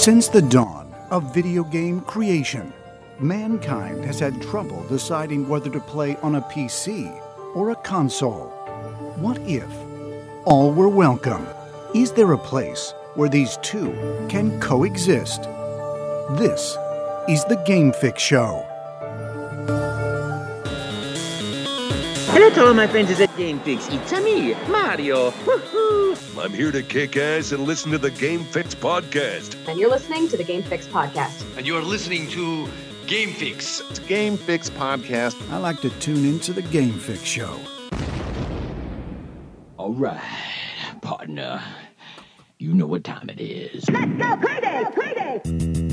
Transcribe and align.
Since 0.00 0.28
the 0.28 0.40
dawn 0.40 0.94
of 1.10 1.34
video 1.34 1.62
game 1.62 2.00
creation, 2.00 2.72
mankind 3.18 4.02
has 4.06 4.18
had 4.18 4.40
trouble 4.40 4.82
deciding 4.88 5.46
whether 5.46 5.68
to 5.68 5.78
play 5.78 6.16
on 6.22 6.36
a 6.36 6.40
PC 6.40 7.12
or 7.54 7.68
a 7.68 7.76
console. 7.76 8.48
What 9.16 9.36
if 9.40 9.70
all 10.46 10.72
were 10.72 10.88
welcome? 10.88 11.46
Is 11.94 12.12
there 12.12 12.32
a 12.32 12.38
place 12.38 12.94
where 13.14 13.28
these 13.28 13.58
two 13.58 13.92
can 14.30 14.58
coexist? 14.58 15.42
This 16.38 16.78
is 17.28 17.44
the 17.44 17.62
Game 17.66 17.92
Fix 17.92 18.22
Show. 18.22 18.69
Hello 22.32 22.48
to 22.50 22.66
all 22.66 22.74
my 22.74 22.86
friends 22.86 23.10
at 23.20 23.36
Game 23.36 23.58
Fix. 23.60 23.88
It's 23.88 24.12
me, 24.12 24.54
Mario. 24.68 25.32
Woohoo! 25.32 26.42
I'm 26.42 26.52
here 26.52 26.70
to 26.70 26.82
kick 26.82 27.16
ass 27.16 27.50
and 27.50 27.64
listen 27.64 27.90
to 27.90 27.98
the 27.98 28.10
Game 28.12 28.44
Fix 28.44 28.72
podcast. 28.74 29.56
And 29.68 29.78
you're 29.78 29.90
listening 29.90 30.28
to 30.28 30.36
the 30.36 30.44
Game 30.44 30.62
Fix 30.62 30.86
podcast. 30.86 31.44
And 31.56 31.66
you're 31.66 31.82
listening 31.82 32.28
to 32.28 32.68
Game 33.08 33.30
Fix. 33.30 33.80
It's 33.90 33.98
Game 33.98 34.36
Fix 34.36 34.70
podcast. 34.70 35.36
I 35.50 35.56
like 35.58 35.80
to 35.80 35.90
tune 35.98 36.24
into 36.24 36.52
the 36.52 36.62
Game 36.62 36.92
Fix 36.92 37.22
Show. 37.24 37.58
All 39.76 39.92
right, 39.92 40.22
partner. 41.02 41.60
You 42.58 42.74
know 42.74 42.86
what 42.86 43.02
time 43.02 43.28
it 43.28 43.40
is. 43.40 43.90
Let's 43.90 44.12
go 44.12 44.36
crazy, 44.36 44.92
crazy. 44.92 45.89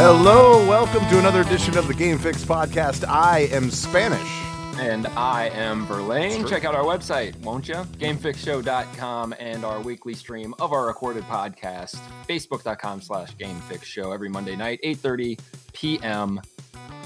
Hello, 0.00 0.64
welcome 0.68 1.04
to 1.08 1.18
another 1.18 1.40
edition 1.40 1.76
of 1.76 1.88
the 1.88 1.92
Game 1.92 2.18
Fix 2.18 2.44
podcast. 2.44 3.04
I 3.08 3.48
am 3.50 3.68
Spanish. 3.68 4.30
And 4.78 5.08
I 5.08 5.48
am 5.48 5.86
Verlaine. 5.86 6.46
Check 6.46 6.64
out 6.64 6.76
our 6.76 6.84
website, 6.84 7.34
won't 7.40 7.66
you? 7.66 7.74
GameFixShow.com 7.74 9.34
and 9.40 9.64
our 9.64 9.80
weekly 9.80 10.14
stream 10.14 10.54
of 10.60 10.72
our 10.72 10.86
recorded 10.86 11.24
podcast, 11.24 11.96
Facebook.com 12.28 13.00
slash 13.00 13.34
GameFixShow 13.34 14.14
every 14.14 14.28
Monday 14.28 14.54
night, 14.54 14.78
8.30 14.84 15.40
p.m. 15.72 16.40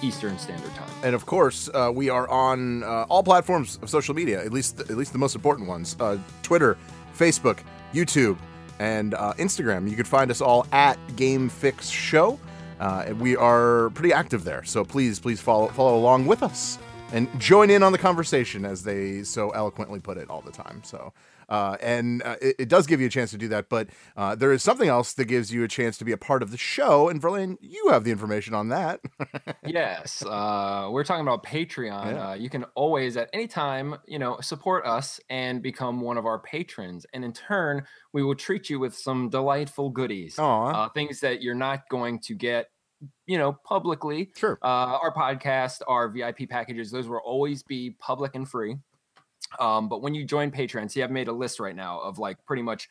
Eastern 0.02 0.38
Standard 0.38 0.74
Time. 0.74 0.90
And 1.02 1.14
of 1.14 1.24
course, 1.24 1.70
uh, 1.72 1.90
we 1.94 2.10
are 2.10 2.28
on 2.28 2.82
uh, 2.82 3.06
all 3.08 3.22
platforms 3.22 3.78
of 3.80 3.88
social 3.88 4.14
media, 4.14 4.44
at 4.44 4.52
least 4.52 4.80
at 4.80 4.98
least 4.98 5.14
the 5.14 5.18
most 5.18 5.34
important 5.34 5.66
ones: 5.66 5.96
uh, 5.98 6.18
Twitter, 6.42 6.76
Facebook, 7.16 7.60
YouTube, 7.94 8.36
and 8.80 9.14
uh, 9.14 9.32
Instagram. 9.38 9.88
You 9.88 9.96
can 9.96 10.04
find 10.04 10.30
us 10.30 10.42
all 10.42 10.66
at 10.72 10.98
Game 11.16 11.48
Fix 11.48 11.88
Show. 11.88 12.38
Uh, 12.82 13.14
we 13.20 13.36
are 13.36 13.90
pretty 13.90 14.12
active 14.12 14.42
there, 14.42 14.64
so 14.64 14.84
please, 14.84 15.20
please 15.20 15.40
follow 15.40 15.68
follow 15.68 15.96
along 15.96 16.26
with 16.26 16.42
us 16.42 16.80
and 17.12 17.28
join 17.38 17.70
in 17.70 17.80
on 17.80 17.92
the 17.92 17.98
conversation, 17.98 18.64
as 18.64 18.82
they 18.82 19.22
so 19.22 19.50
eloquently 19.50 20.00
put 20.00 20.18
it 20.18 20.28
all 20.28 20.40
the 20.40 20.50
time. 20.50 20.82
So. 20.84 21.12
Uh, 21.48 21.76
and 21.82 22.22
uh, 22.22 22.36
it, 22.40 22.56
it 22.60 22.68
does 22.70 22.86
give 22.86 22.98
you 22.98 23.06
a 23.06 23.10
chance 23.10 23.30
to 23.30 23.36
do 23.36 23.46
that, 23.46 23.68
but 23.68 23.86
uh, 24.16 24.34
there 24.34 24.52
is 24.52 24.62
something 24.62 24.88
else 24.88 25.12
that 25.12 25.26
gives 25.26 25.52
you 25.52 25.62
a 25.62 25.68
chance 25.68 25.98
to 25.98 26.04
be 26.04 26.12
a 26.12 26.16
part 26.16 26.42
of 26.42 26.50
the 26.50 26.56
show. 26.56 27.10
And 27.10 27.20
Verlaine, 27.20 27.58
you 27.60 27.88
have 27.90 28.04
the 28.04 28.10
information 28.10 28.54
on 28.54 28.68
that. 28.68 29.00
yes, 29.66 30.24
uh, 30.24 30.88
we're 30.90 31.04
talking 31.04 31.20
about 31.20 31.44
Patreon. 31.44 32.12
Yeah. 32.12 32.30
Uh, 32.30 32.34
you 32.34 32.48
can 32.48 32.64
always, 32.74 33.18
at 33.18 33.28
any 33.34 33.46
time, 33.46 33.96
you 34.06 34.18
know, 34.18 34.40
support 34.40 34.86
us 34.86 35.20
and 35.28 35.62
become 35.62 36.00
one 36.00 36.16
of 36.16 36.24
our 36.24 36.38
patrons, 36.38 37.04
and 37.12 37.22
in 37.22 37.34
turn, 37.34 37.84
we 38.14 38.22
will 38.22 38.34
treat 38.34 38.70
you 38.70 38.78
with 38.78 38.96
some 38.96 39.28
delightful 39.28 39.90
goodies, 39.90 40.38
uh, 40.38 40.88
things 40.90 41.20
that 41.20 41.42
you're 41.42 41.54
not 41.54 41.86
going 41.90 42.18
to 42.20 42.34
get, 42.34 42.70
you 43.26 43.38
know, 43.38 43.52
publicly. 43.64 44.30
Sure. 44.36 44.58
Uh, 44.62 44.66
our 45.02 45.12
podcast, 45.14 45.80
our 45.86 46.08
VIP 46.08 46.48
packages, 46.48 46.90
those 46.90 47.08
will 47.08 47.18
always 47.24 47.62
be 47.62 47.90
public 47.98 48.34
and 48.34 48.48
free. 48.48 48.76
Um, 49.58 49.88
but 49.88 50.02
when 50.02 50.14
you 50.14 50.24
join 50.24 50.50
Patreon, 50.50 50.90
see, 50.90 51.02
I've 51.02 51.10
made 51.10 51.28
a 51.28 51.32
list 51.32 51.60
right 51.60 51.76
now 51.76 52.00
of 52.00 52.18
like 52.18 52.44
pretty 52.46 52.62
much 52.62 52.88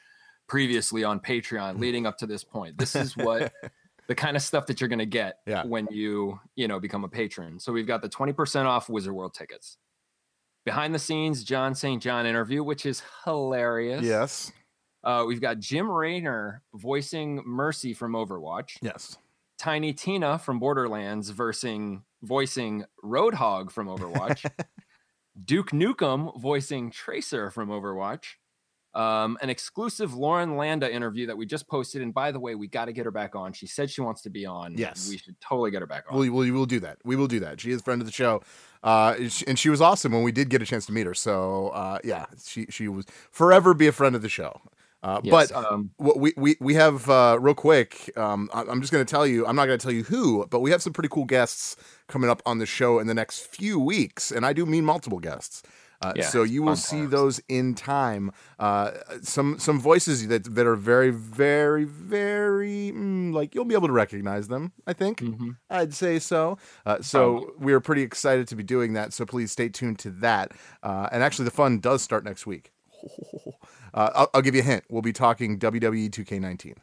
previously 0.47 1.03
on 1.03 1.19
Patreon 1.19 1.80
leading 1.80 2.06
up 2.06 2.18
to 2.19 2.28
this 2.28 2.44
point. 2.44 2.78
This 2.78 2.96
is 2.96 3.16
what 3.16 3.53
the 4.08 4.16
kind 4.16 4.35
of 4.35 4.44
stuff 4.44 4.66
that 4.68 4.81
you're 4.81 4.90
going 4.90 5.00
to 5.00 5.06
get 5.06 5.38
Yeah. 5.47 5.63
when 5.63 5.88
you, 5.91 6.40
you 6.56 6.68
know, 6.68 6.80
become 6.80 7.03
a 7.03 7.09
patron. 7.09 7.59
So 7.59 7.72
we've 7.72 7.88
got 7.88 8.02
the 8.02 8.09
20% 8.09 8.66
off 8.66 8.90
Wizard 8.90 9.14
World 9.14 9.34
tickets. 9.34 9.78
Behind 10.66 10.94
the 10.94 11.00
scenes, 11.00 11.44
John 11.44 11.74
St. 11.74 12.03
John 12.03 12.25
interview, 12.28 12.64
which 12.64 12.85
is 12.85 13.02
hilarious. 13.25 14.03
Yes. 14.03 14.52
Uh, 15.03 15.24
we've 15.28 15.41
got 15.41 15.58
Jim 15.58 15.90
Raynor 15.90 16.62
voicing 16.75 17.41
Mercy 17.46 17.94
from 17.96 18.14
Overwatch. 18.14 18.78
Yes. 18.81 19.18
Tiny 19.61 19.94
Tina 19.94 20.39
from 20.39 20.57
Borderlands 20.57 21.29
versing 21.29 22.01
voicing 22.23 22.83
Roadhog 23.03 23.69
from 23.69 23.85
Overwatch. 23.88 24.49
Duke 25.45 25.69
Nukem 25.69 26.35
voicing 26.41 26.89
Tracer 26.89 27.51
from 27.51 27.69
Overwatch. 27.69 28.23
Um, 28.95 29.38
an 29.39 29.51
exclusive 29.51 30.16
Lauren 30.16 30.57
Landa 30.57 30.91
interview 30.91 31.27
that 31.27 31.38
we 31.38 31.45
just 31.45 31.67
posted. 31.67 32.01
And 32.01 32.11
by 32.11 32.31
the 32.31 32.39
way, 32.39 32.55
we 32.55 32.67
got 32.67 32.85
to 32.85 32.91
get 32.91 33.05
her 33.05 33.11
back 33.11 33.35
on. 33.35 33.53
She 33.53 33.67
said 33.67 33.91
she 33.91 34.01
wants 34.01 34.23
to 34.23 34.31
be 34.31 34.47
on. 34.47 34.75
Yes. 34.79 35.07
We 35.07 35.17
should 35.19 35.39
totally 35.39 35.69
get 35.69 35.81
her 35.81 35.88
back 35.88 36.05
on. 36.09 36.17
We 36.17 36.31
will 36.31 36.51
we'll 36.51 36.66
do 36.66 36.79
that. 36.79 36.97
We 37.05 37.16
will 37.16 37.28
do 37.28 37.39
that. 37.41 37.61
She 37.61 37.69
is 37.69 37.81
a 37.81 37.83
friend 37.83 38.01
of 38.01 38.07
the 38.07 38.11
show. 38.11 38.41
Uh, 38.83 39.13
and 39.19 39.31
she- 39.31 39.45
and 39.45 39.59
she 39.59 39.69
was 39.69 39.79
awesome 39.79 40.11
when 40.11 40.23
we 40.23 40.31
did 40.31 40.49
get 40.49 40.63
a 40.63 40.66
chance 40.66 40.88
to 40.88 40.91
meet 40.91 41.05
her. 41.05 41.13
So 41.13 41.67
uh, 41.69 41.99
yeah, 42.03 42.25
she 42.43 42.66
she 42.72 42.88
was 42.88 43.05
forever 43.29 43.75
be 43.75 43.85
a 43.85 43.91
friend 43.91 44.16
of 44.16 44.23
the 44.23 44.29
show. 44.29 44.59
Uh, 45.03 45.19
Yes, 45.23 45.51
but 45.51 45.66
um, 45.66 45.89
what 45.97 46.19
we, 46.19 46.34
we 46.38 46.56
we 46.59 46.73
have 46.75 47.09
uh, 47.09 47.38
real 47.41 47.56
quick. 47.56 48.12
Um, 48.16 48.50
I- 48.53 48.63
I'm 48.63 48.81
just 48.81 48.94
going 48.94 49.03
to 49.06 49.09
tell 49.09 49.25
you. 49.25 49.45
I'm 49.47 49.56
not 49.56 49.66
going 49.66 49.79
to 49.79 49.84
tell 49.84 49.94
you 49.94 50.03
who, 50.03 50.45
but 50.50 50.59
we 50.59 50.69
have 50.72 50.81
some 50.81 50.94
pretty 50.94 51.09
cool 51.09 51.25
guests 51.25 51.75
coming 52.07 52.29
up 52.29 52.41
on 52.45 52.59
the 52.59 52.66
show 52.67 53.00
in 53.00 53.07
the 53.07 53.13
next 53.16 53.40
few 53.47 53.79
weeks, 53.79 54.31
and 54.31 54.45
I 54.45 54.53
do 54.53 54.66
mean 54.66 54.85
multiple 54.85 55.19
guests. 55.19 55.63
Uh, 56.03 56.13
Yeah, 56.16 56.25
so 56.29 56.41
you 56.41 56.63
will 56.63 56.75
see 56.75 56.97
times. 57.01 57.11
those 57.11 57.41
in 57.47 57.75
time. 57.75 58.31
Uh, 58.59 58.91
some 59.22 59.59
some 59.59 59.79
voices 59.79 60.28
that 60.29 60.44
that 60.56 60.66
are 60.67 60.75
very 60.75 61.11
very 61.11 61.84
very 61.84 62.91
mm, 62.91 63.31
like 63.34 63.53
you'll 63.56 63.66
be 63.66 63.75
able 63.75 63.88
to 63.88 63.94
recognize 63.94 64.47
them. 64.47 64.72
I 64.88 64.94
think. 64.94 65.19
mhm. 65.22 65.57
I'd 65.69 65.94
say 65.94 66.17
so. 66.19 66.57
Uh, 66.85 67.01
so 67.01 67.19
Probably. 67.40 67.66
we 67.66 67.73
are 67.73 67.79
pretty 67.79 68.01
excited 68.01 68.47
to 68.47 68.56
be 68.56 68.63
doing 68.63 68.94
that. 68.94 69.13
So 69.13 69.25
please 69.25 69.51
stay 69.51 69.69
tuned 69.69 70.00
to 70.00 70.09
that. 70.22 70.51
Uh, 70.84 71.07
and 71.11 71.22
actually, 71.23 71.45
the 71.45 71.51
fun 71.51 71.79
does 71.79 72.01
start 72.01 72.23
next 72.23 72.45
week. 72.47 72.72
Uh, 73.94 74.09
I'll, 74.16 74.29
I'll 74.35 74.41
give 74.41 74.56
you 74.56 74.62
a 74.62 74.66
hint. 74.66 74.84
We'll 74.90 75.02
be 75.02 75.13
talking 75.13 75.59
WWE 75.59 76.09
2K19. 76.09 76.75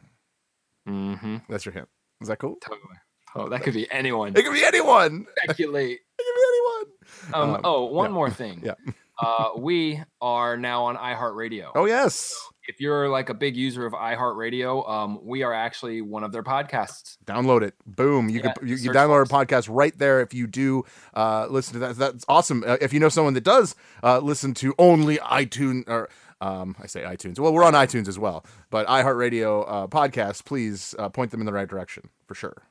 Mhm. 0.87 1.41
That's 1.49 1.65
your 1.65 1.73
hint. 1.73 1.87
Is 2.21 2.27
that 2.27 2.37
cool? 2.39 2.57
Totally. 2.61 2.95
Oh, 3.35 3.47
that 3.49 3.61
could 3.61 3.73
be 3.73 3.89
anyone. 3.91 4.29
It 4.35 4.43
could 4.43 4.53
be 4.53 4.63
anyone. 4.65 5.25
Speculate. 5.43 5.99
it 6.19 6.23
could 6.25 6.35
be 6.35 7.33
anyone. 7.33 7.49
Um, 7.49 7.55
Um, 7.55 7.61
oh, 7.63 7.85
one 7.85 8.09
yeah. 8.09 8.13
more 8.13 8.29
thing. 8.41 8.61
Yeah. 8.65 8.73
uh, 9.21 9.49
we 9.57 10.01
are 10.21 10.57
now 10.57 10.85
on 10.85 10.95
iHeartRadio. 10.97 11.71
Oh 11.75 11.85
yes. 11.85 12.33
if 12.67 12.79
you're 12.79 13.09
like 13.09 13.29
a 13.29 13.33
big 13.33 13.55
user 13.55 13.85
of 13.85 13.93
iHeartRadio, 13.93 14.87
um, 14.89 15.19
we 15.23 15.41
are 15.43 15.53
actually 15.53 16.01
one 16.01 16.23
of 16.23 16.31
their 16.31 16.43
podcasts. 16.43 17.17
Download 17.25 17.61
it. 17.63 17.73
Boom. 17.85 18.29
You 18.29 18.41
Yeah, 18.43 18.53
can 18.53 18.67
you, 18.67 18.75
you 18.75 18.91
download 18.91 19.09
our 19.11 19.25
podcast 19.25 19.67
right 19.71 19.95
there 19.97 20.21
if 20.21 20.33
you 20.33 20.45
do 20.47 20.83
uh, 21.15 21.47
listen 21.49 21.73
to 21.73 21.79
that. 21.79 21.97
That's 21.97 22.25
awesome. 22.27 22.63
Uh, 22.65 22.77
if 22.81 22.93
you 22.93 22.99
know 22.99 23.09
someone 23.09 23.33
that 23.35 23.43
does 23.43 23.75
uh, 24.03 24.19
listen 24.19 24.53
to 24.55 24.73
only 24.79 25.17
iTunes 25.17 25.87
or 25.87 26.09
um, 26.41 26.75
I 26.81 26.87
say 26.87 27.03
iTunes. 27.03 27.39
Well, 27.39 27.53
we're 27.53 27.63
on 27.63 27.73
iTunes 27.73 28.07
as 28.07 28.17
well, 28.17 28.45
but 28.69 28.87
iHeartRadio 28.87 29.65
uh, 29.67 29.87
podcast. 29.87 30.45
Please 30.45 30.95
uh, 30.97 31.09
point 31.09 31.31
them 31.31 31.39
in 31.39 31.45
the 31.45 31.53
right 31.53 31.67
direction 31.67 32.09
for 32.25 32.35
sure. 32.35 32.63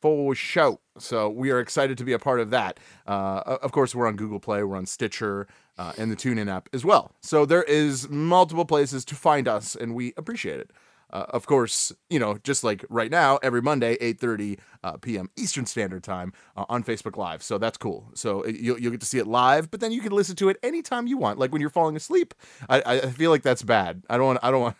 For 0.00 0.34
show. 0.34 0.80
So 0.98 1.30
we 1.30 1.50
are 1.50 1.60
excited 1.60 1.96
to 1.98 2.04
be 2.04 2.12
a 2.12 2.18
part 2.18 2.40
of 2.40 2.50
that. 2.50 2.78
Uh, 3.06 3.58
of 3.62 3.72
course, 3.72 3.94
we're 3.94 4.06
on 4.06 4.16
Google 4.16 4.38
Play, 4.38 4.62
we're 4.62 4.76
on 4.76 4.86
Stitcher, 4.86 5.46
uh, 5.78 5.92
and 5.96 6.12
the 6.12 6.16
TuneIn 6.16 6.50
app 6.50 6.68
as 6.72 6.84
well. 6.84 7.14
So 7.20 7.46
there 7.46 7.62
is 7.62 8.08
multiple 8.10 8.66
places 8.66 9.04
to 9.06 9.14
find 9.14 9.48
us, 9.48 9.74
and 9.74 9.94
we 9.94 10.12
appreciate 10.16 10.60
it. 10.60 10.70
Uh, 11.12 11.26
of 11.30 11.46
course, 11.46 11.92
you 12.10 12.18
know, 12.18 12.38
just 12.42 12.64
like 12.64 12.84
right 12.88 13.10
now, 13.10 13.38
every 13.42 13.62
Monday, 13.62 13.96
8.30 13.98 14.58
uh, 14.82 14.96
p.m. 14.96 15.30
Eastern 15.36 15.66
Standard 15.66 16.02
Time 16.02 16.32
uh, 16.56 16.64
on 16.68 16.82
Facebook 16.82 17.16
Live. 17.16 17.42
So 17.42 17.58
that's 17.58 17.78
cool. 17.78 18.10
So 18.14 18.42
it- 18.42 18.56
you'll, 18.56 18.78
you'll 18.78 18.90
get 18.92 19.00
to 19.00 19.06
see 19.06 19.18
it 19.18 19.26
live, 19.26 19.70
but 19.70 19.80
then 19.80 19.92
you 19.92 20.00
can 20.00 20.12
listen 20.12 20.34
to 20.36 20.48
it 20.48 20.56
anytime 20.62 21.06
you 21.06 21.16
want. 21.16 21.38
Like 21.38 21.52
when 21.52 21.60
you're 21.60 21.70
falling 21.70 21.96
asleep. 21.96 22.34
I, 22.68 22.82
I 22.84 23.00
feel 23.10 23.30
like 23.30 23.42
that's 23.42 23.62
bad. 23.62 24.02
I 24.10 24.16
don't 24.16 24.26
want, 24.26 24.38
I 24.42 24.50
don't 24.50 24.60
want, 24.62 24.76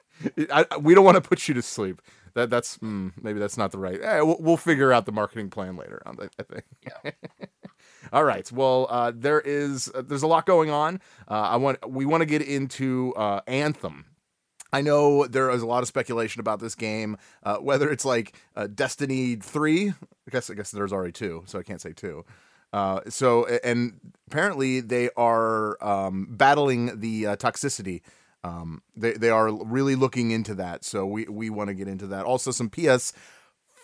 I, 0.52 0.76
we 0.78 0.94
don't 0.94 1.04
want 1.04 1.16
to 1.22 1.26
put 1.26 1.48
you 1.48 1.54
to 1.54 1.62
sleep. 1.62 2.02
That 2.34 2.48
that's 2.48 2.76
hmm, 2.76 3.08
maybe 3.20 3.38
that's 3.38 3.58
not 3.58 3.72
the 3.72 3.78
right. 3.78 4.00
Eh, 4.02 4.20
we'll, 4.22 4.38
we'll 4.40 4.56
figure 4.56 4.90
out 4.92 5.04
the 5.04 5.12
marketing 5.12 5.50
plan 5.50 5.76
later. 5.76 6.02
On 6.06 6.16
that, 6.16 6.30
I 6.38 6.42
think. 6.44 6.64
Yeah. 6.82 7.10
All 8.12 8.24
right. 8.24 8.50
Well, 8.50 8.86
uh, 8.90 9.12
there 9.14 9.40
is 9.40 9.90
uh, 9.94 10.02
there's 10.02 10.22
a 10.22 10.26
lot 10.26 10.46
going 10.46 10.70
on. 10.70 11.00
Uh, 11.28 11.34
I 11.34 11.56
want 11.56 11.88
we 11.88 12.04
want 12.06 12.22
to 12.22 12.26
get 12.26 12.40
into 12.42 13.12
uh, 13.16 13.40
Anthem. 13.46 14.06
I 14.72 14.80
know 14.82 15.26
there 15.26 15.50
is 15.50 15.62
a 15.62 15.66
lot 15.66 15.82
of 15.82 15.88
speculation 15.88 16.40
about 16.40 16.60
this 16.60 16.74
game, 16.74 17.16
uh, 17.42 17.58
whether 17.58 17.90
it's 17.90 18.04
like 18.04 18.34
uh, 18.56 18.68
Destiny 18.68 19.36
three. 19.36 19.90
I 19.90 20.30
guess 20.30 20.50
I 20.50 20.54
guess 20.54 20.70
there's 20.70 20.92
already 20.92 21.12
two, 21.12 21.44
so 21.46 21.58
I 21.58 21.62
can't 21.62 21.80
say 21.80 21.92
two. 21.92 22.24
Uh, 22.72 23.00
so 23.08 23.46
and 23.64 24.00
apparently 24.28 24.80
they 24.80 25.10
are 25.16 25.82
um, 25.84 26.26
battling 26.30 27.00
the 27.00 27.26
uh, 27.26 27.36
toxicity 27.36 28.00
Um, 28.44 28.82
they 28.96 29.12
they 29.12 29.30
are 29.30 29.52
really 29.52 29.94
looking 29.94 30.30
into 30.32 30.54
that, 30.56 30.84
so 30.84 31.06
we 31.06 31.26
we 31.26 31.50
want 31.50 31.68
to 31.68 31.74
get 31.74 31.88
into 31.88 32.06
that. 32.08 32.24
Also, 32.24 32.50
some 32.50 32.70
PS 32.70 33.12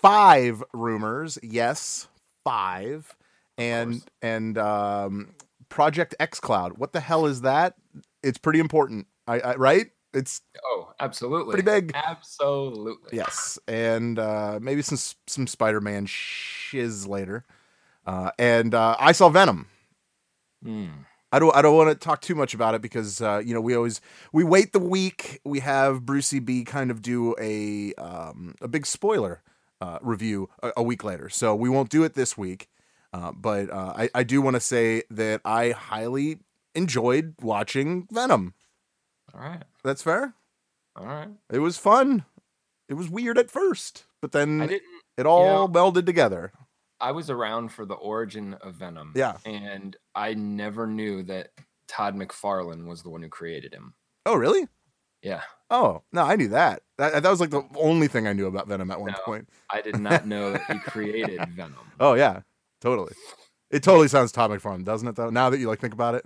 five 0.03 0.63
rumors. 0.73 1.39
Yes, 1.43 2.09
five, 2.45 3.15
and 3.57 4.03
and 4.23 4.59
um, 4.59 5.35
Project 5.69 6.15
X 6.19 6.41
Cloud. 6.41 6.79
What 6.79 6.93
the 6.93 7.01
hell 7.01 7.27
is 7.27 7.43
that? 7.43 7.75
It's 8.23 8.39
pretty 8.39 8.61
important. 8.61 9.07
I, 9.29 9.41
I 9.41 9.55
right? 9.57 9.89
It's 10.15 10.41
Oh, 10.65 10.93
absolutely. 11.01 11.53
Pretty 11.53 11.67
big. 11.67 11.93
Absolutely. 11.95 13.11
Yes, 13.13 13.59
and 13.69 14.19
uh, 14.19 14.59
maybe 14.61 14.83
some 14.83 14.99
some 15.27 15.47
Spider 15.47 15.81
Man 15.81 16.07
shiz 16.07 17.07
later. 17.07 17.45
Uh, 18.07 18.31
and 18.39 18.75
uh, 18.75 18.97
I 18.99 19.13
saw 19.13 19.29
Venom. 19.29 19.67
Hmm. 20.63 20.87
I 21.31 21.39
don't 21.39 21.55
I 21.55 21.61
don't 21.61 21.77
want 21.77 21.91
to 21.91 21.95
talk 21.95 22.23
too 22.23 22.35
much 22.35 22.55
about 22.55 22.75
it 22.75 22.81
because 22.81 23.21
uh, 23.21 23.43
you 23.45 23.53
know 23.53 23.61
we 23.61 23.77
always 23.77 24.01
we 24.33 24.45
wait 24.45 24.73
the 24.73 24.79
week 24.79 25.41
we 25.45 25.61
have 25.61 26.07
Brucey 26.07 26.39
B 26.39 26.65
kind 26.65 26.91
of 26.91 27.03
do 27.03 27.35
a 27.39 27.93
um, 27.95 28.55
a 28.63 28.69
big 28.69 28.87
spoiler 28.87 29.43
uh, 29.81 29.99
review 30.01 30.49
a, 30.63 30.73
a 30.79 30.83
week 30.83 31.05
later, 31.05 31.29
so 31.29 31.55
we 31.55 31.69
won't 31.69 31.91
do 31.91 32.03
it 32.05 32.15
this 32.15 32.39
week. 32.39 32.69
Uh, 33.13 33.33
but 33.33 33.71
uh, 33.71 33.93
I 33.97 34.11
I 34.15 34.23
do 34.23 34.41
want 34.41 34.55
to 34.55 34.61
say 34.61 35.03
that 35.11 35.43
I 35.45 35.73
highly 35.73 36.39
enjoyed 36.75 37.35
watching 37.43 38.09
Venom. 38.11 38.55
All 39.35 39.41
right. 39.41 39.63
That's 39.85 40.03
fair. 40.03 40.35
All 40.97 41.07
right. 41.07 41.29
It 41.51 41.59
was 41.61 41.79
fun. 41.79 42.25
It 42.89 42.95
was 42.95 43.09
weird 43.09 43.39
at 43.39 43.51
first, 43.51 44.05
but 44.23 44.33
then 44.33 44.79
it 45.17 45.27
all 45.27 45.69
know- 45.69 45.91
melded 45.93 46.07
together. 46.07 46.53
I 47.01 47.13
was 47.13 47.31
around 47.31 47.69
for 47.71 47.85
the 47.87 47.95
origin 47.95 48.55
of 48.55 48.75
Venom. 48.75 49.13
Yeah. 49.15 49.37
And 49.45 49.97
I 50.17 50.35
never 50.35 50.87
knew 50.87 51.23
that 51.25 51.51
Todd 51.87 52.17
McFarlane 52.17 52.87
was 52.87 53.03
the 53.05 53.11
one 53.11 53.23
who 53.23 53.29
created 53.29 53.73
him. 53.73 53.95
Oh, 54.27 54.35
really? 54.35 54.67
Yeah. 55.23 55.43
Oh, 55.71 56.03
no, 56.13 56.23
I 56.23 56.35
knew 56.35 56.49
that. 56.49 56.83
That, 56.97 57.23
that 57.23 57.31
was 57.31 57.41
like 57.41 57.51
the 57.51 57.63
only 57.77 58.09
thing 58.09 58.27
I 58.27 58.33
knew 58.33 58.47
about 58.47 58.67
Venom 58.67 58.91
at 58.91 59.01
one 59.01 59.13
No. 59.13 59.19
point. 59.25 59.49
I 59.71 59.81
did 59.81 60.01
not 60.01 60.27
know 60.27 60.53
that 60.53 60.63
he 60.73 60.79
created 60.81 61.39
Venom. 61.51 61.77
Oh 62.01 62.15
yeah, 62.15 62.41
totally. 62.81 63.13
It 63.71 63.83
totally 63.85 64.09
sounds 64.09 64.33
Todd 64.33 64.51
McFarlane, 64.51 64.85
doesn't 64.85 65.07
it? 65.07 65.15
Though 65.15 65.31
now 65.31 65.51
that 65.51 65.59
you 65.59 65.69
like 65.69 65.79
think 65.81 65.93
about 65.95 66.15
it, 66.17 66.25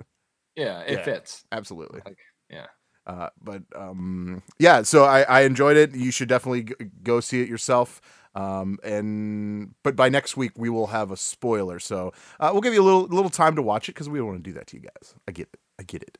Yeah, 0.56 0.80
it 0.80 0.98
Yeah. 0.98 1.04
fits. 1.04 1.44
absolutely. 1.52 2.00
Like, 2.04 2.18
yeah. 2.48 2.66
Uh, 3.06 3.28
but 3.42 3.62
um, 3.74 4.42
yeah, 4.58 4.82
so 4.82 5.04
I, 5.04 5.22
I 5.22 5.40
enjoyed 5.42 5.76
it. 5.76 5.94
You 5.94 6.10
should 6.10 6.28
definitely 6.28 6.64
g- 6.64 6.74
go 7.02 7.20
see 7.20 7.40
it 7.42 7.48
yourself. 7.48 8.00
Um, 8.34 8.78
and 8.82 9.74
but 9.82 9.94
by 9.96 10.08
next 10.08 10.36
week 10.36 10.52
we 10.56 10.70
will 10.70 10.86
have 10.86 11.10
a 11.10 11.16
spoiler, 11.16 11.78
so 11.78 12.12
uh, 12.40 12.48
we'll 12.52 12.62
give 12.62 12.72
you 12.72 12.80
a 12.80 12.84
little 12.84 13.02
little 13.02 13.28
time 13.30 13.56
to 13.56 13.62
watch 13.62 13.88
it 13.88 13.92
because 13.94 14.08
we 14.08 14.18
don't 14.18 14.28
want 14.28 14.42
to 14.44 14.50
do 14.50 14.54
that 14.54 14.68
to 14.68 14.76
you 14.76 14.82
guys. 14.82 15.14
I 15.28 15.32
get 15.32 15.48
it. 15.52 15.60
I 15.78 15.82
get 15.82 16.02
it. 16.02 16.18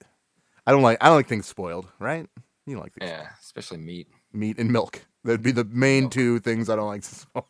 I 0.66 0.72
don't 0.72 0.82
like 0.82 0.98
I 1.00 1.06
don't 1.06 1.16
like 1.16 1.28
things 1.28 1.46
spoiled, 1.46 1.88
right? 1.98 2.28
You 2.66 2.74
don't 2.74 2.82
like 2.82 2.92
things 2.94 3.10
Yeah, 3.10 3.28
especially 3.40 3.78
meat. 3.78 4.08
meat 4.32 4.58
and 4.58 4.70
milk. 4.70 5.06
That'd 5.24 5.42
be 5.42 5.52
the 5.52 5.64
main 5.64 6.10
two 6.10 6.38
things 6.40 6.68
I 6.68 6.76
don't 6.76 6.88
like 6.88 7.02
to 7.02 7.14
spoil. 7.14 7.44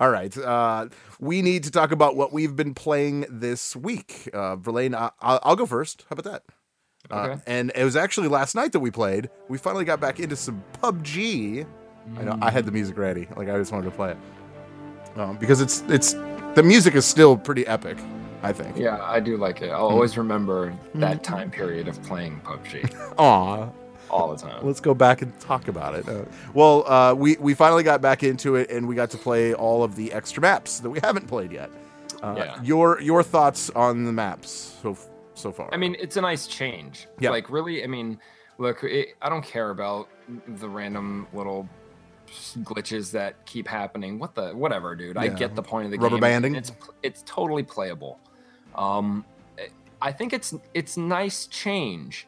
All 0.00 0.10
right. 0.10 0.36
Uh, 0.36 0.88
we 1.20 1.42
need 1.42 1.64
to 1.64 1.70
talk 1.70 1.92
about 1.92 2.16
what 2.16 2.32
we've 2.32 2.56
been 2.56 2.72
playing 2.72 3.26
this 3.28 3.76
week. 3.76 4.28
Uh, 4.32 4.56
Verlaine, 4.56 4.94
I- 4.94 5.10
I'll 5.20 5.56
go 5.56 5.66
first. 5.66 6.04
How 6.08 6.14
about 6.14 6.30
that? 6.32 6.42
Uh, 7.10 7.36
and 7.46 7.72
it 7.74 7.84
was 7.84 7.96
actually 7.96 8.28
last 8.28 8.54
night 8.54 8.72
that 8.72 8.80
we 8.80 8.90
played. 8.90 9.28
We 9.48 9.58
finally 9.58 9.84
got 9.84 10.00
back 10.00 10.18
into 10.20 10.36
some 10.36 10.62
PUBG. 10.80 11.66
I 12.18 12.22
know 12.22 12.38
I 12.40 12.50
had 12.50 12.64
the 12.64 12.72
music 12.72 12.96
ready. 12.98 13.28
Like 13.36 13.48
I 13.48 13.56
just 13.58 13.70
wanted 13.72 13.84
to 13.90 13.90
play 13.96 14.12
it 14.12 14.18
um, 15.18 15.36
because 15.36 15.60
it's 15.60 15.82
it's 15.88 16.14
the 16.54 16.62
music 16.64 16.94
is 16.94 17.04
still 17.04 17.36
pretty 17.36 17.66
epic. 17.66 17.98
I 18.44 18.52
think. 18.52 18.76
Yeah, 18.76 19.00
I 19.02 19.20
do 19.20 19.36
like 19.36 19.62
it. 19.62 19.70
I'll 19.70 19.88
Mm. 19.88 19.92
always 19.92 20.16
remember 20.18 20.74
that 20.96 21.22
time 21.22 21.48
period 21.50 21.86
of 21.86 22.02
playing 22.02 22.40
PUBG 22.44 23.14
Aw. 23.18 23.68
all 24.10 24.34
the 24.34 24.36
time. 24.36 24.66
Let's 24.66 24.80
go 24.80 24.94
back 24.94 25.22
and 25.22 25.38
talk 25.38 25.68
about 25.68 25.94
it. 25.94 26.08
Uh, 26.08 26.24
well, 26.54 26.84
uh, 26.90 27.14
we 27.14 27.36
we 27.38 27.54
finally 27.54 27.84
got 27.84 28.00
back 28.00 28.24
into 28.24 28.56
it, 28.56 28.68
and 28.70 28.88
we 28.88 28.94
got 28.96 29.10
to 29.10 29.18
play 29.18 29.54
all 29.54 29.84
of 29.84 29.94
the 29.94 30.12
extra 30.12 30.40
maps 30.40 30.80
that 30.80 30.90
we 30.90 30.98
haven't 31.00 31.28
played 31.28 31.52
yet. 31.52 31.70
Uh, 32.20 32.34
Yeah. 32.36 32.62
Your 32.64 33.00
your 33.00 33.22
thoughts 33.22 33.70
on 33.70 34.04
the 34.04 34.12
maps 34.12 34.76
so 34.82 34.92
f- 34.92 35.06
so 35.34 35.52
far? 35.52 35.68
I 35.72 35.76
mean, 35.76 35.96
it's 35.98 36.16
a 36.16 36.20
nice 36.20 36.46
change. 36.46 37.08
Yeah. 37.20 37.30
Like, 37.30 37.50
really, 37.50 37.84
I 37.84 37.86
mean, 37.86 38.18
look, 38.58 38.84
it, 38.84 39.16
I 39.20 39.28
don't 39.28 39.44
care 39.44 39.70
about 39.70 40.08
the 40.46 40.68
random 40.68 41.26
little 41.32 41.68
glitches 42.58 43.10
that 43.12 43.44
keep 43.46 43.68
happening. 43.68 44.18
What 44.18 44.34
the, 44.34 44.50
whatever, 44.52 44.94
dude. 44.96 45.16
I 45.16 45.28
get 45.28 45.54
the 45.54 45.62
point 45.62 45.86
of 45.86 45.90
the 45.90 45.98
Rubber 45.98 46.16
game. 46.16 46.20
banding? 46.20 46.54
It's 46.54 46.72
it's 47.02 47.22
totally 47.26 47.62
playable. 47.62 48.18
Um, 48.74 49.24
I 50.00 50.12
think 50.12 50.32
it's 50.32 50.54
it's 50.74 50.96
nice 50.96 51.46
change. 51.46 52.26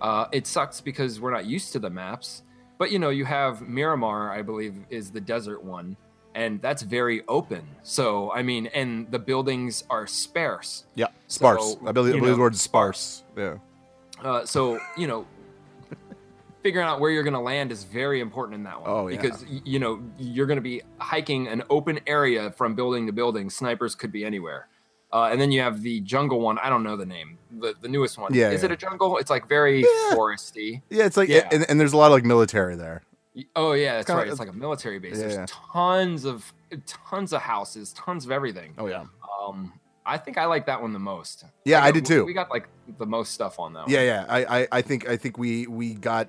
Uh, 0.00 0.26
it 0.32 0.46
sucks 0.46 0.80
because 0.80 1.20
we're 1.20 1.32
not 1.32 1.46
used 1.46 1.72
to 1.72 1.78
the 1.78 1.90
maps. 1.90 2.42
But 2.78 2.92
you 2.92 2.98
know, 3.00 3.10
you 3.10 3.24
have 3.24 3.62
Miramar, 3.62 4.30
I 4.30 4.42
believe, 4.42 4.76
is 4.88 5.10
the 5.10 5.20
desert 5.20 5.62
one, 5.64 5.96
and 6.34 6.60
that's 6.62 6.82
very 6.82 7.22
open. 7.28 7.62
So 7.82 8.30
I 8.32 8.42
mean, 8.42 8.66
and 8.68 9.10
the 9.10 9.18
buildings 9.18 9.84
are 9.90 10.06
sparse. 10.06 10.84
yeah, 10.94 11.06
sparse. 11.26 11.72
So, 11.74 11.86
I 11.86 11.92
believe, 11.92 12.14
I 12.16 12.18
believe 12.18 12.34
the 12.36 12.40
word 12.40 12.54
is 12.54 12.60
sparse. 12.60 13.22
Yeah. 13.36 13.58
Uh, 14.22 14.44
so 14.44 14.80
you 14.96 15.06
know, 15.06 15.26
figuring 16.62 16.86
out 16.86 17.00
where 17.00 17.10
you're 17.10 17.22
going 17.22 17.34
to 17.34 17.40
land 17.40 17.70
is 17.72 17.84
very 17.84 18.20
important 18.20 18.56
in 18.56 18.64
that 18.64 18.80
one. 18.80 18.90
Oh, 18.90 19.08
yeah. 19.08 19.20
because 19.20 19.44
you 19.48 19.78
know 19.78 20.02
you're 20.18 20.46
going 20.46 20.56
to 20.56 20.62
be 20.62 20.82
hiking 20.98 21.48
an 21.48 21.62
open 21.70 22.00
area 22.06 22.50
from 22.52 22.74
building 22.74 23.06
to 23.06 23.12
building. 23.12 23.48
Snipers 23.50 23.94
could 23.94 24.12
be 24.12 24.24
anywhere. 24.24 24.68
Uh, 25.10 25.30
and 25.32 25.40
then 25.40 25.50
you 25.50 25.60
have 25.62 25.80
the 25.82 26.00
jungle 26.00 26.38
one. 26.40 26.58
I 26.58 26.68
don't 26.68 26.82
know 26.82 26.96
the 26.96 27.06
name. 27.06 27.38
The 27.60 27.74
the 27.80 27.88
newest 27.88 28.18
one. 28.18 28.34
Yeah, 28.34 28.50
Is 28.50 28.60
yeah. 28.62 28.66
it 28.66 28.72
a 28.72 28.76
jungle? 28.76 29.16
It's 29.16 29.30
like 29.30 29.48
very 29.48 29.80
Yeah. 29.80 30.14
foresty. 30.14 30.82
Yeah, 30.90 31.06
it's 31.06 31.16
like, 31.16 31.30
Yeah. 31.30 31.48
and, 31.50 31.64
and 31.70 31.80
there's 31.80 31.94
a 31.94 31.96
lot 31.96 32.06
of 32.06 32.12
like 32.12 32.24
military 32.24 32.76
there. 32.76 33.02
Oh 33.56 33.72
yeah, 33.72 33.94
that's 33.96 34.06
kinda- 34.06 34.22
right. 34.22 34.30
It's 34.30 34.40
like 34.40 34.48
a 34.48 34.52
military 34.52 34.98
base. 34.98 35.18
Yeah. 35.18 35.28
There's 35.28 35.50
tons 35.50 36.24
of 36.24 36.52
tons 37.08 37.32
of 37.32 37.40
houses, 37.42 37.92
tons 37.92 38.24
of 38.24 38.30
everything. 38.30 38.74
Oh 38.78 38.86
yeah. 38.86 39.04
Um, 39.40 39.72
I 40.04 40.16
think 40.18 40.38
I 40.38 40.46
like 40.46 40.66
that 40.66 40.80
one 40.80 40.92
the 40.92 40.98
most. 40.98 41.44
Yeah, 41.64 41.82
We 41.82 41.88
I 41.88 41.90
did 41.92 42.04
too. 42.06 42.24
We 42.24 42.32
got 42.32 42.50
like 42.50 42.68
the 42.98 43.06
most 43.06 43.32
stuff 43.32 43.58
on 43.58 43.74
that. 43.74 43.80
one. 43.82 43.90
Yeah, 43.90 44.02
yeah. 44.02 44.26
I, 44.28 44.60
I, 44.60 44.68
I 44.72 44.82
think 44.82 45.08
I 45.08 45.16
think 45.16 45.36
we 45.38 45.66
we 45.66 45.94
got 45.94 46.28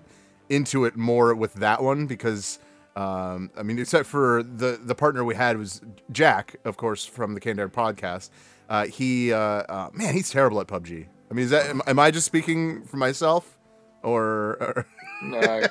into 0.50 0.86
it 0.86 0.96
more 0.98 1.34
with 1.34 1.54
that 1.56 1.82
one 1.82 2.06
because 2.06 2.60
um, 2.96 3.50
I 3.58 3.64
mean, 3.64 3.80
except 3.80 4.08
for 4.08 4.44
the 4.44 4.80
the 4.84 4.96
partner 4.96 5.24
we 5.24 5.36
had 5.36 5.58
was 5.58 5.82
Jack, 6.12 6.56
of 6.66 6.76
course, 6.78 7.06
from 7.06 7.34
the 7.34 7.40
Candor 7.40 7.70
podcast. 7.70 8.30
Uh, 8.68 8.86
he, 8.86 9.34
uh, 9.34 9.38
uh, 9.40 9.90
man, 9.94 10.14
he's 10.14 10.30
terrible 10.30 10.60
at 10.62 10.68
PUBG. 10.68 11.08
I 11.32 11.34
mean, 11.34 11.46
is 11.46 11.52
that 11.52 11.68
am, 11.68 11.82
am 11.88 11.98
I 11.98 12.12
just 12.12 12.26
speaking 12.28 12.84
for 12.84 12.98
myself, 12.98 13.58
or, 14.04 14.58
or 14.62 14.86
No, 15.22 15.68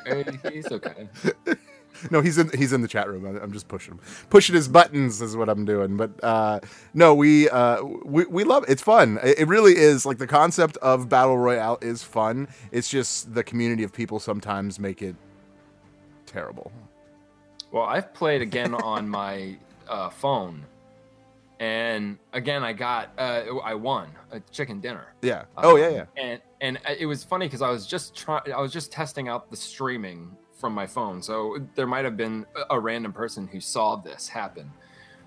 he's 0.52 0.70
okay. 0.70 1.08
no? 2.10 2.20
He's 2.20 2.38
in 2.38 2.50
he's 2.50 2.72
in 2.72 2.82
the 2.82 2.88
chat 2.88 3.08
room. 3.08 3.24
I'm 3.24 3.52
just 3.52 3.68
pushing 3.68 3.94
him, 3.94 4.00
pushing 4.30 4.54
his 4.54 4.68
buttons 4.68 5.22
is 5.22 5.36
what 5.36 5.48
I'm 5.48 5.64
doing. 5.64 5.96
But 5.96 6.12
uh, 6.22 6.60
no, 6.94 7.14
we 7.14 7.48
uh, 7.48 7.82
we 7.82 8.24
we 8.26 8.44
love 8.44 8.64
it. 8.64 8.70
It's 8.70 8.82
fun. 8.82 9.18
It, 9.22 9.40
it 9.40 9.48
really 9.48 9.76
is. 9.76 10.04
Like 10.04 10.18
the 10.18 10.26
concept 10.26 10.76
of 10.78 11.08
battle 11.08 11.38
royale 11.38 11.78
is 11.80 12.02
fun. 12.02 12.48
It's 12.72 12.88
just 12.88 13.34
the 13.34 13.42
community 13.42 13.82
of 13.84 13.92
people 13.92 14.20
sometimes 14.20 14.78
make 14.78 15.02
it 15.02 15.16
terrible. 16.26 16.72
Well, 17.72 17.84
I've 17.84 18.12
played 18.14 18.42
again 18.42 18.74
on 18.82 19.08
my 19.08 19.56
uh, 19.88 20.10
phone, 20.10 20.64
and 21.60 22.18
again 22.32 22.62
I 22.62 22.72
got 22.74 23.10
uh, 23.18 23.44
I 23.64 23.74
won 23.74 24.10
a 24.30 24.40
chicken 24.52 24.80
dinner. 24.80 25.06
Yeah. 25.22 25.44
Oh 25.56 25.76
yeah, 25.76 25.86
Um, 25.86 25.94
yeah. 25.94 26.04
And 26.16 26.40
and 26.60 26.78
it 26.98 27.06
was 27.06 27.22
funny 27.24 27.46
because 27.46 27.62
I 27.62 27.70
was 27.70 27.86
just 27.86 28.14
trying. 28.16 28.42
I 28.54 28.60
was 28.60 28.72
just 28.72 28.90
testing 28.92 29.28
out 29.28 29.50
the 29.50 29.56
streaming 29.56 30.36
from 30.54 30.72
my 30.74 30.86
phone, 30.86 31.22
so 31.22 31.58
there 31.76 31.86
might 31.86 32.04
have 32.04 32.16
been 32.16 32.44
a- 32.56 32.74
a 32.74 32.80
random 32.80 33.12
person 33.12 33.46
who 33.46 33.60
saw 33.60 33.94
this 33.96 34.28
happen. 34.28 34.72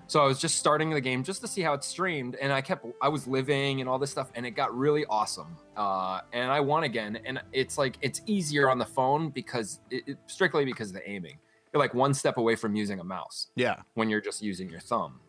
So 0.08 0.20
I 0.22 0.26
was 0.26 0.38
just 0.38 0.56
starting 0.58 0.90
the 0.90 1.00
game 1.00 1.22
just 1.24 1.40
to 1.40 1.48
see 1.48 1.62
how 1.62 1.72
it 1.72 1.82
streamed, 1.84 2.34
and 2.36 2.52
I 2.52 2.60
kept 2.60 2.84
I 3.00 3.08
was 3.08 3.26
living 3.26 3.80
and 3.80 3.88
all 3.88 3.98
this 3.98 4.10
stuff, 4.10 4.30
and 4.34 4.44
it 4.44 4.50
got 4.50 4.76
really 4.76 5.06
awesome. 5.06 5.56
Uh, 5.74 6.20
and 6.34 6.50
I 6.52 6.60
won 6.60 6.82
again, 6.84 7.18
and 7.24 7.40
it's 7.52 7.78
like 7.78 7.96
it's 8.02 8.20
easier 8.26 8.68
on 8.68 8.76
the 8.78 8.84
phone 8.84 9.30
because 9.30 9.80
it, 9.90 10.02
it- 10.06 10.18
strictly 10.26 10.64
because 10.66 10.88
of 10.88 10.94
the 10.94 11.08
aiming. 11.08 11.38
You're 11.72 11.80
like 11.80 11.94
one 11.94 12.12
step 12.12 12.36
away 12.36 12.54
from 12.56 12.74
using 12.76 13.00
a 13.00 13.04
mouse 13.04 13.46
Yeah. 13.54 13.76
when 13.94 14.10
you're 14.10 14.20
just 14.20 14.42
using 14.42 14.68
your 14.68 14.80
thumb. 14.80 15.20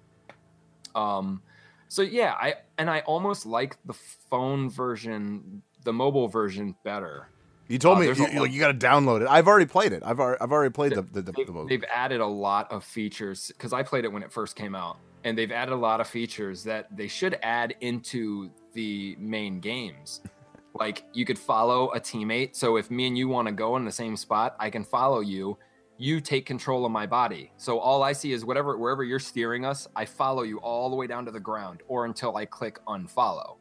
Um, 0.96 1.42
so 1.88 2.02
yeah, 2.02 2.34
I 2.34 2.56
and 2.78 2.90
I 2.90 3.00
almost 3.02 3.46
like 3.46 3.78
the 3.86 3.94
phone 3.94 4.70
version, 4.70 5.62
the 5.84 5.94
mobile 5.94 6.28
version 6.28 6.76
better. 6.84 7.30
You 7.68 7.80
told 7.80 7.98
Uh, 7.98 8.02
me 8.02 8.08
you, 8.08 8.46
you 8.46 8.60
got 8.60 8.78
to 8.80 8.88
download 8.88 9.22
it. 9.22 9.28
I've 9.30 9.48
already 9.48 9.66
played 9.66 9.94
it. 9.94 10.04
I've 10.06 10.20
already, 10.20 10.42
I've 10.42 10.52
already 10.52 10.72
played 10.72 10.94
the 10.94 11.02
the, 11.02 11.22
the, 11.22 11.32
They've, 11.32 11.48
the 11.48 11.66
they've 11.70 11.86
added 11.94 12.20
a 12.20 12.26
lot 12.28 12.72
of 12.72 12.84
features 12.84 13.48
because 13.48 13.74
I 13.74 13.84
played 13.84 14.06
it 14.06 14.12
when 14.12 14.22
it 14.22 14.32
first 14.32 14.56
came 14.56 14.76
out, 14.76 14.98
and 15.24 15.38
they've 15.38 15.52
added 15.52 15.74
a 15.74 15.78
lot 15.78 16.02
of 16.02 16.08
features 16.08 16.64
that 16.66 16.96
they 16.96 17.08
should 17.08 17.40
add 17.42 17.76
into 17.82 18.50
the 18.74 19.16
main 19.18 19.60
games. 19.60 20.22
like 20.76 21.06
you 21.14 21.24
could 21.24 21.38
follow 21.40 21.90
a 21.92 22.00
teammate. 22.00 22.56
So 22.56 22.78
if 22.78 22.90
me 22.90 23.08
and 23.08 23.18
you 23.18 23.28
want 23.28 23.48
to 23.48 23.54
go 23.54 23.76
in 23.78 23.86
the 23.86 23.92
same 23.92 24.18
spot, 24.18 24.56
I 24.60 24.70
can 24.70 24.84
follow 24.84 25.20
you. 25.20 25.58
You 26.00 26.20
take 26.20 26.46
control 26.48 26.84
of 26.86 26.92
my 26.92 27.06
body. 27.06 27.52
So 27.58 27.78
all 27.78 28.02
I 28.02 28.14
see 28.14 28.34
is 28.34 28.44
whatever 28.44 28.78
wherever 28.78 29.04
you're 29.04 29.20
steering 29.20 29.64
us, 29.66 29.88
I 29.96 30.06
follow 30.06 30.42
you 30.42 30.58
all 30.60 30.90
the 30.90 30.96
way 30.96 31.08
down 31.08 31.26
to 31.26 31.32
the 31.32 31.40
ground 31.40 31.82
or 31.88 32.06
until 32.06 32.36
I 32.36 32.46
click 32.46 32.80
unfollow. 32.88 33.58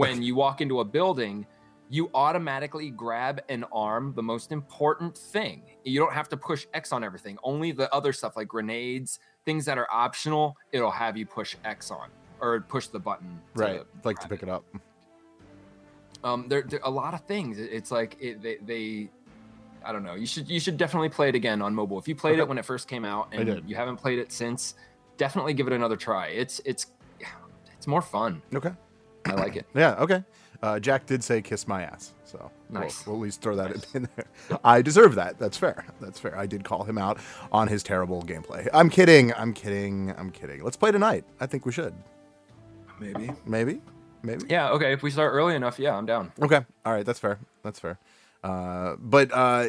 When 0.00 0.22
you 0.22 0.34
walk 0.34 0.60
into 0.62 0.80
a 0.80 0.84
building, 0.84 1.46
you 1.90 2.10
automatically 2.14 2.88
grab 2.90 3.42
and 3.50 3.66
arm 3.72 4.14
the 4.16 4.22
most 4.22 4.50
important 4.50 5.16
thing. 5.16 5.62
You 5.84 6.00
don't 6.00 6.12
have 6.12 6.28
to 6.30 6.36
push 6.36 6.66
X 6.72 6.90
on 6.92 7.04
everything. 7.04 7.36
Only 7.42 7.72
the 7.72 7.92
other 7.94 8.12
stuff 8.14 8.36
like 8.36 8.48
grenades, 8.48 9.18
things 9.44 9.64
that 9.66 9.76
are 9.76 9.88
optional, 9.92 10.56
it'll 10.72 10.90
have 10.90 11.16
you 11.16 11.26
push 11.26 11.54
X 11.64 11.90
on 11.90 12.08
or 12.40 12.60
push 12.62 12.86
the 12.86 12.98
button. 12.98 13.40
to 13.56 13.62
right, 13.62 13.82
like 14.04 14.18
to 14.20 14.28
pick 14.28 14.42
it 14.42 14.48
up. 14.48 14.64
um 16.24 16.46
there, 16.48 16.62
there 16.62 16.80
a 16.84 16.90
lot 16.90 17.12
of 17.12 17.20
things 17.26 17.58
it's 17.58 17.90
like 17.90 18.16
it, 18.20 18.42
they, 18.42 18.56
they 18.66 19.10
i 19.84 19.92
don't 19.92 20.02
know 20.02 20.14
you 20.14 20.26
should 20.26 20.48
you 20.48 20.60
should 20.60 20.76
definitely 20.76 21.08
play 21.08 21.28
it 21.28 21.34
again 21.34 21.60
on 21.62 21.74
mobile 21.74 21.98
if 21.98 22.06
you 22.08 22.14
played 22.14 22.32
Okay. 22.34 22.40
it 22.42 22.48
when 22.48 22.58
it 22.58 22.64
first 22.64 22.88
came 22.88 23.04
out 23.04 23.28
and 23.32 23.68
you 23.68 23.74
haven't 23.74 23.96
played 23.96 24.18
it 24.18 24.30
since 24.32 24.74
definitely 25.16 25.52
give 25.54 25.66
it 25.66 25.72
another 25.72 25.96
try 25.96 26.28
it's 26.28 26.60
it's 26.64 26.86
it's 27.76 27.86
more 27.86 28.02
fun 28.02 28.42
Okay. 28.54 28.70
I 29.26 29.32
like 29.34 29.56
it 29.56 29.66
Yeah. 29.74 29.94
Okay. 30.00 30.24
Uh, 30.62 30.78
Jack 30.78 31.06
did 31.06 31.24
say 31.24 31.40
"kiss 31.40 31.66
my 31.66 31.84
ass," 31.84 32.12
so 32.24 32.50
we'll- 32.68 32.82
Nice. 32.82 33.06
we'll, 33.06 33.16
at 33.16 33.22
least 33.22 33.40
throw 33.40 33.56
that 33.56 33.86
in 33.94 34.06
there. 34.14 34.58
I 34.62 34.82
deserve 34.82 35.14
that. 35.14 35.38
That's 35.38 35.56
fair. 35.56 35.86
That's 36.02 36.18
fair. 36.20 36.36
I 36.38 36.44
did 36.46 36.64
call 36.64 36.84
him 36.84 36.98
out 36.98 37.18
on 37.50 37.66
his 37.68 37.82
terrible 37.82 38.22
gameplay. 38.22 38.68
I'm 38.74 38.90
kidding. 38.90 39.32
I'm 39.34 39.54
kidding. 39.54 40.12
I'm 40.18 40.30
kidding. 40.30 40.62
Let's 40.62 40.76
play 40.76 40.92
tonight. 40.92 41.24
I 41.40 41.46
think 41.46 41.64
we 41.64 41.72
should. 41.72 41.94
maybe 42.98 43.30
Maybe. 43.46 43.80
Maybe. 44.22 44.44
yeah 44.50 44.68
okay 44.72 44.92
if 44.92 45.02
we 45.02 45.10
start 45.10 45.32
early 45.32 45.54
enough 45.54 45.78
yeah 45.78 45.96
i'm 45.96 46.04
down 46.04 46.30
Okay. 46.42 46.60
All 46.84 46.92
right. 46.92 47.06
That's 47.06 47.18
fair. 47.18 47.38
That's 47.62 47.80
fair. 47.80 47.98
Uh, 48.42 48.96
but 48.98 49.30
uh, 49.32 49.66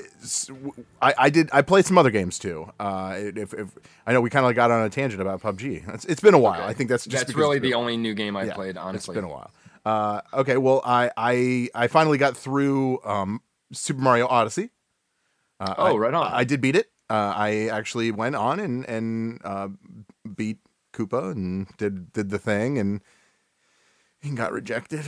I, 1.02 1.14
I 1.18 1.30
did. 1.30 1.50
I 1.52 1.62
played 1.62 1.86
some 1.86 1.98
other 1.98 2.10
games 2.12 2.40
too. 2.40 2.72
Uh, 2.80 3.16
if, 3.18 3.54
if 3.54 3.68
I 4.08 4.14
know 4.14 4.22
we 4.22 4.30
kind 4.30 4.46
of 4.46 4.56
got 4.56 4.72
on 4.72 4.84
a 4.86 4.90
tangent 4.90 5.22
about 5.22 5.42
PUBG. 5.42 5.94
It's, 5.94 6.06
it's 6.06 6.22
been 6.22 6.34
a 6.34 6.40
while. 6.40 6.62
Okay. 6.62 6.70
I 6.70 6.74
think 6.74 6.90
that's 6.90 7.06
just 7.06 7.26
that's 7.28 7.38
really 7.38 7.60
the 7.60 7.70
been- 7.70 7.74
only 7.74 7.98
new 7.98 8.14
game 8.14 8.38
i've 8.38 8.48
Yeah, 8.48 8.54
played 8.54 8.78
honestly 8.78 9.12
It's 9.14 9.16
been 9.22 9.30
a 9.30 9.34
while. 9.34 9.52
Uh, 9.86 10.22
okay, 10.34 10.56
well, 10.58 10.82
I 10.86 11.12
I 11.18 11.70
I 11.76 11.88
finally 11.88 12.18
got 12.18 12.38
through 12.38 13.04
um, 13.04 13.42
Super 13.74 14.00
Mario 14.02 14.28
Odyssey. 14.28 14.70
Uh, 15.60 15.74
Oh, 15.78 15.96
I- 15.96 15.98
right 15.98 16.14
on. 16.14 16.32
I 16.32 16.44
did 16.46 16.62
beat 16.62 16.76
it. 16.78 16.90
Uh, 17.10 17.34
I 17.36 17.68
actually 17.68 18.10
went 18.12 18.36
on 18.38 18.60
and 18.62 18.86
and 18.88 19.42
uh, 19.44 19.68
beat 20.34 20.60
Koopa 20.94 21.32
and 21.34 21.68
did 21.78 22.14
did 22.14 22.30
the 22.30 22.40
thing 22.40 22.78
and 22.78 23.02
he 24.22 24.30
got 24.30 24.54
rejected. 24.54 25.04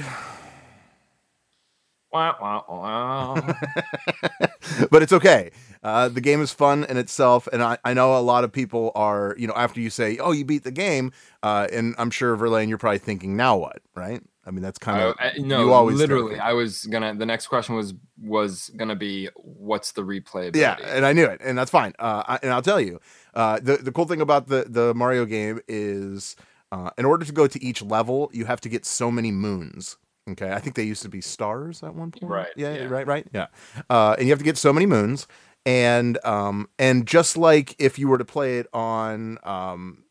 Wah, 2.14 2.36
wah, 2.40 2.64
wah. 2.70 3.34
but 4.92 5.02
it's 5.02 5.12
okay. 5.14 5.50
Uh, 5.82 6.08
the 6.10 6.22
game 6.22 6.42
is 6.42 6.54
fun 6.54 6.84
in 6.86 6.96
itself, 6.96 7.48
and 7.52 7.64
I, 7.64 7.80
I 7.84 7.96
know 7.96 8.18
a 8.18 8.22
lot 8.22 8.44
of 8.44 8.52
people 8.52 8.92
are, 8.94 9.36
you 9.38 9.48
know, 9.48 9.56
after 9.56 9.82
you 9.82 9.90
say, 9.90 10.18
"Oh, 10.20 10.32
you 10.32 10.46
beat 10.46 10.64
the 10.64 10.72
game," 10.72 11.12
uh, 11.42 11.68
and 11.74 11.96
I'm 11.98 12.12
sure 12.12 12.36
Verlaine, 12.36 12.70
you're 12.70 12.78
probably 12.78 13.00
thinking, 13.00 13.36
"Now 13.36 13.58
what?" 13.58 13.82
Right? 13.96 14.22
I 14.46 14.52
mean, 14.52 14.62
that's 14.62 14.78
kind 14.78 15.02
of 15.02 15.46
no 15.46 15.60
you 15.60 15.72
always 15.72 15.98
literally 15.98 16.38
i 16.38 16.52
was 16.52 16.84
gonna 16.86 17.16
the 17.16 17.26
next 17.26 17.48
question 17.48 17.76
was 17.76 17.94
was 18.22 18.70
gonna 18.76 18.96
be 18.96 19.30
what's 19.38 19.94
the 19.94 20.02
replay 20.02 20.54
Yeah, 20.56 20.76
and 20.84 21.06
I 21.06 21.14
knew 21.14 21.26
it, 21.26 21.42
and 21.44 21.58
that's 21.58 21.72
fine. 21.72 21.94
Uh, 21.98 22.24
I, 22.28 22.40
and 22.44 22.52
I'll 22.52 22.62
tell 22.62 22.80
you, 22.80 23.00
uh, 23.34 23.60
the 23.62 23.78
the 23.78 23.92
cool 23.92 24.06
thing 24.06 24.22
about 24.22 24.48
the 24.48 24.66
the 24.68 24.94
Mario 24.94 25.26
game 25.26 25.62
is, 25.68 26.36
uh, 26.72 26.90
in 26.98 27.06
order 27.06 27.26
to 27.26 27.32
go 27.32 27.48
to 27.48 27.64
each 27.64 27.82
level, 27.82 28.30
you 28.34 28.46
have 28.46 28.62
to 28.62 28.70
get 28.70 28.86
so 28.86 29.10
many 29.10 29.32
moons. 29.32 29.98
Okay, 30.30 30.52
I 30.52 30.60
think 30.60 30.76
they 30.76 30.84
used 30.84 31.02
to 31.04 31.10
be 31.10 31.22
stars 31.22 31.84
at 31.84 31.96
one 31.96 32.12
point. 32.12 32.32
Right, 32.32 32.48
Yeah. 32.56 32.74
yeah. 32.74 32.84
Right. 32.86 33.06
Right. 33.06 33.28
Yeah. 33.34 33.48
Uh, 33.90 34.16
and 34.18 34.28
you 34.28 34.32
have 34.32 34.40
to 34.40 34.46
get 34.46 34.58
so 34.58 34.72
many 34.72 34.86
moons, 34.86 35.28
and 35.66 36.18
um, 36.26 36.70
and 36.80 37.06
just 37.06 37.36
like 37.36 37.76
if 37.78 38.00
you 38.00 38.08
were 38.08 38.18
to 38.18 38.26
play 38.26 38.60
it 38.60 38.68
on 38.74 39.38
um, 39.44 40.04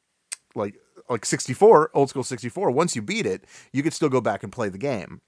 like 0.55 0.75
like 1.09 1.25
64, 1.25 1.91
old 1.95 2.11
school 2.11 2.25
64, 2.25 2.71
once 2.71 2.95
you 2.95 3.03
beat 3.03 3.27
it, 3.27 3.45
you 3.73 3.83
could 3.83 3.93
still 3.93 4.09
go 4.09 4.21
back 4.21 4.43
and 4.43 4.53
play 4.53 4.69
the 4.69 4.79
game. 4.79 5.21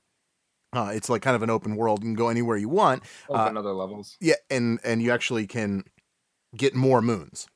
Uh, 0.75 0.91
it's 0.93 1.09
like 1.09 1.23
kind 1.23 1.37
of 1.37 1.43
an 1.43 1.51
open 1.51 1.77
world. 1.77 2.03
You 2.03 2.09
can 2.09 2.15
go 2.15 2.29
anywhere 2.29 2.57
you 2.57 2.69
want. 2.69 3.05
open 3.29 3.57
other 3.57 3.73
levels 3.73 4.17
Yeah, 4.21 4.35
and 4.51 4.81
and 4.85 5.01
you 5.03 5.13
actually 5.13 5.47
can 5.47 5.85
get 6.57 6.75
more 6.75 7.01
moons 7.01 7.47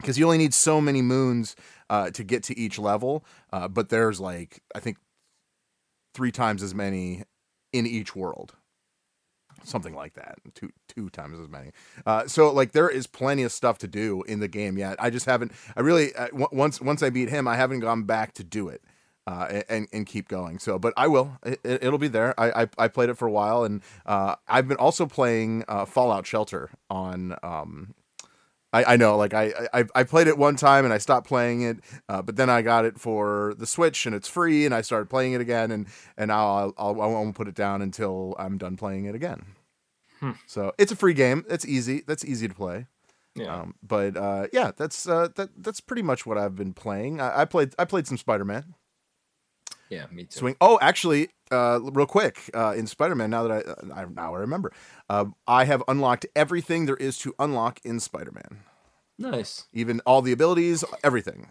because 0.00 0.18
you 0.18 0.24
only 0.24 0.38
need 0.38 0.54
so 0.54 0.80
many 0.80 1.02
moons 1.02 1.54
uh, 1.90 2.10
to 2.10 2.24
get 2.24 2.42
to 2.44 2.58
each 2.58 2.78
level. 2.78 3.24
Uh, 3.52 3.68
but 3.68 3.88
there's 3.90 4.20
like 4.20 4.62
I 4.74 4.80
think 4.80 4.96
three 6.14 6.32
times 6.32 6.62
as 6.62 6.74
many 6.74 7.24
in 7.72 7.86
each 7.86 8.14
world, 8.14 8.54
something 9.64 9.94
like 9.94 10.14
that. 10.14 10.38
Two 10.54 10.70
two 10.88 11.10
times 11.10 11.38
as 11.38 11.48
many. 11.48 11.70
Uh, 12.06 12.26
so 12.26 12.52
like 12.52 12.72
there 12.72 12.88
is 12.88 13.06
plenty 13.06 13.42
of 13.42 13.52
stuff 13.52 13.78
to 13.78 13.88
do 13.88 14.22
in 14.22 14.40
the 14.40 14.48
game 14.48 14.76
yet. 14.78 14.96
I 14.98 15.10
just 15.10 15.26
haven't. 15.26 15.52
I 15.76 15.80
really 15.80 16.14
uh, 16.14 16.28
w- 16.28 16.48
once 16.52 16.80
once 16.80 17.02
I 17.02 17.10
beat 17.10 17.30
him, 17.30 17.48
I 17.48 17.56
haven't 17.56 17.80
gone 17.80 18.04
back 18.04 18.34
to 18.34 18.44
do 18.44 18.68
it. 18.68 18.82
Uh, 19.24 19.62
and 19.68 19.86
and 19.92 20.04
keep 20.04 20.26
going. 20.26 20.58
So, 20.58 20.80
but 20.80 20.92
I 20.96 21.06
will. 21.06 21.38
It, 21.44 21.60
it'll 21.64 21.96
be 21.96 22.08
there. 22.08 22.34
I, 22.40 22.62
I 22.62 22.68
I 22.76 22.88
played 22.88 23.08
it 23.08 23.14
for 23.16 23.28
a 23.28 23.30
while, 23.30 23.62
and 23.62 23.80
uh, 24.04 24.34
I've 24.48 24.66
been 24.66 24.78
also 24.78 25.06
playing 25.06 25.64
uh, 25.68 25.84
Fallout 25.84 26.26
Shelter 26.26 26.70
on. 26.90 27.36
Um, 27.40 27.94
I, 28.72 28.94
I 28.94 28.96
know, 28.96 29.16
like 29.16 29.34
I, 29.34 29.52
I 29.72 29.84
I 29.94 30.04
played 30.04 30.28
it 30.28 30.38
one 30.38 30.56
time 30.56 30.84
and 30.84 30.94
I 30.94 30.98
stopped 30.98 31.26
playing 31.26 31.62
it, 31.62 31.78
uh, 32.08 32.22
but 32.22 32.36
then 32.36 32.48
I 32.48 32.62
got 32.62 32.84
it 32.84 32.98
for 32.98 33.54
the 33.58 33.66
Switch 33.66 34.06
and 34.06 34.14
it's 34.14 34.28
free, 34.28 34.64
and 34.64 34.74
I 34.74 34.80
started 34.80 35.10
playing 35.10 35.34
it 35.34 35.40
again, 35.40 35.70
and 35.70 35.86
and 36.16 36.28
now 36.28 36.56
I'll, 36.56 36.74
I'll 36.78 37.02
I 37.02 37.06
won't 37.06 37.34
put 37.34 37.48
it 37.48 37.54
down 37.54 37.82
until 37.82 38.34
I'm 38.38 38.56
done 38.58 38.76
playing 38.76 39.04
it 39.04 39.14
again. 39.14 39.44
Hmm. 40.20 40.32
So 40.46 40.72
it's 40.78 40.92
a 40.92 40.96
free 40.96 41.14
game. 41.14 41.44
That's 41.48 41.66
easy. 41.66 42.02
That's 42.06 42.24
easy 42.24 42.48
to 42.48 42.54
play. 42.54 42.86
yeah 43.34 43.62
Um, 43.62 43.74
but 43.82 44.16
uh, 44.16 44.46
yeah, 44.52 44.70
that's 44.76 45.06
uh, 45.06 45.28
that 45.36 45.50
that's 45.56 45.80
pretty 45.80 46.02
much 46.02 46.24
what 46.24 46.38
I've 46.38 46.56
been 46.56 46.72
playing. 46.72 47.20
I, 47.20 47.42
I 47.42 47.44
played 47.44 47.74
I 47.78 47.84
played 47.84 48.06
some 48.06 48.16
Spider 48.16 48.44
Man. 48.44 48.74
Yeah 49.92 50.06
me 50.10 50.24
too 50.24 50.40
Swing. 50.40 50.56
Oh, 50.60 50.78
actually, 50.80 51.28
uh, 51.50 51.78
real 51.82 52.06
quick, 52.06 52.50
uh, 52.54 52.74
in 52.76 52.86
Spider 52.86 53.14
Man, 53.14 53.30
now 53.30 53.46
that 53.46 53.52
I, 53.94 54.00
I 54.00 54.04
now 54.06 54.34
I 54.34 54.38
remember, 54.38 54.72
uh, 55.08 55.26
I 55.46 55.64
have 55.64 55.82
unlocked 55.86 56.24
everything 56.34 56.86
there 56.86 56.96
is 56.96 57.18
to 57.18 57.34
unlock 57.38 57.80
in 57.84 58.00
Spider 58.00 58.32
Man, 58.32 58.64
nice 59.18 59.68
even 59.72 60.00
all 60.06 60.22
the 60.22 60.32
abilities, 60.32 60.84
everything. 61.04 61.48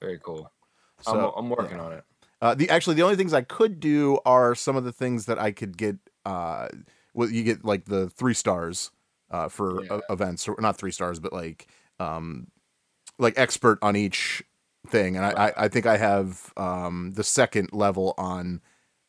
very 0.00 0.18
cool 0.22 0.52
So 1.00 1.32
I'm, 1.36 1.44
I'm 1.44 1.50
working 1.50 1.80
on 1.80 1.92
it 1.94 2.04
uh, 2.42 2.54
the 2.54 2.68
actually 2.68 2.96
the 2.96 3.02
only 3.02 3.16
things 3.16 3.32
I 3.32 3.42
could 3.42 3.80
do 3.80 4.18
are 4.26 4.54
some 4.54 4.76
of 4.76 4.84
the 4.84 4.92
things 4.92 5.26
that 5.26 5.38
I 5.38 5.52
could 5.52 5.76
get. 5.76 5.96
Uh, 6.24 6.68
well, 7.14 7.30
you 7.30 7.42
get 7.42 7.64
like 7.64 7.86
the 7.86 8.10
three 8.10 8.34
stars 8.34 8.90
uh, 9.30 9.48
for 9.48 9.82
Yeah. 9.84 9.96
uh, 9.96 10.00
events, 10.10 10.46
or 10.48 10.56
not 10.58 10.76
three 10.76 10.90
stars, 10.90 11.18
but 11.18 11.32
like 11.32 11.66
um, 11.98 12.48
like 13.18 13.34
expert 13.38 13.78
on 13.80 13.96
each 13.96 14.42
thing, 14.86 15.16
and 15.16 15.24
I, 15.26 15.48
I, 15.48 15.52
I 15.64 15.68
think 15.68 15.86
I 15.86 15.96
have 15.98 16.52
um, 16.56 17.12
the 17.14 17.24
second 17.24 17.70
level 17.72 18.14
on 18.18 18.60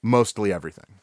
mostly 0.04 0.52
everything. 0.54 1.00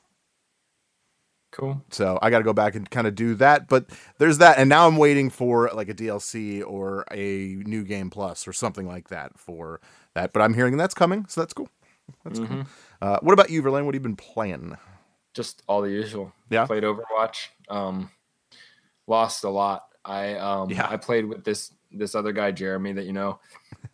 cool 1.53 1.83
So 1.91 2.19
I 2.21 2.31
got 2.31 2.39
to 2.39 2.45
go 2.45 2.53
back 2.53 2.75
and 2.75 2.89
kind 2.91 3.07
of 3.07 3.15
do 3.15 3.35
that. 3.37 3.69
But 3.69 3.87
there's 4.19 4.39
that, 4.39 4.59
and 4.59 4.69
now 4.69 4.87
I'm 4.89 4.97
waiting 4.97 5.31
for 5.31 5.71
like 5.73 5.89
a 5.89 5.95
DLC 5.95 6.63
or 6.67 7.05
a 7.13 7.63
new 7.67 7.85
game 7.85 8.11
plus 8.11 8.47
or 8.49 8.53
something 8.53 8.87
like 8.87 9.09
that 9.09 9.39
for 9.39 9.81
that. 10.15 10.33
But 10.33 10.43
I'm 10.43 10.55
hearing 10.55 10.77
that's 10.77 10.95
coming, 10.95 11.27
so 11.29 11.41
that's 11.41 11.55
cool. 11.55 11.69
That's 12.25 12.39
cool. 12.39 12.49
Mhm. 12.49 12.67
Uh, 13.01 13.19
what 13.23 13.33
about 13.33 13.51
you, 13.51 13.63
Verlaine? 13.63 13.87
What 13.87 13.95
have 13.95 14.01
you 14.03 14.09
been 14.09 14.17
playing? 14.17 14.77
just 15.35 15.63
all 15.67 15.83
the 15.83 15.91
usual. 15.91 16.33
Yeah? 16.49 16.65
Played 16.67 16.85
Overwatch. 16.85 17.49
Um 17.69 18.09
lost 19.09 19.43
a 19.45 19.51
lot. 19.51 19.83
I 20.05 20.35
um 20.35 20.71
Yeah. 20.71 20.87
I 20.89 20.97
played 20.97 21.27
with 21.27 21.43
this 21.45 21.73
this 21.91 22.15
other 22.15 22.33
guy, 22.33 22.53
Jeremy, 22.53 22.93
that 22.93 23.05
you 23.05 23.13
know. 23.13 23.39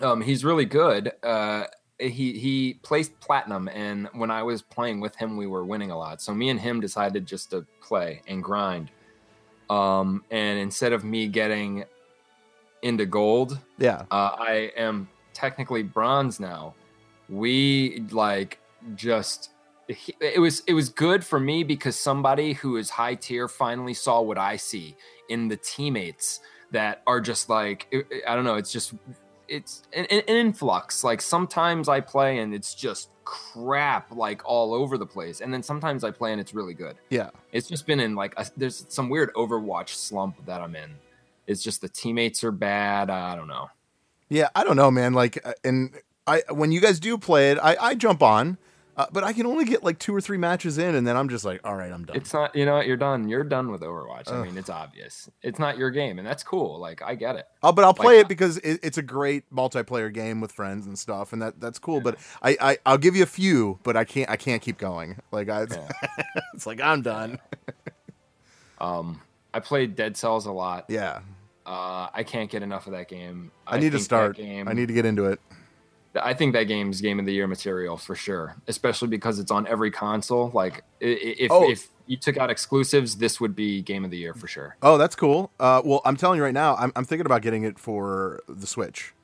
Um 0.00 0.20
he's 0.20 0.44
really 0.44 0.64
good. 0.64 1.12
Uh 1.22 1.64
he 1.98 2.38
he 2.38 2.74
placed 2.82 3.18
platinum 3.20 3.68
and 3.68 4.08
when 4.14 4.30
I 4.30 4.42
was 4.42 4.62
playing 4.62 5.00
with 5.00 5.14
him 5.16 5.36
we 5.36 5.46
were 5.46 5.64
winning 5.64 5.90
a 5.90 5.98
lot. 5.98 6.20
So 6.20 6.34
me 6.34 6.48
and 6.48 6.58
him 6.58 6.80
decided 6.80 7.26
just 7.26 7.50
to 7.50 7.64
play 7.80 8.22
and 8.26 8.42
grind. 8.42 8.90
Um 9.70 10.24
and 10.30 10.58
instead 10.58 10.92
of 10.92 11.04
me 11.04 11.28
getting 11.28 11.84
into 12.82 13.06
gold, 13.06 13.60
Yeah, 13.78 14.02
uh, 14.10 14.30
I 14.38 14.72
am 14.76 15.08
technically 15.34 15.84
bronze 15.84 16.40
now. 16.40 16.74
We 17.28 18.04
like 18.10 18.58
just 18.96 19.50
he- 19.86 20.16
it 20.20 20.40
was 20.40 20.62
it 20.66 20.74
was 20.74 20.88
good 20.88 21.24
for 21.24 21.38
me 21.38 21.62
because 21.62 21.98
somebody 21.98 22.54
who 22.54 22.76
is 22.76 22.90
high 22.90 23.14
tier 23.14 23.46
finally 23.46 23.94
saw 23.94 24.20
what 24.20 24.36
I 24.38 24.56
see 24.56 24.96
in 25.28 25.46
the 25.46 25.56
teammates 25.56 26.40
that 26.72 27.02
are 27.06 27.20
just 27.20 27.48
like 27.48 27.86
I- 27.94 28.32
I 28.32 28.34
don't 28.34 28.44
know. 28.44 28.56
It's 28.56 28.72
just 28.72 28.94
it's 29.48 29.82
an, 29.92 30.06
an 30.06 30.20
influx. 30.28 31.02
Like 31.04 31.20
sometimes 31.20 31.88
I 31.88 32.00
play 32.00 32.38
and 32.38 32.54
it's 32.54 32.74
just 32.74 33.10
crap 33.24 34.10
like 34.14 34.42
all 34.44 34.74
over 34.74 34.98
the 34.98 35.06
place, 35.06 35.40
and 35.40 35.52
then 35.52 35.62
sometimes 35.62 36.04
I 36.04 36.10
play 36.10 36.32
and 36.32 36.40
it's 36.40 36.54
really 36.54 36.74
good. 36.74 36.96
yeah, 37.10 37.30
It's 37.52 37.68
just 37.68 37.86
been 37.86 38.00
in 38.00 38.14
like 38.14 38.34
a, 38.36 38.46
there's 38.56 38.84
some 38.88 39.08
weird 39.08 39.32
Overwatch 39.34 39.90
slump 39.90 40.44
that 40.46 40.60
I'm 40.60 40.74
in. 40.76 40.90
It's 41.46 41.62
just 41.62 41.80
the 41.80 41.88
teammates 41.88 42.44
are 42.44 42.52
bad. 42.52 43.10
I 43.10 43.34
don't 43.36 43.48
know. 43.48 43.68
yeah. 44.28 44.48
I 44.54 44.64
don't 44.64 44.76
know, 44.76 44.90
man. 44.90 45.12
Like, 45.12 45.44
uh, 45.46 45.52
and 45.64 45.90
I 46.26 46.42
when 46.50 46.70
you 46.72 46.80
guys 46.80 47.00
do 47.00 47.18
play 47.18 47.50
it, 47.50 47.58
I, 47.62 47.76
I 47.80 47.94
jump 47.94 48.22
on. 48.22 48.58
Uh, 48.94 49.06
but 49.10 49.24
I 49.24 49.32
can 49.32 49.46
only 49.46 49.64
get 49.64 49.82
like 49.82 49.98
two 49.98 50.14
or 50.14 50.20
three 50.20 50.36
matches 50.36 50.76
in, 50.76 50.94
and 50.94 51.06
then 51.06 51.16
I'm 51.16 51.30
just 51.30 51.46
like, 51.46 51.60
all 51.66 51.74
right, 51.74 51.90
I'm 51.90 52.04
done. 52.04 52.14
It's 52.14 52.34
not, 52.34 52.54
you 52.54 52.66
know, 52.66 52.74
what, 52.74 52.86
you're 52.86 52.98
done. 52.98 53.26
You're 53.26 53.42
done 53.42 53.70
with 53.72 53.80
Overwatch. 53.80 54.30
I 54.30 54.42
mean, 54.44 54.58
it's 54.58 54.68
obvious. 54.68 55.30
It's 55.42 55.58
not 55.58 55.78
your 55.78 55.90
game, 55.90 56.18
and 56.18 56.26
that's 56.28 56.42
cool. 56.42 56.78
Like, 56.78 57.00
I 57.02 57.14
get 57.14 57.36
it. 57.36 57.46
Oh, 57.62 57.72
but 57.72 57.84
I'll 57.86 57.94
play 57.94 58.16
Like- 58.16 58.26
it 58.26 58.28
because 58.28 58.58
it, 58.58 58.80
it's 58.82 58.98
a 58.98 59.02
great 59.02 59.50
multiplayer 59.50 60.12
game 60.12 60.42
with 60.42 60.52
friends 60.52 60.86
and 60.86 60.98
stuff, 60.98 61.32
and 61.32 61.40
that 61.40 61.58
that's 61.58 61.78
cool. 61.78 62.02
But 62.02 62.18
I, 62.42 62.56
I 62.60 62.78
I'll 62.84 62.98
give 62.98 63.16
you 63.16 63.22
a 63.22 63.26
few, 63.26 63.78
but 63.82 63.96
I 63.96 64.04
can't 64.04 64.28
I 64.28 64.36
can't 64.36 64.60
keep 64.60 64.76
going. 64.76 65.16
Like 65.30 65.48
I, 65.48 65.62
Yeah. 65.70 65.88
it's 66.54 66.66
like 66.66 66.82
I'm 66.82 67.00
done. 67.00 67.38
Um, 68.78 69.20
I 69.54 69.60
played 69.60 69.96
Dead 69.96 70.16
Cells 70.16 70.46
a 70.46 70.52
lot. 70.52 70.86
Yeah, 70.88 71.20
Uh, 71.64 72.08
I 72.12 72.24
can't 72.24 72.50
get 72.50 72.62
enough 72.62 72.86
of 72.86 72.92
that 72.92 73.08
game. 73.08 73.52
I, 73.66 73.78
need 73.78 73.92
to 73.92 73.98
start. 74.00 74.36
Game, 74.36 74.68
I 74.68 74.72
need 74.72 74.88
to 74.88 74.94
get 74.94 75.06
into 75.06 75.26
it. 75.26 75.40
I 76.14 76.34
think 76.34 76.52
that 76.52 76.64
game's 76.64 77.00
game 77.00 77.18
of 77.18 77.26
the 77.26 77.32
year 77.32 77.46
material 77.46 77.96
for 77.96 78.14
sure, 78.14 78.56
especially 78.68 79.08
because 79.08 79.38
it's 79.38 79.50
on 79.50 79.66
every 79.66 79.90
console. 79.90 80.50
Like, 80.52 80.84
if 81.00 81.50
Oh. 81.50 81.70
if 81.70 81.88
you 82.06 82.16
took 82.16 82.36
out 82.36 82.50
exclusives, 82.50 83.16
this 83.16 83.40
would 83.40 83.54
be 83.56 83.80
game 83.80 84.04
of 84.04 84.10
the 84.10 84.18
year 84.18 84.34
for 84.34 84.46
sure. 84.46 84.76
Oh, 84.82 84.98
that's 84.98 85.14
cool. 85.16 85.50
Uh, 85.58 85.80
well, 85.84 86.02
I'm 86.04 86.16
telling 86.16 86.36
you 86.36 86.42
right 86.44 86.52
now, 86.54 86.76
I'm 86.76 86.92
I'm 86.96 87.04
thinking 87.04 87.26
about 87.26 87.42
getting 87.42 87.62
it 87.64 87.78
for 87.78 88.40
the 88.48 88.66
Switch. 88.66 89.14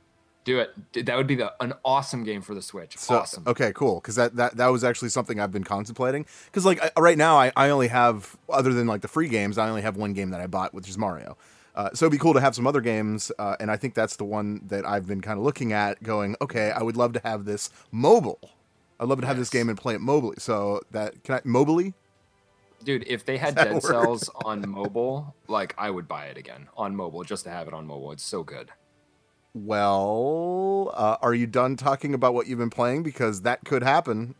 Do 0.44 0.60
it. 0.60 1.04
That 1.04 1.14
would 1.18 1.26
be 1.26 1.34
the, 1.34 1.52
an 1.60 1.74
awesome 1.84 2.24
game 2.24 2.40
for 2.40 2.54
the 2.54 2.62
Switch. 2.62 2.96
So, 2.96 3.16
awesome. 3.16 3.42
Okay, 3.46 3.70
cool. 3.74 3.96
Because 4.00 4.14
that, 4.14 4.36
that 4.36 4.56
that 4.56 4.68
was 4.68 4.82
actually 4.82 5.10
something 5.10 5.38
I've 5.38 5.52
been 5.52 5.64
contemplating. 5.64 6.24
Because 6.46 6.64
like 6.64 6.80
I, 6.82 6.90
right 6.98 7.18
now, 7.18 7.36
I, 7.38 7.52
I 7.54 7.68
only 7.68 7.88
have 7.88 8.34
other 8.48 8.72
than 8.72 8.86
like 8.86 9.02
the 9.02 9.08
free 9.08 9.28
games, 9.28 9.58
I 9.58 9.68
only 9.68 9.82
have 9.82 9.96
one 9.98 10.14
game 10.14 10.30
that 10.30 10.40
I 10.40 10.46
bought, 10.46 10.72
which 10.72 10.88
is 10.88 10.96
Mario. 10.96 11.36
Uh, 11.78 11.90
so 11.94 12.06
it'd 12.06 12.12
be 12.12 12.18
cool 12.18 12.34
to 12.34 12.40
have 12.40 12.56
some 12.56 12.66
other 12.66 12.80
games, 12.80 13.30
uh, 13.38 13.54
and 13.60 13.70
I 13.70 13.76
think 13.76 13.94
that's 13.94 14.16
the 14.16 14.24
one 14.24 14.62
that 14.66 14.84
I've 14.84 15.06
been 15.06 15.20
kind 15.20 15.38
of 15.38 15.44
looking 15.44 15.72
at, 15.72 16.02
going, 16.02 16.34
okay, 16.42 16.72
I 16.72 16.82
would 16.82 16.96
love 16.96 17.12
to 17.12 17.20
have 17.22 17.44
this 17.44 17.70
mobile. 17.92 18.40
I'd 18.98 19.06
love 19.06 19.20
to 19.20 19.28
have 19.28 19.36
this 19.36 19.48
game 19.48 19.68
and 19.68 19.78
play 19.78 19.94
it 19.94 20.00
mobily. 20.00 20.40
So 20.40 20.80
that 20.90 21.22
can 21.22 21.36
I 21.36 21.40
mobily? 21.42 21.94
Dude, 22.82 23.04
if 23.06 23.24
they 23.24 23.38
had 23.38 23.54
Dead? 23.54 23.80
Cells 23.80 24.28
on 24.44 24.68
mobile, 24.68 25.36
like 25.46 25.72
I 25.78 25.90
would 25.90 26.08
buy 26.08 26.26
it 26.26 26.36
again 26.36 26.66
on 26.76 26.96
mobile 26.96 27.22
just 27.22 27.44
to 27.44 27.50
have 27.50 27.68
it 27.68 27.74
on 27.74 27.86
mobile. 27.86 28.10
It's 28.10 28.24
so 28.24 28.42
good. 28.42 28.72
Well, 29.54 30.92
uh, 30.94 31.18
are 31.22 31.34
you 31.34 31.46
done 31.46 31.76
talking 31.76 32.12
about 32.12 32.34
what 32.34 32.48
you've 32.48 32.58
been 32.58 32.70
playing? 32.70 33.04
Because 33.04 33.42
that 33.42 33.64
could 33.64 33.84
happen. 33.84 34.34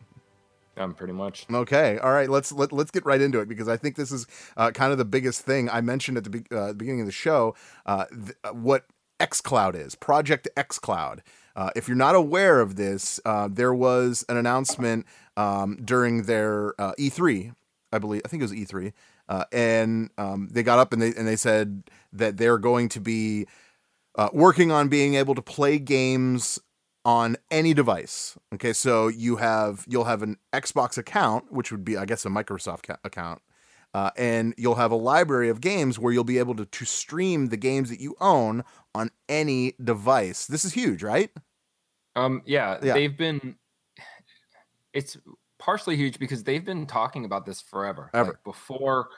Um, 0.79 0.93
pretty 0.93 1.13
much. 1.13 1.45
Okay, 1.51 1.97
all 1.99 2.13
right. 2.13 2.29
Let's 2.29 2.51
let, 2.53 2.71
let's 2.71 2.89
get 2.89 3.05
right 3.05 3.19
into 3.19 3.39
it 3.39 3.49
because 3.49 3.67
I 3.67 3.75
think 3.75 3.97
this 3.97 4.11
is 4.11 4.25
uh, 4.55 4.71
kind 4.71 4.91
of 4.91 4.97
the 4.97 5.05
biggest 5.05 5.41
thing 5.41 5.69
I 5.69 5.81
mentioned 5.81 6.17
at 6.17 6.23
the 6.23 6.29
be- 6.29 6.45
uh, 6.51 6.73
beginning 6.73 7.01
of 7.01 7.05
the 7.05 7.11
show. 7.11 7.55
Uh, 7.85 8.05
th- 8.05 8.37
uh, 8.45 8.51
what 8.51 8.85
XCloud 9.19 9.75
is 9.75 9.95
Project 9.95 10.47
XCloud. 10.55 11.19
Uh, 11.55 11.71
if 11.75 11.89
you're 11.89 11.97
not 11.97 12.15
aware 12.15 12.61
of 12.61 12.77
this, 12.77 13.19
uh, 13.25 13.49
there 13.51 13.73
was 13.73 14.23
an 14.29 14.37
announcement 14.37 15.05
um, 15.35 15.77
during 15.83 16.23
their 16.23 16.73
uh, 16.79 16.93
E3, 16.97 17.53
I 17.91 17.99
believe. 17.99 18.21
I 18.23 18.29
think 18.29 18.41
it 18.41 18.45
was 18.45 18.53
E3, 18.53 18.93
uh, 19.27 19.43
and 19.51 20.09
um, 20.17 20.47
they 20.49 20.63
got 20.63 20.79
up 20.79 20.93
and 20.93 21.01
they 21.01 21.13
and 21.13 21.27
they 21.27 21.35
said 21.35 21.83
that 22.13 22.37
they're 22.37 22.57
going 22.57 22.87
to 22.89 23.01
be 23.01 23.47
uh, 24.15 24.29
working 24.31 24.71
on 24.71 24.87
being 24.87 25.15
able 25.15 25.35
to 25.35 25.41
play 25.41 25.77
games 25.77 26.59
on 27.09 27.35
any 27.49 27.73
device. 27.73 28.37
Okay, 28.53 28.71
so 28.71 29.07
you 29.07 29.37
have 29.37 29.83
you'll 29.87 30.03
have 30.03 30.21
an 30.21 30.37
Xbox 30.53 30.95
account, 30.97 31.51
which 31.51 31.71
would 31.71 31.83
be 31.83 31.97
I 31.97 32.05
guess 32.05 32.23
a 32.23 32.29
Microsoft 32.29 32.83
ca- 32.83 32.97
account, 33.03 33.41
uh, 33.95 34.11
and 34.15 34.53
you'll 34.57 34.75
have 34.75 34.91
a 34.91 34.95
library 34.95 35.49
of 35.49 35.59
games 35.59 35.97
where 35.97 36.13
you'll 36.13 36.23
be 36.23 36.37
able 36.37 36.53
to 36.55 36.65
to 36.65 36.85
stream 36.85 37.47
the 37.47 37.57
games 37.57 37.89
that 37.89 37.99
you 37.99 38.15
own 38.21 38.63
on 38.93 39.09
any 39.27 39.73
device. 39.83 40.45
This 40.45 40.63
is 40.63 40.73
huge, 40.73 41.01
right? 41.01 41.31
Um, 42.15 42.43
yeah, 42.45 42.77
Yeah. 42.83 42.93
they've 42.93 43.17
been. 43.17 43.55
It's 44.93 45.17
partially 45.57 45.95
huge 45.95 46.19
because 46.19 46.43
they've 46.43 46.65
been 46.65 46.85
talking 46.85 47.25
about 47.25 47.45
this 47.45 47.59
forever. 47.61 48.09
Ever. 48.13 48.31
Like 48.31 48.43
before, 48.43 49.09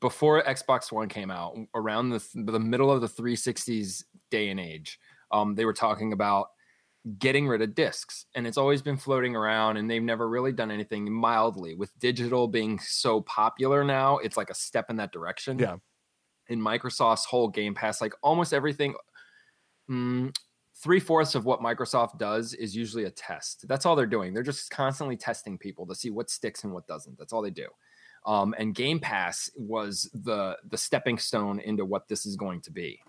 before 0.00 0.42
Xbox 0.42 0.92
One 0.92 1.08
came 1.08 1.30
out, 1.30 1.56
around 1.74 2.10
the 2.10 2.18
th- 2.20 2.46
the 2.46 2.60
middle 2.60 2.90
of 2.90 3.00
the 3.00 3.08
360s 3.08 4.04
day 4.30 4.48
and 4.50 4.58
age, 4.60 4.98
um, 5.30 5.54
they 5.54 5.64
were 5.64 5.72
talking 5.74 6.12
about 6.12 6.48
getting 7.18 7.48
rid 7.48 7.62
of 7.62 7.74
discs, 7.74 8.26
and 8.34 8.46
it's 8.46 8.58
always 8.58 8.82
been 8.82 8.96
floating 8.96 9.34
around, 9.34 9.76
and 9.76 9.90
they've 9.90 10.02
never 10.02 10.28
really 10.28 10.52
done 10.52 10.70
anything 10.70 11.10
mildly. 11.10 11.74
With 11.74 11.98
digital 11.98 12.46
being 12.46 12.78
so 12.78 13.22
popular 13.22 13.84
now, 13.84 14.18
it's 14.18 14.36
like 14.36 14.50
a 14.50 14.54
step 14.54 14.90
in 14.90 14.96
that 14.96 15.12
direction. 15.12 15.58
Yeah. 15.58 15.76
In 16.48 16.60
Microsoft's 16.60 17.24
whole 17.24 17.48
Game 17.48 17.74
Pass, 17.74 18.00
like 18.00 18.14
almost 18.22 18.52
everything. 18.52 18.94
Mm, 19.88 20.34
three 20.76 21.00
fourths 21.00 21.34
of 21.34 21.44
what 21.44 21.60
Microsoft 21.60 22.18
does 22.18 22.54
is 22.54 22.74
usually 22.74 23.04
a 23.04 23.10
test. 23.10 23.68
That's 23.68 23.86
all 23.86 23.94
they're 23.94 24.06
doing. 24.06 24.34
They're 24.34 24.42
just 24.42 24.70
constantly 24.70 25.16
testing 25.16 25.58
people 25.58 25.86
to 25.86 25.94
see 25.94 26.10
what 26.10 26.30
sticks 26.30 26.64
and 26.64 26.72
what 26.72 26.86
doesn't. 26.86 27.18
That's 27.18 27.32
all 27.32 27.42
they 27.42 27.50
do. 27.50 27.68
Um, 28.26 28.54
and 28.58 28.74
Game 28.74 29.00
Pass 29.00 29.50
was 29.56 30.10
the 30.12 30.56
the 30.68 30.76
stepping 30.76 31.18
stone 31.18 31.58
into 31.60 31.84
what 31.84 32.08
this 32.08 32.26
is 32.26 32.36
going 32.36 32.60
to 32.62 32.70
be. 32.70 33.00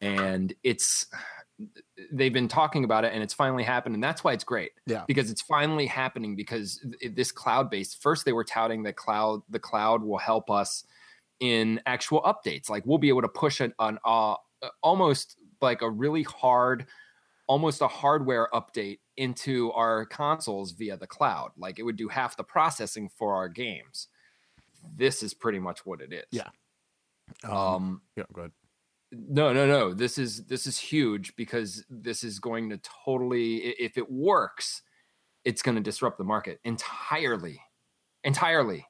And 0.00 0.52
it's 0.62 1.06
they've 2.12 2.32
been 2.32 2.48
talking 2.48 2.84
about 2.84 3.04
it, 3.04 3.12
and 3.12 3.22
it's 3.22 3.34
finally 3.34 3.62
happened, 3.62 3.94
and 3.94 4.02
that's 4.02 4.24
why 4.24 4.32
it's 4.32 4.44
great. 4.44 4.72
Yeah. 4.86 5.04
because 5.06 5.30
it's 5.30 5.42
finally 5.42 5.86
happening. 5.86 6.36
Because 6.36 6.84
this 7.12 7.32
cloud 7.32 7.70
based, 7.70 8.02
first 8.02 8.24
they 8.24 8.32
were 8.32 8.44
touting 8.44 8.82
that 8.84 8.96
cloud 8.96 9.42
the 9.48 9.58
cloud 9.58 10.02
will 10.02 10.18
help 10.18 10.50
us 10.50 10.84
in 11.40 11.80
actual 11.86 12.22
updates. 12.22 12.68
Like 12.68 12.84
we'll 12.86 12.98
be 12.98 13.08
able 13.08 13.22
to 13.22 13.28
push 13.28 13.60
an, 13.60 13.72
an 13.78 13.98
uh, 14.04 14.34
almost 14.82 15.36
like 15.60 15.82
a 15.82 15.90
really 15.90 16.22
hard, 16.22 16.86
almost 17.46 17.80
a 17.80 17.88
hardware 17.88 18.48
update 18.52 18.98
into 19.16 19.70
our 19.72 20.06
consoles 20.06 20.72
via 20.72 20.96
the 20.96 21.06
cloud. 21.06 21.50
Like 21.56 21.78
it 21.78 21.82
would 21.82 21.96
do 21.96 22.08
half 22.08 22.36
the 22.36 22.44
processing 22.44 23.08
for 23.08 23.34
our 23.34 23.48
games. 23.48 24.08
This 24.96 25.22
is 25.22 25.32
pretty 25.34 25.58
much 25.58 25.86
what 25.86 26.00
it 26.00 26.12
is. 26.12 26.24
Yeah. 26.30 26.48
Um, 27.44 28.02
yeah, 28.16 28.24
go 28.32 28.42
ahead. 28.42 28.52
No, 29.28 29.52
no, 29.52 29.66
no. 29.66 29.94
This 29.94 30.18
is 30.18 30.44
this 30.44 30.66
is 30.66 30.78
huge 30.78 31.36
because 31.36 31.84
this 31.88 32.24
is 32.24 32.38
going 32.38 32.70
to 32.70 32.80
totally 33.04 33.56
if 33.56 33.96
it 33.98 34.10
works, 34.10 34.82
it's 35.44 35.62
going 35.62 35.76
to 35.76 35.80
disrupt 35.80 36.18
the 36.18 36.24
market 36.24 36.60
entirely. 36.64 37.60
Entirely. 38.22 38.86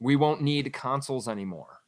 We 0.00 0.16
won't 0.16 0.42
need 0.42 0.72
consoles 0.72 1.28
anymore. 1.28 1.80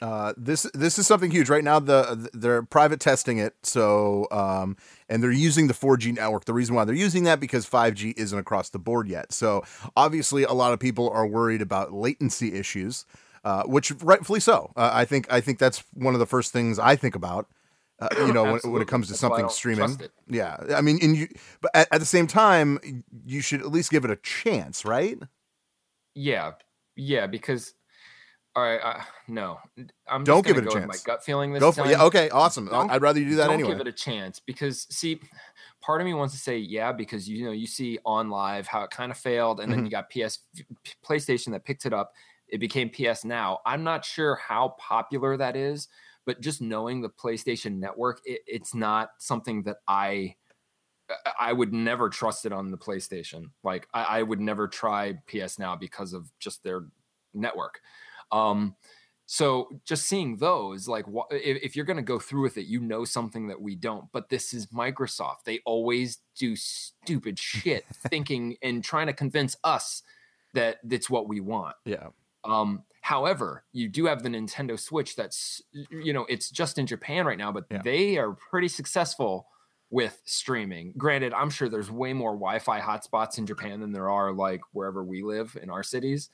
Uh, 0.00 0.32
this 0.36 0.62
this 0.74 0.98
is 0.98 1.06
something 1.08 1.30
huge 1.30 1.48
right 1.48 1.64
now. 1.64 1.80
The 1.80 2.30
they're 2.32 2.62
private 2.62 3.00
testing 3.00 3.38
it, 3.38 3.54
so 3.64 4.28
um, 4.30 4.76
and 5.08 5.22
they're 5.22 5.32
using 5.32 5.66
the 5.66 5.74
4G 5.74 6.14
network. 6.14 6.44
The 6.44 6.54
reason 6.54 6.76
why 6.76 6.84
they're 6.84 6.94
using 6.94 7.24
that 7.24 7.40
because 7.40 7.68
5G 7.68 8.16
isn't 8.16 8.38
across 8.38 8.70
the 8.70 8.78
board 8.78 9.08
yet. 9.08 9.32
So 9.32 9.64
obviously, 9.96 10.44
a 10.44 10.52
lot 10.52 10.72
of 10.72 10.78
people 10.78 11.10
are 11.10 11.26
worried 11.26 11.62
about 11.62 11.92
latency 11.92 12.54
issues, 12.54 13.06
uh, 13.48 13.62
which 13.64 13.90
rightfully 14.02 14.40
so. 14.40 14.70
Uh, 14.76 14.90
I 14.92 15.04
think 15.06 15.26
I 15.32 15.40
think 15.40 15.58
that's 15.58 15.82
one 15.94 16.14
of 16.14 16.20
the 16.20 16.26
first 16.26 16.52
things 16.52 16.78
I 16.78 16.96
think 16.96 17.14
about. 17.14 17.46
Uh, 18.00 18.08
you 18.26 18.32
know, 18.32 18.44
when, 18.44 18.72
when 18.72 18.82
it 18.82 18.88
comes 18.88 19.06
to 19.06 19.12
That's 19.12 19.20
something 19.20 19.48
streaming. 19.48 19.98
Yeah, 20.28 20.56
I 20.76 20.80
mean, 20.82 20.98
and 21.02 21.16
you, 21.16 21.28
but 21.60 21.70
at, 21.74 21.88
at 21.90 21.98
the 22.00 22.06
same 22.06 22.26
time, 22.28 22.78
you 23.26 23.40
should 23.40 23.60
at 23.60 23.72
least 23.72 23.90
give 23.90 24.04
it 24.04 24.10
a 24.10 24.16
chance, 24.16 24.84
right? 24.84 25.18
Yeah, 26.14 26.52
yeah, 26.94 27.26
because 27.26 27.74
all 28.54 28.62
right, 28.64 28.80
no, 29.28 29.58
I'm 30.08 30.24
Don't 30.24 30.44
just 30.44 30.56
give 30.56 30.64
it 30.64 30.68
a 30.68 30.70
chance. 30.70 30.86
my 30.86 31.12
gut 31.12 31.24
feeling 31.24 31.52
this 31.52 31.60
Go 31.60 31.72
for 31.72 31.82
time. 31.82 31.90
yeah. 31.90 32.02
Okay, 32.04 32.28
awesome. 32.30 32.66
Don't- 32.66 32.90
I'd 32.90 33.02
rather 33.02 33.20
you 33.20 33.30
do 33.30 33.36
that 33.36 33.46
don't 33.46 33.54
anyway. 33.54 33.70
give 33.70 33.80
it 33.80 33.88
a 33.88 33.92
chance 33.92 34.40
because 34.40 34.86
see, 34.90 35.20
part 35.80 36.00
of 36.00 36.06
me 36.06 36.14
wants 36.14 36.34
to 36.34 36.40
say 36.40 36.58
yeah 36.58 36.92
because 36.92 37.28
you 37.28 37.44
know 37.46 37.52
you 37.52 37.66
see 37.66 37.98
OnLive 38.06 38.66
how 38.66 38.82
it 38.82 38.90
kind 38.90 39.10
of 39.12 39.18
failed, 39.18 39.60
and 39.60 39.72
then 39.72 39.80
Mhm. 39.80 39.84
you 39.84 39.90
got 39.90 40.10
PS 40.10 40.38
PlayStation 41.04 41.52
that 41.52 41.64
picked 41.64 41.84
it 41.86 41.92
up. 41.92 42.12
It 42.48 42.58
became 42.58 42.90
PS 42.90 43.24
Now. 43.24 43.60
I'm 43.66 43.84
not 43.84 44.04
sure 44.04 44.36
how 44.36 44.74
popular 44.78 45.36
that 45.36 45.56
is, 45.56 45.88
but 46.26 46.40
just 46.40 46.60
knowing 46.60 47.00
the 47.00 47.08
PlayStation 47.08 47.78
Network, 47.78 48.20
it, 48.24 48.40
it's 48.46 48.74
not 48.74 49.10
something 49.18 49.62
that 49.64 49.78
I. 49.86 50.36
I 51.40 51.54
would 51.54 51.72
never 51.72 52.10
trust 52.10 52.44
it 52.44 52.52
on 52.52 52.70
the 52.70 52.76
PlayStation. 52.76 53.44
Like 53.64 53.88
I, 53.94 54.02
I 54.02 54.22
would 54.22 54.40
never 54.40 54.68
try 54.68 55.14
PS 55.26 55.58
Now 55.58 55.74
because 55.74 56.12
of 56.12 56.30
just 56.38 56.62
their 56.62 56.84
network. 57.32 57.80
Um, 58.30 58.76
so 59.30 59.68
just 59.84 60.06
seeing 60.06 60.38
those, 60.38 60.88
like, 60.88 61.06
wha- 61.06 61.26
if, 61.30 61.62
if 61.62 61.76
you're 61.76 61.84
going 61.84 61.98
to 61.98 62.02
go 62.02 62.18
through 62.18 62.42
with 62.42 62.56
it, 62.56 62.64
you 62.64 62.80
know 62.80 63.04
something 63.04 63.48
that 63.48 63.60
we 63.60 63.74
don't. 63.74 64.06
But 64.10 64.30
this 64.30 64.54
is 64.54 64.68
Microsoft. 64.68 65.44
They 65.44 65.60
always 65.66 66.20
do 66.34 66.56
stupid 66.56 67.38
shit, 67.38 67.84
thinking 68.08 68.56
and 68.62 68.82
trying 68.82 69.06
to 69.08 69.12
convince 69.12 69.54
us 69.64 70.02
that 70.54 70.78
it's 70.90 71.10
what 71.10 71.28
we 71.28 71.40
want. 71.40 71.76
Yeah. 71.84 72.08
Um, 72.44 72.84
however, 73.00 73.64
you 73.72 73.88
do 73.88 74.06
have 74.06 74.22
the 74.22 74.28
Nintendo 74.28 74.78
Switch. 74.78 75.16
That's 75.16 75.62
you 75.90 76.12
know, 76.12 76.24
it's 76.28 76.50
just 76.50 76.78
in 76.78 76.86
Japan 76.86 77.26
right 77.26 77.38
now, 77.38 77.52
but 77.52 77.66
Yeah. 77.70 77.82
they 77.82 78.18
are 78.18 78.32
pretty 78.32 78.68
successful 78.68 79.48
with 79.90 80.20
streaming. 80.26 80.92
Granted, 80.98 81.32
I'm 81.32 81.48
sure 81.50 81.68
there's 81.70 81.90
way 81.90 82.12
more 82.12 82.32
Wi-Fi 82.32 82.80
hotspots 82.80 83.38
in 83.38 83.46
Japan 83.46 83.80
than 83.80 83.92
there 83.92 84.10
are 84.10 84.32
like 84.34 84.60
wherever 84.72 85.02
we 85.02 85.22
live 85.22 85.56
in 85.60 85.70
our 85.70 85.82
cities. 85.82 86.28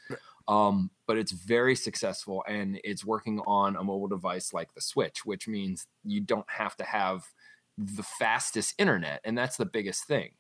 Um, 0.49 0.91
but 1.07 1.17
it's 1.17 1.33
very 1.33 1.77
successful 1.77 2.45
and 2.49 2.81
it's 2.85 3.05
working 3.05 3.41
on 3.47 3.77
a 3.77 3.85
mobile 3.85 4.09
device 4.09 4.53
like 4.53 4.75
the 4.75 4.81
Switch, 4.81 5.25
which 5.25 5.47
means 5.49 5.87
you 6.03 6.21
don't 6.21 6.49
have 6.51 6.77
to 6.79 6.85
have 6.85 7.25
the 7.79 8.03
fastest 8.03 8.75
internet, 8.79 9.21
and 9.25 9.37
that's 9.39 9.57
the 9.57 9.67
biggest 9.67 10.05
thing. 10.05 10.33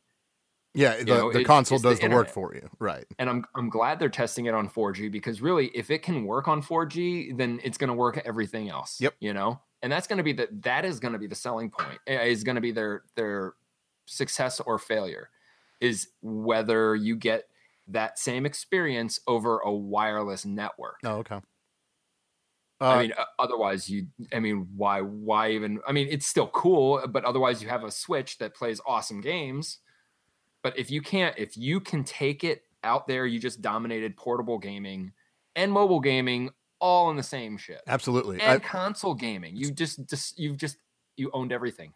Yeah, 0.74 0.96
the, 0.96 1.04
know, 1.04 1.32
the 1.32 1.38
it's- 1.40 1.46
console 1.46 1.76
it's 1.76 1.82
the 1.84 1.90
does 1.90 2.00
the, 2.00 2.08
work 2.08 2.28
for 2.28 2.54
you. 2.54 2.68
Right. 2.78 3.04
and 3.18 3.30
I'm 3.30 3.44
I'm 3.54 3.68
glad 3.70 3.98
they're 4.00 4.08
testing 4.08 4.46
it 4.46 4.54
on 4.54 4.68
4G 4.68 5.10
because 5.10 5.40
really, 5.40 5.68
if 5.68 5.90
it 5.90 6.02
can 6.02 6.24
work 6.24 6.48
on 6.48 6.62
4G, 6.62 7.36
then 7.38 7.60
it's 7.62 7.78
going 7.78 7.88
to 7.88 7.94
work 7.94 8.20
everything 8.24 8.68
else. 8.68 9.00
Yep. 9.00 9.14
You 9.20 9.32
know, 9.34 9.60
and 9.82 9.92
that's 9.92 10.06
going 10.06 10.16
to 10.18 10.22
be 10.24 10.32
the 10.32 10.48
that 10.62 10.84
is 10.84 10.98
going 11.00 11.12
to 11.12 11.18
be 11.18 11.26
the 11.28 11.34
selling 11.36 11.70
point. 11.70 11.98
eh, 12.06 12.24
Is 12.24 12.42
going 12.44 12.56
to 12.56 12.60
be 12.60 12.72
their 12.72 13.04
their 13.14 13.54
success 14.06 14.58
or 14.60 14.78
failure, 14.78 15.30
is 15.80 16.08
whether 16.22 16.94
you 16.96 17.16
get 17.16 17.44
that 17.88 18.18
same 18.18 18.44
experience 18.46 19.20
over 19.26 19.58
a 19.58 19.72
wireless 19.72 20.44
network. 20.44 20.96
Oh, 21.04 21.16
okay. 21.18 21.38
I 22.80 22.94
Uh, 22.94 22.98
mean, 23.02 23.12
otherwise 23.38 23.88
you. 23.88 24.08
I 24.32 24.40
mean, 24.40 24.68
why? 24.76 25.00
Why 25.02 25.50
even? 25.52 25.80
I 25.86 25.92
mean, 25.92 26.08
it's 26.10 26.26
still 26.26 26.48
cool, 26.48 27.00
but 27.08 27.24
otherwise 27.24 27.62
you 27.62 27.68
have 27.68 27.84
a 27.84 27.90
Switch 27.90 28.38
that 28.38 28.54
plays 28.54 28.80
awesome 28.86 29.20
games. 29.20 29.78
But 30.64 30.76
if 30.78 30.90
you 30.90 31.00
can't, 31.02 31.38
if 31.38 31.56
you 31.56 31.78
can 31.78 32.02
take 32.02 32.42
it 32.42 32.62
out 32.82 33.06
there, 33.06 33.26
you 33.26 33.38
just 33.38 33.62
dominated 33.62 34.16
portable 34.16 34.58
gaming 34.58 35.12
and 35.54 35.70
mobile 35.70 36.00
gaming 36.00 36.50
all 36.80 37.10
in 37.10 37.16
the 37.16 37.22
same 37.22 37.56
shit, 37.56 37.82
absolutely. 37.86 38.40
and 38.40 38.60
I- 38.62 38.66
console 38.66 39.14
gaming. 39.14 39.54
You 39.56 39.70
just, 39.70 40.04
just, 40.08 40.38
you've 40.38 40.56
just, 40.56 40.78
you 41.16 41.30
owned 41.32 41.52
everything. 41.52 41.92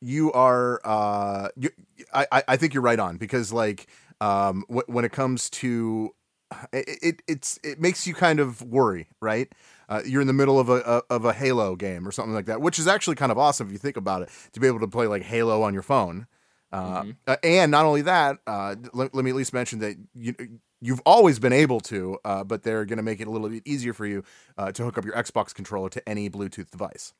you 0.00 0.32
are 0.32 0.80
uh 0.84 1.48
you, 1.56 1.70
I, 2.12 2.26
I 2.32 2.42
I 2.48 2.56
think 2.56 2.72
you're 2.74 2.82
right 2.82 2.98
on 2.98 3.16
because 3.16 3.52
like 3.52 3.88
um 4.20 4.64
wh- 4.68 4.88
when 4.88 5.04
it 5.04 5.12
comes 5.12 5.50
to 5.50 6.14
it, 6.72 6.98
it 7.02 7.22
it's 7.26 7.58
it 7.62 7.80
makes 7.80 8.06
you 8.06 8.14
kind 8.14 8.40
of 8.40 8.62
worry 8.62 9.08
right 9.20 9.52
uh, 9.88 10.00
you're 10.06 10.20
in 10.20 10.26
the 10.26 10.32
middle 10.32 10.58
of 10.58 10.68
a, 10.68 10.76
a 10.86 11.02
of 11.10 11.24
a 11.24 11.32
halo 11.32 11.76
game 11.76 12.06
or 12.08 12.12
something 12.12 12.34
like 12.34 12.46
that 12.46 12.60
which 12.60 12.78
is 12.78 12.86
actually 12.86 13.16
kind 13.16 13.30
of 13.32 13.38
awesome 13.38 13.66
if 13.66 13.72
you 13.72 13.78
think 13.78 13.96
about 13.96 14.22
it 14.22 14.30
to 14.52 14.60
be 14.60 14.66
able 14.66 14.80
to 14.80 14.88
play 14.88 15.06
like 15.06 15.22
halo 15.22 15.62
on 15.62 15.72
your 15.74 15.82
phone 15.82 16.26
uh, 16.74 17.02
Mhm. 17.04 17.16
uh, 17.28 17.36
and 17.44 17.70
not 17.70 17.84
only 17.86 18.02
that 18.02 18.38
uh 18.46 18.74
let, 18.92 19.14
let 19.14 19.24
me 19.24 19.30
at 19.30 19.36
least 19.36 19.52
mention 19.54 19.78
that 19.80 19.96
you 20.14 20.34
you've 20.80 21.00
always 21.06 21.38
been 21.38 21.52
able 21.64 21.80
to 21.80 22.18
uh, 22.24 22.44
but 22.44 22.62
they're 22.64 22.84
going 22.84 22.98
to 22.98 23.02
make 23.10 23.20
it 23.20 23.28
a 23.28 23.30
little 23.30 23.48
bit 23.48 23.62
easier 23.64 23.94
for 23.94 24.06
you 24.06 24.22
uh, 24.58 24.70
to 24.72 24.84
hook 24.84 24.98
up 24.98 25.04
your 25.04 25.14
xbox 25.26 25.54
controller 25.54 25.88
to 25.90 26.00
any 26.08 26.28
bluetooth 26.30 26.70
device 26.70 27.14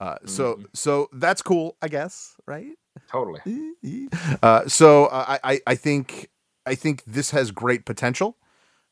uh, 0.00 0.16
so 0.24 0.60
so 0.74 1.08
that's 1.12 1.42
cool 1.42 1.76
i 1.82 1.88
guess 1.88 2.36
right 2.46 2.72
Totally. 3.10 3.40
uh, 4.42 4.66
so 4.68 5.06
uh, 5.06 5.36
I, 5.44 5.52
I 5.52 5.60
I 5.66 5.74
think 5.74 6.30
I 6.64 6.74
think 6.74 7.04
this 7.06 7.30
has 7.32 7.50
great 7.50 7.84
potential. 7.84 8.36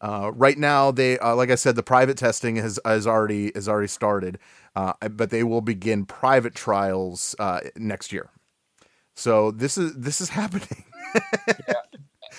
Uh, 0.01 0.31
right 0.35 0.59
now, 0.59 0.91
they 0.91 1.19
uh, 1.21 1.35
like 1.35 1.51
I 1.51 1.55
said, 1.55 1.75
the 1.77 1.83
private 1.83 2.19
testing 2.19 2.57
has 2.57 2.79
has 2.85 3.07
already 3.07 3.51
has 3.55 3.69
already 3.69 3.89
started, 3.89 4.39
uh, 4.77 4.93
but 5.11 5.31
they 5.31 5.43
will 5.43 5.63
begin 5.63 6.05
private 6.05 6.55
trials 6.55 7.35
uh, 7.39 7.61
next 7.77 8.13
year. 8.13 8.29
So 9.15 9.51
this 9.51 9.79
is 9.79 9.95
this 9.95 10.21
is 10.21 10.29
happening. 10.41 10.85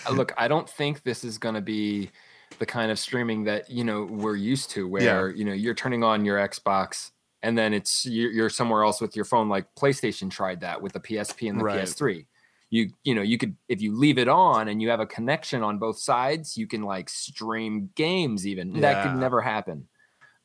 Uh, 0.08 0.12
Look, 0.12 0.34
I 0.38 0.48
don't 0.48 0.70
think 0.70 1.04
this 1.04 1.24
is 1.24 1.38
going 1.38 1.56
to 1.56 1.62
be 1.62 2.12
the 2.60 2.66
kind 2.66 2.92
of 2.92 3.00
streaming 3.00 3.44
that 3.46 3.70
you 3.70 3.84
know 3.84 4.04
we're 4.04 4.36
used 4.36 4.70
to, 4.72 4.88
where 4.88 5.30
you 5.32 5.46
know 5.46 5.54
you're 5.54 5.74
turning 5.74 6.04
on 6.04 6.26
your 6.26 6.38
Xbox 6.38 7.12
and 7.46 7.56
then 7.56 7.74
it's 7.74 8.06
you're, 8.08 8.50
somewhere 8.50 8.84
else 8.84 9.00
with 9.00 9.16
your 9.16 9.24
phone. 9.24 9.50
Like 9.50 9.68
PlayStation 9.76 10.32
tried 10.32 10.62
that 10.62 10.82
with 10.82 10.94
the 10.94 11.00
PSP 11.00 11.48
and 11.48 11.60
the 11.60 11.64
Right. 11.64 11.82
PS3. 11.82 12.26
You 12.72 12.90
you 13.04 13.14
know 13.14 13.22
you 13.22 13.38
could 13.38 13.56
if 13.70 13.82
you 13.82 13.96
leave 13.96 14.18
it 14.18 14.28
on 14.28 14.68
and 14.68 14.82
you 14.82 14.90
have 14.90 15.00
a 15.00 15.06
connection 15.06 15.62
on 15.62 15.78
both 15.78 16.00
sides, 16.00 16.58
you 16.58 16.68
can 16.68 16.82
like 16.82 17.08
stream 17.08 17.92
games. 17.96 18.48
Even 18.48 18.82
that 18.82 19.04
could 19.04 19.20
never 19.20 19.42
happen. 19.42 19.88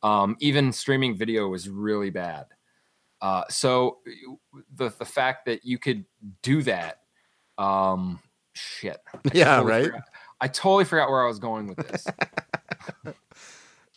Um, 0.02 0.36
even 0.40 0.72
streaming 0.72 1.16
video 1.16 1.48
was 1.48 1.68
really 1.68 2.10
bad. 2.10 2.46
Uh, 3.20 3.44
so 3.48 3.98
the 4.76 4.88
the 4.98 5.04
fact 5.04 5.46
that 5.46 5.64
you 5.64 5.78
could 5.78 6.04
do 6.42 6.62
that, 6.62 7.00
um, 7.58 8.20
shit. 8.54 8.98
I 9.14 9.18
Yeah, 9.34 9.56
totally 9.56 9.72
right? 9.72 9.84
forgot- 9.86 10.04
I 10.42 10.48
totally 10.48 10.84
forgot 10.86 11.10
where 11.10 11.22
I 11.22 11.26
was 11.26 11.38
going 11.38 11.66
with 11.66 11.76
this. 11.86 12.06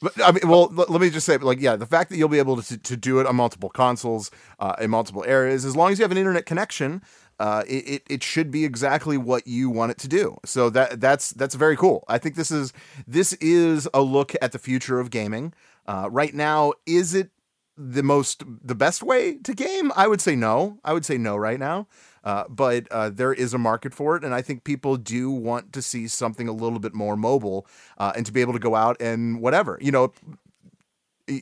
But 0.01 0.21
I 0.21 0.31
mean, 0.33 0.41
well, 0.49 0.67
let 0.73 0.99
me 0.99 1.09
just 1.09 1.25
say, 1.25 1.37
like, 1.37 1.61
yeah, 1.61 1.77
the 1.77 1.85
fact 1.85 2.09
that 2.09 2.17
you'll 2.17 2.27
be 2.27 2.37
able 2.37 2.61
to, 2.61 2.77
to 2.77 2.97
do 2.97 3.19
it 3.21 3.25
on 3.25 3.37
multiple 3.37 3.69
consoles, 3.69 4.31
uh, 4.59 4.75
in 4.81 4.89
multiple 4.89 5.23
areas, 5.25 5.63
as 5.63 5.77
long 5.77 5.93
as 5.93 5.97
you 5.99 6.03
have 6.03 6.11
an 6.11 6.17
internet 6.17 6.45
connection, 6.45 7.01
uh, 7.39 7.63
it, 7.69 7.87
it, 7.87 8.03
it 8.09 8.21
should 8.23 8.51
be 8.51 8.65
exactly 8.65 9.15
what 9.17 9.47
you 9.47 9.69
want 9.69 9.91
it 9.91 9.97
to 9.99 10.09
do. 10.09 10.35
So 10.43 10.69
that 10.71 10.99
that's 10.99 11.29
that's 11.29 11.55
very 11.55 11.77
cool. 11.77 12.03
I 12.09 12.17
think 12.17 12.35
this 12.35 12.51
is 12.51 12.73
this 13.07 13.31
is 13.33 13.87
a 13.93 14.01
look 14.01 14.33
at 14.41 14.51
the 14.51 14.59
future 14.59 14.99
of 14.99 15.09
gaming. 15.09 15.53
Uh, 15.87 16.09
right 16.11 16.33
now, 16.33 16.73
is 16.85 17.13
it 17.15 17.29
the 17.77 18.03
most 18.03 18.43
the 18.63 18.75
best 18.75 19.01
way 19.03 19.37
to 19.37 19.53
game? 19.53 19.91
I 19.95 20.07
would 20.07 20.21
say 20.21 20.35
no. 20.35 20.79
I 20.83 20.93
would 20.93 21.05
say 21.05 21.17
no 21.17 21.35
right 21.35 21.59
now. 21.59 21.87
Uh, 22.23 22.45
but 22.47 22.87
uh, 22.89 23.09
there 23.09 23.33
is 23.33 23.53
a 23.53 23.57
market 23.57 23.93
for 23.93 24.15
it, 24.15 24.23
and 24.23 24.33
I 24.33 24.41
think 24.41 24.63
people 24.63 24.95
do 24.95 25.29
want 25.29 25.73
to 25.73 25.81
see 25.81 26.07
something 26.07 26.47
a 26.47 26.53
little 26.53 26.79
bit 26.79 26.93
more 26.93 27.17
mobile, 27.17 27.67
uh, 27.97 28.13
and 28.15 28.25
to 28.25 28.31
be 28.31 28.39
able 28.39 28.53
to 28.53 28.59
go 28.59 28.75
out 28.75 28.95
and 29.01 29.41
whatever 29.41 29.77
you 29.81 29.91
know, 29.91 30.13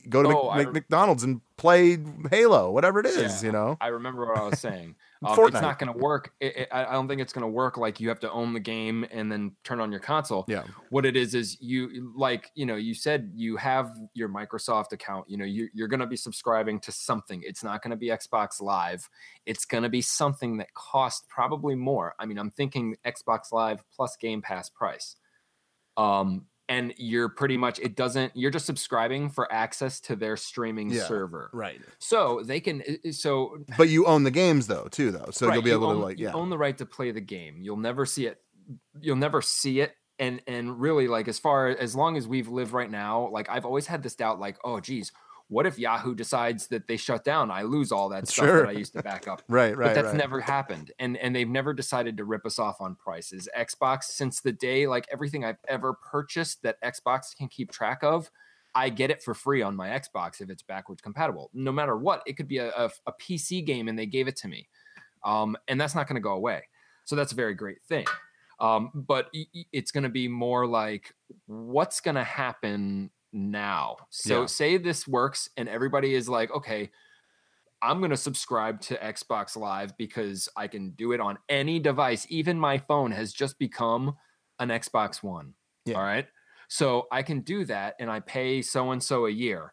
go 0.08 0.22
to 0.22 0.28
Oh, 0.28 0.50
Mc- 0.50 0.52
I- 0.52 0.64
Mc- 0.64 0.72
McDonald's 0.74 1.22
and 1.22 1.40
play 1.62 1.96
Halo, 2.30 2.70
whatever 2.72 2.98
it 3.00 3.06
is. 3.06 3.42
Yeah. 3.42 3.46
You 3.46 3.52
know, 3.52 3.78
I 3.80 3.86
remember 3.88 4.26
what 4.26 4.36
I 4.36 4.42
was 4.42 4.58
saying. 4.60 4.96
Um, 5.24 5.38
it's 5.46 5.52
not 5.62 5.78
going 5.78 5.92
to 5.92 5.96
work. 6.00 6.32
It, 6.40 6.56
it- 6.56 6.68
I 6.72 6.90
don't 6.94 7.06
think 7.06 7.20
it's 7.20 7.32
going 7.32 7.42
to 7.42 7.48
work. 7.48 7.76
Like 7.76 8.00
you 8.00 8.08
have 8.08 8.18
to 8.20 8.30
own 8.32 8.52
the 8.52 8.58
game 8.58 9.06
and 9.12 9.30
then 9.30 9.52
turn 9.62 9.78
on 9.78 9.92
your 9.92 10.00
console. 10.00 10.44
yeah, 10.48 10.64
What 10.90 11.06
it 11.06 11.16
is 11.16 11.36
is 11.36 11.56
you 11.60 12.12
like 12.16 12.50
you 12.56 12.66
know 12.66 12.74
you 12.74 12.92
said 12.92 13.30
you 13.32 13.56
have 13.56 13.92
your 14.14 14.28
Microsoft 14.28 14.90
account. 14.90 15.30
You 15.30 15.36
know 15.36 15.44
you, 15.44 15.68
you're 15.72 15.86
going 15.86 16.00
to 16.00 16.08
be 16.08 16.16
subscribing 16.16 16.80
to 16.80 16.90
something. 16.90 17.40
It's 17.46 17.62
not 17.62 17.82
going 17.84 17.92
to 17.92 17.96
be 17.96 18.08
Xbox 18.08 18.60
Live. 18.60 19.08
It's 19.46 19.64
going 19.64 19.84
to 19.84 19.88
be 19.88 20.02
something 20.02 20.56
that 20.56 20.74
costs 20.74 21.24
probably 21.28 21.76
more. 21.76 22.16
I 22.18 22.26
mean, 22.26 22.36
I'm 22.36 22.50
thinking 22.50 22.96
Xbox 23.06 23.52
Live 23.52 23.84
plus 23.94 24.16
Game 24.16 24.42
Pass 24.42 24.70
price. 24.70 25.14
Um, 25.96 26.46
and 26.68 26.94
you're 26.96 27.28
pretty 27.28 27.56
much 27.56 27.78
it 27.80 27.96
doesn't. 27.96 28.32
You're 28.36 28.50
just 28.50 28.66
subscribing 28.66 29.28
for 29.30 29.52
access 29.52 30.00
to 30.02 30.16
their 30.16 30.36
streaming 30.36 30.90
Yeah. 30.90 31.02
server. 31.04 31.50
right. 31.52 31.80
So 31.98 32.42
they 32.44 32.60
can. 32.60 32.82
So 33.12 33.58
But 33.76 33.88
you 33.88 34.06
own 34.06 34.22
the 34.24 34.30
games 34.30 34.66
though, 34.68 34.88
too, 34.90 35.10
though, 35.10 35.28
so 35.32 35.46
Right, 35.48 35.54
you'll 35.54 35.62
be 35.62 35.70
you 35.70 35.76
able 35.76 35.88
own, 35.88 35.96
to 35.96 36.02
like, 36.02 36.18
you 36.18 36.26
yeah, 36.26 36.32
own 36.32 36.50
the 36.50 36.58
right 36.58 36.76
to 36.78 36.86
play 36.86 37.10
the 37.10 37.20
game. 37.20 37.58
You'll 37.60 37.76
never 37.76 38.06
see 38.06 38.26
it. 38.26 38.40
You'll 39.00 39.16
never 39.16 39.42
see 39.42 39.80
it. 39.80 39.94
And 40.18 40.40
and 40.46 40.80
really, 40.80 41.08
like 41.08 41.26
as 41.26 41.38
far 41.40 41.68
as 41.68 41.96
long 41.96 42.16
as 42.16 42.28
we've 42.28 42.48
lived 42.48 42.72
right 42.72 42.90
now, 42.90 43.28
like 43.32 43.48
I've 43.50 43.64
always 43.64 43.86
had 43.86 44.02
this 44.02 44.14
doubt, 44.14 44.38
like, 44.38 44.56
oh 44.62 44.78
geez, 44.78 45.10
what 45.52 45.66
if 45.66 45.78
Yahoo 45.78 46.14
decides 46.14 46.66
that 46.68 46.88
they 46.88 46.96
shut 46.96 47.24
down? 47.24 47.50
I 47.50 47.62
lose 47.62 47.92
all 47.92 48.08
that 48.08 48.26
stuff 48.28 48.46
Sure. 48.46 48.60
that 48.62 48.68
I 48.70 48.72
used 48.72 48.94
to 48.94 49.02
back 49.02 49.28
up. 49.28 49.42
right, 49.48 49.76
right, 49.76 49.88
but 49.88 49.94
that's 49.94 50.06
right. 50.08 50.16
never 50.16 50.40
happened. 50.40 50.90
And 50.98 51.16
and 51.18 51.34
they've 51.36 51.48
never 51.48 51.72
decided 51.74 52.16
to 52.16 52.24
rip 52.24 52.46
us 52.46 52.58
off 52.58 52.80
on 52.80 52.94
prices. 52.96 53.48
Xbox, 53.56 54.04
since 54.04 54.40
the 54.40 54.52
day, 54.52 54.86
like 54.86 55.06
everything 55.12 55.44
I've 55.44 55.58
ever 55.68 55.92
purchased 55.94 56.62
that 56.62 56.80
Xbox 56.82 57.36
can 57.36 57.48
keep 57.48 57.70
track 57.70 58.02
of, 58.02 58.30
I 58.74 58.88
get 58.88 59.10
it 59.10 59.22
for 59.22 59.34
free 59.34 59.60
on 59.62 59.76
my 59.76 59.88
Xbox 59.90 60.40
if 60.40 60.48
it's 60.48 60.62
backwards 60.62 61.02
compatible. 61.02 61.50
No 61.52 61.72
matter 61.72 61.96
what, 61.96 62.22
it 62.26 62.38
could 62.38 62.48
be 62.48 62.58
a, 62.58 62.70
a, 62.70 62.90
a 63.06 63.12
PC 63.12 63.64
game 63.66 63.88
and 63.88 63.98
they 63.98 64.06
gave 64.06 64.28
it 64.28 64.36
to 64.36 64.48
me. 64.48 64.68
Um, 65.24 65.56
and 65.68 65.78
that's 65.80 65.94
not 65.94 66.08
going 66.08 66.14
to 66.16 66.22
go 66.22 66.32
away. 66.32 66.62
So 67.04 67.14
that's 67.14 67.32
a 67.32 67.36
very 67.36 67.54
great 67.54 67.82
thing. 67.82 68.06
Um, 68.60 68.90
but 68.94 69.28
it's 69.72 69.90
going 69.90 70.04
to 70.04 70.08
be 70.08 70.28
more 70.28 70.66
like 70.66 71.14
what's 71.46 72.00
going 72.00 72.14
to 72.14 72.24
happen 72.24 73.10
now. 73.32 73.96
So 74.10 74.40
Yeah. 74.40 74.46
say 74.46 74.76
this 74.76 75.06
works 75.08 75.48
and 75.56 75.68
everybody 75.68 76.14
is 76.14 76.28
like, 76.28 76.50
okay, 76.50 76.90
I'm 77.80 77.98
going 77.98 78.10
to 78.10 78.16
subscribe 78.16 78.80
to 78.82 78.96
Xbox 78.98 79.56
Live 79.56 79.96
because 79.96 80.48
I 80.56 80.68
can 80.68 80.90
do 80.90 81.12
it 81.12 81.20
on 81.20 81.38
any 81.48 81.80
device. 81.80 82.26
Even 82.30 82.58
my 82.58 82.78
phone 82.78 83.10
has 83.10 83.32
just 83.32 83.58
become 83.58 84.14
an 84.60 84.68
Xbox 84.68 85.22
One. 85.22 85.54
Yeah. 85.84 85.96
All 85.96 86.04
right. 86.04 86.28
So 86.68 87.08
I 87.10 87.22
can 87.22 87.40
do 87.40 87.64
that 87.64 87.96
and 87.98 88.10
I 88.10 88.20
pay 88.20 88.62
so 88.62 88.92
and 88.92 89.02
so 89.02 89.26
a 89.26 89.30
year. 89.30 89.72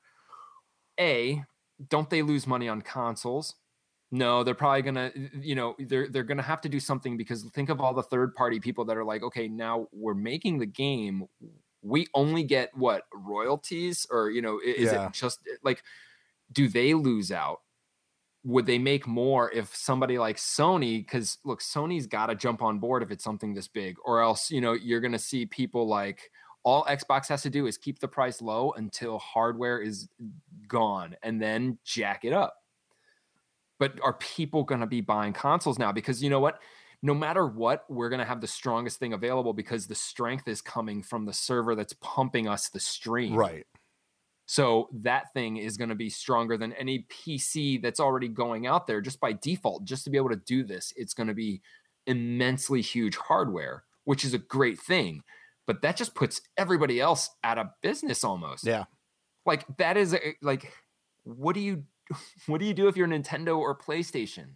A, 1.00 1.44
don't 1.90 2.10
they 2.10 2.22
lose 2.22 2.48
money 2.48 2.68
on 2.68 2.82
consoles? 2.82 3.56
No, 4.12 4.44
they're 4.44 4.56
probably 4.56 4.82
gonna, 4.82 5.12
you 5.40 5.54
know, 5.54 5.76
they're 5.78 6.08
they're 6.10 6.24
gonna 6.24 6.42
have 6.42 6.62
to 6.62 6.70
do 6.70 6.80
something 6.80 7.16
because 7.16 7.44
think 7.54 7.70
of 7.70 7.80
all 7.80 7.94
the 7.94 8.02
third 8.02 8.34
party 8.34 8.60
people 8.60 8.84
that 8.86 8.98
are 8.98 9.04
like, 9.06 9.22
okay, 9.22 9.48
now 9.48 9.88
we're 9.94 10.16
making 10.16 10.58
the 10.58 10.66
game. 10.66 11.26
We 11.82 12.08
only 12.14 12.44
get 12.44 12.76
what 12.76 13.04
royalties, 13.14 14.06
or 14.10 14.30
you 14.30 14.42
know, 14.42 14.60
is 14.64 14.92
Yeah. 14.92 15.08
it 15.08 15.14
just 15.14 15.40
eh, 15.50 15.56
like, 15.64 15.84
do 16.52 16.68
they 16.68 16.94
lose 16.94 17.32
out? 17.32 17.62
Would 18.44 18.66
they 18.66 18.80
make 18.80 19.06
more 19.08 19.52
if 19.52 19.76
somebody 19.76 20.18
like 20.18 20.38
Sony? 20.38 21.00
Because 21.06 21.38
look, 21.44 21.62
Sony's 21.62 22.08
got 22.08 22.28
to 22.28 22.36
jump 22.36 22.62
on 22.62 22.80
board 22.80 23.04
if 23.04 23.12
it's 23.12 23.24
something 23.24 23.54
this 23.54 23.68
big, 23.68 23.98
or 24.06 24.22
else 24.22 24.50
you 24.52 24.62
know 24.62 24.74
you're 24.74 25.02
gonna 25.02 25.20
see 25.20 25.46
people 25.46 25.88
like 25.88 26.32
all 26.64 26.84
Xbox 26.86 27.28
has 27.30 27.42
to 27.44 27.50
do 27.50 27.68
is 27.68 27.78
keep 27.78 28.00
the 28.00 28.08
price 28.08 28.42
low 28.42 28.72
until 28.74 29.20
hardware 29.20 29.80
is 29.82 30.10
gone, 30.68 31.16
and 31.24 31.42
then 31.42 31.78
jack 31.84 32.26
it 32.26 32.34
up 32.34 32.56
but 33.80 34.00
are 34.04 34.14
people 34.14 34.64
going 34.64 34.82
to 34.82 34.88
be 34.88 35.02
buying 35.02 35.34
consoles 35.34 35.80
now 35.80 35.92
because 35.92 36.22
you 36.22 36.30
know 36.30 36.40
what 36.40 36.60
no 37.02 37.14
matter 37.14 37.46
what 37.46 37.86
we're 37.90 38.10
going 38.10 38.20
to 38.20 38.26
have 38.26 38.42
the 38.42 38.48
strongest 38.48 39.00
thing 39.00 39.14
available 39.14 39.54
because 39.54 39.88
the 39.88 39.96
strength 39.96 40.48
is 40.48 40.62
coming 40.62 41.02
from 41.02 41.26
the 41.26 41.34
server 41.34 41.76
that's 41.76 41.94
pumping 41.94 42.48
us 42.48 42.70
the 42.70 42.80
stream 42.80 43.36
right. 43.36 43.66
so 44.46 44.90
that 44.92 45.34
thing 45.34 45.58
is 45.58 45.78
going 45.78 45.90
to 45.90 45.96
be 45.96 46.10
stronger 46.10 46.58
than 46.58 46.74
any 46.74 47.06
pc 47.10 47.82
that's 47.82 48.00
already 48.00 48.28
going 48.28 48.68
out 48.68 48.88
there 48.88 49.02
just 49.02 49.20
by 49.20 49.32
default 49.34 49.84
just 49.86 50.04
to 50.04 50.10
be 50.10 50.18
able 50.18 50.30
to 50.30 50.36
do 50.36 50.64
this 50.64 50.92
it's 50.96 51.14
going 51.14 51.28
to 51.28 51.34
be 51.34 51.62
immensely 52.10 52.82
huge 52.82 53.16
hardware, 53.16 53.84
which 54.04 54.26
is 54.26 54.34
a 54.34 54.40
great 54.40 54.80
thing. 54.80 55.24
But 55.68 55.84
that 55.84 55.96
just 55.96 56.16
puts 56.16 56.42
everybody 56.58 57.00
else 57.00 57.30
out 57.44 57.60
of 57.60 57.68
business 57.82 58.24
almost. 58.24 58.66
Yeah. 58.66 58.86
Like 59.46 59.66
that 59.78 59.96
is 59.96 60.14
a, 60.14 60.20
like, 60.42 60.74
what 61.24 61.54
do 61.54 61.62
you 61.62 61.84
what 62.48 62.60
do 62.60 62.66
you 62.66 62.74
do 62.74 62.88
if 62.88 62.98
you're 62.98 63.08
Nintendo 63.08 63.58
or 63.58 63.78
PlayStation? 63.78 64.56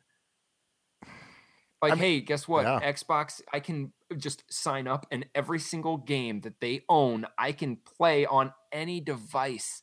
Like, 1.89 1.99
mean, 1.99 1.99
hey, 1.99 2.19
guess 2.21 2.47
what? 2.47 2.63
yeah. 2.63 2.79
Xbox, 2.79 3.41
I 3.51 3.59
can 3.59 3.91
just 4.17 4.43
sign 4.49 4.87
up 4.87 5.05
and 5.11 5.25
every 5.35 5.59
single 5.59 5.97
game 5.97 6.41
that 6.41 6.61
they 6.61 6.81
own, 6.87 7.25
I 7.37 7.51
can 7.51 7.77
play 7.77 8.25
on 8.25 8.53
any 8.71 9.01
device 9.01 9.81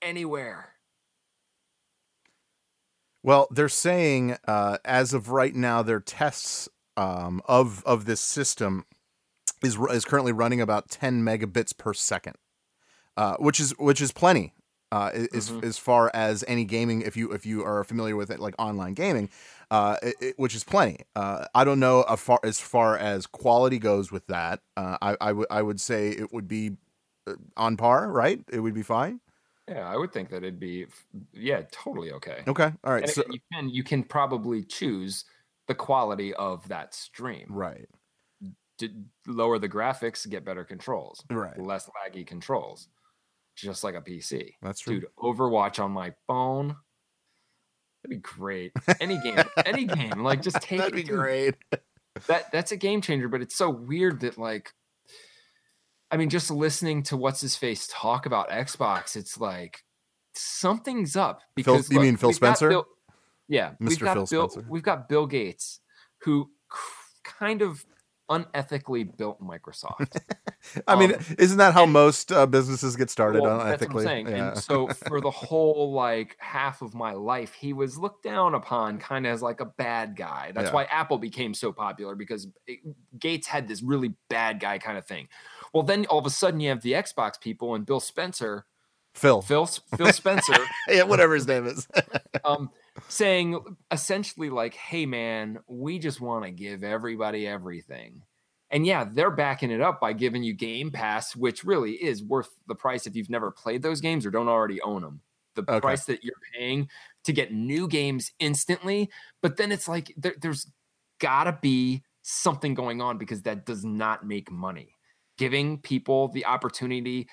anywhere. 0.00 0.70
Well, 3.22 3.48
they're 3.50 3.68
saying 3.68 4.36
uh, 4.46 4.78
as 4.84 5.14
of 5.14 5.30
right 5.30 5.54
now, 5.54 5.82
their 5.82 6.00
tests 6.00 6.68
um, 6.96 7.40
of 7.46 7.82
of 7.84 8.04
this 8.04 8.20
system 8.20 8.84
is 9.62 9.78
is 9.90 10.04
currently 10.04 10.32
running 10.32 10.60
about 10.60 10.90
10 10.90 11.22
megabits 11.22 11.76
per 11.76 11.94
second, 11.94 12.36
uh, 13.16 13.36
which 13.38 13.60
is 13.60 13.72
which 13.78 14.00
is 14.00 14.12
plenty. 14.12 14.52
Uh, 14.94 15.26
as 15.34 15.52
Mhm. 15.52 15.60
as 15.62 15.78
far 15.78 16.10
as 16.14 16.44
any 16.46 16.64
gaming, 16.64 17.02
if 17.02 17.16
you 17.16 17.32
if 17.32 17.44
you 17.46 17.64
are 17.64 17.82
familiar 17.84 18.16
with 18.16 18.30
it, 18.30 18.38
like 18.40 18.54
online 18.58 18.94
gaming, 18.94 19.28
uh, 19.70 19.96
it, 20.02 20.14
it- 20.20 20.38
which 20.38 20.54
is 20.54 20.62
plenty. 20.64 21.00
Uh, 21.16 21.46
I 21.54 21.64
don't 21.64 21.80
know 21.80 22.02
far, 22.18 22.38
as 22.44 22.60
far 22.60 22.96
as 22.96 23.26
quality 23.26 23.78
goes 23.78 24.12
with 24.12 24.26
that. 24.28 24.60
Uh, 24.76 24.98
I 25.02 25.16
I 25.20 25.32
would 25.32 25.46
I 25.50 25.62
would 25.62 25.80
say 25.80 26.10
it 26.10 26.32
would 26.32 26.46
be 26.48 26.76
uh, 27.26 27.34
on 27.56 27.76
par, 27.76 28.10
right? 28.12 28.44
It 28.52 28.60
would 28.60 28.74
be 28.74 28.82
fine. 28.82 29.20
Yeah, 29.68 29.88
I 29.88 29.96
would 29.96 30.12
think 30.12 30.28
that 30.30 30.38
it'd 30.38 30.60
be, 30.60 30.86
yeah, 31.32 31.62
totally 31.72 32.12
okay. 32.12 32.46
Okay, 32.46 32.72
all 32.84 32.92
right. 32.92 33.06
And 33.06 33.14
So 33.14 33.22
you 33.26 33.40
can 33.52 33.68
you 33.70 33.84
can 33.84 34.04
probably 34.04 34.64
choose 34.64 35.24
the 35.68 35.74
quality 35.76 36.34
of 36.34 36.68
that 36.68 36.94
stream. 36.94 37.48
right, 37.48 37.88
To 38.78 39.04
lower 39.28 39.58
the 39.60 39.68
graphics, 39.68 40.28
get 40.28 40.44
better 40.44 40.64
controls, 40.64 41.24
right. 41.30 41.64
less 41.64 41.88
laggy 41.90 42.26
controls, 42.26 42.88
just 43.56 43.84
like 43.84 43.94
a 43.94 44.00
PC. 44.00 44.50
That's 44.62 44.80
true. 44.80 45.00
Dude, 45.00 45.08
Overwatch 45.18 45.82
on 45.82 45.90
my 45.92 46.12
phone. 46.26 46.76
That'd 48.02 48.10
be 48.10 48.16
great. 48.16 48.72
Any 49.00 49.18
game, 49.20 49.38
any 49.64 49.84
game, 49.86 50.22
like 50.22 50.42
just 50.42 50.60
take 50.60 50.78
That'd 50.78 50.94
it. 50.94 50.96
be 50.96 51.02
dude. 51.04 51.16
great. 51.16 51.54
That 52.26 52.52
that's 52.52 52.70
a 52.72 52.76
game 52.76 53.00
changer, 53.00 53.28
but 53.28 53.40
it's 53.40 53.56
so 53.56 53.70
weird 53.70 54.20
that 54.20 54.36
like 54.38 54.72
I 56.10 56.16
mean, 56.16 56.28
just 56.30 56.50
listening 56.50 57.02
to 57.04 57.16
what's 57.16 57.40
his 57.40 57.56
face 57.56 57.88
talk 57.90 58.26
about 58.26 58.50
Xbox, 58.50 59.16
it's 59.16 59.40
like 59.40 59.82
something's 60.34 61.16
up. 61.16 61.40
Because 61.56 61.90
you 61.90 62.00
mean 62.00 62.16
Phil 62.16 62.32
Spencer? 62.32 62.68
Bill- 62.68 62.86
yeah, 63.48 63.72
we've 63.80 63.98
Mr. 63.98 64.00
got 64.04 64.14
Phil 64.14 64.26
Bill, 64.26 64.48
Spencer. 64.50 64.68
We've 64.70 64.82
got 64.82 65.08
Bill 65.08 65.26
Gates, 65.26 65.80
who 66.22 66.50
kind 67.24 67.62
of 67.62 67.84
unethically 68.30 69.04
built 69.16 69.40
Microsoft. 69.42 70.16
I 70.88 70.96
mean, 70.96 71.14
Um, 71.14 71.20
isn't 71.38 71.58
that 71.58 71.74
how 71.74 71.84
and- 71.84 71.92
most 71.92 72.32
uh, 72.32 72.46
businesses 72.46 72.96
get 72.96 73.10
started 73.10 73.42
Well, 73.42 73.60
on 73.60 73.66
that's 73.68 73.82
what 73.82 73.90
I'm 73.90 73.96
ethically? 73.98 74.04
saying. 74.04 74.28
Yeah. 74.28 74.48
And 74.52 74.58
so 74.58 74.88
for 75.08 75.20
the 75.20 75.30
whole 75.30 75.92
like 75.92 76.36
half 76.38 76.80
of 76.82 76.94
my 76.94 77.12
life, 77.12 77.52
he 77.54 77.72
was 77.72 77.98
looked 77.98 78.22
down 78.24 78.54
upon 78.54 78.98
kind 78.98 79.26
of 79.26 79.32
as 79.32 79.42
like 79.42 79.60
a 79.60 79.66
bad 79.66 80.16
guy. 80.16 80.52
That's 80.54 80.68
Yeah. 80.68 80.74
why 80.74 80.84
Apple 80.84 81.18
became 81.18 81.54
so 81.54 81.72
popular 81.72 82.14
because 82.14 82.48
it, 82.66 82.80
Gates 83.18 83.46
had 83.46 83.68
this 83.68 83.82
really 83.82 84.14
bad 84.30 84.58
guy 84.60 84.78
kind 84.78 84.96
of 84.96 85.06
thing. 85.06 85.28
Well, 85.72 85.82
then 85.82 86.06
all 86.06 86.18
of 86.18 86.26
a 86.26 86.30
sudden 86.30 86.60
you 86.60 86.70
have 86.70 86.82
the 86.82 86.92
Xbox 86.92 87.38
people 87.40 87.74
and 87.74 87.84
Bill 87.84 88.00
Spencer, 88.00 88.64
Phil. 89.14 89.42
Phil 89.42 89.66
Phil 89.66 90.12
Spencer, 90.12 90.56
yeah, 90.88 91.04
whatever 91.04 91.34
his 91.34 91.46
name 91.46 91.66
is. 91.66 91.86
um, 92.44 92.70
saying 93.08 93.58
essentially 93.90 94.50
like, 94.50 94.74
"Hey, 94.74 95.06
man, 95.06 95.60
we 95.66 95.98
just 95.98 96.20
want 96.20 96.44
to 96.44 96.50
give 96.50 96.82
everybody 96.82 97.46
everything." 97.46 98.22
And 98.70 98.84
yeah, 98.84 99.04
they're 99.04 99.30
backing 99.30 99.70
it 99.70 99.80
up 99.80 100.00
by 100.00 100.12
giving 100.14 100.42
you 100.42 100.52
Game 100.52 100.90
Pass, 100.90 101.36
which 101.36 101.62
really 101.64 101.92
is 101.92 102.24
worth 102.24 102.50
the 102.66 102.74
price 102.74 103.06
if 103.06 103.14
you've 103.14 103.30
never 103.30 103.50
played 103.52 103.82
those 103.82 104.00
games 104.00 104.26
or 104.26 104.30
don't 104.32 104.48
already 104.48 104.80
own 104.82 105.02
them. 105.02 105.20
The 105.54 105.62
Okay. 105.62 105.80
price 105.80 106.04
that 106.06 106.24
you're 106.24 106.34
paying 106.52 106.88
to 107.22 107.32
get 107.32 107.52
new 107.52 107.86
games 107.86 108.32
instantly, 108.40 109.10
but 109.42 109.56
then 109.56 109.70
it's 109.70 109.86
like 109.86 110.12
there, 110.16 110.34
there's 110.40 110.66
got 111.20 111.44
to 111.44 111.56
be 111.62 112.02
something 112.22 112.74
going 112.74 113.00
on 113.00 113.18
because 113.18 113.42
that 113.42 113.64
does 113.64 113.84
not 113.84 114.26
make 114.26 114.50
money. 114.50 114.96
Giving 115.38 115.78
people 115.78 116.28
the 116.28 116.44
opportunity 116.46 117.28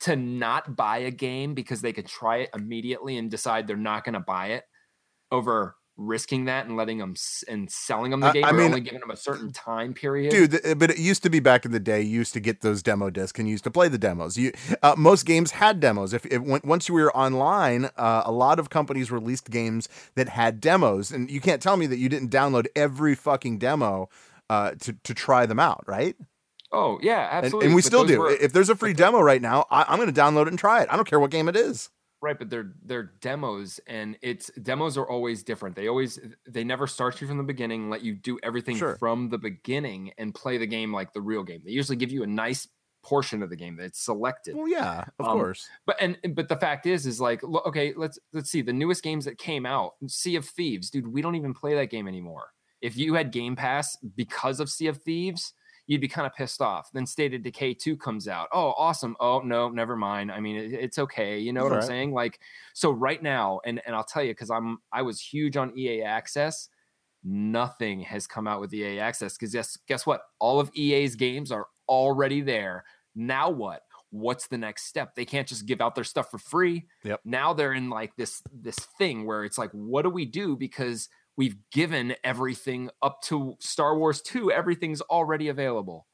to 0.00 0.16
not 0.16 0.76
buy 0.76 0.98
a 0.98 1.10
game 1.10 1.54
because 1.54 1.80
they 1.80 1.92
could 1.92 2.06
try 2.06 2.38
it 2.38 2.50
immediately 2.54 3.16
and 3.18 3.30
decide 3.30 3.66
they're 3.66 3.76
not 3.76 4.04
going 4.04 4.14
to 4.14 4.20
buy 4.20 4.48
it 4.48 4.64
over 5.30 5.74
risking 6.00 6.44
that 6.44 6.64
and 6.64 6.76
letting 6.76 6.98
them 6.98 7.10
s- 7.16 7.42
and 7.48 7.68
selling 7.68 8.12
them 8.12 8.20
the 8.20 8.28
I- 8.28 8.32
game 8.32 8.44
I 8.44 8.50
or 8.50 8.52
mean- 8.52 8.66
only 8.66 8.80
giving 8.82 9.00
them 9.00 9.10
a 9.10 9.16
certain 9.16 9.52
time 9.52 9.94
period. 9.94 10.30
Dude, 10.30 10.78
but 10.78 10.90
it 10.92 10.98
used 10.98 11.24
to 11.24 11.30
be 11.30 11.40
back 11.40 11.64
in 11.64 11.72
the 11.72 11.80
day. 11.80 12.00
You 12.00 12.18
used 12.20 12.32
to 12.34 12.40
get 12.40 12.60
those 12.60 12.84
demo 12.84 13.10
discs 13.10 13.36
and 13.36 13.48
you 13.48 13.52
used 13.52 13.64
to 13.64 13.70
play 13.72 13.88
the 13.88 13.98
demos. 13.98 14.36
You, 14.38 14.52
uh, 14.84 14.94
most 14.96 15.26
games 15.26 15.50
had 15.50 15.80
demos. 15.80 16.14
If, 16.14 16.24
once 16.64 16.88
you 16.88 16.94
were 16.94 17.14
online, 17.16 17.86
uh, 17.96 18.22
a 18.24 18.30
lot 18.30 18.60
of 18.60 18.70
companies 18.70 19.10
released 19.10 19.50
games 19.50 19.88
that 20.14 20.28
had 20.28 20.60
demos, 20.60 21.10
and 21.10 21.28
you 21.28 21.40
can't 21.40 21.60
tell 21.60 21.76
me 21.76 21.88
that 21.88 21.98
you 21.98 22.08
didn't 22.08 22.30
download 22.30 22.66
every 22.76 23.16
fucking 23.16 23.58
demo 23.58 24.08
uh, 24.48 24.72
to 24.80 24.92
to 25.02 25.12
try 25.12 25.46
them 25.46 25.58
out, 25.58 25.82
right? 25.88 26.14
Oh 26.72 26.98
yeah, 27.02 27.28
absolutely. 27.30 27.66
and 27.66 27.74
we 27.74 27.80
But 27.82 27.86
still 27.86 28.04
do. 28.04 28.18
were- 28.20 28.30
if 28.30 28.52
there's 28.52 28.68
a 28.70 28.76
free 28.76 28.92
demo 28.92 29.20
right 29.20 29.42
now, 29.42 29.66
I, 29.70 29.84
I'm 29.88 29.98
going 29.98 30.12
to 30.12 30.20
download 30.20 30.42
it 30.42 30.48
and 30.48 30.58
try 30.58 30.82
it. 30.82 30.88
I 30.90 30.96
don't 30.96 31.06
care 31.08 31.20
what 31.20 31.30
game 31.30 31.48
it 31.48 31.56
is. 31.56 31.90
Right, 32.20 32.36
but 32.36 32.50
they're 32.50 32.72
they're 32.84 33.12
demos, 33.20 33.78
and 33.86 34.18
it's 34.22 34.50
demos 34.60 34.98
are 34.98 35.08
always 35.08 35.44
different. 35.44 35.76
They 35.76 35.86
always 35.86 36.18
they 36.48 36.64
never 36.64 36.88
start 36.88 37.20
you 37.20 37.28
from 37.28 37.36
the 37.36 37.44
beginning, 37.44 37.90
let 37.90 38.02
you 38.02 38.14
do 38.16 38.38
everything 38.42 38.76
Sure. 38.76 38.96
from 38.96 39.28
the 39.28 39.38
beginning, 39.38 40.12
and 40.18 40.34
play 40.34 40.58
the 40.58 40.66
game 40.66 40.92
like 40.92 41.12
the 41.12 41.20
real 41.20 41.44
game. 41.44 41.62
They 41.64 41.70
usually 41.70 41.96
give 41.96 42.10
you 42.10 42.24
a 42.24 42.26
nice 42.26 42.66
portion 43.04 43.40
of 43.44 43.50
the 43.50 43.56
game 43.56 43.76
that's 43.76 44.00
selected. 44.04 44.56
Well, 44.56 44.66
yeah, 44.68 45.04
of 45.20 45.26
Um, 45.28 45.38
course. 45.38 45.68
But 45.86 45.96
and 46.00 46.18
but 46.34 46.48
the 46.48 46.56
fact 46.56 46.86
is, 46.86 47.06
is 47.06 47.20
like 47.20 47.44
okay, 47.44 47.94
let's 47.96 48.18
let's 48.32 48.50
see 48.50 48.62
the 48.62 48.72
newest 48.72 49.04
games 49.04 49.24
that 49.26 49.38
came 49.38 49.64
out. 49.64 49.92
Sea 50.08 50.34
of 50.34 50.44
Thieves, 50.44 50.90
dude, 50.90 51.06
we 51.06 51.22
don't 51.22 51.36
even 51.36 51.54
play 51.54 51.76
that 51.76 51.88
game 51.88 52.08
anymore. 52.08 52.48
If 52.80 52.96
you 52.96 53.14
had 53.14 53.30
Game 53.30 53.54
Pass 53.54 53.96
because 54.16 54.58
of 54.58 54.68
Sea 54.68 54.88
of 54.88 54.96
Thieves, 55.02 55.52
you'd 55.88 56.02
be 56.02 56.06
kind 56.06 56.26
of 56.26 56.34
pissed 56.34 56.60
off. 56.60 56.90
Then 56.92 57.06
State 57.06 57.34
of 57.34 57.42
Decay 57.42 57.74
2 57.74 57.96
comes 57.96 58.28
out. 58.28 58.48
Oh, 58.52 58.74
awesome. 58.76 59.16
Oh, 59.18 59.40
no, 59.40 59.70
never 59.70 59.96
mind. 59.96 60.30
I 60.30 60.38
mean, 60.38 60.56
it, 60.56 60.72
it's 60.74 60.98
okay. 60.98 61.38
You 61.38 61.52
know 61.52 61.64
what 61.64 61.72
I'm 61.72 61.82
saying? 61.82 62.12
Like, 62.12 62.38
so 62.74 62.90
right 62.90 63.20
now, 63.20 63.60
and 63.64 63.80
and 63.84 63.96
I'll 63.96 64.04
tell 64.04 64.22
you, 64.22 64.32
because 64.32 64.50
I'm 64.50 64.78
I 64.92 65.02
was 65.02 65.20
huge 65.20 65.56
on 65.56 65.76
EA 65.76 66.02
Access. 66.02 66.68
Nothing 67.24 68.00
has 68.02 68.26
come 68.28 68.46
out 68.46 68.60
with 68.60 68.72
EA 68.72 69.00
Access 69.00 69.36
because 69.36 69.52
guess 69.52 69.76
guess 69.88 70.06
what? 70.06 70.20
All 70.38 70.60
of 70.60 70.70
EA's 70.74 71.16
games 71.16 71.50
are 71.50 71.66
already 71.88 72.42
there. 72.42 72.84
Now 73.16 73.50
what? 73.50 73.82
What's 74.10 74.46
the 74.46 74.58
next 74.58 74.86
step? 74.86 75.14
They 75.14 75.24
can't 75.24 75.48
just 75.48 75.66
give 75.66 75.80
out 75.80 75.94
their 75.94 76.04
stuff 76.04 76.30
for 76.30 76.38
free. 76.38 76.86
Yep. 77.04 77.20
Now 77.24 77.54
they're 77.54 77.72
in 77.72 77.90
like 77.90 78.14
this 78.16 78.42
this 78.52 78.78
thing 78.98 79.26
where 79.26 79.44
it's 79.44 79.58
like, 79.58 79.70
what 79.72 80.02
do 80.02 80.10
we 80.10 80.26
do? 80.26 80.54
Because 80.54 81.08
we've 81.38 81.56
given 81.70 82.16
everything 82.24 82.90
up 83.00 83.22
to 83.22 83.56
Star 83.60 83.96
Wars 83.96 84.20
2, 84.20 84.50
everything's 84.50 85.00
already 85.02 85.48
available, 85.48 86.06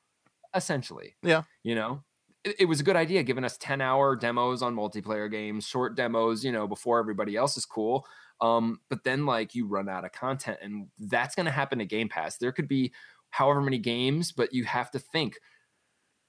essentially. 0.55 1.17
Yeah. 1.23 1.45
You 1.63 1.75
know, 1.75 2.05
it, 2.45 2.57
it 2.61 2.65
was 2.67 2.79
a 2.79 2.85
good 2.85 2.95
idea 2.95 3.23
giving 3.23 3.43
us 3.43 3.57
10 3.57 3.81
hour 3.81 4.15
demos 4.15 4.61
on 4.61 4.77
multiplayer 4.77 5.31
games, 5.31 5.67
short 5.67 5.97
demos, 5.97 6.45
you 6.45 6.53
know, 6.53 6.69
before 6.69 7.01
everybody 7.01 7.37
else 7.37 7.57
is 7.57 7.65
cool. 7.65 8.07
Um, 8.43 8.81
but 8.91 9.03
then 9.03 9.25
like 9.25 9.55
you 9.55 9.67
run 9.67 9.89
out 9.89 10.05
of 10.05 10.13
content, 10.13 10.59
and 10.61 10.89
that's 10.99 11.35
going 11.35 11.47
to 11.47 11.53
happen 11.53 11.79
to 11.79 11.87
Game 11.87 12.11
Pass. 12.11 12.37
There 12.37 12.53
could 12.53 12.69
be 12.69 12.93
however 13.31 13.63
many 13.63 13.79
games, 13.79 14.31
but 14.31 14.53
you 14.53 14.65
have 14.65 14.91
to 14.91 14.99
think 14.99 15.39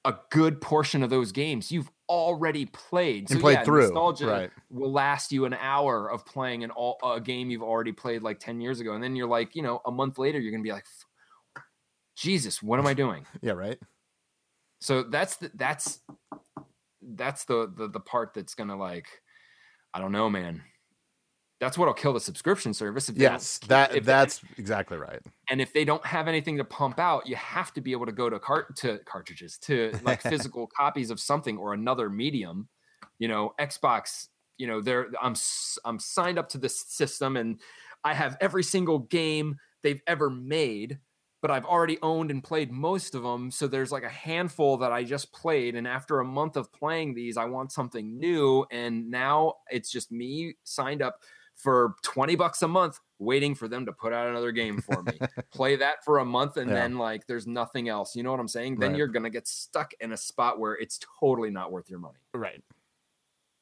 a 0.06 0.16
good 0.30 0.62
portion 0.62 1.04
of 1.04 1.10
those 1.10 1.32
games 1.32 1.72
you've 1.72 1.90
already 2.08 2.68
played. 2.68 3.30
And 3.32 3.42
played 3.42 3.66
through, 3.66 3.82
Nostalgia 3.82 4.28
right. 4.28 4.52
will 4.70 4.92
last 4.92 5.32
you 5.32 5.46
an 5.46 5.56
hour 5.56 6.10
of 6.10 6.26
playing 6.26 6.64
an 6.64 6.72
all 6.72 6.98
a 7.04 7.20
game 7.20 7.50
you've 7.50 7.64
already 7.64 7.92
played 7.92 8.22
like 8.22 8.40
10 8.40 8.62
years 8.62 8.80
ago. 8.80 8.94
And 8.94 9.04
then 9.04 9.16
you're 9.16 9.28
like, 9.28 9.56
you 9.56 9.64
know, 9.64 9.82
a 9.86 9.92
month 9.92 10.18
later, 10.18 10.40
you're 10.40 10.52
gonna 10.52 10.64
be 10.64 10.72
like, 10.72 10.86
Jesus, 12.16 12.62
what 12.62 12.80
am 12.80 12.88
I 12.88 12.94
doing? 12.94 13.26
Yeah, 13.42 13.54
right. 13.54 13.80
So 14.80 15.04
that's 15.04 15.38
the, 15.38 15.52
that's 15.56 16.00
that's 17.02 17.46
the, 17.46 17.72
the 17.76 17.88
the 17.88 18.00
part 18.00 18.34
that's 18.34 18.56
gonna 18.56 18.78
like, 18.78 19.08
I 19.94 20.00
don't 20.00 20.12
know, 20.12 20.30
man. 20.30 20.62
That's 21.60 21.78
what'll 21.78 21.94
kill 21.94 22.12
the 22.14 22.20
subscription 22.20 22.74
service. 22.74 23.08
If 23.08 23.18
Yes, 23.18 23.60
that 23.68 23.92
if 23.96 24.04
they- 24.04 24.12
that's 24.12 24.42
exactly 24.58 24.98
right. 24.98 25.22
and 25.50 25.62
if 25.62 25.72
they 25.74 25.86
don't 25.86 26.06
have 26.06 26.28
anything 26.28 26.58
to 26.58 26.66
pump 26.66 27.00
out, 27.00 27.28
you 27.28 27.36
have 27.38 27.74
to 27.74 27.82
be 27.82 27.92
able 27.94 28.06
to 28.06 28.12
go 28.12 28.30
to 28.30 28.40
cart 28.40 28.76
to 28.78 29.00
cartridges 29.06 29.58
to 29.60 29.98
like 30.04 30.22
physical 30.22 30.68
copies 30.68 31.10
of 31.12 31.20
something 31.20 31.58
or 31.58 31.74
another 31.74 32.10
medium. 32.10 32.68
You 33.20 33.28
know, 33.30 33.54
Xbox. 33.60 34.28
You 34.58 34.68
know, 34.68 34.82
they're 34.82 35.08
I'm 35.22 35.36
I'm 35.86 36.00
signed 36.00 36.38
up 36.40 36.50
to 36.50 36.58
this 36.58 36.80
system, 36.80 37.38
and 37.38 37.62
I 38.04 38.14
have 38.14 38.38
every 38.42 38.64
single 38.64 39.00
game 39.00 39.58
they've 39.82 40.02
ever 40.08 40.30
made. 40.30 41.00
But 41.42 41.52
I've 41.52 41.66
already 41.66 42.00
owned 42.02 42.32
and 42.32 42.44
played 42.44 42.72
most 42.72 43.14
of 43.14 43.22
them, 43.22 43.52
so 43.52 43.68
there's 43.68 43.92
like 43.92 44.02
a 44.04 44.10
handful 44.10 44.78
that 44.78 44.92
I 44.92 45.04
just 45.04 45.32
played. 45.32 45.76
And 45.76 45.88
after 45.88 46.20
a 46.20 46.26
month 46.26 46.58
of 46.58 46.74
playing 46.74 47.14
these, 47.14 47.38
I 47.38 47.46
want 47.46 47.72
something 47.72 48.18
new. 48.18 48.66
And 48.72 49.12
now 49.12 49.56
it's 49.70 49.92
just 49.92 50.12
me 50.12 50.56
signed 50.64 51.04
up 51.04 51.22
for 51.56 51.96
20 52.04 52.36
bucks 52.36 52.62
a 52.62 52.68
month 52.68 53.00
waiting 53.18 53.56
for 53.56 53.68
them 53.68 53.86
to 53.86 53.94
put 53.94 54.12
out 54.14 54.28
another 54.28 54.52
game 54.52 54.82
for 54.82 55.02
me. 55.04 55.18
Play 55.54 55.78
that 55.78 56.04
for 56.04 56.20
a 56.20 56.26
month 56.26 56.58
and 56.58 56.70
Yeah. 56.70 56.76
then 56.76 56.98
like 56.98 57.26
there's 57.28 57.48
nothing 57.48 57.88
else. 57.90 58.16
You 58.16 58.24
know 58.24 58.32
what 58.32 58.40
I'm 58.40 58.48
saying? 58.48 58.78
Then 58.80 58.92
Right. 58.92 58.98
you're 58.98 59.08
going 59.08 59.24
to 59.24 59.30
get 59.30 59.48
stuck 59.48 59.94
in 60.02 60.12
a 60.12 60.18
spot 60.18 60.60
where 60.60 60.74
it's 60.74 61.00
totally 61.20 61.50
not 61.50 61.72
worth 61.72 61.90
your 61.90 62.00
money. 62.00 62.20
Right. 62.34 62.62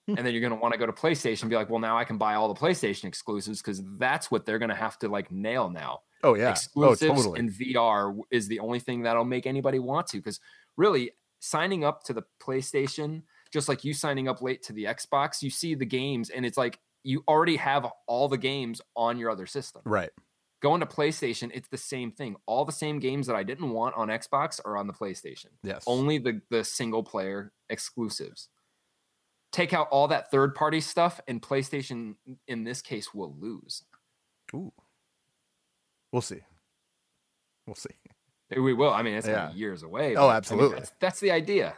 Hmm. 0.07 0.17
and 0.17 0.25
then 0.27 0.33
you're 0.33 0.41
going 0.41 0.51
to 0.51 0.59
want 0.59 0.73
to 0.73 0.77
go 0.77 0.85
to 0.85 0.91
PlayStation 0.91 1.43
and 1.43 1.49
be 1.49 1.55
like, 1.55 1.69
"Well, 1.69 1.79
now 1.79 1.97
I 1.97 2.03
can 2.03 2.17
buy 2.17 2.33
all 2.33 2.53
the 2.53 2.59
PlayStation 2.59 3.05
exclusives 3.05 3.61
cuz 3.61 3.81
that's 3.97 4.29
what 4.29 4.45
they're 4.45 4.59
going 4.59 4.67
to 4.67 4.75
have 4.75 4.99
to 4.99 5.07
like 5.07 5.31
nail 5.31 5.69
now." 5.69 6.01
Oh 6.23 6.33
yeah. 6.33 6.47
Oh, 6.47 6.51
exclusives 6.51 7.11
oh 7.11 7.15
totally. 7.15 7.39
and 7.39 7.49
VR 7.51 8.19
is 8.29 8.47
the 8.49 8.59
only 8.59 8.79
thing 8.81 9.03
that'll 9.03 9.23
make 9.23 9.45
anybody 9.47 9.79
want 9.79 10.07
to. 10.07 10.17
Because 10.17 10.41
really, 10.75 11.11
signing 11.39 11.85
up 11.85 12.03
to 12.03 12.13
the 12.13 12.23
PlayStation, 12.41 13.21
just 13.51 13.69
like 13.69 13.85
you 13.85 13.93
signing 13.93 14.27
up 14.27 14.41
late 14.41 14.61
to 14.63 14.73
the 14.73 14.83
Xbox, 14.85 15.41
you 15.41 15.49
see 15.49 15.73
the 15.75 15.85
games, 15.85 16.29
and 16.31 16.45
it's 16.45 16.57
like 16.57 16.79
you 17.03 17.23
already 17.27 17.57
have 17.57 17.85
all 18.07 18.27
the 18.29 18.37
games 18.37 18.81
on 18.95 19.17
your 19.17 19.29
other 19.29 19.45
system. 19.45 19.81
right. 19.85 20.09
Going 20.61 20.79
to 20.79 20.85
PlayStation, 20.85 21.51
it's 21.53 21.67
the 21.67 21.77
same 21.77 22.09
thing. 22.13 22.37
All 22.45 22.63
the 22.63 22.71
same 22.71 22.99
games 22.99 23.27
that 23.27 23.35
I 23.35 23.43
didn't 23.43 23.69
want 23.71 23.95
on 23.97 24.07
Xbox 24.07 24.61
are 24.63 24.77
on 24.77 24.87
the 24.87 24.93
PlayStation. 24.93 25.47
Yes. 25.61 25.83
Only 25.85 26.19
the 26.19 26.39
the 26.49 26.63
single 26.63 27.03
player 27.03 27.51
exclusives. 27.69 28.47
Take 29.51 29.73
out 29.73 29.89
all 29.91 30.07
that 30.07 30.31
third 30.31 30.55
party 30.55 30.79
stuff, 30.79 31.19
and 31.27 31.41
PlayStation 31.41 32.15
in 32.47 32.63
this 32.63 32.81
case 32.81 33.13
will 33.13 33.35
lose. 33.37 33.83
Ooh. 34.55 34.71
We'll 36.13 36.21
see. 36.21 36.39
We'll 37.67 37.75
see. 37.75 37.89
We 38.55 38.73
will. 38.73 38.93
I 38.93 39.01
mean, 39.03 39.15
it's 39.15 39.27
Yeah. 39.27 39.51
years 39.51 39.83
away. 39.83 40.11
Oh, 40.15 40.21
but, 40.21 40.21
I 40.21 40.27
mean, 40.29 40.37
absolutely. 40.37 40.75
that's, 40.77 40.93
that's 41.01 41.19
the 41.19 41.31
idea. 41.31 41.75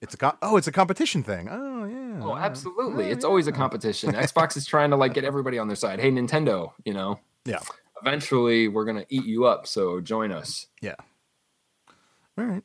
It's 0.00 0.14
a 0.20 0.36
oh, 0.42 0.56
it's 0.56 0.68
a 0.68 0.72
competition 0.72 1.22
thing. 1.22 1.48
Oh 1.50 1.84
yeah. 1.84 2.20
Oh, 2.22 2.36
absolutely. 2.36 3.06
Yeah, 3.06 3.12
It's 3.12 3.24
always 3.24 3.46
a 3.46 3.52
competition. 3.52 4.12
Xbox 4.14 4.56
is 4.56 4.66
trying 4.66 4.90
to 4.90 4.96
like 4.96 5.14
get 5.14 5.24
everybody 5.24 5.58
on 5.58 5.66
their 5.68 5.76
side. 5.76 5.98
Hey, 6.00 6.10
Nintendo, 6.10 6.72
you 6.84 6.92
know. 6.94 7.18
Yeah. 7.44 7.60
Eventually, 8.00 8.68
we're 8.68 8.84
gonna 8.84 9.04
eat 9.08 9.24
you 9.24 9.46
up. 9.46 9.66
So 9.66 10.00
join 10.00 10.30
us. 10.32 10.66
Yeah. 10.80 10.94
All 12.38 12.44
right. 12.44 12.62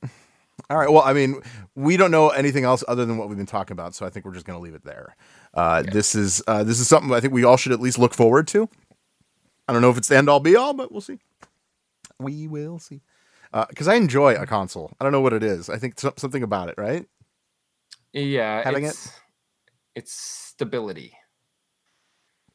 All 0.70 0.78
right. 0.78 0.92
Well, 0.92 1.02
I 1.02 1.14
mean, 1.14 1.42
we 1.76 1.98
don't 1.98 2.12
know 2.12 2.30
anything 2.30 2.64
else 2.64 2.84
other 2.88 3.06
than 3.06 3.18
what 3.18 3.28
we've 3.28 3.38
been 3.38 3.48
talking 3.48 3.74
about, 3.74 3.96
so 3.96 4.06
I 4.06 4.10
think 4.10 4.26
we're 4.26 4.34
just 4.34 4.46
going 4.46 4.58
to 4.58 4.64
leave 4.64 4.76
it 4.76 4.84
there. 4.86 5.16
Uh, 5.54 5.82
This 5.82 6.14
is 6.14 6.44
uh, 6.48 6.64
this 6.64 6.80
is 6.80 6.88
something 6.88 7.12
I 7.12 7.20
think 7.20 7.34
we 7.34 7.44
all 7.44 7.58
should 7.58 7.72
at 7.72 7.80
least 7.82 7.98
look 7.98 8.14
forward 8.14 8.48
to. 8.50 8.70
I 9.68 9.74
don't 9.74 9.82
know 9.82 9.90
if 9.90 9.98
it's 9.98 10.08
the 10.10 10.18
end 10.18 10.30
all 10.30 10.40
be 10.40 10.56
all, 10.56 10.74
but 10.74 10.92
we'll 10.92 11.02
see. 11.02 11.18
We 12.20 12.48
will 12.48 12.78
see. 12.80 13.02
Because 13.70 13.88
I 13.88 13.96
enjoy 13.96 14.36
a 14.36 14.46
console. 14.48 14.94
I 15.00 15.04
don't 15.04 15.12
know 15.12 15.22
what 15.22 15.34
it 15.34 15.44
is. 15.44 15.70
I 15.70 15.78
think 15.78 16.00
so- 16.00 16.14
something 16.18 16.44
about 16.44 16.70
it, 16.70 16.76
right? 16.78 17.06
Yeah, 18.14 18.64
Having 18.64 18.86
it? 18.86 18.90
it's, 18.90 19.12
it's 19.96 20.14
stability. 20.14 21.14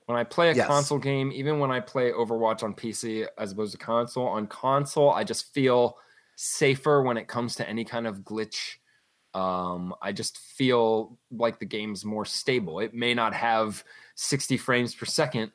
When 0.06 0.16
I 0.16 0.24
play 0.24 0.50
a 0.50 0.54
Yes. 0.54 0.66
console 0.66 0.98
game, 0.98 1.30
even 1.32 1.58
when 1.58 1.70
I 1.70 1.80
play 1.80 2.12
Overwatch 2.12 2.62
on 2.62 2.72
PC 2.74 3.26
as 3.36 3.52
opposed 3.52 3.72
to 3.72 3.78
console, 3.78 4.26
on 4.26 4.46
console, 4.46 5.10
I 5.10 5.24
just 5.24 5.52
feel 5.52 5.98
safer 6.36 7.02
when 7.02 7.16
it 7.18 7.28
comes 7.28 7.56
to 7.56 7.68
any 7.68 7.84
kind 7.84 8.06
of 8.06 8.20
glitch. 8.20 8.76
Um, 9.34 9.94
I 10.00 10.12
just 10.12 10.38
feel 10.38 11.18
like 11.30 11.58
the 11.58 11.66
game's 11.66 12.04
more 12.04 12.24
stable. 12.24 12.80
It 12.80 12.94
may 12.94 13.12
not 13.12 13.34
have 13.34 13.84
60 14.14 14.56
frames 14.56 14.94
per 14.94 15.04
second, 15.04 15.52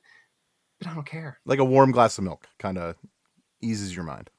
but 0.80 0.90
I 0.90 0.94
don't 0.94 1.06
care. 1.06 1.40
Like 1.46 1.60
a 1.60 1.66
warm 1.66 1.92
glass 1.92 2.18
of 2.20 2.24
milk, 2.24 2.48
kind 2.60 2.78
of 2.78 2.96
eases 3.62 3.96
your 3.96 4.06
mind. 4.06 4.30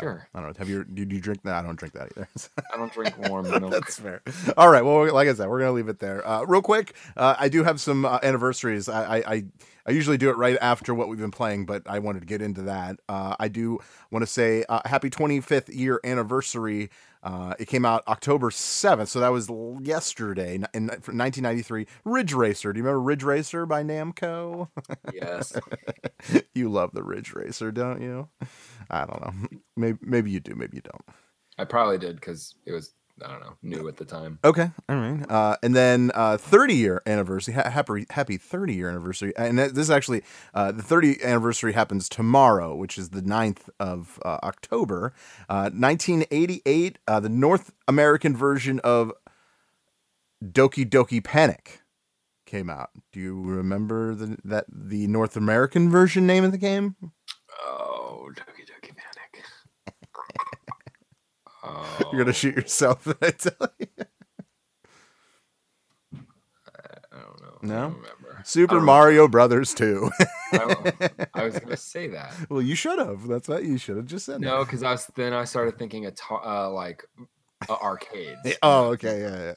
Sure. 0.00 0.26
I 0.34 0.40
don't 0.40 0.48
know. 0.50 0.54
Have 0.58 0.68
you? 0.68 0.84
Do 0.84 1.02
you 1.02 1.20
drink 1.20 1.42
that? 1.44 1.54
I 1.54 1.62
don't 1.62 1.76
drink 1.76 1.94
that 1.94 2.10
either. 2.16 2.28
I 2.72 2.76
don't 2.76 2.92
drink 2.92 3.16
warm 3.28 3.48
milk. 3.48 3.70
That's 3.70 3.98
fair. 3.98 4.22
All 4.56 4.68
right. 4.68 4.84
Well, 4.84 5.12
like 5.12 5.28
I 5.28 5.34
said, 5.34 5.48
we're 5.48 5.60
gonna 5.60 5.72
leave 5.72 5.88
it 5.88 6.00
there. 6.00 6.26
Uh, 6.26 6.42
real 6.44 6.62
quick, 6.62 6.94
uh, 7.16 7.36
I 7.38 7.48
do 7.48 7.62
have 7.62 7.80
some 7.80 8.04
uh, 8.04 8.18
anniversaries. 8.22 8.88
I, 8.88 9.18
I 9.18 9.34
I 9.34 9.44
I 9.86 9.90
usually 9.90 10.16
do 10.16 10.30
it 10.30 10.36
right 10.36 10.56
after 10.60 10.94
what 10.94 11.08
we've 11.08 11.18
been 11.18 11.30
playing, 11.30 11.66
but 11.66 11.82
I 11.86 11.98
wanted 11.98 12.20
to 12.20 12.26
get 12.26 12.40
into 12.40 12.62
that. 12.62 13.00
Uh, 13.08 13.36
I 13.38 13.48
do 13.48 13.78
want 14.10 14.22
to 14.22 14.26
say 14.26 14.64
uh, 14.68 14.80
happy 14.86 15.10
25th 15.10 15.74
year 15.74 16.00
anniversary. 16.04 16.90
Uh, 17.22 17.54
it 17.58 17.68
came 17.68 17.84
out 17.84 18.02
October 18.06 18.50
7th, 18.50 19.08
so 19.08 19.20
that 19.20 19.28
was 19.28 19.50
yesterday 19.82 20.54
in, 20.54 20.66
in 20.74 20.86
1993. 20.86 21.86
Ridge 22.04 22.34
Racer. 22.34 22.72
Do 22.72 22.78
you 22.78 22.84
remember 22.84 23.00
Ridge 23.00 23.22
Racer 23.22 23.66
by 23.66 23.82
Namco? 23.82 24.68
yes. 25.12 25.54
you 26.54 26.70
love 26.70 26.90
the 26.92 27.02
Ridge 27.02 27.32
Racer, 27.32 27.72
don't 27.72 28.00
you? 28.00 28.28
I 28.90 29.06
don't 29.06 29.20
know. 29.20 29.58
Maybe 29.76 29.98
maybe 30.02 30.30
you 30.30 30.40
do. 30.40 30.54
Maybe 30.54 30.76
you 30.76 30.82
don't. 30.82 31.16
I 31.58 31.64
probably 31.64 31.98
did 31.98 32.16
because 32.16 32.54
it 32.66 32.72
was, 32.72 32.92
I 33.24 33.28
don't 33.30 33.40
know, 33.40 33.56
new 33.62 33.86
at 33.86 33.96
the 33.96 34.04
time. 34.04 34.40
Okay, 34.44 34.70
all 34.88 34.96
right. 34.96 35.24
Uh, 35.30 35.56
and 35.62 35.74
then 35.76 36.10
uh, 36.14 36.36
30 36.36 36.74
year 36.74 37.00
anniversary, 37.06 37.54
ha- 37.54 37.70
happy 37.70 38.06
happy 38.10 38.36
30 38.36 38.74
year 38.74 38.88
anniversary. 38.88 39.32
And 39.36 39.56
that- 39.58 39.74
this 39.74 39.84
is 39.84 39.90
actually 39.90 40.22
uh, 40.52 40.72
the 40.72 40.82
30th 40.82 41.22
anniversary 41.22 41.74
happens 41.74 42.08
tomorrow, 42.08 42.74
which 42.74 42.98
is 42.98 43.10
the 43.10 43.22
9th 43.22 43.68
of 43.78 44.18
uh, 44.24 44.38
October, 44.42 45.14
uh, 45.48 45.70
1988. 45.72 46.98
Uh, 47.06 47.20
the 47.20 47.28
North 47.28 47.72
American 47.86 48.36
version 48.36 48.80
of 48.80 49.12
Doki 50.44 50.84
Doki 50.88 51.22
Panic 51.22 51.82
came 52.46 52.68
out. 52.68 52.90
Do 53.12 53.20
you 53.20 53.40
remember 53.42 54.14
the 54.16 54.38
that 54.44 54.66
the 54.68 55.06
North 55.06 55.36
American 55.36 55.88
version 55.88 56.26
name 56.26 56.42
of 56.42 56.50
the 56.50 56.58
game? 56.58 56.96
Oh, 57.62 58.28
Doki 58.34 58.64
Doki 58.66 58.90
Panic. 58.96 59.44
Oh, 61.64 62.10
You're 62.12 62.22
gonna 62.24 62.32
shoot 62.32 62.56
yourself. 62.56 63.06
I 63.22 63.30
tell 63.30 63.68
you. 63.78 63.86
I 67.12 67.20
don't 67.20 67.40
know. 67.42 67.58
No? 67.62 67.76
I 67.76 67.80
don't 67.80 67.94
remember. 67.96 68.42
Super 68.44 68.76
don't- 68.76 68.84
Mario 68.84 69.28
Brothers 69.28 69.72
2. 69.74 70.10
I, 70.52 70.94
I 71.34 71.44
was 71.44 71.58
gonna 71.58 71.76
say 71.76 72.08
that. 72.08 72.34
well, 72.50 72.60
you 72.62 72.74
should 72.74 72.98
have. 72.98 73.26
That's 73.28 73.48
what 73.48 73.64
you 73.64 73.78
should 73.78 73.96
have 73.96 74.06
just 74.06 74.26
said. 74.26 74.40
No, 74.40 74.64
because 74.64 74.82
I 74.82 74.92
was 74.92 75.06
then 75.14 75.32
I 75.32 75.44
started 75.44 75.78
thinking 75.78 76.06
of 76.06 76.14
ta- 76.14 76.66
uh, 76.66 76.70
like 76.70 77.04
uh, 77.68 77.74
arcades. 77.80 78.40
Oh, 78.62 78.86
okay, 78.92 79.20
yeah, 79.20 79.42
yeah. 79.42 79.54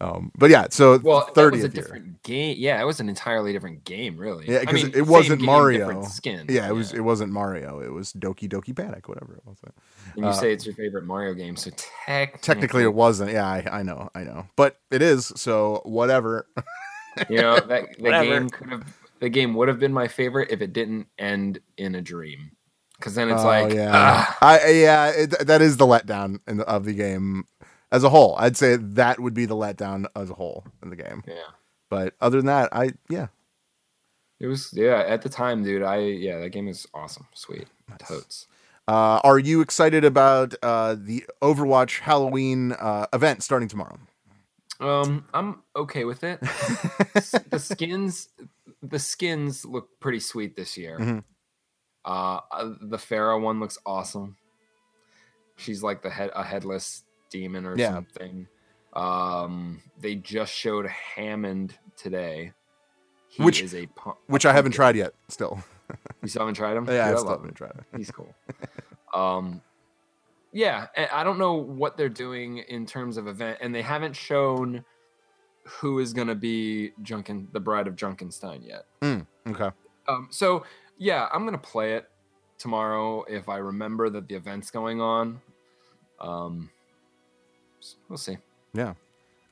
Um, 0.00 0.32
but 0.36 0.50
yeah, 0.50 0.66
so 0.70 0.98
Well, 0.98 1.20
that 1.20 1.26
was 1.26 1.34
thirtieth 1.34 1.64
a 1.64 1.68
year. 1.74 1.82
different 1.82 2.22
game. 2.24 2.56
Yeah, 2.58 2.80
it 2.80 2.84
was 2.84 3.00
an 3.00 3.08
entirely 3.08 3.52
different 3.52 3.84
game, 3.84 4.16
really. 4.16 4.46
Yeah, 4.50 4.58
I 4.58 4.60
because 4.60 4.84
mean, 4.84 4.92
it 4.94 5.06
wasn't 5.06 5.40
game, 5.40 5.46
Mario. 5.46 6.02
skin. 6.02 6.46
Yeah, 6.48 6.68
it 6.68 6.72
was. 6.72 6.92
It 6.92 7.00
wasn't 7.00 7.32
Mario. 7.32 7.80
It 7.80 7.92
was 7.92 8.12
Doki 8.12 8.48
Doki 8.48 8.74
Panic, 8.76 9.08
whatever 9.08 9.34
it 9.34 9.42
was. 9.46 9.58
And 10.16 10.24
you 10.24 10.30
uh, 10.30 10.32
say 10.32 10.52
it's 10.52 10.66
your 10.66 10.74
favorite 10.74 11.04
Mario 11.06 11.32
game, 11.34 11.56
so 11.56 11.70
technically, 12.06 12.40
Technically, 12.42 12.82
it 12.82 12.92
wasn't. 12.94 13.30
Yeah, 13.32 13.46
I, 13.46 13.66
I 13.70 13.82
know, 13.82 14.10
I 14.14 14.24
know, 14.24 14.46
but 14.56 14.78
it 14.90 15.00
is. 15.02 15.32
So 15.36 15.80
whatever. 15.84 16.46
You 17.30 17.42
know 17.42 17.60
that 17.60 17.96
the 17.96 18.10
game 18.10 18.50
could 18.50 18.70
have 18.70 18.96
the 19.20 19.28
game 19.28 19.54
would 19.54 19.68
have 19.68 19.78
been 19.78 19.92
my 19.92 20.08
favorite 20.08 20.50
if 20.50 20.60
it 20.60 20.72
didn't 20.72 21.06
end 21.16 21.60
in 21.78 21.94
a 21.94 22.02
dream. 22.02 22.50
Because 22.98 23.14
then 23.14 23.28
it's 23.30 23.42
Oh, 23.42 23.46
like, 23.46 23.72
yeah, 23.72 23.90
ah, 23.92 24.38
I 24.40 24.68
yeah, 24.70 25.06
it, 25.10 25.46
that 25.46 25.62
is 25.62 25.76
the 25.76 25.86
letdown 25.86 26.40
in 26.48 26.56
the, 26.56 26.64
of 26.66 26.84
the 26.84 26.92
game 26.92 27.44
as 27.94 28.02
a 28.04 28.08
whole. 28.10 28.34
I'd 28.38 28.56
say 28.56 28.76
that 28.76 29.20
would 29.20 29.34
be 29.34 29.46
the 29.46 29.54
letdown 29.56 30.06
as 30.16 30.28
a 30.30 30.34
whole 30.34 30.64
in 30.82 30.90
the 30.90 30.96
game. 30.96 31.22
yeah. 31.26 31.50
But 31.90 32.14
other 32.20 32.38
than 32.38 32.46
that, 32.46 32.68
I 32.72 32.92
yeah, 33.08 33.28
It 34.40 34.46
was 34.48 34.70
yeah, 34.72 35.04
at 35.06 35.22
the 35.22 35.28
time, 35.28 35.62
dude. 35.62 35.82
I 35.82 35.98
yeah, 35.98 36.38
that 36.40 36.50
game 36.50 36.66
is 36.68 36.86
awesome. 36.92 37.26
Sweet. 37.34 37.68
Totes. 37.98 38.46
Uh, 38.88 39.20
are 39.22 39.38
you 39.38 39.60
excited 39.60 40.04
about 40.04 40.54
uh, 40.62 40.96
the 40.98 41.24
Overwatch 41.40 42.00
Halloween 42.00 42.72
uh, 42.72 43.06
event 43.12 43.42
starting 43.42 43.68
tomorrow? 43.68 43.98
Um, 44.80 45.24
I'm 45.32 45.62
okay 45.76 46.04
with 46.04 46.24
it. 46.24 46.40
The 47.50 47.58
skins 47.60 48.28
the 48.82 48.98
skins 48.98 49.64
look 49.64 49.88
pretty 50.00 50.20
sweet 50.20 50.56
this 50.56 50.76
year. 50.76 50.98
Mhm. 50.98 51.24
Uh 52.04 52.40
uh, 52.50 52.74
the 52.80 52.98
Pharaoh 52.98 53.40
one 53.40 53.60
looks 53.60 53.78
awesome. 53.86 54.36
She's 55.56 55.82
like 55.82 56.02
the 56.02 56.10
head 56.10 56.30
a 56.34 56.42
headless 56.42 57.04
demon 57.30 57.66
or 57.66 57.76
Yeah. 57.76 57.92
something. 57.94 58.46
Um 58.92 59.82
they 59.98 60.14
just 60.16 60.52
showed 60.52 60.86
Hammond 60.86 61.78
today. 61.96 62.52
He 63.28 63.42
Which- 63.42 63.62
is 63.62 63.74
a 63.74 63.88
Which 64.26 64.46
I 64.46 64.52
haven't 64.52 64.72
tried 64.72 64.96
yet. 64.96 65.14
Still, 65.28 65.62
You 66.22 66.28
still 66.28 66.42
haven't 66.42 66.54
tried 66.54 66.76
him? 66.76 66.86
yeah, 66.88 67.10
I 67.10 67.14
still 67.16 67.30
haven't 67.30 67.54
tried 67.54 67.72
him. 67.72 67.84
He's 67.96 68.10
cool. 68.10 68.32
um, 69.12 69.60
yeah, 70.52 70.86
I 71.12 71.24
don't 71.24 71.38
know 71.38 71.54
what 71.54 71.96
they're 71.96 72.08
doing 72.08 72.58
in 72.58 72.86
terms 72.86 73.16
of 73.16 73.26
event, 73.26 73.58
and 73.60 73.74
they 73.74 73.82
haven't 73.82 74.14
shown 74.14 74.84
who 75.64 75.98
is 75.98 76.12
going 76.12 76.28
to 76.28 76.36
be 76.36 76.92
Junkin, 77.02 77.48
the 77.52 77.58
Bride 77.58 77.88
of 77.88 77.96
Junkenstein 77.96 78.64
yet. 78.64 78.84
Okay. 79.48 79.70
Um, 80.06 80.28
so 80.30 80.64
yeah, 80.96 81.28
I'm 81.32 81.44
gonna 81.44 81.58
play 81.58 81.94
it 81.94 82.08
tomorrow 82.58 83.24
if 83.24 83.48
I 83.48 83.56
remember 83.56 84.08
that 84.10 84.28
the 84.28 84.36
event's 84.36 84.70
going 84.70 85.00
on. 85.00 85.40
Um, 86.20 86.70
we'll 88.08 88.18
see. 88.18 88.38
Yeah. 88.72 88.94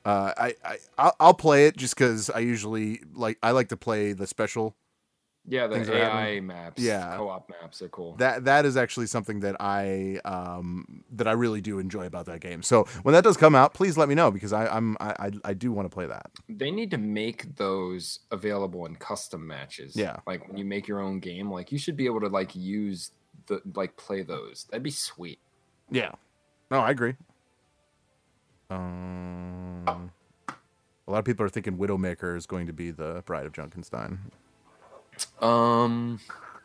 Uh, 0.05 0.33
I, 0.37 0.55
I 0.65 0.77
I'll, 0.97 1.15
I'll 1.19 1.33
play 1.33 1.67
it 1.67 1.77
just 1.77 1.95
because 1.95 2.29
I 2.29 2.39
usually 2.39 3.01
like 3.13 3.37
I 3.41 3.51
like 3.51 3.69
to 3.69 3.77
play 3.77 4.11
the 4.13 4.27
special 4.27 4.75
Yeah, 5.47 5.67
the 5.67 5.95
AI 5.95 6.41
maps, 6.41 6.81
Yeah. 6.81 7.15
co-op 7.15 7.49
maps 7.49 7.81
are 7.81 7.87
cool. 7.87 8.15
that 8.17 8.43
that 8.43 8.65
is 8.65 8.75
actually 8.75 9.07
something 9.07 9.39
that 9.41 9.55
I 9.61 10.19
um 10.25 11.05
that 11.13 11.25
I 11.27 11.31
really 11.31 11.61
do 11.61 11.79
enjoy 11.79 12.05
about 12.05 12.25
that 12.25 12.41
game. 12.41 12.63
So 12.63 12.83
when 13.03 13.13
that 13.13 13.23
does 13.23 13.37
come 13.37 13.55
out, 13.55 13.73
please 13.73 13.97
let 13.97 14.09
me 14.09 14.15
know 14.15 14.29
because 14.29 14.51
I 14.51 14.67
I'm 14.67 14.97
I 14.99 15.09
I, 15.27 15.31
I 15.45 15.53
do 15.53 15.71
want 15.71 15.85
to 15.89 15.93
play 15.93 16.05
that. 16.07 16.31
they 16.49 16.69
need 16.71 16.91
to 16.91 16.97
make 16.97 17.55
those 17.55 18.19
available 18.29 18.85
in 18.85 18.97
custom 18.97 19.47
matches. 19.47 19.95
Yeah. 19.95 20.17
Like 20.27 20.45
when 20.49 20.57
you 20.57 20.65
make 20.65 20.85
your 20.85 20.99
own 20.99 21.19
game, 21.19 21.49
like 21.49 21.71
you 21.71 21.77
should 21.77 21.95
be 21.95 22.07
able 22.07 22.19
to 22.21 22.27
like 22.27 22.53
use 22.57 23.11
the 23.47 23.61
like 23.73 23.95
play 23.95 24.21
those. 24.21 24.65
That'd 24.69 24.83
be 24.83 24.91
sweet. 24.91 25.39
Yeah. 25.89 26.11
No, 26.69 26.79
I 26.79 26.91
agree. 26.91 27.15
Um, 28.69 30.11
a 31.07 31.11
lot 31.11 31.19
of 31.19 31.25
people 31.25 31.45
are 31.45 31.49
thinking 31.49 31.77
Widowmaker 31.77 32.35
is 32.37 32.45
going 32.45 32.67
to 32.67 32.73
be 32.73 32.91
the 32.91 33.23
Bride 33.25 33.45
of 33.45 33.53
Junkenstein. 33.53 34.17
Um 35.41 36.19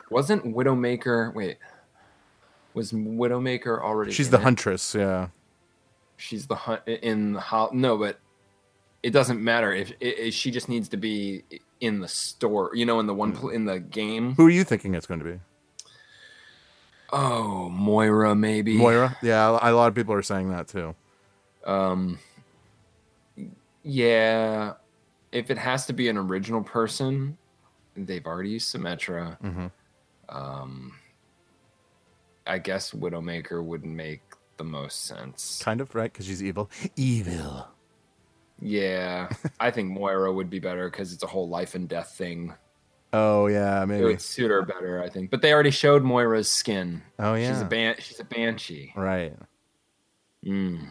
wasn't 0.09 0.43
Widowmaker 0.45 1.33
wait. 1.35 1.57
Was 2.73 2.91
Widowmaker 2.91 3.79
already 3.81 4.11
She's 4.11 4.29
the 4.31 4.37
it? 4.37 4.43
huntress. 4.43 4.95
Yeah. 4.95 5.27
She's 6.17 6.47
the 6.47 6.55
hunt 6.55 6.81
in 6.87 7.33
the 7.33 7.39
ho- 7.41 7.69
no, 7.73 7.97
but 7.97 8.19
it 9.03 9.11
doesn't 9.11 9.41
matter 9.43 9.71
if 9.73 9.91
it- 9.99 10.33
she 10.33 10.49
just 10.51 10.67
needs 10.67 10.89
to 10.89 10.97
be 10.97 11.43
in 11.79 11.99
the 11.99 12.07
store, 12.07 12.71
you 12.73 12.85
know, 12.85 12.99
in 12.99 13.05
the 13.07 13.13
one 13.13 13.33
pl- 13.33 13.49
in 13.49 13.65
the 13.65 13.79
game. 13.79 14.33
Who 14.35 14.47
are 14.47 14.49
you 14.49 14.63
thinking 14.63 14.95
it's 14.95 15.05
going 15.05 15.19
to 15.19 15.25
be? 15.25 15.39
Oh, 17.11 17.69
Moira 17.69 18.35
maybe. 18.35 18.77
Moira. 18.77 19.15
Yeah, 19.21 19.49
a 19.61 19.71
lot 19.73 19.87
of 19.87 19.95
people 19.95 20.13
are 20.13 20.21
saying 20.21 20.49
that 20.49 20.67
too. 20.67 20.95
Um, 21.65 22.19
yeah, 23.83 24.73
if 25.31 25.49
it 25.51 25.57
has 25.57 25.85
to 25.87 25.93
be 25.93 26.09
an 26.09 26.17
original 26.17 26.61
person, 26.63 27.37
they've 27.95 28.25
already 28.25 28.49
used 28.49 28.73
Symmetra. 28.73 29.39
Mhm. 29.41 29.71
Um, 30.29 30.93
I 32.45 32.59
guess 32.59 32.91
Widowmaker 32.91 33.63
would 33.63 33.85
make 33.85 34.21
the 34.57 34.63
most 34.63 35.05
sense. 35.05 35.61
Kind 35.63 35.81
of 35.81 35.93
right 35.95 36.11
because 36.11 36.25
she's 36.25 36.43
evil. 36.43 36.69
Evil. 36.95 37.67
Yeah, 38.61 39.29
I 39.59 39.71
think 39.71 39.89
Moira 39.91 40.31
would 40.33 40.49
be 40.49 40.59
better 40.59 40.89
because 40.89 41.13
it's 41.13 41.23
a 41.23 41.27
whole 41.27 41.47
life 41.47 41.75
and 41.75 41.87
death 41.87 42.11
thing. 42.15 42.53
Oh 43.13 43.47
yeah, 43.47 43.85
maybe 43.85 44.03
It 44.03 44.05
would 44.05 44.21
suit 44.21 44.51
her 44.51 44.61
better, 44.61 45.01
I 45.01 45.09
think. 45.09 45.31
But 45.31 45.41
they 45.41 45.53
already 45.53 45.71
showed 45.71 46.03
Moira's 46.03 46.49
skin. 46.49 47.01
Oh 47.17 47.33
yeah. 47.35 47.51
She's 47.53 47.61
a 47.61 47.65
ban- 47.65 47.95
She's 47.99 48.19
a 48.19 48.23
banshee. 48.25 48.93
Right. 48.95 49.33
Mm. 50.45 50.89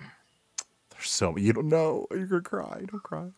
There's 0.98 1.10
so 1.10 1.36
you 1.36 1.52
don't 1.52 1.68
know. 1.68 2.06
You're 2.10 2.26
gonna 2.26 2.42
cry. 2.42 2.82
Don't 2.90 3.02
cry. 3.02 3.30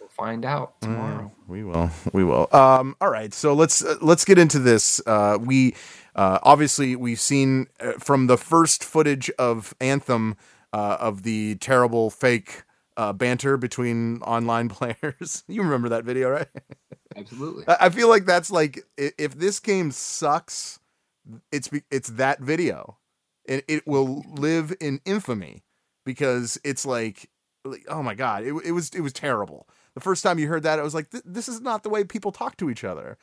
We'll 0.00 0.08
find 0.08 0.44
out 0.44 0.80
tomorrow. 0.80 1.32
We 1.46 1.62
will. 1.62 1.90
We 2.12 2.24
will. 2.24 2.48
Um, 2.54 2.96
all 3.00 3.10
right. 3.10 3.34
So 3.34 3.52
let's 3.52 3.84
uh, 3.84 3.96
let's 4.00 4.24
get 4.24 4.38
into 4.38 4.58
this. 4.58 5.00
Uh, 5.06 5.38
we 5.40 5.74
uh, 6.14 6.38
obviously 6.42 6.96
we've 6.96 7.20
seen 7.20 7.66
uh, 7.80 7.92
from 7.98 8.26
the 8.26 8.38
first 8.38 8.82
footage 8.82 9.30
of 9.38 9.74
Anthem 9.80 10.36
uh, 10.72 10.96
of 10.98 11.24
the 11.24 11.56
terrible 11.56 12.08
fake 12.08 12.62
uh, 12.96 13.12
banter 13.12 13.58
between 13.58 14.22
online 14.22 14.68
players. 14.70 15.44
you 15.46 15.62
remember 15.62 15.90
that 15.90 16.04
video, 16.04 16.30
right? 16.30 16.48
Absolutely. 17.16 17.64
I 17.68 17.90
feel 17.90 18.08
like 18.08 18.24
that's 18.24 18.50
like 18.50 18.82
if 18.96 19.34
this 19.34 19.60
game 19.60 19.90
sucks, 19.90 20.78
it's 21.52 21.68
be- 21.68 21.82
it's 21.90 22.08
that 22.10 22.40
video, 22.40 22.96
and 23.46 23.62
it 23.68 23.86
will 23.86 24.24
live 24.34 24.74
in 24.80 25.00
infamy 25.04 25.64
because 26.08 26.58
it's 26.64 26.86
like, 26.86 27.28
like, 27.66 27.84
oh 27.86 28.02
my 28.02 28.14
god, 28.14 28.42
it, 28.42 28.54
it 28.64 28.72
was 28.72 28.88
it 28.94 29.02
was 29.02 29.12
terrible. 29.12 29.68
The 29.92 30.00
first 30.00 30.22
time 30.22 30.38
you 30.38 30.48
heard 30.48 30.62
that, 30.62 30.78
it 30.78 30.82
was 30.82 30.94
like, 30.94 31.10
this 31.10 31.48
is 31.48 31.60
not 31.60 31.82
the 31.82 31.90
way 31.90 32.02
people 32.02 32.32
talk 32.32 32.56
to 32.56 32.70
each 32.70 32.82
other. 32.82 33.18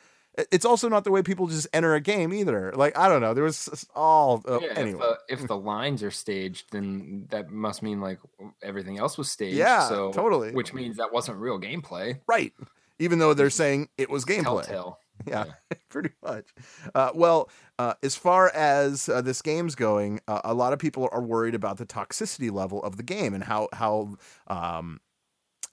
It's 0.52 0.64
also 0.64 0.88
not 0.88 1.02
the 1.04 1.10
way 1.10 1.22
people 1.22 1.48
just 1.48 1.66
enter 1.72 1.94
a 1.94 2.00
game 2.00 2.32
either. 2.32 2.72
Like 2.76 2.96
I 2.96 3.08
don't 3.08 3.20
know, 3.20 3.34
there 3.34 3.42
was 3.42 3.84
all 3.96 4.44
uh, 4.46 4.60
Yeah, 4.60 4.74
anyway. 4.76 5.00
if, 5.28 5.38
the, 5.38 5.42
if 5.42 5.48
the 5.48 5.56
lines 5.56 6.04
are 6.04 6.12
staged, 6.12 6.66
then 6.70 7.26
that 7.30 7.50
must 7.50 7.82
mean 7.82 8.00
like 8.00 8.20
everything 8.62 8.98
else 8.98 9.18
was 9.18 9.28
staged. 9.28 9.56
Yeah, 9.56 9.88
so 9.88 10.12
totally. 10.12 10.52
Which 10.52 10.72
means 10.72 10.98
that 10.98 11.12
wasn't 11.12 11.38
real 11.38 11.58
gameplay. 11.58 12.20
right, 12.28 12.52
even 13.00 13.18
though 13.18 13.34
they're 13.34 13.50
saying 13.50 13.88
it 13.98 14.08
was 14.08 14.24
gameplay. 14.24 14.64
Telltale. 14.66 15.00
Yeah, 15.26 15.44
pretty 15.88 16.10
much. 16.22 16.46
Uh, 16.94 17.10
well, 17.14 17.48
uh, 17.78 17.94
as 18.02 18.16
far 18.16 18.50
as 18.54 19.08
uh, 19.08 19.20
this 19.20 19.42
game's 19.42 19.74
going, 19.74 20.20
uh, 20.28 20.40
a 20.44 20.54
lot 20.54 20.72
of 20.72 20.78
people 20.78 21.08
are 21.12 21.22
worried 21.22 21.54
about 21.54 21.78
the 21.78 21.86
toxicity 21.86 22.50
level 22.50 22.82
of 22.82 22.96
the 22.96 23.02
game 23.02 23.34
and 23.34 23.44
how 23.44 23.68
how 23.72 24.16
um, 24.46 25.00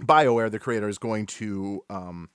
Bioware, 0.01 0.51
the 0.51 0.59
creator, 0.59 0.89
is 0.89 0.97
going 0.97 1.25
to. 1.27 1.83
Um, 1.89 2.29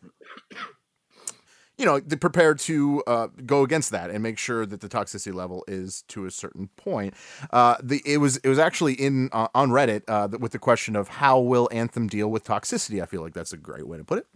you 1.77 1.85
know, 1.85 2.01
prepare 2.01 2.57
to 2.57 3.05
uh, 3.07 3.29
go 3.47 3.63
against 3.63 3.93
that 3.93 4.11
and 4.11 4.21
make 4.21 4.37
sure 4.37 4.67
that 4.67 4.81
the 4.81 4.89
toxicity 4.89 5.33
level 5.33 5.65
is 5.69 6.03
to 6.09 6.27
a 6.27 6.31
certain 6.33 6.69
point. 6.77 7.15
Uh, 7.53 7.77
the 7.81 8.03
it 8.05 8.17
was 8.17 8.39
it 8.39 8.49
was 8.49 8.59
actually 8.59 8.95
in 8.95 9.29
uh, 9.31 9.47
on 9.55 9.71
Reddit 9.71 10.03
uh, 10.09 10.27
with 10.41 10.51
the 10.51 10.59
question 10.59 10.97
of 10.97 11.07
how 11.07 11.39
will 11.39 11.69
Anthem 11.71 12.09
deal 12.09 12.33
with 12.33 12.43
toxicity. 12.43 13.01
I 13.01 13.07
feel 13.07 13.23
like 13.23 13.33
that's 13.33 13.53
a 13.53 13.57
great 13.57 13.87
way 13.87 13.97
to 13.97 14.03
put 14.03 14.19
it 14.19 14.27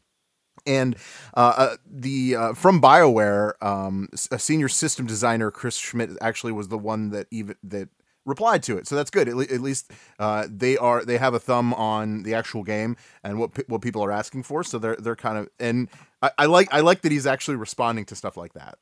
and 0.67 0.97
uh, 1.35 1.55
uh, 1.57 1.77
the 1.87 2.37
uh, 2.37 2.53
from 2.55 2.81
Bioware, 2.81 3.53
um, 3.63 4.09
a 4.31 4.39
senior 4.39 4.69
system 4.69 5.07
designer 5.07 5.51
Chris 5.51 5.77
Schmidt 5.77 6.11
actually 6.21 6.53
was 6.53 6.69
the 6.69 6.79
one 6.79 7.11
that 7.11 7.27
even 7.31 7.57
that 7.63 7.89
replied 8.25 8.63
to 8.65 8.77
it. 8.79 8.87
So 8.87 8.95
that's 8.95 9.11
good. 9.11 9.29
At, 9.29 9.37
le- 9.37 9.45
at 9.45 9.61
least 9.61 9.91
uh, 10.19 10.47
they 10.49 10.77
are 10.77 11.05
they 11.05 11.19
have 11.19 11.35
a 11.35 11.41
thumb 11.41 11.75
on 11.75 12.23
the 12.23 12.35
actual 12.35 12.63
game 12.63 12.97
and 13.23 13.39
what 13.39 13.55
pe- 13.55 13.65
what 13.67 13.83
people 13.83 14.05
are 14.05 14.13
asking 14.13 14.45
for. 14.45 14.63
So 14.65 14.79
they're 14.79 14.97
they're 14.97 15.17
kind 15.17 15.39
of 15.39 15.49
and 15.59 15.89
I, 16.23 16.31
I 16.39 16.47
like 16.47 16.73
I 16.73 16.81
like 16.81 17.03
that 17.03 17.13
he's 17.13 17.27
actually 17.27 17.57
responding 17.57 18.05
to 18.07 18.17
stuff 18.17 18.37
like 18.37 18.55
that. 18.55 18.79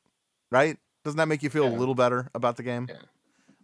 Right? 0.51 0.77
Doesn't 1.03 1.17
that 1.17 1.27
make 1.27 1.41
you 1.41 1.49
feel 1.49 1.65
a 1.67 1.73
little 1.75 1.95
better 1.95 2.29
about 2.35 2.57
the 2.57 2.63
game? 2.63 2.87
Yeah. 2.89 2.95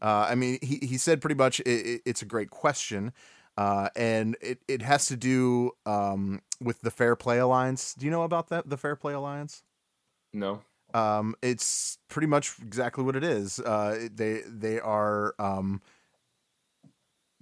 Uh, 0.02 0.28
I 0.30 0.36
mean, 0.36 0.58
he, 0.62 0.78
he 0.78 0.98
said 0.98 1.22
pretty 1.22 1.36
much 1.36 1.60
it, 1.62 1.68
it, 1.68 2.02
it's 2.06 2.22
a 2.22 2.26
great 2.26 2.50
question. 2.50 3.14
Uh, 3.58 3.90
and 3.96 4.38
it, 4.42 4.60
it 4.68 4.82
has 4.84 5.08
to 5.08 5.18
do 5.18 5.72
um, 5.86 6.42
with 6.62 6.82
the 6.82 6.92
Fair 6.92 7.16
Play 7.16 7.40
Alliance. 7.40 7.94
Do 7.94 8.06
you 8.06 8.12
know 8.12 8.24
about 8.24 8.50
that? 8.50 8.70
The 8.70 8.78
Fair 8.78 8.96
Play 8.96 9.14
Alliance? 9.14 9.64
No. 10.34 10.62
Um, 10.94 11.36
it's 11.42 11.98
pretty 12.08 12.28
much 12.28 12.56
exactly 12.62 13.04
what 13.04 13.16
it 13.16 13.24
is. 13.24 13.60
Uh, 13.60 14.08
they 14.14 14.42
they 14.48 14.80
are 14.80 15.36
um, 15.38 15.82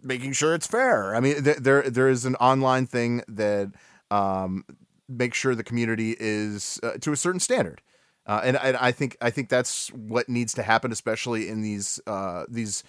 making 0.01 0.33
sure 0.33 0.53
it's 0.53 0.67
fair. 0.67 1.15
I 1.15 1.19
mean, 1.19 1.43
there 1.43 1.59
there, 1.59 1.89
there 1.89 2.09
is 2.09 2.25
an 2.25 2.35
online 2.35 2.87
thing 2.87 3.21
that 3.27 3.71
um, 4.09 4.65
makes 5.07 5.37
sure 5.37 5.55
the 5.55 5.63
community 5.63 6.15
is 6.19 6.79
uh, 6.83 6.93
to 7.01 7.11
a 7.11 7.17
certain 7.17 7.39
standard. 7.39 7.81
Uh, 8.27 8.41
and, 8.43 8.57
and 8.57 8.75
I 8.77 8.91
think 8.91 9.15
I 9.21 9.29
think 9.29 9.49
that's 9.49 9.89
what 9.89 10.27
needs 10.27 10.53
to 10.55 10.63
happen, 10.63 10.91
especially 10.91 11.47
in 11.47 11.61
these 11.61 11.99
uh, 12.07 12.45
these 12.49 12.83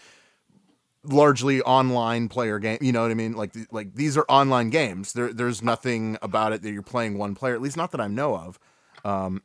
largely 1.07 1.62
online 1.62 2.28
player 2.28 2.59
game. 2.59 2.78
You 2.80 2.92
know 2.92 3.02
what 3.02 3.11
I 3.11 3.14
mean? 3.14 3.32
Like 3.32 3.52
like 3.70 3.94
these 3.94 4.16
are 4.16 4.24
online 4.28 4.70
games. 4.70 5.12
There 5.12 5.32
there's 5.32 5.62
nothing 5.62 6.18
about 6.22 6.52
it 6.52 6.62
that 6.62 6.72
you're 6.72 6.82
playing 6.82 7.18
one 7.18 7.34
player. 7.34 7.54
At 7.54 7.62
least 7.62 7.76
not 7.76 7.92
that 7.92 8.00
I 8.00 8.09
know 8.09 8.36
of. 8.36 8.59
Um, 9.04 9.42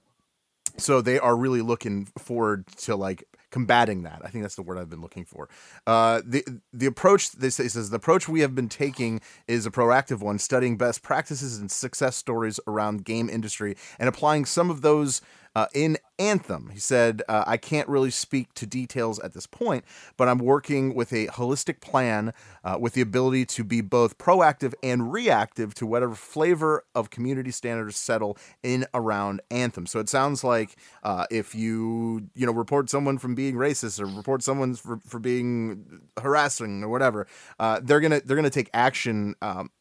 so 0.78 1.01
they 1.01 1.20
are 1.20 1.36
really 1.36 1.62
looking 1.62 2.05
forward 2.18 2.68
to 2.78 2.95
like 2.95 3.24
combating 3.51 4.03
that. 4.03 4.22
I 4.24 4.30
think 4.30 4.43
that's 4.43 4.55
the 4.55 4.62
word 4.62 4.78
I've 4.78 4.89
been 4.89 5.01
looking 5.01 5.26
for. 5.26 5.49
Uh, 5.86 6.22
the 6.26 6.43
the 6.74 6.86
approach 6.86 7.32
this 7.34 7.55
says 7.55 7.89
the 7.89 7.97
approach 7.97 8.28
we 8.28 8.41
have 8.41 8.55
been 8.55 8.70
taking 8.70 9.22
is 9.47 9.66
a 9.66 9.72
proactive 9.72 10.22
one, 10.22 10.39
studying 10.39 10.78
best 10.78 11.03
practices 11.03 11.59
and 11.59 11.70
success 11.70 12.16
stories 12.16 12.59
around 12.66 13.05
game 13.05 13.30
industry 13.30 13.76
and 13.99 14.09
applying 14.09 14.45
some 14.45 14.70
of 14.70 14.82
those 14.82 15.22
uh, 15.55 15.68
in 15.74 15.97
Anthem. 16.22 16.69
He 16.72 16.80
said, 16.80 17.24
uh, 17.28 17.43
I 17.47 17.57
can't 17.57 17.89
really 17.89 18.11
speak 18.11 18.53
to 18.53 18.67
details 18.67 19.19
at 19.22 19.34
this 19.34 19.47
point, 19.47 19.84
but 20.17 20.30
I'm 20.30 20.38
working 20.38 20.93
with 20.93 21.11
a 21.11 21.26
holistic 21.28 21.82
plan 21.82 22.32
uh, 22.63 22.78
with 22.80 22.93
the 22.93 23.01
ability 23.01 23.45
to 23.47 23.63
be 23.63 23.82
both 23.82 24.19
proactive 24.19 24.76
and 24.84 25.11
reactive 25.11 25.74
to 25.76 25.88
whatever 25.88 26.13
flavor 26.13 26.86
of 26.93 27.09
community 27.09 27.49
standards 27.49 27.97
settle 27.97 28.38
in 28.61 28.86
around 28.93 29.41
Anthem. 29.49 29.88
So 29.88 29.99
it 29.99 30.09
sounds 30.09 30.43
like 30.43 30.76
uh, 31.01 31.26
if 31.32 31.55
you, 31.55 32.30
you 32.36 32.45
know, 32.45 32.51
report 32.51 32.91
someone 32.91 33.17
from 33.17 33.34
being 33.34 33.55
racist 33.55 33.99
or 33.99 34.05
report 34.05 34.43
someone 34.43 34.76
for, 34.76 34.97
for 34.97 35.19
being 35.19 36.01
harassing 36.22 36.84
or 36.84 36.89
whatever, 36.89 37.26
uh, 37.59 37.80
they're 37.82 37.99
gonna 37.99 38.22
they're 38.24 38.38
gonna 38.38 38.51
take 38.51 38.69
action 38.76 39.34
um, 39.41 39.72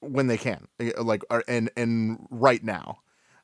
when 0.00 0.28
they 0.28 0.38
can, 0.38 0.66
like 0.98 1.24
and 1.46 1.70
and 1.76 2.26
right 2.30 2.64
now. 2.64 3.00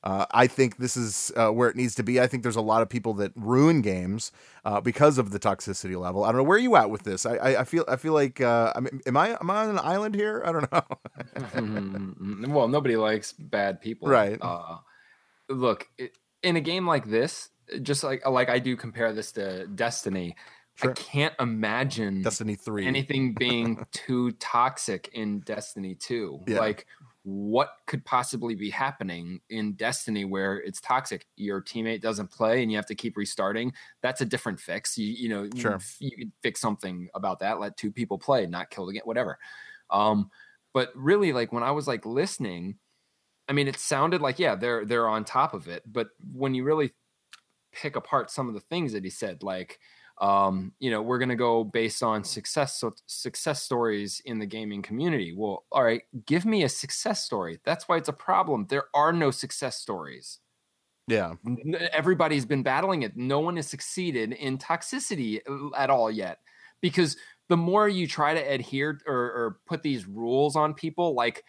Uh, 0.06 0.24
I 0.30 0.46
think 0.46 0.76
this 0.76 0.96
is 0.96 1.32
uh, 1.34 1.48
where 1.48 1.68
it 1.68 1.74
needs 1.74 1.96
to 1.96 2.04
be. 2.04 2.20
I 2.20 2.28
think 2.28 2.44
there's 2.44 2.54
a 2.54 2.60
lot 2.60 2.80
of 2.80 2.88
people 2.88 3.12
that 3.14 3.32
ruin 3.34 3.82
games 3.82 4.30
uh, 4.64 4.80
because 4.80 5.18
of 5.18 5.32
the 5.32 5.40
toxicity 5.40 6.00
level. 6.00 6.22
I 6.22 6.28
don't 6.28 6.36
know 6.36 6.42
where 6.44 6.58
are 6.58 6.60
you 6.60 6.76
at 6.76 6.90
with 6.90 7.02
this. 7.02 7.26
I, 7.26 7.34
I, 7.34 7.60
I 7.62 7.64
feel 7.64 7.84
I 7.88 7.96
feel 7.96 8.12
like 8.12 8.40
uh, 8.40 8.72
I 8.76 8.78
mean, 8.78 9.00
am 9.04 9.16
I 9.16 9.30
am 9.40 9.50
I 9.50 9.64
on 9.64 9.70
an 9.70 9.80
island 9.80 10.14
here? 10.14 10.44
I 10.46 10.52
don't 10.52 10.70
know. 10.70 12.46
Well, 12.54 12.68
nobody 12.68 12.94
likes 12.94 13.32
bad 13.32 13.80
people, 13.80 14.06
Right. 14.08 14.38
Uh, 14.40 14.76
look, 15.48 15.88
it, 15.98 16.16
in 16.44 16.54
a 16.54 16.60
game 16.60 16.86
like 16.86 17.06
this, 17.06 17.48
just 17.82 18.04
like 18.04 18.24
like 18.28 18.48
I 18.48 18.60
do 18.60 18.76
compare 18.76 19.12
this 19.12 19.32
to 19.32 19.66
Destiny. 19.66 20.36
Sure. 20.76 20.90
I 20.90 20.94
can't 20.94 21.34
imagine 21.40 22.22
Destiny 22.22 22.54
three. 22.54 22.86
anything 22.86 23.34
being 23.34 23.84
too 23.92 24.30
toxic 24.32 25.10
in 25.14 25.40
Destiny 25.40 25.94
2. 25.94 26.42
Yeah. 26.46 26.58
Like 26.60 26.86
what 27.28 27.78
could 27.88 28.04
possibly 28.04 28.54
be 28.54 28.70
happening 28.70 29.40
in 29.50 29.72
Destiny 29.74 30.24
where 30.24 30.60
it's 30.60 30.80
toxic? 30.80 31.26
Your 31.36 31.60
teammate 31.60 32.00
doesn't 32.00 32.30
play 32.30 32.62
and 32.62 32.70
you 32.70 32.78
have 32.78 32.86
to 32.86 32.94
keep 32.94 33.16
restarting. 33.16 33.72
That's 34.00 34.20
a 34.20 34.24
different 34.24 34.60
fix. 34.60 34.96
You 34.96 35.08
you 35.08 35.28
know 35.28 35.50
Sure. 35.54 35.84
you 35.98 36.16
could 36.16 36.32
fix 36.42 36.60
something 36.60 37.08
about 37.14 37.40
that. 37.40 37.58
Let 37.58 37.76
two 37.76 37.90
people 37.90 38.18
play, 38.18 38.46
not 38.46 38.70
kill 38.70 38.88
again, 38.88 39.02
whatever. 39.04 39.38
Um, 39.90 40.30
but 40.72 40.92
really, 40.94 41.32
like 41.32 41.52
when 41.52 41.64
I 41.64 41.72
was 41.72 41.88
like 41.88 42.06
listening, 42.06 42.78
I 43.48 43.52
mean, 43.52 43.68
it 43.68 43.78
sounded 43.78 44.20
like 44.20 44.38
yeah, 44.38 44.54
they're 44.56 44.84
they're 44.84 45.08
on 45.08 45.24
top 45.24 45.54
of 45.54 45.68
it. 45.68 45.82
But 45.90 46.10
when 46.32 46.54
you 46.54 46.64
really 46.64 46.94
pick 47.72 47.96
apart 47.96 48.30
some 48.30 48.48
of 48.48 48.54
the 48.54 48.60
things 48.60 48.92
that 48.92 49.04
he 49.04 49.10
said, 49.10 49.42
like 49.42 49.80
um, 50.18 50.72
you 50.78 50.90
know, 50.90 51.02
we're 51.02 51.18
gonna 51.18 51.36
go 51.36 51.64
based 51.64 52.02
on 52.02 52.24
success 52.24 52.80
so 52.80 52.94
success 53.06 53.62
stories 53.62 54.20
in 54.24 54.38
the 54.38 54.46
gaming 54.46 54.82
community. 54.82 55.34
Well, 55.36 55.64
all 55.70 55.84
right, 55.84 56.02
give 56.26 56.46
me 56.46 56.62
a 56.64 56.68
success 56.68 57.24
story. 57.24 57.58
That's 57.64 57.88
why 57.88 57.96
it's 57.96 58.08
a 58.08 58.14
problem. 58.14 58.66
There 58.68 58.84
are 58.94 59.12
no 59.12 59.30
success 59.30 59.78
stories. 59.78 60.38
Yeah. 61.08 61.34
Everybody's 61.92 62.44
been 62.44 62.62
battling 62.62 63.02
it. 63.02 63.16
No 63.16 63.38
one 63.40 63.56
has 63.56 63.68
succeeded 63.68 64.32
in 64.32 64.58
toxicity 64.58 65.40
uh, 65.48 65.74
at 65.76 65.90
all 65.90 66.10
yet. 66.10 66.40
Because 66.80 67.16
the 67.48 67.56
more 67.56 67.88
you 67.88 68.06
try 68.06 68.34
to 68.34 68.40
adhere 68.40 69.00
or, 69.06 69.14
or 69.14 69.58
put 69.66 69.82
these 69.82 70.06
rules 70.06 70.56
on 70.56 70.74
people, 70.74 71.14
like 71.14 71.44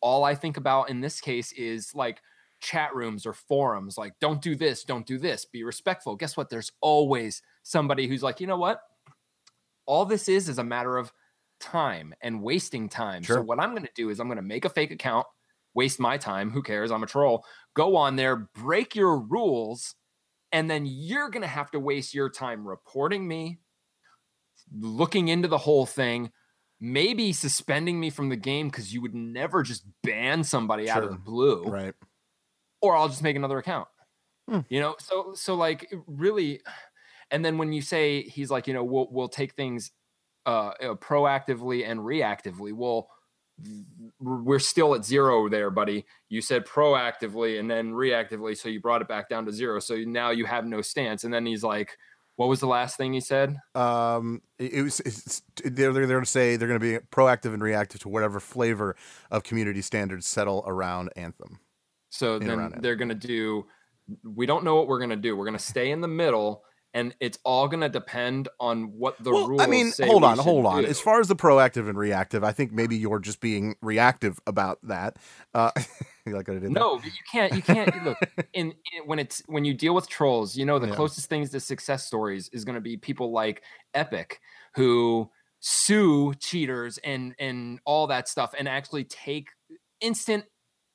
all 0.00 0.24
I 0.24 0.34
think 0.34 0.58
about 0.58 0.90
in 0.90 1.00
this 1.00 1.20
case 1.20 1.52
is 1.52 1.94
like 1.94 2.20
chat 2.60 2.94
rooms 2.94 3.26
or 3.26 3.32
forums, 3.32 3.96
like 3.98 4.12
don't 4.20 4.40
do 4.40 4.54
this, 4.54 4.84
don't 4.84 5.06
do 5.06 5.18
this, 5.18 5.44
be 5.44 5.64
respectful. 5.64 6.14
Guess 6.14 6.36
what? 6.36 6.50
There's 6.50 6.70
always 6.80 7.42
somebody 7.64 8.06
who's 8.06 8.22
like, 8.22 8.40
you 8.40 8.46
know 8.46 8.56
what? 8.58 8.80
All 9.86 10.04
this 10.04 10.28
is 10.28 10.48
is 10.48 10.58
a 10.58 10.64
matter 10.64 10.96
of 10.96 11.12
time 11.60 12.14
and 12.22 12.40
wasting 12.42 12.88
time. 12.88 13.22
Sure. 13.22 13.36
So 13.38 13.42
what 13.42 13.58
I'm 13.58 13.70
going 13.70 13.82
to 13.82 13.92
do 13.96 14.10
is 14.10 14.20
I'm 14.20 14.28
going 14.28 14.36
to 14.36 14.42
make 14.42 14.64
a 14.64 14.68
fake 14.70 14.92
account, 14.92 15.26
waste 15.74 15.98
my 15.98 16.16
time. 16.16 16.50
Who 16.50 16.62
cares? 16.62 16.90
I'm 16.92 17.02
a 17.02 17.06
troll. 17.06 17.44
Go 17.74 17.96
on 17.96 18.14
there, 18.16 18.36
break 18.54 18.94
your 18.94 19.18
rules, 19.18 19.94
and 20.52 20.70
then 20.70 20.86
you're 20.86 21.28
going 21.30 21.42
to 21.42 21.48
have 21.48 21.70
to 21.72 21.80
waste 21.80 22.14
your 22.14 22.30
time 22.30 22.66
reporting 22.66 23.26
me, 23.26 23.58
looking 24.72 25.28
into 25.28 25.48
the 25.48 25.58
whole 25.58 25.86
thing, 25.86 26.30
maybe 26.80 27.32
suspending 27.32 27.98
me 27.98 28.10
from 28.10 28.28
the 28.28 28.36
game 28.36 28.68
because 28.68 28.92
you 28.92 29.02
would 29.02 29.14
never 29.14 29.62
just 29.62 29.84
ban 30.02 30.44
somebody 30.44 30.88
out 30.88 31.02
of 31.02 31.10
the 31.10 31.18
blue 31.18 31.64
Right. 31.64 31.94
or 32.80 32.96
I'll 32.96 33.08
just 33.08 33.22
make 33.22 33.36
another 33.36 33.58
account. 33.58 33.88
Hmm. 34.48 34.60
You 34.68 34.80
know, 34.80 34.94
so 34.98 35.32
so 35.34 35.54
like 35.54 35.90
really, 36.06 36.60
and 37.34 37.44
then 37.44 37.58
when 37.58 37.72
you 37.72 37.82
say 37.82 38.22
he's 38.22 38.50
like, 38.50 38.68
you 38.68 38.74
know, 38.74 38.84
we'll 38.84 39.08
we'll 39.10 39.28
take 39.28 39.54
things 39.54 39.90
uh, 40.46 40.68
uh 40.80 40.94
proactively 40.94 41.88
and 41.88 42.00
reactively. 42.00 42.72
Well, 42.72 43.08
we're 44.20 44.60
still 44.60 44.94
at 44.94 45.04
zero 45.04 45.48
there, 45.48 45.70
buddy. 45.70 46.04
You 46.28 46.40
said 46.40 46.64
proactively 46.64 47.58
and 47.58 47.68
then 47.68 47.92
reactively, 47.92 48.56
so 48.56 48.68
you 48.68 48.80
brought 48.80 49.02
it 49.02 49.08
back 49.08 49.28
down 49.28 49.46
to 49.46 49.52
zero. 49.52 49.80
So 49.80 49.96
now 49.96 50.30
you 50.30 50.44
have 50.46 50.64
no 50.64 50.80
stance. 50.80 51.24
And 51.24 51.34
then 51.34 51.44
he's 51.44 51.64
like, 51.64 51.96
what 52.36 52.48
was 52.48 52.60
the 52.60 52.66
last 52.68 52.96
thing 52.96 53.12
he 53.12 53.20
said? 53.20 53.56
Um, 53.74 54.40
it, 54.58 54.82
was. 54.82 55.00
It's, 55.00 55.42
they're 55.64 55.92
they're 55.92 56.06
going 56.06 56.22
to 56.22 56.30
say 56.30 56.56
they're 56.56 56.68
going 56.68 56.80
to 56.80 57.00
be 57.00 57.04
proactive 57.12 57.52
and 57.52 57.62
reactive 57.62 58.00
to 58.02 58.08
whatever 58.08 58.38
flavor 58.38 58.94
of 59.30 59.42
community 59.42 59.82
standards 59.82 60.26
settle 60.26 60.62
around 60.68 61.10
Anthem. 61.16 61.58
So 62.10 62.38
then 62.38 62.74
they're 62.78 62.94
going 62.94 63.08
to 63.08 63.14
do, 63.16 63.66
we 64.22 64.46
don't 64.46 64.62
know 64.62 64.76
what 64.76 64.86
we're 64.86 64.98
going 64.98 65.10
to 65.10 65.16
do. 65.16 65.36
We're 65.36 65.46
going 65.46 65.58
to 65.58 65.64
stay 65.64 65.90
in 65.90 66.00
the 66.00 66.06
middle 66.06 66.62
and 66.94 67.14
it's 67.18 67.38
all 67.44 67.66
going 67.66 67.80
to 67.80 67.88
depend 67.88 68.48
on 68.60 68.84
what 68.84 69.22
the 69.22 69.32
well, 69.32 69.48
rules 69.48 69.62
I 69.62 69.66
mean, 69.66 69.92
hold 70.00 70.22
on, 70.22 70.38
hold 70.38 70.64
on. 70.64 70.84
do. 70.84 70.88
As 70.88 71.00
far 71.00 71.18
as 71.20 71.26
the 71.26 71.34
proactive 71.34 71.88
and 71.88 71.98
reactive, 71.98 72.44
I 72.44 72.52
think 72.52 72.72
maybe 72.72 72.96
you're 72.96 73.18
just 73.18 73.40
being 73.40 73.74
reactive 73.82 74.38
about 74.46 74.78
that. 74.84 75.16
Uh, 75.52 75.72
like 76.26 76.48
I 76.48 76.54
did? 76.54 76.70
No, 76.70 77.00
you 77.04 77.10
can't. 77.30 77.52
You 77.52 77.62
can't 77.62 78.04
look 78.04 78.16
in, 78.54 78.68
in 78.94 79.06
when 79.06 79.18
it's 79.18 79.42
when 79.46 79.64
you 79.64 79.74
deal 79.74 79.94
with 79.94 80.08
trolls. 80.08 80.56
You 80.56 80.64
know, 80.64 80.78
the 80.78 80.86
Yeah. 80.86 80.94
closest 80.94 81.28
things 81.28 81.50
to 81.50 81.60
success 81.60 82.06
stories 82.06 82.48
is 82.52 82.64
going 82.64 82.76
to 82.76 82.80
be 82.80 82.96
people 82.96 83.32
like 83.32 83.62
Epic 83.92 84.40
who 84.76 85.30
sue 85.58 86.32
cheaters 86.34 86.98
and 86.98 87.34
and 87.40 87.80
all 87.84 88.06
that 88.06 88.28
stuff 88.28 88.54
and 88.56 88.68
actually 88.68 89.04
take 89.04 89.48
instant 90.00 90.44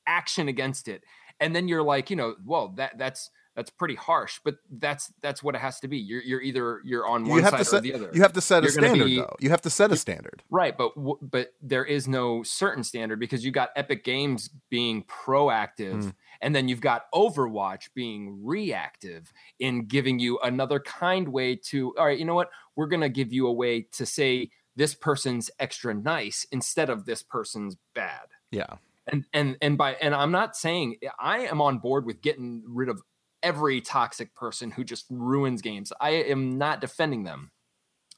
action 0.06 0.48
against 0.48 0.88
it. 0.88 1.04
And 1.40 1.54
then 1.54 1.68
you're 1.68 1.82
like, 1.82 2.08
you 2.08 2.16
know, 2.16 2.36
well, 2.44 2.68
that 2.76 2.96
that's 2.96 3.30
that's 3.56 3.70
pretty 3.70 3.96
harsh, 3.96 4.38
but 4.44 4.56
that's 4.70 5.12
that's 5.20 5.42
what 5.42 5.54
it 5.54 5.60
has 5.60 5.80
to 5.80 5.88
be. 5.88 5.98
You're 5.98 6.22
you're 6.22 6.40
either 6.40 6.80
you're 6.84 7.06
on 7.06 7.26
one 7.28 7.38
You 7.38 7.42
have 7.44 7.50
side 7.52 7.58
to 7.58 7.64
set. 7.64 7.78
or 7.78 7.80
the 7.82 7.94
other. 7.94 8.10
You 8.14 8.22
have 8.22 8.32
to 8.34 8.40
set 8.40 8.62
a 8.62 8.66
You're 8.66 8.74
gonna 8.76 8.88
standard, 8.88 9.04
be- 9.06 9.16
though. 9.16 9.36
You 9.40 9.50
have 9.50 9.62
to 9.62 9.70
set 9.70 9.90
a 9.92 9.96
standard. 9.96 10.42
Right, 10.50 10.76
but 10.76 10.92
but 11.20 11.52
there 11.60 11.84
is 11.84 12.06
no 12.08 12.42
certain 12.42 12.84
standard 12.84 13.18
because 13.20 13.44
you 13.44 13.50
got 13.50 13.70
Epic 13.76 14.04
Games 14.04 14.50
being 14.70 15.02
proactive, 15.04 16.04
Mm. 16.04 16.14
and 16.40 16.54
then 16.54 16.68
you've 16.68 16.80
got 16.80 17.10
Overwatch 17.12 17.90
being 17.94 18.38
reactive 18.44 19.32
in 19.58 19.86
giving 19.86 20.18
you 20.18 20.38
another 20.42 20.80
kind 20.80 21.28
way 21.28 21.56
to. 21.56 21.94
All 21.98 22.06
right, 22.06 22.18
you 22.18 22.24
know 22.24 22.34
what? 22.34 22.50
We're 22.76 22.86
gonna 22.86 23.08
give 23.08 23.32
you 23.32 23.46
a 23.46 23.52
way 23.52 23.82
to 23.92 24.06
say 24.06 24.50
this 24.76 24.94
person's 24.94 25.50
extra 25.58 25.92
nice 25.92 26.46
instead 26.52 26.88
of 26.88 27.04
this 27.04 27.22
person's 27.22 27.76
bad. 27.94 28.28
Yeah. 28.50 28.76
And 29.06 29.24
and 29.32 29.56
and 29.60 29.76
by 29.76 29.94
and 29.94 30.14
I'm 30.14 30.30
not 30.30 30.56
saying 30.56 30.96
I 31.18 31.40
am 31.40 31.60
on 31.60 31.78
board 31.78 32.06
with 32.06 32.20
getting 32.22 32.62
rid 32.66 32.88
of 32.88 33.02
every 33.42 33.80
toxic 33.80 34.34
person 34.34 34.70
who 34.70 34.84
just 34.84 35.06
ruins 35.10 35.62
games. 35.62 35.92
I 36.00 36.10
am 36.10 36.58
not 36.58 36.80
defending 36.80 37.24
them. 37.24 37.50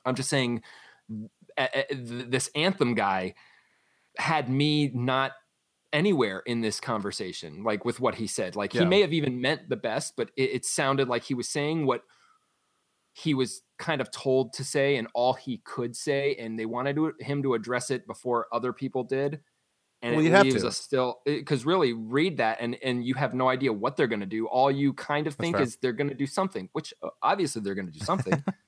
I'm 0.04 0.14
just 0.14 0.30
saying 0.30 0.62
a- 1.56 1.84
th- 1.90 2.26
this 2.28 2.50
anthem 2.54 2.94
guy 2.94 3.34
had 4.18 4.48
me 4.48 4.90
not 4.94 5.32
anywhere 5.92 6.42
in 6.46 6.62
this 6.62 6.80
conversation 6.80 7.62
like 7.64 7.84
with 7.84 8.00
what 8.00 8.14
he 8.14 8.26
said 8.26 8.56
like 8.56 8.72
Yeah. 8.72 8.80
he 8.82 8.86
may 8.86 9.02
have 9.02 9.12
even 9.12 9.42
meant 9.42 9.68
the 9.68 9.76
best 9.76 10.14
but 10.16 10.30
it, 10.36 10.50
it 10.50 10.64
sounded 10.64 11.06
like 11.08 11.22
he 11.22 11.34
was 11.34 11.50
saying 11.50 11.84
what 11.84 12.02
he 13.12 13.34
was 13.34 13.60
kind 13.78 14.00
of 14.00 14.10
told 14.10 14.54
to 14.54 14.64
say 14.64 14.96
and 14.96 15.06
all 15.12 15.34
he 15.34 15.58
could 15.64 15.94
say 15.94 16.34
and 16.36 16.58
they 16.58 16.64
wanted 16.64 16.96
to, 16.96 17.12
him 17.20 17.42
to 17.42 17.52
address 17.52 17.90
it 17.90 18.06
before 18.06 18.46
other 18.52 18.72
people 18.72 19.04
did 19.04 19.40
and 20.02 20.16
Well, 20.16 20.20
it 20.20 20.28
you'd 20.28 20.34
have 20.34 20.48
to. 20.48 20.66
us 20.66 20.76
still 20.76 21.20
because 21.24 21.64
really 21.64 21.92
read 21.92 22.38
that 22.38 22.58
and 22.60 22.76
and 22.82 23.04
you 23.04 23.14
have 23.14 23.34
no 23.34 23.48
idea 23.48 23.72
what 23.72 23.96
they're 23.96 24.06
going 24.08 24.20
to 24.20 24.26
do. 24.26 24.46
All 24.46 24.70
you 24.70 24.92
kind 24.92 25.26
of 25.26 25.34
think 25.34 25.58
is 25.60 25.76
they're 25.76 25.92
going 25.92 26.10
to 26.10 26.16
do 26.16 26.26
something 26.26 26.68
which 26.72 26.92
uh, 27.02 27.08
obviously 27.22 27.62
they're 27.62 27.74
going 27.74 27.90
to 27.90 27.98
do 27.98 28.04
something 28.04 28.42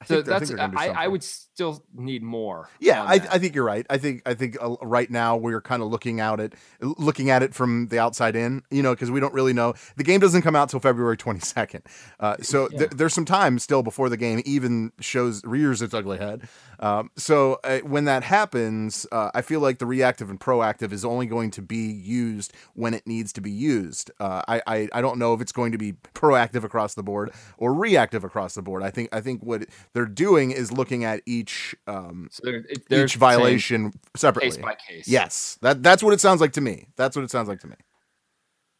I 0.00 0.06
so 0.06 0.14
think- 0.22 0.28
I 0.28 0.38
think 0.38 0.38
that's 0.38 0.48
they're 0.48 0.56
gonna 0.56 0.72
do 0.72 0.98
I, 0.98 1.04
I 1.04 1.08
would 1.08 1.22
still 1.22 1.84
need 1.94 2.22
more 2.22 2.70
Yeah, 2.78 3.02
I. 3.04 3.14
I 3.14 3.38
think 3.38 3.54
you're 3.54 3.64
right. 3.66 3.84
I 3.90 3.98
think 3.98 4.22
I 4.24 4.32
think 4.32 4.56
uh, 4.62 4.76
right 4.80 5.10
now 5.10 5.36
we're 5.36 5.60
kind 5.60 5.82
of 5.82 5.88
looking 5.90 6.18
out 6.20 6.40
at 6.40 6.54
looking 6.80 7.28
at 7.28 7.42
it 7.42 7.54
from 7.54 7.88
the 7.88 7.98
outside 7.98 8.34
in, 8.34 8.62
you 8.70 8.82
know, 8.82 8.94
because 8.94 9.10
we 9.10 9.20
don't 9.20 9.34
really 9.34 9.52
know. 9.52 9.74
The 9.96 10.04
game 10.04 10.20
doesn't 10.20 10.40
come 10.40 10.56
out 10.56 10.70
till 10.70 10.80
February 10.80 11.18
22nd, 11.18 11.82
uh, 12.18 12.36
so 12.40 12.68
Yeah. 12.72 12.78
th- 12.78 12.90
there's 12.92 13.12
some 13.12 13.26
time 13.26 13.58
still 13.58 13.82
before 13.82 14.08
the 14.08 14.16
game 14.16 14.40
even 14.46 14.92
shows 15.00 15.44
rears 15.44 15.82
its 15.82 15.92
ugly 15.92 16.16
head. 16.16 16.48
Um, 16.78 17.10
so 17.16 17.60
uh, 17.62 17.80
when 17.80 18.06
that 18.06 18.22
happens, 18.22 19.06
uh, 19.12 19.30
I 19.34 19.42
feel 19.42 19.60
like 19.60 19.80
the 19.80 19.86
reactive 19.86 20.30
and 20.30 20.40
proactive 20.40 20.92
is 20.92 21.04
only 21.04 21.26
going 21.26 21.50
to 21.52 21.60
be 21.62 21.92
used 21.92 22.54
when 22.72 22.94
it 22.94 23.06
needs 23.06 23.34
to 23.34 23.42
be 23.42 23.50
used. 23.50 24.10
Uh, 24.18 24.40
I, 24.48 24.62
I 24.66 24.88
I 24.94 25.00
don't 25.02 25.18
know 25.18 25.34
if 25.34 25.42
it's 25.42 25.52
going 25.52 25.72
to 25.72 25.78
be 25.78 25.92
proactive 26.14 26.64
across 26.64 26.94
the 26.94 27.02
board 27.02 27.32
or 27.58 27.74
reactive 27.74 28.24
across 28.24 28.54
the 28.54 28.62
board. 28.62 28.82
I 28.82 28.88
think 28.90 29.10
I 29.14 29.20
think 29.20 29.42
what 29.42 29.66
they're 29.94 30.06
doing 30.06 30.50
is 30.50 30.72
looking 30.72 31.04
at 31.04 31.22
each 31.26 31.74
um, 31.86 32.28
so 32.30 32.42
they're, 32.44 32.64
they're 32.88 33.04
each 33.04 33.16
violation 33.16 33.92
separately. 34.16 34.50
case 34.50 34.58
by 34.58 34.74
case 34.74 35.08
Yes, 35.08 35.58
that 35.62 35.82
that's 35.82 36.02
what 36.02 36.12
it 36.14 36.20
sounds 36.20 36.40
like 36.40 36.52
to 36.52 36.60
me. 36.60 36.86
That's 36.96 37.16
what 37.16 37.24
it 37.24 37.30
sounds 37.30 37.48
like 37.48 37.60
to 37.60 37.66
me. 37.66 37.76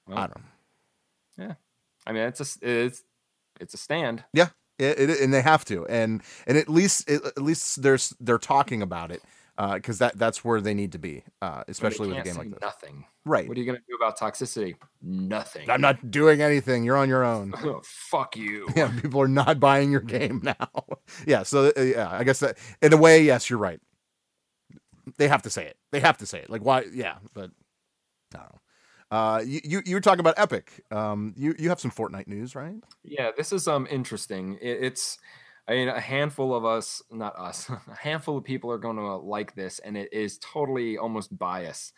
Well, 0.06 0.18
I 0.18 0.20
don't 0.22 0.36
know. 0.36 1.46
Yeah, 1.46 1.54
I 2.06 2.12
mean 2.12 2.22
it's 2.22 2.40
a 2.40 2.46
it's 2.62 3.02
it's 3.60 3.74
a 3.74 3.78
stand 3.78 4.24
Yeah, 4.32 4.48
it, 4.78 5.10
it, 5.10 5.20
and 5.20 5.32
they 5.32 5.42
have 5.42 5.64
to, 5.66 5.86
and 5.86 6.22
and 6.46 6.56
at 6.56 6.68
least 6.68 7.08
it, 7.08 7.24
at 7.24 7.42
least 7.42 7.82
there's 7.82 8.14
they're 8.20 8.38
talking 8.38 8.82
about 8.82 9.10
it 9.10 9.22
because 9.68 9.98
that 9.98 10.16
that's 10.16 10.44
where 10.44 10.60
they 10.60 10.74
need 10.74 10.92
to 10.92 10.98
be, 10.98 11.22
uh, 11.42 11.64
especially 11.68 12.08
with 12.08 12.18
a 12.18 12.22
game 12.22 12.36
like 12.36 12.50
this. 12.50 12.60
nothing 12.60 13.04
Right. 13.26 13.46
what 13.46 13.56
are 13.56 13.60
you 13.60 13.66
going 13.66 13.78
to 13.78 13.84
do 13.86 13.94
about 13.94 14.18
toxicity 14.18 14.76
nothing 15.02 15.68
I'm 15.68 15.80
not 15.80 16.10
doing 16.10 16.40
anything. 16.40 16.84
You're 16.84 16.96
on 16.96 17.08
your 17.08 17.24
own. 17.24 17.52
oh, 17.62 17.82
fuck 17.84 18.36
you 18.36 18.68
yeah, 18.76 18.90
people 19.00 19.20
are 19.20 19.28
not 19.28 19.60
buying 19.60 19.90
your 19.90 20.00
game 20.00 20.40
now. 20.44 20.84
yeah, 21.26 21.42
so 21.42 21.72
uh, 21.76 21.80
yeah, 21.80 22.08
I 22.10 22.24
guess 22.24 22.40
that 22.40 22.56
in 22.80 22.92
a 22.92 22.96
way, 22.96 23.22
yes, 23.22 23.50
you're 23.50 23.58
right. 23.58 23.80
They 25.18 25.28
have 25.28 25.42
to 25.42 25.50
say 25.50 25.66
it. 25.66 25.76
They 25.92 26.00
have 26.00 26.18
to 26.18 26.26
say 26.26 26.38
it. 26.38 26.50
Like 26.50 26.64
why? 26.64 26.84
Yeah, 26.92 27.16
but 27.34 27.50
I 28.34 28.38
don't 28.38 28.42
know. 28.52 28.58
Uh, 29.10 29.42
you, 29.44 29.60
you 29.64 29.82
you 29.84 29.96
were 29.96 30.00
talking 30.00 30.20
about 30.20 30.38
Epic. 30.38 30.84
Um, 30.92 31.34
you 31.36 31.54
you 31.58 31.68
have 31.68 31.80
some 31.80 31.90
Fortnite 31.90 32.28
news, 32.28 32.54
right? 32.54 32.76
Yeah, 33.02 33.30
this 33.36 33.52
is 33.52 33.66
um 33.66 33.88
interesting. 33.90 34.56
It, 34.62 34.84
it's 34.84 35.18
I 35.70 35.74
mean 35.74 35.88
a 35.88 36.00
handful 36.00 36.52
of 36.52 36.64
us, 36.64 37.00
not 37.12 37.38
us, 37.38 37.68
a 37.70 37.94
handful 37.96 38.36
of 38.36 38.42
people 38.44 38.72
are 38.72 38.78
going 38.78 38.96
to 38.96 39.16
like 39.16 39.54
this, 39.54 39.78
and 39.78 39.96
it 39.96 40.12
is 40.12 40.38
totally 40.38 40.98
almost 40.98 41.36
biased. 41.38 41.92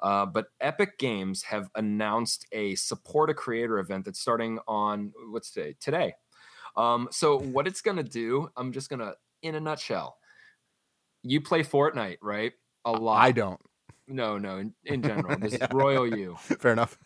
Uh, 0.00 0.26
but 0.26 0.46
Epic 0.60 0.96
Games 0.98 1.42
have 1.42 1.68
announced 1.74 2.46
a 2.52 2.74
support 2.76 3.30
a 3.30 3.34
creator 3.34 3.78
event 3.80 4.04
that's 4.04 4.20
starting 4.20 4.60
on 4.68 5.12
what's 5.30 5.50
today? 5.50 5.74
Today. 5.80 6.14
Um, 6.76 7.08
so 7.10 7.38
what 7.40 7.66
it's 7.66 7.80
gonna 7.80 8.02
do, 8.04 8.48
I'm 8.56 8.72
just 8.72 8.90
gonna 8.90 9.14
in 9.42 9.56
a 9.56 9.60
nutshell. 9.60 10.18
You 11.22 11.40
play 11.40 11.64
Fortnite, 11.64 12.18
right? 12.22 12.52
A 12.84 12.92
lot. 12.92 13.20
I 13.22 13.32
don't. 13.32 13.60
no, 14.06 14.38
no. 14.38 14.58
In, 14.58 14.74
in 14.84 15.02
general, 15.10 15.36
this 15.40 15.54
Yeah. 15.54 15.64
is 15.64 15.72
royal 15.72 16.06
you. 16.06 16.36
Fair 16.60 16.72
enough. 16.72 16.96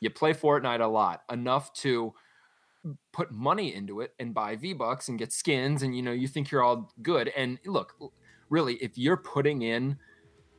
You 0.00 0.10
play 0.10 0.32
Fortnite 0.34 0.80
a 0.80 0.86
lot, 0.86 1.22
enough 1.32 1.72
to 1.74 2.14
put 3.12 3.30
money 3.32 3.74
into 3.74 4.00
it 4.00 4.14
and 4.18 4.34
buy 4.34 4.56
V 4.56 4.72
Bucks 4.74 5.08
and 5.08 5.18
get 5.18 5.32
skins, 5.32 5.82
and 5.82 5.96
you 5.96 6.02
know 6.02 6.12
you 6.12 6.28
think 6.28 6.50
you're 6.50 6.62
all 6.62 6.92
good. 7.02 7.28
And 7.36 7.58
look, 7.64 7.94
really, 8.50 8.74
if 8.74 8.98
you're 8.98 9.16
putting 9.16 9.62
in 9.62 9.96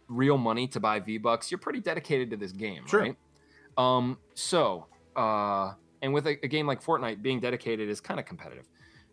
real 0.08 0.38
money 0.38 0.68
to 0.70 0.80
buy 0.80 1.00
V 1.00 1.18
Bucks, 1.18 1.52
you're 1.52 1.58
pretty 1.60 1.80
dedicated 1.80 2.30
to 2.32 2.38
this 2.38 2.52
game, 2.52 2.86
Sure. 2.88 3.02
right? 3.02 3.16
Um, 3.78 4.18
so, 4.36 4.88
uh, 5.16 5.74
and 6.02 6.14
with 6.14 6.28
a, 6.28 6.38
a 6.44 6.48
game 6.48 6.68
like 6.68 6.84
Fortnite, 6.84 7.22
being 7.22 7.40
dedicated 7.40 7.90
is 7.90 8.00
kind 8.02 8.20
of 8.20 8.26
competitive. 8.26 8.66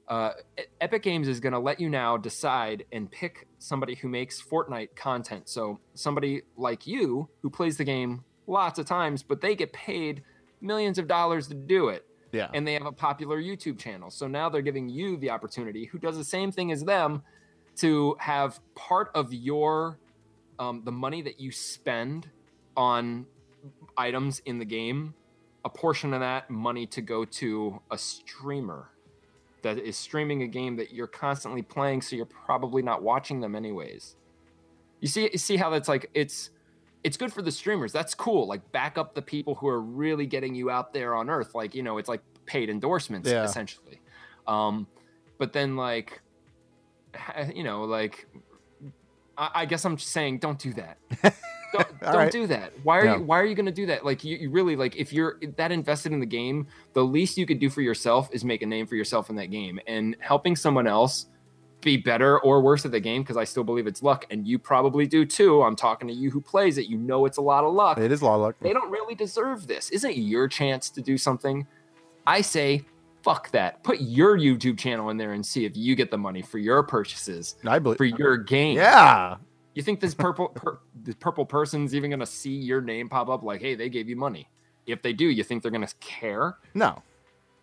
Uh, 0.09 0.33
Epic 0.81 1.03
Games 1.03 1.29
is 1.29 1.41
going 1.41 1.53
to 1.53 1.59
let 1.59 1.81
you 1.81 1.89
now 1.89 2.17
decide 2.17 2.85
and 2.93 3.11
pick 3.11 3.47
somebody 3.59 3.95
who 3.95 4.09
makes 4.09 4.43
Fortnite 4.43 4.95
content. 4.97 5.49
So, 5.49 5.79
somebody 5.95 6.43
like 6.57 6.87
you 6.87 7.29
who 7.41 7.51
plays 7.51 7.77
the 7.77 7.85
game 7.85 8.25
lots 8.47 8.79
of 8.79 8.87
times, 8.87 9.23
but 9.23 9.41
they 9.41 9.55
get 9.55 9.73
paid 9.73 10.23
millions 10.61 10.99
of 10.99 11.07
dollars 11.09 11.49
to 11.49 11.55
do 11.55 11.89
it 11.89 12.05
Yeah. 12.33 12.49
and 12.55 12.67
they 12.67 12.73
have 12.73 12.87
a 12.87 12.93
popular 12.93 13.41
YouTube 13.41 13.79
channel. 13.79 14.11
So 14.11 14.27
now 14.27 14.49
they're 14.49 14.63
giving 14.63 14.89
you 14.89 15.19
the 15.19 15.31
opportunity, 15.31 15.85
who 15.85 15.99
does 15.99 16.17
the 16.17 16.25
same 16.25 16.51
thing 16.51 16.73
as 16.73 16.83
them, 16.83 17.23
to 17.77 18.17
have 18.19 18.59
part 18.75 19.11
of 19.15 19.33
your 19.33 19.99
um, 20.59 20.83
the 20.85 20.93
money 20.93 21.23
that 21.23 21.41
you 21.41 21.51
spend 21.51 22.29
on 22.77 23.27
items 23.97 24.41
in 24.47 24.59
the 24.59 24.65
game, 24.65 25.15
a 25.65 25.69
portion 25.69 26.15
of 26.15 26.21
that 26.21 26.51
money 26.51 26.87
to 26.87 27.01
go 27.01 27.25
to 27.25 27.81
a 27.91 27.99
streamer 27.99 28.89
that 29.63 29.79
is 29.79 29.97
streaming 29.97 30.43
a 30.43 30.47
game 30.47 30.77
that 30.77 30.93
you're 30.93 31.07
constantly 31.07 31.63
playing, 31.63 32.03
so 32.03 32.17
you're 32.17 32.27
probably 32.27 32.83
not 32.83 33.03
watching 33.03 33.41
them 33.41 33.55
anyways. 33.55 34.17
You 35.01 35.09
see, 35.09 35.31
you 35.33 35.39
see 35.39 35.57
how 35.57 35.71
that's 35.71 35.89
like 35.89 36.11
it's 36.15 36.51
it's 37.05 37.17
good 37.17 37.33
for 37.33 37.43
the 37.43 37.51
streamers. 37.53 37.93
That's 37.93 38.15
cool. 38.15 38.47
Like 38.47 38.71
back 38.73 38.97
up 38.99 39.15
the 39.15 39.23
people 39.23 39.55
who 39.57 39.69
are 39.69 39.81
really 39.81 40.27
getting 40.27 40.55
you 40.55 40.71
out 40.71 40.93
there 40.93 41.15
on 41.15 41.29
Earth. 41.31 41.55
Like 41.55 41.75
you 41.75 41.83
know, 41.83 41.99
it's 41.99 42.09
like 42.09 42.23
paid 42.47 42.71
endorsements 42.71 43.29
Yeah. 43.31 43.45
essentially. 43.45 44.01
Um, 44.47 44.87
but 45.39 45.53
then 45.53 45.77
like, 45.77 46.21
you 47.55 47.65
know, 47.65 47.85
like 47.85 48.27
I, 49.37 49.51
I 49.55 49.67
guess 49.67 49.85
I'm 49.85 49.97
just 49.97 50.11
saying, 50.13 50.39
don't 50.39 50.59
do 50.59 50.73
that. 50.75 50.99
Don't, 51.73 52.01
don't 52.03 52.15
right. 52.15 52.31
do 52.31 52.47
that. 52.49 52.75
Why 52.83 52.99
are 52.99 53.05
Yeah. 53.07 53.17
you 53.17 53.23
Why 53.23 53.41
are 53.41 53.47
you 53.47 53.55
going 53.55 53.65
to 53.65 53.73
do 53.73 53.87
that? 53.87 54.05
Like 54.05 54.23
you, 54.25 54.37
you 54.37 54.51
really 54.51 54.77
like 54.77 54.95
if 54.95 55.11
you're 55.11 55.41
that 55.57 55.73
invested 55.73 56.13
in 56.13 56.21
the 56.21 56.27
game, 56.27 56.67
the 56.93 57.03
least 57.03 57.39
you 57.39 57.47
could 57.47 57.59
do 57.59 57.71
for 57.71 57.81
yourself 57.81 58.29
is 58.31 58.45
make 58.45 58.61
a 58.61 58.67
name 58.67 58.87
for 58.87 58.95
yourself 58.95 59.31
in 59.31 59.37
that 59.37 59.47
game, 59.47 59.81
and 59.87 60.15
helping 60.21 60.55
someone 60.55 60.87
else 60.87 61.29
be 61.83 61.97
better 61.97 62.39
or 62.41 62.63
worse 62.63 62.85
at 62.85 62.91
the 62.93 63.01
game 63.01 63.23
because 63.23 63.37
I 63.37 63.45
still 63.45 63.65
believe 63.65 63.87
it's 63.87 64.03
luck, 64.03 64.25
and 64.31 64.47
you 64.47 64.59
probably 64.59 65.07
do 65.07 65.25
too. 65.27 65.63
I'm 65.63 65.77
talking 65.77 66.09
to 66.09 66.15
you 66.15 66.31
who 66.31 66.41
plays 66.41 66.79
it. 66.79 66.87
You 66.87 66.97
know 66.97 67.27
it's 67.27 67.37
a 67.39 67.43
lot 67.43 67.65
of 67.65 67.75
luck. 67.75 67.99
It 67.99 68.11
is 68.11 68.23
a 68.23 68.25
lot 68.25 68.37
of 68.37 68.41
luck. 68.41 68.57
They 68.61 68.73
don't 68.73 68.91
really 68.91 69.15
deserve 69.15 69.67
this. 69.67 69.91
Isn't 69.91 70.11
it 70.13 70.17
your 70.19 70.49
chance 70.49 70.89
to 70.91 71.03
do 71.03 71.19
something? 71.19 71.67
I 72.27 72.41
say, 72.41 72.83
fuck 73.23 73.51
that. 73.51 73.83
Put 73.83 74.01
your 74.01 74.39
YouTube 74.39 74.79
channel 74.79 75.11
in 75.11 75.17
there 75.17 75.33
and 75.33 75.45
see 75.45 75.65
if 75.65 75.77
you 75.77 75.95
get 75.95 76.11
the 76.11 76.19
money 76.19 76.41
for 76.43 76.59
your 76.59 76.83
purchases 76.83 77.57
I 77.67 77.79
believe. 77.79 77.99
for 77.99 78.05
your 78.05 78.37
game. 78.37 78.77
Yeah. 78.77 79.37
You 79.75 79.83
think 79.83 80.01
this 80.01 80.15
purple 80.15 80.49
per, 80.49 80.79
this 81.03 81.15
purple 81.17 81.47
person's 81.47 81.95
even 81.95 82.11
gonna 82.11 82.27
see 82.27 82.55
your 82.55 82.81
name 82.81 83.09
pop 83.09 83.29
up 83.29 83.43
like, 83.43 83.61
hey, 83.61 83.75
they 83.75 83.89
gave 83.89 84.09
you 84.09 84.17
money? 84.17 84.49
If 84.87 85.01
they 85.03 85.13
do, 85.13 85.25
you 85.27 85.43
think 85.45 85.63
they're 85.63 85.71
gonna 85.73 85.89
care? 86.01 86.59
No. 86.75 87.03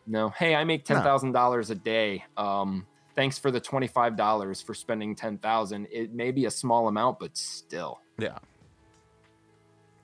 No. 0.08 0.30
Hey, 0.30 0.56
I 0.56 0.64
make 0.64 0.90
No. 0.90 0.96
ten 0.96 1.04
thousand 1.04 1.34
dollars 1.34 1.70
a 1.70 1.76
day. 1.76 2.24
Um, 2.36 2.88
thanks 3.20 3.38
for 3.38 3.52
the 3.52 3.60
twenty 3.60 3.88
five 3.88 4.16
dollars 4.16 4.62
for 4.62 4.74
spending 4.74 5.14
ten 5.14 5.38
thousand. 5.38 5.90
It 5.92 6.14
may 6.14 6.32
be 6.32 6.46
a 6.46 6.52
small 6.52 6.88
amount, 6.88 7.20
but 7.20 7.36
still. 7.36 8.00
Yeah. 8.18 8.38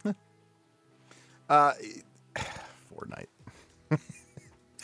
uh, 1.50 1.72
Fortnite. 2.94 3.28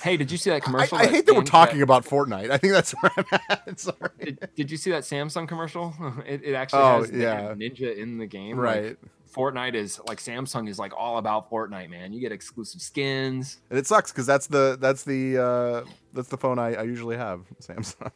Hey, 0.01 0.15
did 0.15 0.31
you 0.31 0.37
see 0.37 0.49
that 0.49 0.55
I, 0.55 0.59
commercial? 0.61 0.97
I 0.97 1.07
hate 1.07 1.25
that 1.25 1.33
we're 1.33 1.39
Sam- 1.39 1.45
talking 1.45 1.81
about 1.81 2.05
Fortnite. 2.05 2.49
I 2.49 2.57
think 2.57 2.71
that's 2.71 2.91
where 3.01 3.11
I'm 3.17 3.25
at. 3.49 3.79
Sorry. 3.79 4.09
Did, 4.19 4.49
did 4.55 4.71
you 4.71 4.77
see 4.77 4.91
that 4.91 5.03
Samsung 5.03 5.45
commercial? 5.47 5.93
It, 6.25 6.41
it 6.45 6.53
actually 6.53 6.81
Oh, 6.83 6.99
has 7.01 7.11
the 7.11 7.17
yeah. 7.19 7.53
Ninja 7.53 7.97
in 7.97 8.17
the 8.17 8.27
game. 8.27 8.57
Right. 8.57 8.85
Like, 8.85 8.97
Fortnite 9.35 9.75
is 9.75 9.99
like 10.07 10.19
Samsung 10.19 10.69
is 10.69 10.79
like 10.79 10.93
all 10.95 11.17
about 11.17 11.49
Fortnite, 11.49 11.89
man. 11.89 12.13
You 12.13 12.21
get 12.21 12.31
exclusive 12.31 12.81
skins. 12.81 13.57
And 13.69 13.77
it 13.77 13.87
sucks 13.87 14.11
because 14.11 14.25
that's 14.25 14.47
the 14.47 14.77
that's 14.79 15.03
the 15.03 15.37
uh 15.37 15.89
that's 16.13 16.29
the 16.29 16.37
phone 16.37 16.59
I, 16.59 16.73
I 16.75 16.83
usually 16.83 17.17
have, 17.17 17.41
Samsung. 17.61 18.11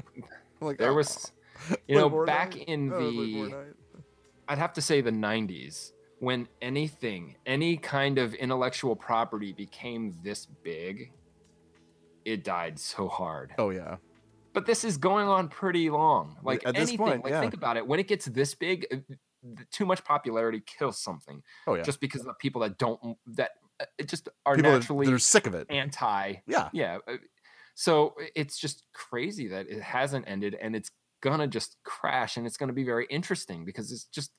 like 0.60 0.78
There 0.78 0.90
oh, 0.92 0.94
was, 0.94 1.32
you 1.86 1.96
know, 1.96 2.24
back 2.24 2.56
in 2.56 2.92
Oh, 2.92 2.98
the. 2.98 3.74
I'd 4.48 4.58
have 4.58 4.72
to 4.74 4.82
say 4.82 5.00
the 5.00 5.12
90s, 5.12 5.92
when 6.18 6.48
anything, 6.60 7.36
any 7.46 7.76
kind 7.76 8.18
of 8.18 8.34
intellectual 8.34 8.96
property 8.96 9.52
became 9.52 10.14
this 10.22 10.46
big, 10.62 11.12
it 12.24 12.44
died 12.44 12.78
so 12.78 13.08
hard. 13.08 13.54
Oh 13.58 13.70
yeah. 13.70 13.96
But 14.52 14.66
this 14.66 14.84
is 14.84 14.96
going 14.96 15.28
on 15.28 15.48
pretty 15.48 15.88
long. 15.90 16.36
Like 16.42 16.66
At 16.66 16.74
this 16.74 16.88
anything, 16.88 16.98
point, 16.98 17.24
like 17.24 17.30
yeah. 17.32 17.40
think 17.40 17.54
about 17.54 17.76
it. 17.76 17.86
When 17.86 18.00
it 18.00 18.08
gets 18.08 18.26
this 18.26 18.54
big, 18.54 18.86
uh, 18.92 18.96
too 19.70 19.86
much 19.86 20.04
popularity 20.04 20.62
kills 20.66 20.98
something. 20.98 21.42
Oh 21.66 21.74
yeah. 21.74 21.82
Just 21.82 22.00
because 22.00 22.20
of 22.22 22.26
the 22.26 22.34
people 22.34 22.60
that 22.62 22.76
don't 22.76 23.16
that 23.28 23.52
uh, 23.80 23.84
it 23.96 24.08
just 24.08 24.28
are 24.44 24.56
People 24.56 24.72
naturally 24.72 25.06
that 25.06 25.12
are 25.14 25.18
sick 25.18 25.46
of 25.46 25.54
it. 25.54 25.66
anti 25.70 26.34
Yeah. 26.46 26.68
yeah 26.72 26.98
uh, 27.08 27.16
so 27.80 28.14
it's 28.36 28.58
just 28.58 28.82
crazy 28.92 29.48
that 29.48 29.66
it 29.66 29.80
hasn't 29.80 30.28
ended 30.28 30.54
and 30.60 30.76
it's 30.76 30.90
gonna 31.22 31.46
just 31.46 31.78
crash 31.82 32.36
and 32.36 32.46
it's 32.46 32.58
gonna 32.58 32.74
be 32.74 32.84
very 32.84 33.06
interesting 33.08 33.64
because 33.64 33.90
it's 33.90 34.04
just 34.04 34.32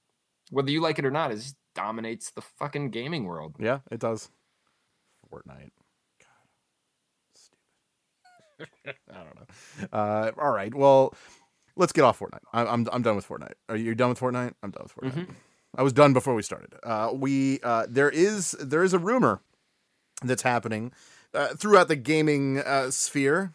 whether 0.52 0.70
you 0.70 0.80
like 0.80 1.00
it 1.00 1.06
or 1.06 1.12
not 1.12 1.32
it 1.32 1.38
just 1.38 1.56
dominates 1.74 2.30
the 2.36 2.42
fucking 2.60 2.92
gaming 2.92 3.24
world 3.24 3.56
Yeah, 3.60 3.80
it 3.90 4.00
does. 4.00 4.30
Fortnite. 5.34 5.72
God. 6.20 6.46
Stupid. 7.36 8.96
I 9.12 9.24
don't 9.24 9.36
know. 9.40 9.48
Uh, 9.98 10.32
all 10.38 10.52
right. 10.52 10.74
Well, 10.76 11.16
let's 11.76 11.94
get 11.94 12.04
off 12.04 12.20
Fortnite. 12.20 12.46
I, 12.54 12.66
I'm 12.66 12.88
I'm 12.92 13.02
done 13.02 13.16
with 13.16 13.28
Fortnite. 13.28 13.54
Are 13.70 13.76
you 13.76 13.96
done 13.96 14.10
with 14.10 14.20
Fortnite? 14.20 14.54
I'm 14.62 14.70
done 14.70 14.84
with 14.84 14.96
Fortnite. 14.96 15.30
I 15.76 15.82
was 15.84 15.94
done 15.94 16.14
before 16.14 16.36
we 16.36 16.44
started. 16.44 16.76
Uh, 16.84 17.12
we 17.14 17.60
uh, 17.64 17.88
there 17.90 18.10
is 18.10 18.52
there 18.60 18.84
is 18.84 18.94
a 18.94 19.00
rumor 19.00 19.42
that's 20.22 20.44
happening 20.44 20.92
uh, 21.34 21.50
throughout 21.56 21.88
the 21.88 21.96
gaming 21.96 22.60
uh, 22.60 22.92
sphere, 22.92 23.54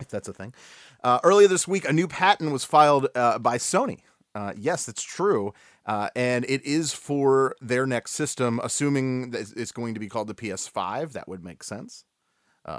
if 0.00 0.08
that's 0.08 0.28
a 0.28 0.32
thing. 0.32 0.54
Uh, 1.02 1.20
earlier 1.22 1.48
this 1.48 1.68
week, 1.68 1.86
a 1.88 1.92
new 1.92 2.08
patent 2.08 2.50
was 2.52 2.64
filed 2.64 3.08
uh, 3.14 3.38
by 3.38 3.58
Sony. 3.58 4.00
Uh, 4.34 4.52
yes, 4.56 4.88
it's 4.88 5.02
true. 5.02 5.52
Uh, 5.86 6.08
and 6.16 6.46
it 6.48 6.64
is 6.64 6.94
for 6.94 7.54
their 7.60 7.86
next 7.86 8.12
system, 8.12 8.58
assuming 8.62 9.30
that 9.30 9.52
it's 9.54 9.70
going 9.70 9.92
to 9.94 10.00
be 10.00 10.08
called 10.08 10.28
the 10.28 10.34
PS5. 10.34 11.12
That 11.12 11.28
would 11.28 11.44
make 11.44 11.62
sense 11.62 12.04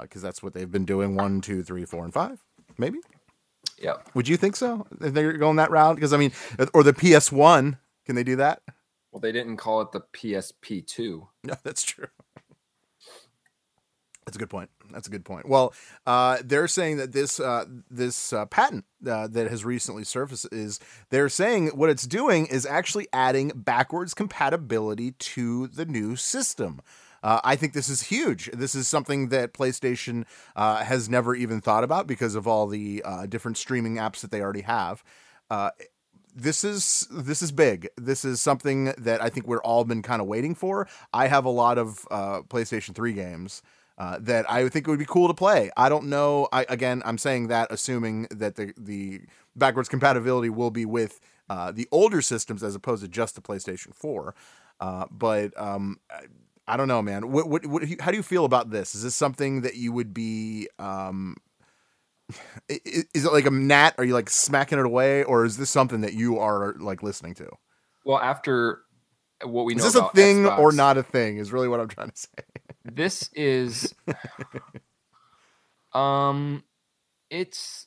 because 0.02 0.20
that's 0.20 0.42
what 0.42 0.52
they've 0.54 0.70
been 0.70 0.84
doing 0.84 1.14
one, 1.14 1.40
two, 1.40 1.62
three, 1.62 1.84
four, 1.84 2.04
and 2.04 2.12
five. 2.12 2.42
Maybe. 2.76 2.98
yeah 3.78 3.94
Would 4.14 4.26
you 4.26 4.36
think 4.36 4.56
so? 4.56 4.86
If 5.00 5.14
they're 5.14 5.34
going 5.34 5.56
that 5.56 5.70
route? 5.70 5.94
Because 5.94 6.12
I 6.12 6.16
mean, 6.16 6.32
or 6.74 6.82
the 6.82 6.92
PS1. 6.92 7.78
Can 8.04 8.14
they 8.16 8.24
do 8.24 8.36
that? 8.36 8.62
well 9.16 9.20
they 9.20 9.32
didn't 9.32 9.56
call 9.56 9.80
it 9.80 9.92
the 9.92 10.02
psp2 10.12 11.26
No, 11.44 11.54
that's 11.62 11.82
true. 11.82 12.08
That's 14.26 14.36
a 14.36 14.40
good 14.40 14.50
point. 14.50 14.70
That's 14.90 15.06
a 15.06 15.10
good 15.10 15.24
point. 15.24 15.48
Well, 15.48 15.72
uh, 16.04 16.38
they're 16.44 16.66
saying 16.66 16.96
that 16.96 17.12
this 17.12 17.38
uh, 17.38 17.64
this 17.88 18.32
uh, 18.32 18.46
patent 18.46 18.84
uh, 19.08 19.28
that 19.28 19.48
has 19.48 19.64
recently 19.64 20.02
surfaced 20.02 20.48
is 20.52 20.80
they're 21.10 21.28
saying 21.28 21.68
what 21.68 21.90
it's 21.90 22.08
doing 22.08 22.46
is 22.46 22.66
actually 22.66 23.06
adding 23.12 23.52
backwards 23.54 24.14
compatibility 24.14 25.12
to 25.12 25.68
the 25.68 25.86
new 25.86 26.16
system. 26.16 26.80
Uh, 27.22 27.40
I 27.44 27.54
think 27.54 27.72
this 27.72 27.88
is 27.88 28.02
huge. 28.02 28.50
This 28.52 28.74
is 28.74 28.88
something 28.88 29.28
that 29.28 29.54
PlayStation 29.54 30.24
uh, 30.56 30.82
has 30.82 31.08
never 31.08 31.36
even 31.36 31.60
thought 31.60 31.84
about 31.84 32.08
because 32.08 32.34
of 32.34 32.48
all 32.48 32.66
the 32.66 33.04
different 33.28 33.58
streaming 33.58 33.94
apps 33.94 34.20
that 34.22 34.32
they 34.32 34.40
already 34.40 34.62
have. 34.62 35.04
This 36.34 36.64
is 36.64 37.08
this 37.10 37.40
is 37.40 37.50
big. 37.50 37.88
This 37.96 38.24
is 38.24 38.42
something 38.42 38.92
that 38.98 39.22
I 39.22 39.30
think 39.30 39.46
we're 39.46 39.62
all 39.62 39.84
been 39.84 40.02
kind 40.02 40.20
of 40.20 40.26
waiting 40.26 40.54
for. 40.54 40.86
I 41.14 41.28
have 41.28 41.46
a 41.46 41.50
lot 41.50 41.78
of 41.78 42.06
uh, 42.10 42.42
PlayStation 42.42 42.94
3 42.94 43.14
games 43.14 43.62
uh, 43.98 44.18
that 44.20 44.50
I 44.50 44.68
think 44.68 44.86
it 44.86 44.90
would 44.90 44.98
be 44.98 45.06
cool 45.06 45.28
to 45.28 45.34
play. 45.34 45.70
I 45.76 45.88
don't 45.88 46.06
know. 46.06 46.48
I 46.52 46.66
again, 46.68 47.02
I'm 47.04 47.18
saying 47.18 47.48
that 47.48 47.68
assuming 47.70 48.28
that 48.30 48.56
the 48.56 48.72
the 48.76 49.22
backwards 49.54 49.88
compatibility 49.88 50.50
will 50.50 50.70
be 50.70 50.84
with 50.84 51.20
uh, 51.48 51.72
the 51.72 51.88
older 51.90 52.20
systems 52.20 52.62
as 52.62 52.74
opposed 52.74 53.02
to 53.02 53.08
just 53.08 53.34
the 53.34 53.40
PlayStation 53.40 53.94
4. 53.94 54.34
Uh, 54.80 55.06
but 55.10 55.58
um, 55.58 55.98
I, 56.66 56.76
don't 56.76 56.88
know, 56.88 57.00
man. 57.00 57.30
What, 57.30 57.48
what, 57.48 57.64
what, 57.64 57.84
how 58.00 58.10
do 58.10 58.16
you 58.16 58.22
feel 58.22 58.44
about 58.44 58.70
this? 58.70 58.94
Is 58.94 59.04
this 59.04 59.14
something 59.14 59.62
that 59.62 59.76
you 59.76 59.92
would 59.92 60.12
be 60.12 60.68
um, 60.78 61.36
is 62.68 63.24
it 63.24 63.32
like 63.32 63.46
a 63.46 63.50
gnat? 63.50 63.94
Are 63.96 64.04
you 64.04 64.12
like 64.12 64.28
smacking 64.28 64.78
it 64.78 64.84
away, 64.84 65.24
or 65.24 65.44
is 65.44 65.56
this 65.56 65.70
something 65.70 66.02
that 66.02 66.12
you 66.12 66.38
are 66.38 66.74
like 66.78 67.02
listening 67.02 67.34
to? 67.34 67.48
well 68.06 68.18
after 68.18 68.82
what 69.42 69.64
we 69.66 69.74
know 69.74 69.84
Is 69.84 69.92
this 69.92 70.02
a 70.02 70.08
thing 70.10 70.46
or 70.46 70.72
not 70.72 70.96
a 70.96 71.02
thing? 71.02 71.36
Is 71.36 71.52
really 71.52 71.68
what 71.68 71.80
I'm 71.80 71.88
trying 71.88 72.10
to 72.10 72.16
say. 72.16 72.55
This 72.94 73.30
is 73.34 73.94
um 75.92 76.62
it's 77.30 77.86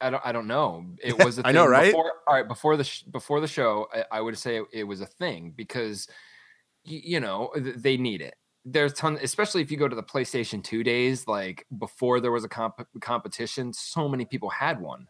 I 0.00 0.10
don't. 0.10 0.22
I 0.26 0.32
don't 0.32 0.46
know. 0.46 0.84
It 1.02 1.18
was. 1.24 1.38
A 1.38 1.46
I 1.46 1.52
know, 1.52 1.62
thing 1.62 1.70
right? 1.70 1.84
Before, 1.86 2.12
all 2.26 2.34
right. 2.34 2.46
Before 2.46 2.76
the 2.76 2.84
sh- 2.84 3.02
before 3.02 3.40
the 3.40 3.48
show, 3.48 3.88
I, 3.92 4.18
I 4.18 4.20
would 4.20 4.36
say 4.36 4.60
it, 4.72 4.84
was 4.84 5.00
a 5.00 5.06
thing 5.06 5.52
because, 5.56 6.06
y- 6.86 7.00
you 7.04 7.20
know, 7.20 7.50
th- 7.54 7.76
they 7.76 7.96
need 7.96 8.20
it. 8.20 8.34
There's 8.64 8.92
ton, 8.92 9.18
especially 9.22 9.62
if 9.62 9.70
you 9.70 9.76
go 9.76 9.88
to 9.88 9.96
the 9.96 10.02
PlayStation 10.02 10.62
Two 10.62 10.82
days, 10.82 11.26
like 11.26 11.66
before 11.78 12.20
there 12.20 12.32
was 12.32 12.44
a 12.44 12.48
comp- 12.48 12.86
competition. 13.00 13.72
So 13.72 14.08
many 14.08 14.24
people 14.24 14.50
had 14.50 14.80
one. 14.80 15.06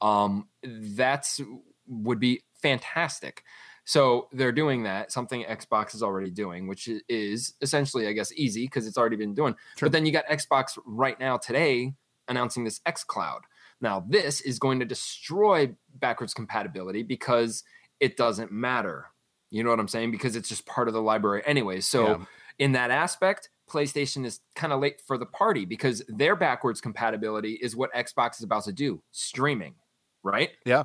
Um, 0.00 0.48
that's 0.62 1.40
would 1.86 2.20
be 2.20 2.42
fantastic. 2.60 3.42
So 3.88 4.28
they're 4.32 4.52
doing 4.52 4.82
that, 4.82 5.10
something 5.10 5.44
Xbox 5.44 5.94
is 5.94 6.02
already 6.02 6.30
doing, 6.30 6.68
which 6.68 6.90
is 7.08 7.54
essentially, 7.62 8.06
I 8.06 8.12
guess, 8.12 8.30
easy 8.34 8.66
because 8.66 8.86
it's 8.86 8.98
already 8.98 9.16
been 9.16 9.32
doing. 9.32 9.54
Sure. 9.78 9.86
But 9.86 9.92
then 9.92 10.04
you 10.04 10.12
got 10.12 10.26
Xbox 10.26 10.78
right 10.84 11.18
now 11.18 11.38
today 11.38 11.94
announcing 12.28 12.64
this 12.64 12.82
X 12.84 13.02
Cloud. 13.02 13.40
Now, 13.80 14.04
this 14.06 14.42
is 14.42 14.58
going 14.58 14.78
to 14.80 14.84
destroy 14.84 15.74
backwards 15.94 16.34
compatibility 16.34 17.02
because 17.02 17.64
it 17.98 18.18
doesn't 18.18 18.52
matter. 18.52 19.06
You 19.50 19.64
know 19.64 19.70
what 19.70 19.80
I'm 19.80 19.88
saying? 19.88 20.10
Because 20.10 20.36
it's 20.36 20.50
just 20.50 20.66
part 20.66 20.88
of 20.88 20.92
the 20.92 21.00
library 21.00 21.40
anyway. 21.46 21.80
So, 21.80 22.08
Yeah. 22.08 22.24
in 22.58 22.72
that 22.72 22.90
aspect, 22.90 23.48
PlayStation 23.70 24.26
is 24.26 24.40
kind 24.54 24.74
of 24.74 24.80
late 24.80 25.00
for 25.06 25.16
the 25.16 25.24
party 25.24 25.64
because 25.64 26.02
their 26.08 26.36
backwards 26.36 26.82
compatibility 26.82 27.54
is 27.54 27.74
what 27.74 27.90
Xbox 27.94 28.36
is 28.36 28.42
about 28.42 28.64
to 28.64 28.72
do 28.72 29.00
streaming, 29.12 29.76
right? 30.22 30.50
Yeah. 30.66 30.82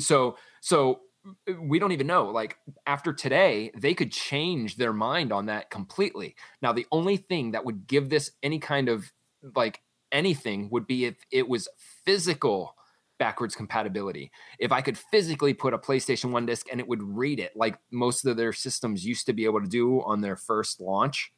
So, 0.00 0.36
so 0.60 1.02
Uh, 1.26 1.54
we 1.60 1.78
don't 1.78 1.92
even 1.92 2.06
know. 2.06 2.26
Like 2.26 2.56
after 2.86 3.12
today, 3.12 3.70
they 3.76 3.94
could 3.94 4.12
change 4.12 4.76
their 4.76 4.92
mind 4.92 5.32
on 5.32 5.46
that 5.46 5.70
completely. 5.70 6.36
Now, 6.62 6.72
the 6.72 6.86
only 6.92 7.16
thing 7.16 7.52
that 7.52 7.64
would 7.64 7.86
give 7.86 8.08
this 8.08 8.32
any 8.42 8.58
kind 8.58 8.88
of 8.88 9.12
like 9.54 9.80
anything 10.12 10.68
would 10.70 10.86
be 10.86 11.04
if 11.06 11.16
it 11.30 11.48
was 11.48 11.68
physical 12.04 12.74
backwards 13.18 13.54
compatibility. 13.54 14.32
If 14.58 14.72
I 14.72 14.80
could 14.80 14.96
physically 14.96 15.52
put 15.52 15.74
a 15.74 15.78
PlayStation 15.78 16.30
1 16.30 16.46
disc 16.46 16.66
and 16.70 16.80
it 16.80 16.88
would 16.88 17.02
read 17.02 17.38
it 17.38 17.52
like 17.54 17.78
most 17.90 18.24
of 18.24 18.36
their 18.36 18.52
systems 18.52 19.04
used 19.04 19.26
to 19.26 19.34
be 19.34 19.44
able 19.44 19.60
to 19.60 19.68
do 19.68 20.00
on 20.02 20.22
their 20.22 20.36
first 20.36 20.80
launch, 20.80 21.30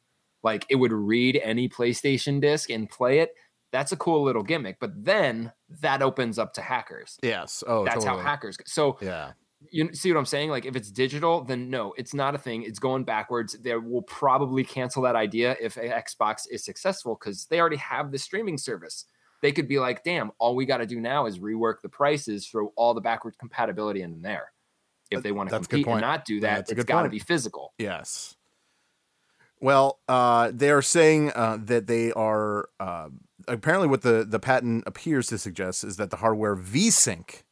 like 0.43 0.65
it 0.69 0.75
would 0.75 0.93
read 0.93 1.39
any 1.43 1.67
PlayStation 1.67 2.39
disc 2.39 2.69
and 2.69 2.89
play 2.89 3.19
it. 3.19 3.31
That's 3.73 3.91
a 3.91 3.97
cool 3.97 4.23
little 4.23 4.43
gimmick, 4.43 4.77
but 4.79 4.91
then 5.03 5.51
that 5.81 6.01
opens 6.01 6.39
up 6.39 6.53
to 6.53 6.61
hackers. 6.61 7.17
Yes. 7.21 7.63
Oh, 7.67 7.83
That's 7.83 8.05
totally. 8.05 8.21
how 8.21 8.23
hackers. 8.29 8.57
So 8.65 8.97
Yeah. 9.01 9.33
You 9.71 9.93
see 9.93 10.11
what 10.11 10.19
I'm 10.19 10.25
saying? 10.25 10.49
Like 10.49 10.65
if 10.65 10.75
it's 10.75 10.91
digital, 10.91 11.43
then 11.43 11.69
no, 11.69 11.93
it's 11.97 12.13
not 12.13 12.35
a 12.35 12.37
thing. 12.37 12.63
It's 12.63 12.79
going 12.79 13.03
backwards. 13.03 13.57
They 13.59 13.75
will 13.75 14.01
probably 14.01 14.63
cancel 14.63 15.03
that 15.03 15.15
idea 15.15 15.55
if 15.61 15.75
Xbox 15.75 16.43
is 16.49 16.63
successful 16.63 17.17
because 17.19 17.45
they 17.45 17.59
already 17.59 17.77
have 17.77 18.11
the 18.11 18.17
streaming 18.17 18.57
service. 18.57 19.05
They 19.41 19.51
could 19.51 19.67
be 19.67 19.79
like, 19.79 20.03
damn, 20.03 20.31
all 20.39 20.55
we 20.55 20.65
got 20.65 20.77
to 20.77 20.85
do 20.85 20.99
now 21.01 21.25
is 21.25 21.39
rework 21.39 21.81
the 21.81 21.89
prices, 21.89 22.47
throw 22.47 22.71
all 22.77 22.93
the 22.93 23.01
backwards 23.01 23.35
compatibility 23.37 24.01
in 24.01 24.21
there. 24.21 24.53
If 25.11 25.21
they 25.21 25.31
want 25.31 25.49
to 25.49 25.57
compete 25.57 25.85
and 25.85 26.01
not 26.01 26.25
do 26.25 26.39
that, 26.39 26.69
a 26.69 26.73
it's 26.73 26.85
got 26.85 27.03
to 27.03 27.09
be 27.09 27.19
physical. 27.19 27.73
Yes. 27.77 28.35
Well, 29.59 29.99
uh, 30.07 30.51
they 30.53 30.71
are 30.71 30.81
saying 30.81 31.31
uh, 31.35 31.57
that 31.65 31.87
they 31.87 32.11
are 32.13 32.69
uh, 32.79 33.09
apparently 33.47 33.87
what 33.87 34.01
the 34.01 34.25
the 34.27 34.39
patent 34.39 34.83
appears 34.87 35.27
to 35.27 35.37
suggest 35.37 35.83
is 35.83 35.97
that 35.97 36.09
the 36.09 36.17
hardware 36.17 36.55
VSync 36.55 37.43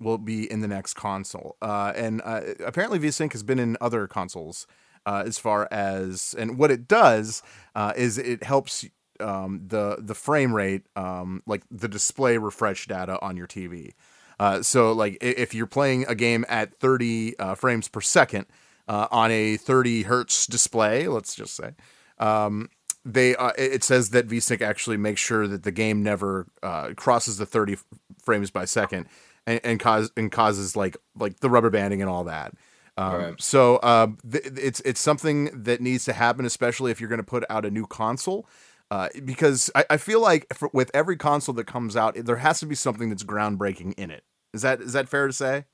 will 0.00 0.18
be 0.18 0.50
in 0.50 0.60
the 0.60 0.68
next 0.68 0.94
console, 0.94 1.56
uh, 1.60 1.92
and 1.94 2.22
uh, 2.24 2.40
apparently 2.64 2.98
VSync 2.98 3.32
has 3.32 3.42
been 3.42 3.58
in 3.58 3.76
other 3.80 4.06
consoles 4.06 4.66
uh, 5.06 5.22
as 5.26 5.38
far 5.38 5.68
as 5.70 6.34
and 6.38 6.58
what 6.58 6.70
it 6.70 6.88
does 6.88 7.42
uh, 7.74 7.92
is 7.96 8.18
it 8.18 8.42
helps 8.42 8.84
um, 9.20 9.62
the 9.66 9.96
the 9.98 10.14
frame 10.14 10.54
rate, 10.54 10.86
um, 10.96 11.42
like 11.46 11.62
the 11.70 11.88
display 11.88 12.38
refresh 12.38 12.86
data 12.86 13.18
on 13.20 13.36
your 13.36 13.46
TV. 13.46 13.92
Uh, 14.38 14.62
so 14.62 14.92
like 14.92 15.18
if 15.20 15.54
you're 15.54 15.66
playing 15.66 16.06
a 16.08 16.14
game 16.14 16.46
at 16.48 16.74
30 16.80 17.38
uh, 17.38 17.54
frames 17.54 17.88
per 17.88 18.00
second 18.00 18.46
on 18.88 19.30
a 19.30 19.56
30 19.56 20.02
hertz 20.02 20.46
display, 20.46 21.06
let's 21.06 21.34
just 21.34 21.54
say, 21.54 21.74
um, 22.18 22.68
they 23.04 23.34
uh, 23.36 23.52
it 23.56 23.82
says 23.82 24.10
that 24.10 24.28
VSync 24.28 24.60
actually 24.60 24.96
makes 24.96 25.20
sure 25.20 25.46
that 25.48 25.62
the 25.62 25.72
game 25.72 26.02
never 26.02 26.46
uh, 26.62 26.90
crosses 26.96 27.38
the 27.38 27.46
30 27.46 27.74
f- 27.74 27.84
frames 28.22 28.50
by 28.50 28.64
second 28.64 29.06
and, 29.46 29.60
and 29.64 29.80
cause 29.80 30.10
and 30.16 30.30
causes 30.30 30.76
like 30.76 30.96
like 31.16 31.40
the 31.40 31.50
rubber 31.50 31.70
banding 31.70 32.00
and 32.00 32.10
all 32.10 32.24
that. 32.24 32.54
Um, 32.96 33.14
Right. 33.14 33.40
So 33.40 33.76
uh, 33.76 34.08
th- 34.30 34.44
it's 34.56 34.80
it's 34.80 35.00
something 35.00 35.62
that 35.64 35.80
needs 35.80 36.04
to 36.06 36.12
happen, 36.12 36.44
especially 36.44 36.90
if 36.90 37.00
you're 37.00 37.08
going 37.08 37.20
to 37.20 37.24
put 37.24 37.44
out 37.48 37.64
a 37.64 37.70
new 37.70 37.86
console. 37.86 38.46
Uh, 38.90 39.08
because 39.24 39.70
I, 39.76 39.84
I 39.90 39.96
feel 39.98 40.20
like 40.20 40.52
for, 40.52 40.68
with 40.72 40.90
every 40.92 41.16
console 41.16 41.54
that 41.54 41.66
comes 41.68 41.96
out, 41.96 42.16
there 42.16 42.36
has 42.36 42.58
to 42.60 42.66
be 42.66 42.74
something 42.74 43.08
that's 43.08 43.22
groundbreaking 43.22 43.94
in 43.96 44.10
it. 44.10 44.24
Is 44.52 44.62
that 44.62 44.80
is 44.80 44.92
that 44.94 45.08
fair 45.08 45.26
to 45.26 45.32
say? 45.32 45.64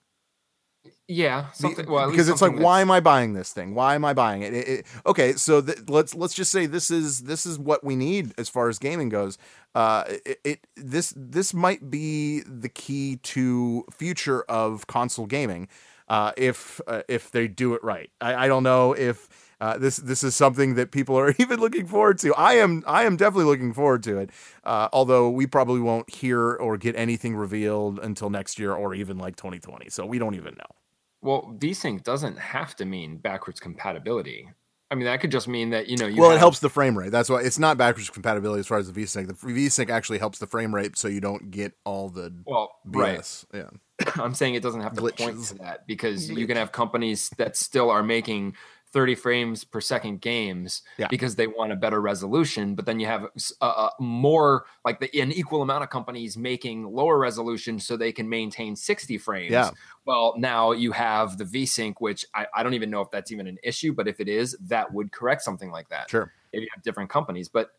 Yeah, 1.09 1.53
something. 1.53 1.87
Well, 1.89 2.01
at 2.01 2.07
least 2.09 2.17
because 2.17 2.29
it's 2.29 2.43
like, 2.43 2.59
why 2.59 2.81
am 2.81 2.91
I 2.91 2.99
buying 3.01 3.35
this 3.35 3.53
thing? 3.53 3.75
Why 3.75 3.95
am 3.95 4.05
I 4.05 4.13
buying 4.13 4.43
it? 4.43 4.53
It- 4.53 4.69
it- 4.69 4.87
okay, 5.07 5.35
so 5.35 5.61
th- 5.63 5.89
let's 5.89 6.15
let's 6.15 6.35
just 6.35 6.51
say 6.51 6.67
this 6.67 6.91
is 6.91 7.21
this 7.23 7.47
is 7.47 7.59
what 7.59 7.85
we 7.85 7.95
need 7.95 8.35
as 8.39 8.49
far 8.49 8.69
as 8.69 8.79
gaming 8.79 9.09
goes. 9.09 9.39
Uh, 9.75 10.05
it, 10.25 10.41
it 10.45 10.67
this 10.77 11.13
this 11.17 11.55
might 11.55 11.91
be 11.91 12.41
the 12.41 12.69
key 12.69 13.17
to 13.23 13.85
future 13.97 14.43
of 14.49 14.87
console 14.87 15.27
gaming. 15.27 15.69
Uh, 16.09 16.33
if 16.37 16.81
uh, 16.87 17.03
if 17.09 17.31
they 17.31 17.47
do 17.49 17.75
it 17.75 17.85
right, 17.85 18.11
I, 18.21 18.45
I 18.45 18.49
don't 18.49 18.63
know 18.65 18.93
if 18.93 19.29
uh, 19.61 19.79
this 19.79 19.97
this 19.97 20.23
is 20.23 20.37
something 20.37 20.75
that 20.75 20.91
people 20.91 21.19
are 21.19 21.35
even 21.39 21.61
looking 21.61 21.87
forward 21.87 22.19
to. 22.19 22.35
I 22.35 22.55
am 22.55 22.85
I 22.87 23.05
am 23.05 23.17
definitely 23.17 23.47
looking 23.47 23.73
forward 23.73 24.03
to 24.05 24.19
it. 24.19 24.31
Uh, 24.65 24.89
although 24.93 25.31
we 25.31 25.47
probably 25.47 25.81
won't 25.81 26.11
hear 26.11 26.55
or 26.55 26.77
get 26.77 26.97
anything 26.97 27.37
revealed 27.37 27.99
until 27.99 28.31
next 28.31 28.59
year 28.59 28.73
or 28.73 28.95
even 28.95 29.19
like 29.19 29.37
2020. 29.37 29.89
So 29.91 30.05
we 30.05 30.19
don't 30.19 30.35
even 30.35 30.55
know. 30.55 30.75
Well, 31.23 31.57
VSync 31.59 32.03
doesn't 32.05 32.39
have 32.39 32.77
to 32.77 32.85
mean 32.85 33.17
backwards 33.17 33.59
compatibility. 33.59 34.49
I 34.91 34.95
mean, 34.95 35.07
that 35.07 35.21
could 35.21 35.33
just 35.33 35.49
mean 35.49 35.71
that 35.71 35.89
you 35.89 35.97
know 35.97 36.07
you 36.07 36.21
well, 36.21 36.31
it 36.31 36.39
helps 36.39 36.61
the 36.61 36.69
frame 36.69 36.97
rate. 36.97 37.11
That's 37.11 37.29
why 37.29 37.43
it's 37.43 37.59
not 37.59 37.77
backwards 37.77 38.09
compatibility 38.09 38.61
as 38.61 38.67
far 38.69 38.79
as 38.79 38.91
the 38.91 39.03
VSync. 39.03 39.27
The 39.27 39.35
VSync 39.35 39.91
actually 39.91 40.19
helps 40.19 40.39
the 40.39 40.47
frame 40.47 40.73
rate, 40.73 40.97
so 40.97 41.09
you 41.09 41.21
don't 41.21 41.51
get 41.51 41.73
all 41.85 42.09
the 42.09 42.33
Well, 42.47 42.71
right. 42.85 43.19
BS. 43.19 43.47
Yeah, 43.53 43.71
I'm 44.23 44.35
saying 44.35 44.55
it 44.55 44.63
doesn't 44.63 44.83
have 44.83 44.93
to 44.95 45.01
point 45.01 45.17
Glitches. 45.17 45.49
to 45.49 45.55
that 45.57 45.89
because 45.89 46.31
you 46.31 46.47
can 46.47 46.57
have 46.57 46.71
companies 46.71 47.31
that 47.39 47.57
still 47.57 47.91
are 47.91 48.05
making 48.05 48.55
30 48.97 49.15
frames 49.15 49.63
per 49.63 49.79
second 49.79 50.23
games 50.23 50.81
Yeah. 50.97 51.09
because 51.09 51.37
they 51.37 51.47
want 51.47 51.71
a 51.71 51.77
better 51.77 52.01
resolution, 52.01 52.75
but 52.75 52.87
then 52.87 52.99
you 52.99 53.07
have 53.07 53.27
uh, 53.61 53.65
uh, 53.67 53.91
more 54.01 54.65
like 54.87 55.01
the, 55.01 55.21
an 55.21 55.33
equal 55.33 55.61
amount 55.61 55.85
of 55.85 55.91
companies 55.91 56.39
making 56.39 56.85
lower 56.85 57.19
resolution 57.19 57.79
so 57.79 57.99
they 57.99 58.11
can 58.11 58.27
maintain 58.27 58.75
60 58.75 59.19
frames. 59.19 59.51
Yeah. 59.51 59.69
Well, 60.07 60.33
now 60.39 60.73
you 60.73 60.93
have 60.93 61.37
the 61.37 61.45
VSync, 61.45 61.97
which 61.99 62.25
I, 62.35 62.47
I 62.57 62.63
don't 62.63 62.73
even 62.73 62.89
know 62.89 63.03
if 63.03 63.11
that's 63.11 63.31
even 63.31 63.47
an 63.47 63.59
issue, 63.63 63.93
but 63.93 64.09
if 64.09 64.19
it 64.19 64.29
is, 64.29 64.57
that 64.63 64.91
would 64.95 65.13
correct 65.13 65.43
something 65.43 65.71
like 65.71 65.91
that 65.91 66.09
sure. 66.09 66.33
if 66.55 66.63
you 66.63 66.69
have 66.75 66.83
different 66.83 67.11
companies. 67.11 67.51
But 67.51 67.73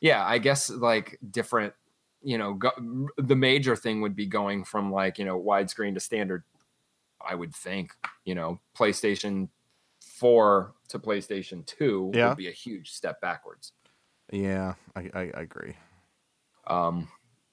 yeah, 0.00 0.24
I 0.24 0.38
guess 0.38 0.70
like 0.70 1.18
different, 1.32 1.74
you 2.22 2.38
know, 2.38 2.54
go, 2.54 2.70
the 3.16 3.34
major 3.34 3.74
thing 3.74 4.02
would 4.02 4.14
be 4.14 4.26
going 4.26 4.62
from 4.62 4.92
like, 4.92 5.18
you 5.18 5.24
know, 5.24 5.36
widescreen 5.36 5.94
to 5.94 6.00
standard. 6.00 6.44
I 7.20 7.34
would 7.34 7.56
think, 7.56 7.90
you 8.24 8.36
know, 8.36 8.60
PlayStation 8.78 9.48
4 10.20 10.74
to 10.88 10.98
PlayStation 10.98 11.64
2 11.66 12.12
Yeah. 12.14 12.28
would 12.28 12.36
be 12.36 12.48
a 12.48 12.52
huge 12.52 12.90
step 12.90 13.20
backwards. 13.20 13.72
Yeah, 14.30 14.74
I, 14.94 15.10
I, 15.14 15.20
I 15.34 15.40
agree. 15.40 15.74
Um, 16.66 17.08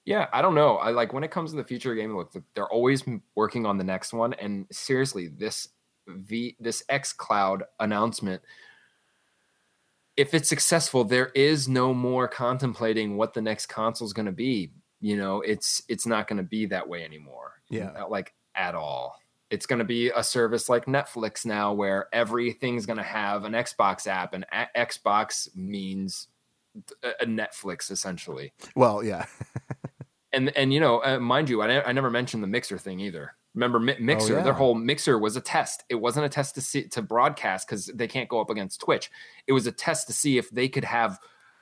yeah, 0.06 0.28
I 0.32 0.42
don't 0.42 0.54
know. 0.54 0.78
I 0.78 0.92
like 0.92 1.12
when 1.14 1.24
it 1.24 1.32
comes 1.32 1.52
to 1.52 1.58
the 1.58 1.64
future 1.64 1.92
of 1.92 1.98
gaming. 1.98 2.18
Look, 2.18 2.34
they're 2.54 2.70
always 2.70 3.04
working 3.36 3.66
on 3.66 3.78
the 3.78 3.84
next 3.84 4.14
one, 4.14 4.34
and 4.34 4.68
seriously, 4.72 5.28
this 5.28 5.70
V 6.08 6.56
this 6.60 6.84
X 6.88 7.12
Cloud 7.14 7.64
announcement, 7.80 8.42
if 10.16 10.34
it's 10.34 10.48
successful, 10.48 11.04
there 11.04 11.28
is 11.36 11.68
no 11.68 11.94
more 11.94 12.28
contemplating 12.28 13.18
what 13.18 13.34
the 13.34 13.42
next 13.42 13.66
console 13.68 14.06
is 14.06 14.14
going 14.14 14.26
to 14.28 14.32
be. 14.32 14.72
You 15.02 15.18
know, 15.18 15.42
it's 15.42 15.82
it's 15.90 16.06
not 16.06 16.28
going 16.28 16.38
to 16.38 16.44
be 16.44 16.68
that 16.68 16.88
way 16.88 17.04
anymore. 17.04 17.54
Yeah. 17.70 18.04
Like 18.04 18.34
at 18.56 18.76
all. 18.76 19.18
It's 19.50 19.66
going 19.66 19.80
to 19.80 19.86
be 19.86 20.10
a 20.10 20.24
service 20.24 20.68
like 20.70 20.86
Netflix 20.86 21.46
now, 21.46 21.74
where 21.74 22.08
everything's 22.12 22.86
going 22.86 22.98
to 22.98 23.04
have 23.04 23.46
an 23.46 23.54
Xbox 23.54 24.06
app, 24.08 24.34
and 24.34 24.46
a- 24.52 24.68
Xbox 24.78 25.48
means 25.56 26.28
a 27.22 27.26
Netflix 27.26 27.90
essentially 27.90 28.54
Well, 28.76 29.04
yeah, 29.04 29.26
and 30.34 30.56
and 30.58 30.72
you 30.74 30.80
know, 30.80 31.04
uh, 31.04 31.20
mind 31.20 31.50
you, 31.50 31.62
I, 31.62 31.88
I 31.88 31.92
never 31.92 32.10
mentioned 32.12 32.44
the 32.44 32.48
mixer 32.48 32.78
thing 32.78 33.00
either. 33.00 33.34
Remember, 33.56 33.80
Mi- 33.80 33.96
mixer, 34.00 34.34
Oh, 34.36 34.38
yeah. 34.38 34.44
their 34.44 34.54
whole 34.54 34.76
mixer 34.76 35.18
was 35.18 35.36
a 35.36 35.42
test. 35.42 35.84
It 35.90 35.96
wasn't 35.96 36.28
a 36.28 36.30
test 36.30 36.54
to 36.56 36.62
see 36.62 36.88
to 36.90 37.02
broadcast 37.02 37.68
because 37.68 37.88
they 37.88 38.08
can't 38.08 38.30
go 38.30 38.40
up 38.40 38.52
against 38.52 38.82
Twitch. 38.82 39.10
It 39.48 39.54
was 39.54 39.66
a 39.66 39.72
test 39.72 40.06
to 40.08 40.14
see 40.14 40.38
if 40.38 40.50
they 40.52 40.70
could 40.70 40.84
have 40.84 41.18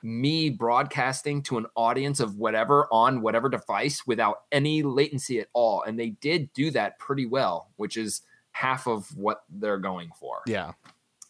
me 0.06 0.48
broadcasting 0.50 1.42
to 1.42 1.58
an 1.58 1.66
audience 1.74 2.20
of 2.20 2.36
whatever 2.36 2.86
on 2.92 3.20
whatever 3.22 3.48
device 3.48 4.06
without 4.06 4.42
any 4.52 4.82
latency 4.82 5.40
at 5.40 5.48
all, 5.52 5.82
and 5.82 5.98
they 5.98 6.10
did 6.10 6.52
do 6.52 6.70
that 6.70 6.98
pretty 6.98 7.26
well, 7.26 7.70
which 7.76 7.96
is 7.96 8.22
half 8.52 8.86
of 8.86 9.08
what 9.16 9.42
they're 9.50 9.78
going 9.78 10.10
for. 10.18 10.42
yeah, 10.46 10.72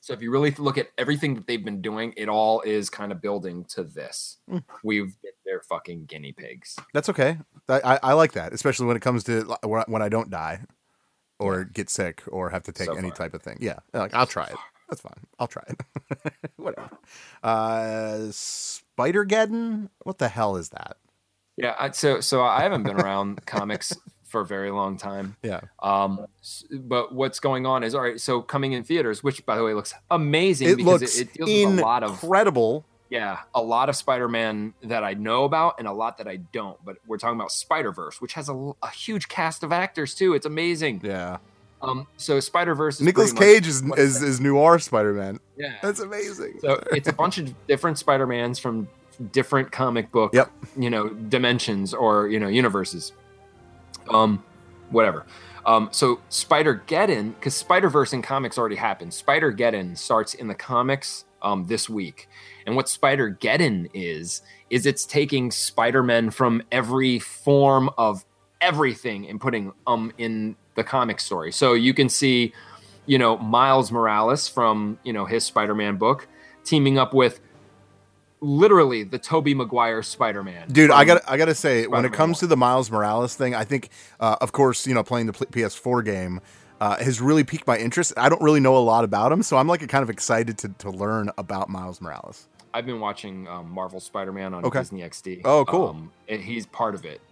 So 0.00 0.12
if 0.12 0.20
you 0.22 0.30
really 0.30 0.50
look 0.52 0.76
at 0.78 0.88
everything 0.98 1.34
that 1.36 1.46
they've 1.46 1.64
been 1.64 1.80
doing, 1.80 2.12
it 2.16 2.28
all 2.28 2.60
is 2.60 2.90
kind 2.90 3.10
of 3.12 3.20
building 3.22 3.64
to 3.70 3.82
this. 3.82 4.36
Hmm. 4.48 4.58
We've 4.84 5.16
been 5.22 5.32
their 5.44 5.60
fucking 5.62 6.04
guinea 6.04 6.32
pigs. 6.32 6.76
That's 6.92 7.08
okay. 7.08 7.38
I, 7.68 7.98
I, 8.02 8.12
like 8.12 8.32
that, 8.32 8.52
especially 8.52 8.86
when 8.86 8.96
it 8.96 9.00
comes 9.00 9.24
to 9.24 9.56
when 9.64 9.80
I- 9.80 9.84
when 9.90 10.02
I 10.02 10.08
don't 10.08 10.30
die 10.30 10.60
or 11.40 11.64
get 11.64 11.88
sick 11.90 12.22
or 12.28 12.50
have 12.50 12.62
to 12.64 12.72
take 12.72 12.86
So 12.86 12.94
any 12.94 13.10
type 13.10 13.34
of 13.34 13.42
thing. 13.42 13.58
Yeah, 13.60 13.78
like 13.92 14.14
I'll 14.14 14.26
try 14.26 14.44
it. 14.46 14.56
That's 14.89 15.01
fine. 15.01 15.26
I'll 15.39 15.49
try 15.49 15.64
it. 15.68 16.32
Whatever. 16.57 16.91
Uh, 17.43 18.26
Spider 18.30 19.24
Geddon. 19.24 19.89
What 20.05 20.18
the 20.18 20.28
hell 20.28 20.57
is 20.57 20.68
that? 20.70 20.97
Yeah. 21.57 21.74
I, 21.78 21.91
so 21.91 22.20
so 22.20 22.43
I 22.43 22.62
haven't 22.62 22.84
been 22.84 23.01
around 23.01 23.45
comics 23.47 23.93
for 24.24 24.41
a 24.43 24.47
very 24.47 24.70
long 24.70 24.97
time. 24.97 25.37
Yeah. 25.43 25.61
Um, 25.80 26.26
but 26.72 27.14
what's 27.14 27.41
going 27.41 27.66
on 27.66 27.82
is 27.84 27.95
all 27.95 28.03
right. 28.03 28.20
So 28.20 28.43
coming 28.43 28.72
in 28.72 28.82
theaters, 28.84 29.22
which 29.24 29.45
by 29.47 29.57
the 29.57 29.64
way 29.64 29.74
looks 29.74 29.95
amazing 30.11 30.68
It 30.68 30.76
because 30.76 31.01
looks 31.01 31.18
it, 31.18 31.28
it 31.37 31.45
deals 31.47 31.70
with 31.72 31.78
a 31.80 31.82
lot 31.82 32.03
of 32.03 32.11
incredible. 32.22 32.84
yeah, 33.09 33.39
a 33.55 33.62
lot 33.62 33.89
of 33.89 33.97
Spider-Man 33.97 34.74
that 34.82 35.05
I 35.05 35.14
know 35.14 35.45
about 35.45 35.76
and 35.78 35.87
a 35.89 35.93
lot 35.93 36.18
that 36.18 36.26
I 36.28 36.37
don't. 36.37 36.76
But 36.84 36.97
we're 37.07 37.18
talking 37.18 37.39
about 37.39 37.53
Spider-Verse, 37.53 38.20
which 38.20 38.34
has 38.34 38.49
a, 38.49 38.72
a 38.82 38.91
huge 38.91 39.28
cast 39.28 39.62
of 39.62 39.72
actors 39.72 40.14
too. 40.14 40.34
It's 40.34 40.47
amazing. 40.47 41.01
Yeah. 41.05 41.39
Um, 41.82 42.06
so 42.16 42.40
Spider-Verse. 42.40 42.96
Is 42.96 43.00
Nicolas 43.02 43.32
Cage 43.32 43.66
is 43.66 43.82
is, 43.96 44.22
is 44.22 44.40
noir 44.40 44.78
Spider 44.78 45.12
Man. 45.12 45.38
Yeah. 45.56 45.74
That's 45.82 46.00
amazing. 46.00 46.58
So 46.60 46.82
it's 46.92 47.08
a 47.08 47.12
bunch 47.12 47.38
of 47.38 47.54
different 47.66 47.98
Spider-Mans 47.98 48.58
from 48.58 48.88
different 49.32 49.72
comic 49.72 50.10
book, 50.12 50.34
Yep. 50.34 50.50
you 50.76 50.90
know, 50.90 51.08
dimensions 51.08 51.94
or 51.94 52.28
you 52.28 52.40
know 52.40 52.48
universes. 52.48 53.12
Um, 54.10 54.42
whatever. 54.90 55.26
Um, 55.64 55.88
so 55.90 56.20
Spider 56.28 56.82
Geddon, 56.86 57.34
because 57.34 57.54
Spider 57.54 57.88
Verse 57.88 58.12
in 58.12 58.22
comics 58.22 58.56
already 58.56 58.76
happened. 58.76 59.12
Spider 59.12 59.52
Geddon 59.52 59.98
starts 59.98 60.32
in 60.34 60.46
the 60.46 60.54
comics 60.54 61.24
um, 61.42 61.66
this 61.66 61.88
week, 61.88 62.28
and 62.66 62.76
what 62.76 62.88
Spider 62.88 63.36
Geddon 63.40 63.90
is 63.92 64.42
is 64.70 64.86
it's 64.86 65.04
taking 65.04 65.50
Spider 65.50 66.02
Men 66.02 66.30
from 66.30 66.62
every 66.72 67.18
form 67.18 67.90
of 67.98 68.24
everything 68.61 69.28
and 69.28 69.40
putting 69.40 69.72
um 69.86 70.12
in 70.18 70.57
the 70.74 70.84
comic 70.84 71.20
story. 71.20 71.52
So 71.52 71.72
you 71.74 71.94
can 71.94 72.09
see, 72.09 72.52
you 73.07 73.18
know, 73.18 73.36
Miles 73.38 73.90
Morales 73.92 74.48
from 74.48 74.98
you 75.04 75.12
know 75.12 75.24
his 75.24 75.44
Spider 75.44 75.74
Man 75.74 75.96
book 75.96 76.28
teaming 76.64 76.98
up 76.98 77.14
with 77.14 77.40
literally 78.40 79.02
the 79.02 79.18
Tobey 79.18 79.54
Maguire 79.54 80.02
Spider 80.02 80.42
Man. 80.42 80.68
Dude, 80.68 80.90
I 80.90 81.04
got 81.04 81.22
I 81.26 81.36
got 81.36 81.46
to 81.46 81.54
say 81.54 81.86
when 81.86 82.00
it 82.00 82.09
Spider-Man 82.09 82.16
comes 82.16 82.38
to 82.40 82.46
the 82.46 82.57
Miles 82.57 82.90
Morales 82.90 83.34
thing, 83.34 83.54
I 83.54 83.64
think 83.64 83.88
uh, 84.20 84.36
of 84.40 84.52
course, 84.52 84.86
you 84.86 84.94
know, 84.94 85.02
playing 85.02 85.26
the 85.26 85.32
pl- 85.32 85.46
PS4 85.46 86.04
game 86.04 86.40
uh, 86.80 86.96
has 87.02 87.20
really 87.20 87.44
piqued 87.44 87.66
my 87.66 87.78
interest. 87.78 88.12
I 88.16 88.28
don't 88.28 88.42
really 88.42 88.61
know 88.61 88.76
a 88.76 88.80
lot 88.80 89.04
about 89.04 89.32
him, 89.32 89.42
so 89.42 89.57
I'm 89.57 89.66
like 89.66 89.86
kind 89.88 90.02
of 90.02 90.11
excited 90.11 90.59
to 90.59 90.68
to 90.68 90.90
learn 90.90 91.30
about 91.38 91.68
Miles 91.68 92.00
Morales. 92.00 92.48
I've 92.74 92.84
been 92.84 93.00
watching 93.00 93.48
um, 93.48 93.70
Marvel 93.70 94.00
Spider 94.00 94.32
Man 94.32 94.52
on 94.52 94.64
Okay. 94.66 94.80
Disney 94.80 95.00
XD. 95.00 95.42
Oh, 95.46 95.64
cool. 95.64 95.88
Um, 95.88 96.12
and 96.28 96.42
he's 96.42 96.66
part 96.66 96.94
of 96.94 97.07
it. 97.07 97.22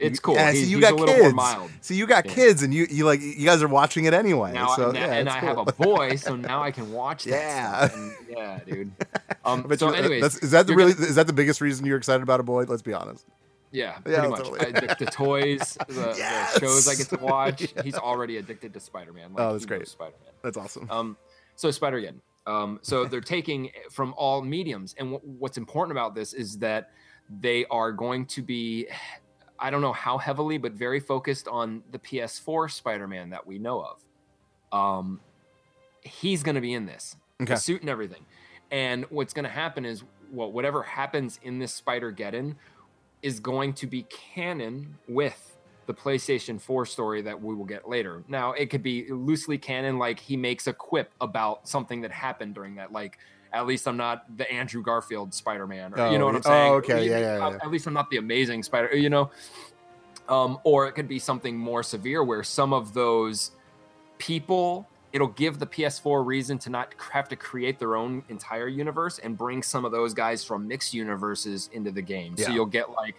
It's 0.00 0.20
cool. 0.20 0.34
Yeah, 0.34 0.52
he's, 0.52 0.64
see, 0.64 0.70
you 0.70 0.80
got 0.80 0.96
kids. 0.96 1.34
See, 1.80 1.94
you 1.96 2.06
got 2.06 2.26
Yeah. 2.26 2.32
kids, 2.34 2.62
and 2.62 2.72
you 2.72 2.86
you 2.90 3.04
like 3.04 3.20
you 3.20 3.44
guys 3.44 3.62
are 3.62 3.68
watching 3.68 4.04
it 4.04 4.14
anyway. 4.14 4.52
Now, 4.52 4.68
so, 4.76 4.88
and, 4.90 4.96
yeah, 4.96 5.12
and 5.14 5.28
I 5.28 5.40
cool. 5.40 5.48
have 5.48 5.58
a 5.58 5.72
boy, 5.72 6.16
so 6.16 6.36
now 6.36 6.62
I 6.62 6.70
can 6.70 6.92
watch 6.92 7.24
that. 7.24 7.30
Yeah. 7.90 7.98
And, 7.98 8.12
yeah, 8.28 8.60
dude. 8.66 8.92
Um, 9.44 9.62
But 9.62 9.78
so, 9.78 9.88
you- 9.88 9.94
anyways, 9.94 10.36
is 10.42 10.50
that 10.50 10.66
the 10.66 10.74
really 10.74 10.92
gonna- 10.92 11.06
is 11.06 11.14
that 11.14 11.26
the 11.26 11.32
biggest 11.32 11.60
reason 11.60 11.86
you're 11.86 11.96
excited 11.96 12.22
about 12.22 12.38
a 12.38 12.42
boy? 12.42 12.64
Let's 12.64 12.82
be 12.82 12.92
honest. 12.92 13.24
yeah, 13.70 13.96
Yeah, 14.06 14.20
pretty 14.20 14.28
much. 14.28 14.38
totally. 14.40 14.60
I, 14.60 14.70
the, 14.72 14.96
the 14.98 15.06
toys, 15.06 15.78
the, 15.88 16.14
Yes! 16.16 16.54
the 16.54 16.60
shows 16.66 16.86
I 16.88 16.94
get 16.94 17.08
to 17.08 17.24
watch. 17.24 17.66
He's 17.82 17.94
already 17.94 18.36
addicted 18.36 18.74
to 18.74 18.80
Spider 18.80 19.12
Man. 19.12 19.30
Oh, 19.38 19.52
that's 19.52 19.64
great. 19.66 19.88
Spider 19.88 20.14
Man. 20.24 20.32
That's 20.42 20.56
awesome. 20.58 20.90
Um, 20.90 21.16
so 21.56 21.70
Spider 21.70 22.00
Man. 22.00 22.20
Um, 22.46 22.78
so 22.82 23.04
they're 23.06 23.20
taking 23.22 23.70
from 23.90 24.12
all 24.16 24.42
mediums, 24.42 24.94
and 24.98 25.14
wh- 25.14 25.24
what's 25.40 25.56
important 25.58 25.92
about 25.92 26.14
this 26.14 26.32
is 26.34 26.58
that 26.58 26.90
they 27.40 27.64
are 27.66 27.92
going 27.92 28.24
to 28.26 28.42
be, 28.42 28.86
I 29.58 29.70
don't 29.70 29.80
know 29.80 29.92
how 29.92 30.18
heavily, 30.18 30.58
but 30.58 30.72
very 30.72 31.00
focused 31.00 31.48
on 31.48 31.82
the 31.90 31.98
PS4 31.98 32.70
Spider-Man 32.70 33.30
that 33.30 33.46
we 33.46 33.58
know 33.58 33.82
of. 33.82 33.98
Um, 34.78 35.20
he's 36.02 36.42
going 36.42 36.54
to 36.54 36.60
be 36.60 36.74
in 36.74 36.86
this, 36.86 37.16
Okay. 37.42 37.54
the 37.54 37.60
suit 37.60 37.80
and 37.80 37.90
everything. 37.90 38.24
And 38.70 39.04
what's 39.10 39.32
going 39.32 39.44
to 39.44 39.50
happen 39.50 39.84
is, 39.84 40.04
well, 40.32 40.52
whatever 40.52 40.82
happens 40.82 41.40
in 41.42 41.58
this 41.58 41.72
Spider 41.72 42.12
Geddon 42.12 42.54
is 43.22 43.40
going 43.40 43.72
to 43.74 43.86
be 43.86 44.04
canon 44.04 44.96
with 45.08 45.56
the 45.86 45.94
PlayStation 45.94 46.60
4 46.60 46.84
story 46.84 47.22
that 47.22 47.40
we 47.42 47.54
will 47.54 47.64
get 47.64 47.88
later. 47.88 48.22
Now, 48.28 48.52
it 48.52 48.66
could 48.66 48.82
be 48.82 49.10
loosely 49.10 49.56
canon, 49.56 49.98
like 49.98 50.20
he 50.20 50.36
makes 50.36 50.66
a 50.66 50.72
quip 50.72 51.10
about 51.20 51.66
something 51.66 52.02
that 52.02 52.12
happened 52.12 52.54
during 52.54 52.74
that, 52.76 52.92
like, 52.92 53.18
at 53.52 53.66
least 53.66 53.86
I'm 53.86 53.96
not 53.96 54.24
the 54.36 54.50
Andrew 54.50 54.82
Garfield 54.82 55.32
Spider 55.32 55.66
Man, 55.66 55.94
or 55.94 56.10
you 56.12 56.18
know 56.18 56.26
what 56.26 56.36
I'm 56.36 56.42
saying? 56.42 56.72
Oh, 56.72 56.76
okay, 56.76 57.08
yeah, 57.08 57.18
yeah, 57.18 57.48
yeah. 57.50 57.58
At 57.62 57.70
least 57.70 57.86
I'm 57.86 57.94
not 57.94 58.10
the 58.10 58.18
amazing 58.18 58.62
Spider, 58.62 58.94
you 58.96 59.10
know? 59.10 59.30
Um, 60.28 60.58
or 60.64 60.86
it 60.86 60.92
could 60.92 61.08
be 61.08 61.18
something 61.18 61.56
more 61.56 61.82
severe 61.82 62.22
where 62.22 62.42
some 62.42 62.74
of 62.74 62.92
those 62.92 63.52
people 64.18 64.86
it'll 65.12 65.28
give 65.28 65.58
the 65.58 65.66
PS4 65.66 66.24
reason 66.24 66.58
to 66.58 66.70
not 66.70 66.94
have 67.12 67.28
to 67.28 67.36
create 67.36 67.78
their 67.78 67.96
own 67.96 68.22
entire 68.28 68.68
universe 68.68 69.18
and 69.18 69.36
bring 69.36 69.62
some 69.62 69.84
of 69.84 69.92
those 69.92 70.12
guys 70.12 70.44
from 70.44 70.68
mixed 70.68 70.92
universes 70.92 71.70
into 71.72 71.90
the 71.90 72.02
game. 72.02 72.36
So 72.36 72.50
you'll 72.50 72.66
get 72.66 72.90
like 72.90 73.16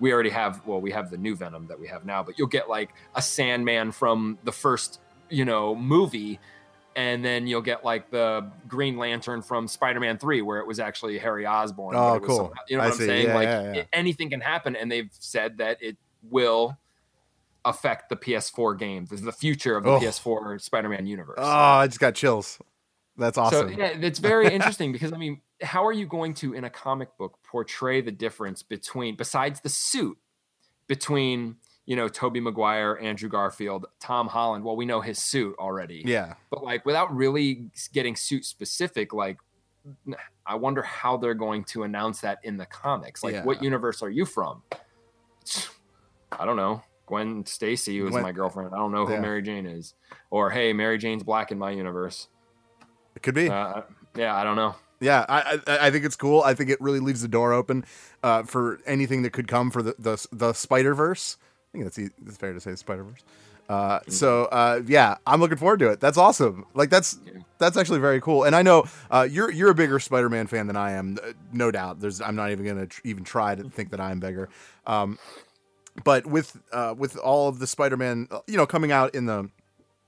we 0.00 0.12
already 0.12 0.30
have 0.30 0.64
well 0.64 0.80
we 0.80 0.92
have 0.92 1.10
the 1.10 1.16
new 1.16 1.34
Venom 1.34 1.66
that 1.66 1.78
we 1.78 1.88
have 1.88 2.04
now, 2.04 2.22
but 2.22 2.38
you'll 2.38 2.48
get 2.48 2.68
like 2.68 2.90
a 3.14 3.22
Sandman 3.22 3.90
from 3.90 4.38
the 4.44 4.52
first, 4.52 5.00
you 5.28 5.44
know, 5.44 5.74
movie 5.74 6.38
and 6.96 7.24
then 7.24 7.46
you'll 7.46 7.62
get 7.62 7.84
like 7.84 8.10
the 8.10 8.50
Green 8.66 8.96
Lantern 8.96 9.42
from 9.42 9.68
Spider-Man 9.68 10.18
3 10.18 10.42
where 10.42 10.58
it 10.58 10.66
was 10.66 10.80
actually 10.80 11.18
Harry 11.18 11.46
Osborn. 11.46 11.94
Oh, 11.96 12.18
cool. 12.20 12.36
somehow- 12.36 12.52
you 12.68 12.76
know 12.76 12.82
I 12.82 12.86
what 12.86 12.92
I'm 12.94 12.98
see. 12.98 13.06
saying? 13.06 13.26
Yeah, 13.28 13.34
like 13.34 13.46
yeah, 13.46 13.62
yeah. 13.62 13.72
it- 13.80 13.88
anything 13.92 14.30
can 14.30 14.40
happen 14.40 14.74
and 14.76 14.90
they've 14.90 15.10
said 15.12 15.58
that 15.58 15.78
it 15.82 15.96
will 16.22 16.76
affect 17.64 18.08
the 18.08 18.16
PS4 18.16 18.78
game, 18.78 19.04
the, 19.06 19.16
the 19.16 19.32
future 19.32 19.76
of 19.76 19.84
the 19.84 19.90
Oh. 19.90 20.00
PS4 20.00 20.60
Spider-Man 20.60 21.06
universe. 21.06 21.38
Oh, 21.38 21.44
I 21.44 21.86
just 21.86 22.00
got 22.00 22.14
chills. 22.14 22.58
That's 23.16 23.36
awesome. 23.36 23.72
So 23.72 23.76
yeah, 23.78 23.86
it's 24.00 24.20
very 24.20 24.46
interesting 24.52 24.92
because 24.92 25.12
I 25.12 25.16
mean, 25.16 25.40
how 25.60 25.84
are 25.86 25.92
you 25.92 26.06
going 26.06 26.34
to 26.34 26.54
in 26.54 26.62
a 26.64 26.70
comic 26.70 27.16
book 27.18 27.38
portray 27.42 28.00
the 28.00 28.12
difference 28.12 28.62
between 28.62 29.16
besides 29.16 29.60
the 29.60 29.68
suit 29.68 30.16
between 30.86 31.56
you 31.88 31.96
know 31.96 32.06
Tobey 32.06 32.38
Maguire, 32.38 32.98
Andrew 33.00 33.30
Garfield, 33.30 33.86
Tom 33.98 34.28
Holland? 34.28 34.62
Well, 34.62 34.76
we 34.76 34.84
know 34.84 35.00
his 35.00 35.18
suit 35.18 35.56
already. 35.58 36.02
yeah. 36.04 36.34
But 36.50 36.62
like 36.62 36.84
without 36.84 37.14
really 37.16 37.70
getting 37.94 38.14
suit 38.14 38.44
specific, 38.44 39.14
like 39.14 39.38
I 40.46 40.54
wonder 40.54 40.82
how 40.82 41.16
they're 41.16 41.32
going 41.34 41.64
to 41.72 41.84
announce 41.84 42.20
that 42.20 42.40
in 42.42 42.58
the 42.58 42.66
comics. 42.66 43.24
Like, 43.24 43.42
what 43.46 43.62
universe 43.62 44.02
are 44.02 44.10
you 44.10 44.26
from? 44.26 44.62
I 46.32 46.44
don't 46.44 46.56
know. 46.56 46.82
Gwen 47.06 47.46
Stacy 47.46 48.02
was 48.02 48.10
Gwen- 48.10 48.22
my 48.22 48.32
girlfriend. 48.32 48.74
I 48.74 48.76
don't 48.76 48.92
know 48.92 49.06
who 49.06 49.14
Yeah. 49.14 49.20
Mary 49.20 49.40
Jane 49.40 49.64
is. 49.64 49.94
Or 50.30 50.50
hey, 50.50 50.74
Mary 50.74 50.98
Jane's 50.98 51.22
black 51.22 51.50
in 51.50 51.58
my 51.58 51.70
universe. 51.70 52.28
It 53.16 53.22
could 53.22 53.34
be. 53.34 53.48
Uh, 53.48 53.80
yeah, 54.14 54.36
I 54.36 54.44
don't 54.44 54.56
know. 54.56 54.74
Yeah, 55.00 55.24
I, 55.28 55.58
I 55.66 55.86
I 55.86 55.90
think 55.90 56.04
it's 56.04 56.16
cool. 56.16 56.42
I 56.42 56.52
think 56.54 56.68
it 56.70 56.80
really 56.80 57.00
leaves 57.00 57.22
the 57.22 57.28
door 57.28 57.52
open 57.54 57.84
uh, 58.22 58.42
for 58.42 58.80
anything 58.84 59.22
that 59.22 59.32
could 59.32 59.48
come 59.48 59.70
for 59.70 59.80
the 59.80 59.94
the, 59.98 60.26
the 60.32 60.52
Spider 60.52 60.92
Verse. 60.94 61.38
I 61.68 61.78
think 61.78 61.84
that's 61.84 61.98
that's 62.22 62.36
fair 62.36 62.52
to 62.52 62.60
say 62.60 62.74
Spider 62.74 63.04
Verse. 63.04 63.22
Uh, 63.68 64.00
so 64.08 64.44
uh, 64.46 64.80
yeah, 64.86 65.16
I'm 65.26 65.40
looking 65.40 65.58
forward 65.58 65.78
to 65.80 65.90
it. 65.90 66.00
That's 66.00 66.16
awesome. 66.16 66.64
Like 66.74 66.88
that's 66.88 67.18
Yeah. 67.26 67.40
that's 67.58 67.76
actually 67.76 67.98
very 67.98 68.20
cool. 68.20 68.44
And 68.44 68.56
I 68.56 68.62
know 68.62 68.84
uh, 69.10 69.28
you're 69.30 69.50
you're 69.50 69.70
a 69.70 69.74
bigger 69.74 69.98
Spider 69.98 70.30
Man 70.30 70.46
fan 70.46 70.66
than 70.66 70.76
I 70.76 70.92
am, 70.92 71.18
uh, 71.22 71.32
no 71.52 71.70
doubt. 71.70 72.00
There's 72.00 72.20
I'm 72.22 72.34
not 72.36 72.50
even 72.50 72.64
gonna 72.66 72.86
tr- 72.86 73.02
even 73.04 73.24
try 73.24 73.54
to 73.54 73.64
think 73.68 73.90
that 73.90 74.00
I'm 74.00 74.20
bigger. 74.20 74.48
Um, 74.86 75.18
but 76.04 76.26
with 76.26 76.56
uh, 76.72 76.94
with 76.96 77.16
all 77.18 77.48
of 77.48 77.58
the 77.58 77.66
Spider 77.66 77.98
Man, 77.98 78.28
you 78.46 78.56
know, 78.56 78.66
coming 78.66 78.90
out 78.92 79.14
in 79.14 79.26
the 79.26 79.50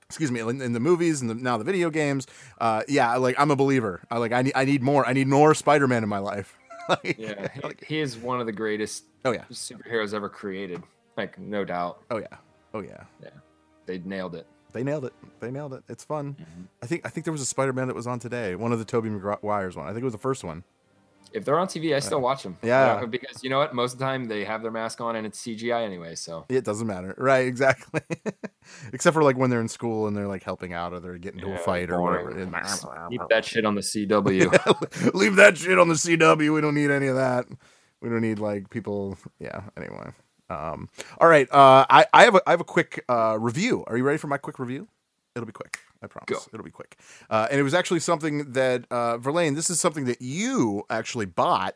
excuse 0.09 0.31
me 0.31 0.39
in, 0.41 0.61
in 0.61 0.73
the 0.73 0.79
movies 0.79 1.21
and 1.21 1.29
the, 1.29 1.35
now 1.35 1.57
the 1.57 1.63
video 1.63 1.89
games 1.89 2.27
uh 2.59 2.83
yeah 2.89 3.15
like 3.15 3.33
i'm 3.39 3.49
a 3.49 3.55
believer 3.55 4.01
i 4.11 4.17
like 4.17 4.33
i 4.33 4.41
need 4.41 4.51
i 4.55 4.65
need 4.65 4.81
more 4.83 5.07
i 5.07 5.13
need 5.13 5.25
more 5.25 5.55
spider-man 5.55 6.03
in 6.03 6.09
my 6.09 6.17
life 6.17 6.57
Like- 6.89 7.15
Yeah, 7.17 7.47
he, 7.53 7.61
he 7.95 7.99
is 8.01 8.17
one 8.17 8.41
of 8.41 8.45
the 8.45 8.51
greatest 8.51 9.05
oh 9.23 9.31
yeah 9.31 9.45
superheroes 9.49 10.13
ever 10.13 10.27
created. 10.27 10.83
Like, 11.17 11.37
no 11.39 11.63
doubt. 11.65 12.01
oh 12.11 12.17
yeah 12.17 12.37
oh 12.73 12.81
yeah 12.81 13.03
Yeah. 13.21 13.29
They 13.85 13.99
nailed 13.99 14.35
it. 14.35 14.47
they 14.73 14.83
nailed 14.83 15.05
it 15.05 15.13
they 15.41 15.51
nailed 15.51 15.73
it 15.73 15.83
it's 15.89 16.03
fun 16.03 16.35
Mm-hmm. 16.39 16.61
i 16.81 16.85
think 16.85 17.01
i 17.05 17.09
think 17.09 17.25
there 17.25 17.33
was 17.33 17.41
a 17.41 17.45
spider-man 17.45 17.87
that 17.87 17.95
was 17.95 18.07
on 18.07 18.19
today 18.19 18.55
one 18.55 18.71
of 18.71 18.79
the 18.79 18.85
Tobey 18.85 19.09
Maguire's 19.09 19.75
one 19.75 19.85
i 19.87 19.89
think 19.89 20.01
it 20.01 20.05
was 20.05 20.13
the 20.13 20.19
first 20.29 20.43
one 20.43 20.63
If 21.33 21.45
they're 21.45 21.59
on 21.59 21.67
TV, 21.67 21.95
I 21.95 21.99
still 21.99 22.19
watch 22.19 22.43
them. 22.43 22.57
Yeah. 22.61 23.05
because 23.05 23.41
you 23.43 23.49
know 23.49 23.59
what? 23.59 23.73
Most 23.73 23.93
of 23.93 23.99
the 23.99 24.05
time 24.05 24.25
they 24.27 24.43
have 24.43 24.61
their 24.61 24.71
mask 24.81 24.99
on 24.99 25.15
and 25.15 25.25
it's 25.25 25.39
CGI 25.41 25.85
anyway. 25.85 26.13
So 26.15 26.43
it 26.49 26.65
doesn't 26.65 26.87
matter 26.87 27.15
right 27.31 27.47
exactly 27.47 28.01
except 28.93 29.13
for 29.13 29.23
like 29.23 29.37
when 29.37 29.49
they're 29.49 29.61
in 29.61 29.69
school 29.69 30.07
and 30.07 30.15
they're 30.17 30.27
like 30.27 30.43
helping 30.43 30.73
out 30.73 30.91
or 30.93 30.99
they're 30.99 31.17
getting 31.17 31.39
into 31.39 31.51
a 31.51 31.55
Yeah, 31.55 31.63
fight 31.69 31.89
or 31.89 32.01
whatever 32.01 32.31
keep 33.09 33.21
that 33.29 33.45
shit 33.45 33.63
on 33.65 33.75
the 33.75 33.81
CW. 33.91 35.13
leave 35.13 35.35
that 35.37 35.57
shit 35.57 35.79
on 35.79 35.87
the 35.87 35.95
cw 35.95 36.53
we 36.55 36.59
don't 36.61 36.75
need 36.75 36.91
any 36.91 37.07
of 37.07 37.15
that 37.15 37.45
we 38.01 38.09
don't 38.09 38.21
need 38.29 38.39
like 38.39 38.69
people 38.69 39.17
yeah 39.39 39.61
anyway 39.77 40.11
um 40.51 40.89
all 41.19 41.27
right 41.27 41.47
uh 41.51 41.85
i 41.89 42.05
i 42.13 42.23
have 42.23 42.35
a 42.35 42.41
i 42.45 42.51
have 42.51 42.61
a 42.61 42.65
quick 42.65 43.03
uh 43.09 43.37
review 43.39 43.83
are 43.87 43.97
you 43.97 44.03
ready 44.03 44.17
for 44.17 44.27
my 44.27 44.37
quick 44.37 44.59
review 44.59 44.87
it'll 45.35 45.47
be 45.47 45.51
quick 45.51 45.79
I 46.03 46.07
promise. 46.07 46.45
Go. 46.45 46.49
It'll 46.51 46.65
be 46.65 46.71
quick. 46.71 46.97
Uh, 47.29 47.47
and 47.51 47.59
it 47.59 47.63
was 47.63 47.75
actually 47.75 47.99
something 47.99 48.53
that 48.53 48.85
uh, 48.89 49.19
Verlaine. 49.19 49.53
This 49.53 49.69
is 49.69 49.79
something 49.79 50.05
that 50.05 50.19
you 50.19 50.83
actually 50.89 51.27
bought 51.27 51.75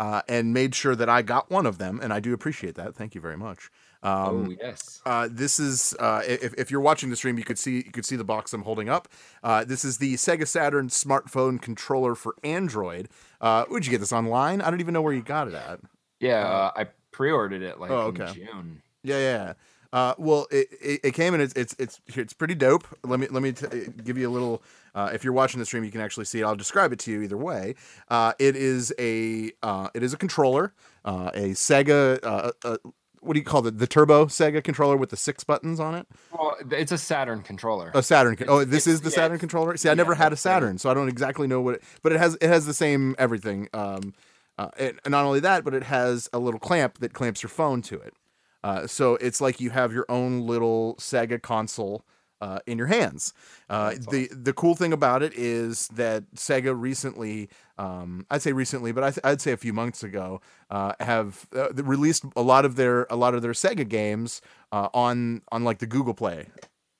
uh, 0.00 0.22
and 0.28 0.52
made 0.52 0.74
sure 0.74 0.96
that 0.96 1.08
I 1.08 1.22
got 1.22 1.50
one 1.50 1.66
of 1.66 1.78
them, 1.78 2.00
and 2.02 2.12
I 2.12 2.20
do 2.20 2.32
appreciate 2.32 2.74
that. 2.74 2.94
Thank 2.94 3.14
you 3.14 3.20
very 3.20 3.36
much. 3.36 3.70
Um, 4.02 4.48
oh 4.48 4.56
yes. 4.60 5.00
uh, 5.06 5.28
this 5.30 5.58
is 5.58 5.94
uh, 5.98 6.22
if, 6.26 6.52
if 6.54 6.70
you're 6.70 6.82
watching 6.82 7.08
the 7.08 7.16
stream, 7.16 7.38
you 7.38 7.44
could 7.44 7.58
see 7.58 7.76
you 7.76 7.92
could 7.92 8.04
see 8.04 8.16
the 8.16 8.24
box 8.24 8.52
I'm 8.52 8.62
holding 8.62 8.88
up. 8.88 9.08
Uh, 9.42 9.64
this 9.64 9.84
is 9.84 9.98
the 9.98 10.14
Sega 10.14 10.46
Saturn 10.46 10.88
smartphone 10.88 11.60
controller 11.60 12.14
for 12.14 12.34
Android. 12.44 13.08
Uh, 13.40 13.64
would 13.70 13.86
you 13.86 13.90
get 13.90 14.00
this 14.00 14.12
online? 14.12 14.60
I 14.60 14.70
don't 14.70 14.80
even 14.80 14.92
know 14.92 15.02
where 15.02 15.14
you 15.14 15.22
got 15.22 15.48
it 15.48 15.54
at. 15.54 15.80
Yeah, 16.20 16.46
uh, 16.46 16.70
I 16.76 16.86
pre-ordered 17.14 17.62
it 17.62 17.78
like 17.78 17.90
Oh, 17.90 18.08
in 18.08 18.20
okay. 18.20 18.32
June. 18.34 18.82
Yeah, 19.02 19.18
yeah. 19.18 19.52
Uh, 19.92 20.12
well, 20.18 20.46
it, 20.50 20.66
it, 20.82 21.00
it 21.04 21.14
came 21.14 21.34
and 21.34 21.42
it's 21.42 21.52
it's 21.54 21.76
it's 21.78 22.00
it's 22.16 22.32
pretty 22.32 22.56
dope. 22.56 22.84
Let 23.04 23.20
me 23.20 23.28
let 23.30 23.42
me 23.44 23.52
t- 23.52 23.66
give 24.02 24.18
you 24.18 24.28
a 24.28 24.32
little. 24.32 24.60
Uh, 24.92 25.10
if 25.14 25.22
you're 25.22 25.32
watching 25.32 25.60
the 25.60 25.66
stream, 25.66 25.84
you 25.84 25.92
can 25.92 26.00
actually 26.00 26.24
see 26.24 26.40
it. 26.40 26.44
I'll 26.44 26.56
describe 26.56 26.92
it 26.92 26.98
to 27.00 27.12
you 27.12 27.22
either 27.22 27.36
way. 27.36 27.76
Uh, 28.08 28.32
it 28.40 28.56
is 28.56 28.92
a 28.98 29.52
uh, 29.62 29.88
it 29.94 30.02
is 30.02 30.12
a 30.12 30.16
controller, 30.16 30.72
uh, 31.04 31.30
a 31.34 31.50
Sega. 31.50 32.18
Uh, 32.24 32.50
uh, 32.64 32.76
what 33.20 33.34
do 33.34 33.38
you 33.38 33.44
call 33.44 33.64
it? 33.68 33.78
The 33.78 33.86
Turbo 33.86 34.26
Sega 34.26 34.62
controller 34.64 34.96
with 34.96 35.10
the 35.10 35.16
six 35.16 35.44
buttons 35.44 35.78
on 35.78 35.94
it. 35.94 36.06
Well, 36.36 36.56
it's 36.72 36.90
a 36.92 36.98
Saturn 36.98 37.42
controller. 37.42 37.92
A 37.94 38.02
Saturn. 38.02 38.34
con- 38.34 38.48
Oh, 38.50 38.64
this 38.64 38.88
is 38.88 39.00
the 39.02 39.10
yeah, 39.10 39.14
Saturn 39.14 39.38
controller. 39.38 39.76
See, 39.76 39.88
I 39.88 39.92
yeah, 39.92 39.94
never 39.96 40.14
had 40.16 40.32
a. 40.32 40.36
Saturn, 40.36 40.76
so 40.78 40.90
I 40.90 40.94
don't 40.94 41.08
exactly 41.08 41.46
know 41.46 41.60
what. 41.60 41.76
It, 41.76 41.84
but 42.02 42.10
it 42.10 42.18
has 42.18 42.34
it 42.40 42.48
has 42.48 42.66
the 42.66 42.74
same 42.74 43.14
everything. 43.16 43.68
Um, 43.72 44.12
uh, 44.58 44.68
and 44.78 44.98
not 45.08 45.24
only 45.24 45.40
that, 45.40 45.64
but 45.64 45.74
it 45.74 45.84
has 45.84 46.28
a 46.32 46.38
little 46.38 46.60
clamp 46.60 46.98
that 46.98 47.12
clamps 47.12 47.42
your 47.42 47.50
phone 47.50 47.82
to 47.82 47.96
it. 48.00 48.14
Uh, 48.62 48.86
so 48.86 49.16
it's 49.16 49.40
like 49.40 49.60
you 49.60 49.70
have 49.70 49.92
your 49.92 50.06
own 50.08 50.46
little 50.46 50.96
Sega 50.98 51.40
console 51.40 52.04
uh, 52.40 52.58
in 52.66 52.78
your 52.78 52.86
hands. 52.86 53.32
Uh, 53.70 53.94
the 54.10 54.28
the 54.32 54.52
cool 54.52 54.74
thing 54.74 54.92
about 54.92 55.22
it 55.22 55.32
is 55.34 55.88
that 55.88 56.24
Sega 56.34 56.78
recently, 56.78 57.48
um, 57.78 58.26
I'd 58.30 58.42
say 58.42 58.52
recently, 58.52 58.92
but 58.92 59.04
I 59.04 59.10
th- 59.10 59.24
I'd 59.24 59.40
say 59.40 59.52
a 59.52 59.56
few 59.56 59.72
months 59.72 60.02
ago, 60.02 60.40
uh, 60.70 60.92
have 61.00 61.46
uh, 61.56 61.72
released 61.74 62.24
a 62.36 62.42
lot 62.42 62.64
of 62.64 62.76
their 62.76 63.06
a 63.10 63.16
lot 63.16 63.34
of 63.34 63.42
their 63.42 63.52
Sega 63.52 63.88
games 63.88 64.42
uh, 64.72 64.88
on 64.94 65.42
on 65.52 65.64
like 65.64 65.78
the 65.78 65.86
Google 65.86 66.14
Play 66.14 66.48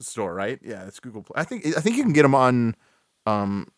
store, 0.01 0.35
right? 0.35 0.59
Yeah, 0.63 0.87
it's 0.87 1.01
Google 1.01 1.23
Play. 1.23 1.35
I 1.37 1.45
think 1.45 1.67
I 1.77 1.81
think 1.81 1.97
you 1.97 2.03
can 2.03 2.13
get 2.13 2.23
them 2.23 2.35
on. 2.35 2.77
Um, 3.27 3.69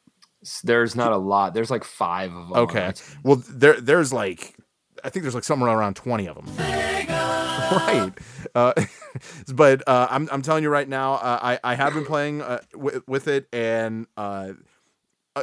There's 0.62 0.94
not 0.94 1.12
a 1.12 1.16
lot. 1.16 1.54
There's 1.54 1.70
like 1.70 1.84
five 1.84 2.32
of 2.32 2.48
them. 2.48 2.58
okay, 2.58 2.92
well 3.22 3.42
there 3.48 3.80
there's 3.80 4.12
like 4.12 4.56
I 5.04 5.10
think 5.10 5.22
there's 5.22 5.34
like 5.34 5.44
somewhere 5.44 5.70
around 5.70 5.94
twenty 5.96 6.28
of 6.28 6.36
them. 6.36 6.46
right. 7.72 8.12
Uh, 8.54 8.72
but 9.54 9.86
uh, 9.88 10.06
I'm 10.10 10.28
I'm 10.30 10.42
telling 10.42 10.62
you 10.62 10.70
right 10.70 10.88
now, 10.88 11.14
uh, 11.14 11.38
I 11.42 11.58
I 11.64 11.74
have 11.74 11.94
been 11.94 12.04
playing 12.04 12.42
uh, 12.42 12.60
with, 12.74 13.06
with 13.08 13.28
it, 13.28 13.48
and 13.52 14.06
uh, 14.16 14.52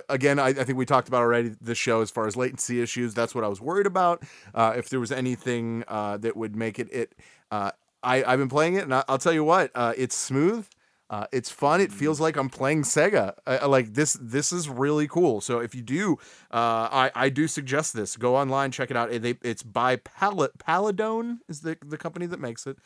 again, 0.09 0.39
I, 0.39 0.47
I 0.49 0.53
think 0.63 0.77
we 0.77 0.85
talked 0.85 1.07
about 1.07 1.21
already 1.21 1.55
the 1.61 1.75
show 1.75 2.01
as 2.01 2.11
far 2.11 2.27
as 2.27 2.35
latency 2.35 2.81
issues. 2.81 3.13
That's 3.13 3.35
what 3.35 3.43
I 3.43 3.47
was 3.47 3.61
worried 3.61 3.87
about. 3.87 4.23
Uh, 4.53 4.73
if 4.75 4.89
there 4.89 4.99
was 4.99 5.11
anything 5.11 5.83
uh, 5.87 6.17
that 6.17 6.35
would 6.35 6.55
make 6.55 6.79
it 6.79 6.91
it, 6.91 7.15
uh, 7.51 7.71
I 8.01 8.23
I've 8.23 8.39
been 8.39 8.49
playing 8.49 8.75
it, 8.75 8.83
and 8.83 8.93
I, 8.93 9.03
I'll 9.07 9.17
tell 9.17 9.33
you 9.33 9.43
what, 9.43 9.71
uh, 9.75 9.93
it's 9.97 10.15
smooth. 10.15 10.67
Uh, 11.13 11.27
it's 11.31 11.51
fun. 11.51 11.79
It 11.79 11.91
feels 11.91 12.19
like 12.19 12.35
I'm 12.37 12.49
playing 12.49 12.81
Sega. 12.81 13.35
Uh, 13.45 13.59
uh, 13.61 13.67
like 13.67 13.93
this, 13.93 14.17
this 14.19 14.51
is 14.51 14.67
really 14.67 15.07
cool. 15.07 15.41
So 15.41 15.59
if 15.59 15.75
you 15.75 15.83
do, 15.83 16.13
uh, 16.49 16.89
I 16.91 17.11
I 17.13 17.29
do 17.29 17.47
suggest 17.47 17.93
this. 17.93 18.17
Go 18.17 18.35
online, 18.35 18.71
check 18.71 18.89
it 18.89 18.97
out. 18.97 19.11
It, 19.11 19.21
they, 19.21 19.35
it's 19.43 19.61
by 19.61 19.97
Pal- 19.97 20.49
Paladone 20.57 21.37
is 21.47 21.61
the 21.61 21.77
the 21.85 21.99
company 21.99 22.25
that 22.25 22.39
makes 22.39 22.65
it. 22.65 22.77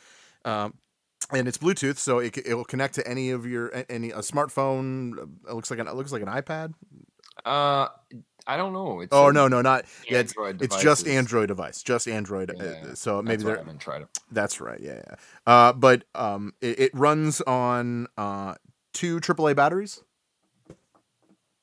Um, 0.43 0.73
and 1.32 1.47
it's 1.47 1.57
Bluetooth, 1.57 1.97
so 1.99 2.19
it 2.19 2.38
it 2.39 2.53
will 2.53 2.65
connect 2.65 2.95
to 2.95 3.07
any 3.07 3.30
of 3.30 3.45
your 3.45 3.71
any 3.89 4.11
a 4.11 4.19
smartphone. 4.19 5.17
It 5.47 5.53
looks 5.53 5.71
like 5.71 5.80
an 5.80 5.88
it 5.88 5.95
looks 5.95 6.11
like 6.11 6.21
an 6.21 6.28
iPad. 6.28 6.73
Uh, 7.45 7.88
I 8.47 8.57
don't 8.57 8.71
know. 8.73 9.01
It's 9.01 9.13
Oh 9.13 9.29
no, 9.29 9.47
no, 9.47 9.61
not 9.61 9.85
yeah. 10.09 10.19
It's, 10.19 10.33
it's 10.37 10.81
just. 10.81 11.07
Android 11.07 11.49
device, 11.49 11.83
just 11.83 12.07
Android. 12.07 12.49
uh, 12.59 12.95
so 12.95 13.21
maybe 13.21 13.37
That's 13.37 13.43
why 13.43 13.49
I 13.49 13.53
they're 13.55 13.63
haven't 13.63 13.79
tried 13.79 14.01
it. 14.03 14.07
that's 14.31 14.61
right. 14.61 14.79
Yeah, 14.79 15.01
yeah. 15.05 15.15
Uh, 15.45 15.73
but 15.73 16.03
um, 16.15 16.53
it, 16.61 16.79
it 16.79 16.91
runs 16.95 17.41
on 17.41 18.07
uh 18.17 18.55
two 18.93 19.19
AAA 19.19 19.55
batteries. 19.55 20.01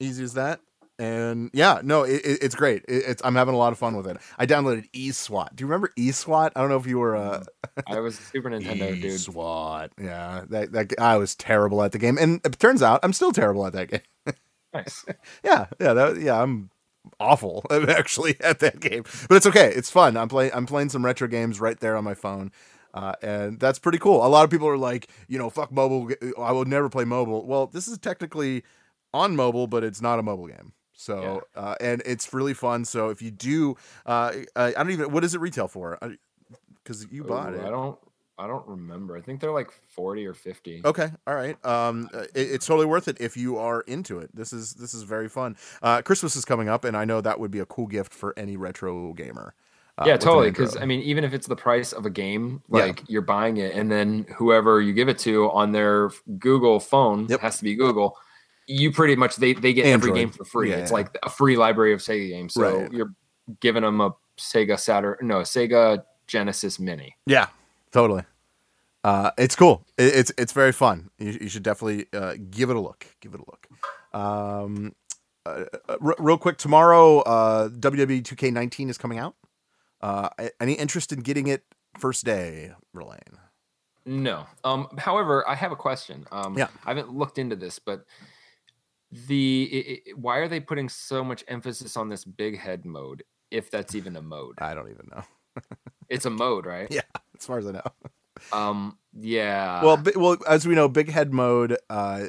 Easy 0.00 0.24
as 0.24 0.34
that. 0.34 0.60
And 0.98 1.50
yeah, 1.52 1.80
no, 1.82 2.04
it, 2.04 2.24
it- 2.24 2.38
it's 2.42 2.54
great. 2.54 2.84
It, 2.86 3.04
it's 3.08 3.22
I'm 3.24 3.34
having 3.34 3.54
a 3.54 3.58
lot 3.58 3.72
of 3.72 3.78
fun 3.78 3.96
with 3.96 4.06
it. 4.06 4.16
I 4.38 4.46
downloaded 4.46 4.88
eSWAT. 4.92 5.56
Do 5.56 5.62
you 5.62 5.66
remember 5.66 5.90
eSWAT? 5.98 6.52
I 6.54 6.60
don't 6.60 6.68
know 6.68 6.76
if 6.76 6.86
you 6.86 6.98
were 6.98 7.16
uh, 7.16 7.42
I 7.88 7.98
was 7.98 8.18
a 8.18 8.22
Super 8.22 8.48
Nintendo 8.50 8.94
dude. 9.00 9.02
eSWAT. 9.02 9.90
Yeah, 10.00 10.44
that 10.50 10.70
that 10.72 10.92
I 11.00 11.16
was 11.16 11.34
terrible 11.34 11.82
at 11.82 11.90
the 11.92 11.98
game, 11.98 12.16
and 12.18 12.40
it 12.44 12.58
turns 12.60 12.80
out 12.82 13.00
I'm 13.02 13.12
still 13.12 13.32
terrible 13.32 13.66
at 13.66 13.72
that 13.72 13.90
game. 13.90 14.34
Nice. 14.72 15.04
yeah, 15.44 15.66
yeah, 15.80 15.94
that, 15.94 16.20
yeah. 16.20 16.40
I'm 16.40 16.70
awful 17.20 17.64
I've 17.70 17.88
actually 17.88 18.36
at 18.40 18.60
that 18.60 18.80
game, 18.80 19.04
but 19.28 19.36
it's 19.36 19.46
okay. 19.46 19.72
It's 19.74 19.90
fun. 19.90 20.16
I'm 20.16 20.28
playing. 20.28 20.52
I'm 20.54 20.66
playing 20.66 20.90
some 20.90 21.04
retro 21.04 21.28
games 21.28 21.60
right 21.60 21.78
there 21.78 21.96
on 21.96 22.04
my 22.04 22.14
phone, 22.14 22.52
uh, 22.92 23.14
and 23.22 23.58
that's 23.58 23.78
pretty 23.78 23.98
cool. 23.98 24.24
A 24.24 24.28
lot 24.28 24.44
of 24.44 24.50
people 24.50 24.68
are 24.68 24.78
like, 24.78 25.08
you 25.28 25.38
know, 25.38 25.50
fuck 25.50 25.72
mobile. 25.72 26.10
I 26.38 26.52
will 26.52 26.64
never 26.64 26.88
play 26.88 27.04
mobile. 27.04 27.46
Well, 27.46 27.66
this 27.66 27.88
is 27.88 27.98
technically 27.98 28.62
on 29.12 29.36
mobile, 29.36 29.66
but 29.66 29.84
it's 29.84 30.00
not 30.00 30.18
a 30.18 30.22
mobile 30.22 30.46
game. 30.46 30.72
So, 30.92 31.42
uh, 31.56 31.74
and 31.80 32.02
it's 32.06 32.32
really 32.32 32.54
fun. 32.54 32.84
So 32.84 33.10
if 33.10 33.20
you 33.20 33.30
do, 33.30 33.76
uh, 34.06 34.32
I 34.56 34.72
don't 34.72 34.90
even. 34.90 35.10
What 35.10 35.20
does 35.20 35.34
it 35.34 35.40
retail 35.40 35.68
for? 35.68 35.98
Because 36.82 37.06
you 37.10 37.24
bought 37.24 37.52
Ooh, 37.54 37.58
it. 37.58 37.64
I 37.64 37.70
don't. 37.70 37.98
I 38.38 38.46
don't 38.48 38.66
remember. 38.66 39.16
I 39.16 39.20
think 39.20 39.40
they're 39.40 39.52
like 39.52 39.70
forty 39.70 40.26
or 40.26 40.34
fifty. 40.34 40.82
Okay, 40.84 41.08
all 41.26 41.34
right. 41.34 41.62
Um, 41.64 42.08
uh, 42.12 42.22
it, 42.34 42.50
it's 42.52 42.66
totally 42.66 42.86
worth 42.86 43.06
it 43.08 43.16
if 43.20 43.36
you 43.36 43.58
are 43.58 43.82
into 43.82 44.18
it. 44.18 44.34
This 44.34 44.52
is 44.52 44.74
this 44.74 44.92
is 44.94 45.02
very 45.04 45.28
fun. 45.28 45.56
Uh, 45.82 46.02
Christmas 46.02 46.34
is 46.36 46.44
coming 46.44 46.68
up, 46.68 46.84
and 46.84 46.96
I 46.96 47.04
know 47.04 47.20
that 47.20 47.38
would 47.38 47.50
be 47.50 47.60
a 47.60 47.66
cool 47.66 47.86
gift 47.86 48.12
for 48.12 48.34
any 48.36 48.56
retro 48.56 49.12
gamer. 49.12 49.54
uh, 49.98 50.04
yeah, 50.06 50.16
totally. 50.16 50.50
Because 50.50 50.76
I 50.76 50.84
mean, 50.84 51.00
even 51.02 51.22
if 51.22 51.32
it's 51.32 51.46
the 51.46 51.54
price 51.54 51.92
of 51.92 52.06
a 52.06 52.10
game, 52.10 52.60
Yeah. 52.72 52.86
like 52.86 53.02
you're 53.08 53.22
buying 53.22 53.58
it, 53.58 53.74
and 53.76 53.88
then 53.90 54.26
whoever 54.36 54.80
you 54.80 54.92
give 54.92 55.08
it 55.08 55.18
to 55.20 55.48
on 55.52 55.70
their 55.70 56.10
Google 56.40 56.80
phone 56.80 57.26
Yep. 57.28 57.40
has 57.40 57.58
to 57.58 57.62
be 57.64 57.76
Google. 57.76 58.16
You 58.66 58.90
pretty 58.90 59.14
much 59.14 59.36
they 59.36 59.52
they 59.52 59.72
get 59.72 59.86
Android. 59.86 60.10
every 60.10 60.20
game 60.22 60.30
for 60.32 60.44
free. 60.44 60.70
Yeah, 60.70 60.78
it's 60.78 60.90
yeah. 60.90 60.94
like 60.96 61.16
a 61.22 61.30
free 61.30 61.56
library 61.56 61.92
of 61.92 62.00
Sega 62.00 62.28
games. 62.28 62.54
So 62.54 62.80
Right. 62.80 62.92
you're 62.92 63.12
giving 63.60 63.82
them 63.82 64.00
a 64.00 64.10
Sega 64.38 64.76
Saturn, 64.80 65.18
no, 65.22 65.38
a 65.40 65.42
Sega 65.42 66.02
Genesis 66.26 66.80
Mini. 66.80 67.14
yeah, 67.26 67.46
totally. 67.94 68.24
Uh, 69.04 69.30
it's 69.38 69.54
cool. 69.54 69.86
It, 69.96 70.14
it's 70.14 70.32
it's 70.36 70.52
very 70.52 70.72
fun. 70.72 71.10
You, 71.18 71.38
you 71.42 71.48
should 71.48 71.62
definitely 71.62 72.06
uh, 72.12 72.34
give 72.50 72.70
it 72.70 72.76
a 72.76 72.80
look. 72.80 73.06
Give 73.20 73.32
it 73.34 73.40
a 73.40 73.44
look. 73.46 73.68
Um, 74.12 74.94
uh, 75.46 75.64
uh, 75.88 75.96
r- 76.00 76.16
real 76.18 76.38
quick, 76.38 76.58
tomorrow, 76.58 77.20
uh, 77.20 77.68
WWE 77.68 78.22
2K19 78.22 78.88
is 78.88 78.98
coming 78.98 79.18
out. 79.18 79.36
Uh, 80.00 80.28
any 80.60 80.72
interest 80.72 81.12
in 81.12 81.20
getting 81.20 81.46
it 81.46 81.64
first 81.98 82.24
day, 82.24 82.72
Verlaine? 82.94 83.38
No. 84.06 84.46
Um. 84.64 84.88
However, 84.98 85.48
I 85.48 85.54
have 85.54 85.72
a 85.72 85.76
question. 85.76 86.26
Um. 86.32 86.58
Yeah. 86.58 86.68
I 86.84 86.90
haven't 86.90 87.10
looked 87.10 87.38
into 87.38 87.56
this, 87.56 87.78
but 87.78 88.04
the 89.28 89.70
i 89.72 90.10
i 90.10 90.12
why 90.14 90.38
are 90.38 90.48
they 90.48 90.60
putting 90.60 90.88
so 90.88 91.22
much 91.22 91.44
emphasis 91.46 91.96
on 91.96 92.08
this 92.08 92.24
big 92.24 92.58
head 92.58 92.84
mode? 92.84 93.22
If 93.50 93.70
that's 93.70 93.94
even 93.94 94.16
a 94.16 94.22
mode, 94.22 94.54
I 94.58 94.74
don't 94.74 94.90
even 94.90 95.08
know. 95.14 95.22
It's 96.08 96.24
a 96.24 96.30
mode, 96.30 96.66
right? 96.66 96.88
Yeah, 96.90 97.02
as 97.38 97.46
far 97.46 97.58
as 97.58 97.66
I 97.66 97.72
know. 97.72 97.82
Um. 98.52 98.98
Yeah. 99.16 99.82
well, 99.84 99.96
bi- 99.96 100.12
well, 100.16 100.36
as 100.48 100.66
we 100.66 100.74
know, 100.74 100.88
big 100.88 101.08
head 101.08 101.32
mode. 101.32 101.76
Uh, 101.88 102.26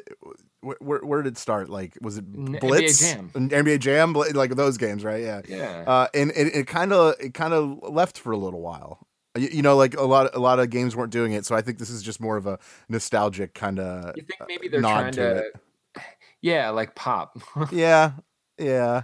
wh- 0.62 0.80
where, 0.80 1.00
where 1.00 1.22
did 1.22 1.34
it 1.34 1.38
start? 1.38 1.68
Like, 1.68 1.98
was 2.00 2.16
it 2.16 2.24
N- 2.32 2.54
NBA 2.54 2.60
Blitz, 2.60 3.00
Jam. 3.00 3.30
NBA 3.34 3.80
Jam, 3.80 4.12
like 4.12 4.54
those 4.54 4.76
games, 4.78 5.04
right? 5.04 5.22
Yeah. 5.22 5.42
yeah. 5.48 5.84
Uh, 5.86 6.06
and 6.14 6.30
it 6.30 6.54
it 6.54 6.66
kind 6.68 6.92
of 6.92 7.14
it 7.20 7.34
kind 7.34 7.52
of 7.52 7.78
left 7.82 8.18
for 8.18 8.32
a 8.32 8.36
little 8.36 8.60
while. 8.60 9.06
You, 9.36 9.48
you 9.48 9.62
know, 9.62 9.76
like 9.76 9.96
a 9.96 10.04
lot 10.04 10.34
a 10.34 10.38
lot 10.38 10.60
of 10.60 10.70
games 10.70 10.94
weren't 10.96 11.12
doing 11.12 11.32
it, 11.32 11.44
so 11.44 11.54
I 11.56 11.60
think 11.60 11.78
this 11.78 11.90
is 11.90 12.02
just 12.02 12.20
more 12.20 12.36
of 12.36 12.46
a 12.46 12.58
nostalgic 12.88 13.52
kind 13.54 13.78
of. 13.80 14.16
you 14.16 14.22
think 14.22 14.40
maybe 14.48 14.68
they're 14.68 14.80
trying 14.80 15.12
to 15.14 15.42
to? 15.94 16.00
Yeah, 16.40 16.70
like 16.70 16.94
pop. 16.94 17.36
Yeah, 17.72 18.12
yeah. 18.58 19.02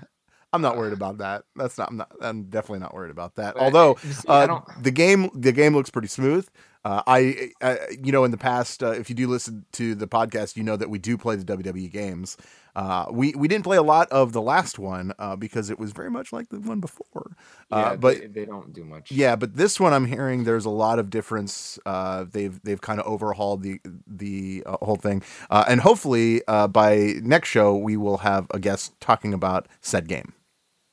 I'm 0.53 0.62
not 0.62 0.76
worried 0.76 0.92
about 0.92 1.18
that. 1.18 1.44
That's 1.57 1.78
not. 1.78 1.90
I'm 1.90 1.96
not. 1.96 2.12
I'm 2.20 2.44
definitely 2.44 2.80
not 2.80 2.94
worried 2.94 3.11
about 3.11 3.36
that. 3.36 3.55
But, 3.55 3.62
Although 3.62 3.96
see, 3.96 4.28
uh, 4.28 4.61
the 4.80 4.90
game, 4.90 5.30
the 5.34 5.53
game 5.53 5.74
looks 5.74 5.90
pretty 5.90 6.09
smooth. 6.09 6.48
Uh, 6.84 7.00
I, 7.07 7.53
I, 7.62 7.78
you 8.03 8.11
know, 8.11 8.24
in 8.24 8.32
the 8.32 8.36
past, 8.36 8.82
uh, 8.82 8.90
if 8.90 9.09
you 9.09 9.14
do 9.14 9.28
listen 9.28 9.64
to 9.72 9.94
the 9.94 10.09
podcast, 10.09 10.57
you 10.57 10.64
know 10.64 10.76
that 10.76 10.90
we 10.90 10.98
do 10.98 11.16
play 11.16 11.36
the 11.36 11.44
WWE 11.44 11.90
games. 11.92 12.36
Uh, 12.74 13.07
we 13.11 13.34
we 13.34 13.46
didn't 13.48 13.64
play 13.64 13.76
a 13.76 13.82
lot 13.82 14.11
of 14.11 14.32
the 14.32 14.42
last 14.42 14.78
one 14.78 15.12
uh, 15.18 15.36
because 15.36 15.70
it 15.70 15.78
was 15.78 15.92
very 15.92 16.11
much 16.11 16.32
like 16.32 16.48
the 16.48 16.59
one 16.59 16.80
before. 16.80 17.36
yeah, 17.70 17.76
uh, 17.76 17.96
but 17.96 18.18
they, 18.18 18.26
they 18.26 18.44
don't 18.44 18.72
do 18.72 18.82
much. 18.82 19.12
yeah, 19.12 19.36
but 19.36 19.55
this 19.57 19.78
one 19.78 19.92
I'm 19.92 20.07
hearing 20.07 20.44
there's 20.44 20.64
a 20.64 20.70
lot 20.70 20.98
of 20.98 21.09
difference. 21.09 21.78
Uh, 21.86 22.24
they've 22.30 22.61
they've 22.62 22.80
kind 22.80 22.98
of 22.98 23.07
overhauled 23.07 23.62
the 23.62 23.80
the 24.07 24.64
uh, 24.66 24.78
whole 24.82 24.96
thing, 24.96 25.22
uh, 25.50 25.64
and 25.68 25.82
hopefully 25.82 26.42
uh, 26.48 26.66
by 26.66 27.14
next 27.22 27.48
show 27.48 27.76
we 27.76 27.96
will 27.96 28.18
have 28.18 28.46
a 28.50 28.59
guest 28.59 28.98
talking 29.00 29.32
about 29.34 29.68
said 29.82 30.09
game. 30.09 30.32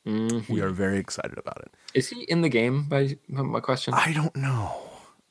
Mhm. 0.10 0.50
We 0.50 0.62
are 0.62 0.70
very 0.70 0.98
excited 0.98 1.38
about 1.38 1.60
it. 1.60 1.72
Is 1.94 2.10
he 2.10 2.24
in 2.24 2.42
the 2.42 2.50
game? 2.50 2.84
By 2.90 3.18
my 3.28 3.60
question. 3.60 3.94
I 3.94 4.14
don't 4.14 4.36
know. 4.36 4.76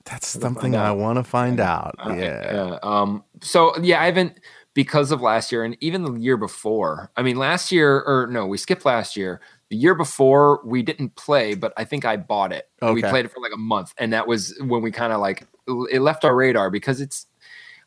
That's 0.05 0.35
We'll 0.35 0.43
something 0.43 0.75
I 0.75 0.93
want 0.93 1.19
to 1.19 1.25
find 1.25 1.61
out. 1.61 1.95
Uh, 1.99 2.15
Yeah. 2.15 2.79
Um. 2.83 3.25
So 3.43 3.77
yeah, 3.79 4.01
I 4.01 4.07
haven't 4.07 4.41
because 4.75 5.11
of 5.11 5.21
last 5.21 5.51
year 5.51 5.65
and 5.65 5.77
even 5.81 6.03
the 6.05 6.13
year 6.15 6.37
before. 6.37 7.11
I 7.17 7.23
mean, 7.23 7.37
last 7.37 7.73
year 7.73 8.03
or 8.07 8.29
no, 8.31 8.47
we 8.47 8.57
skipped 8.57 8.85
last 8.85 9.17
year. 9.17 9.41
The 9.71 9.77
year 9.77 9.95
before 9.95 10.63
we 10.65 10.83
didn't 10.83 11.17
play, 11.17 11.55
but 11.55 11.75
I 11.77 11.85
think 11.85 12.07
I 12.07 12.17
bought 12.17 12.53
it. 12.53 12.71
And 12.81 12.95
We 12.95 13.03
played 13.03 13.27
it 13.27 13.33
for 13.33 13.41
like 13.41 13.53
a 13.53 13.59
month, 13.59 13.93
and 13.99 14.13
that 14.15 14.27
was 14.27 14.57
when 14.61 14.81
we 14.81 14.91
kind 14.91 15.13
of 15.13 15.21
like 15.21 15.47
it 15.91 16.01
left 16.01 16.25
our 16.25 16.35
radar 16.35 16.71
because 16.71 17.03
it's 17.03 17.27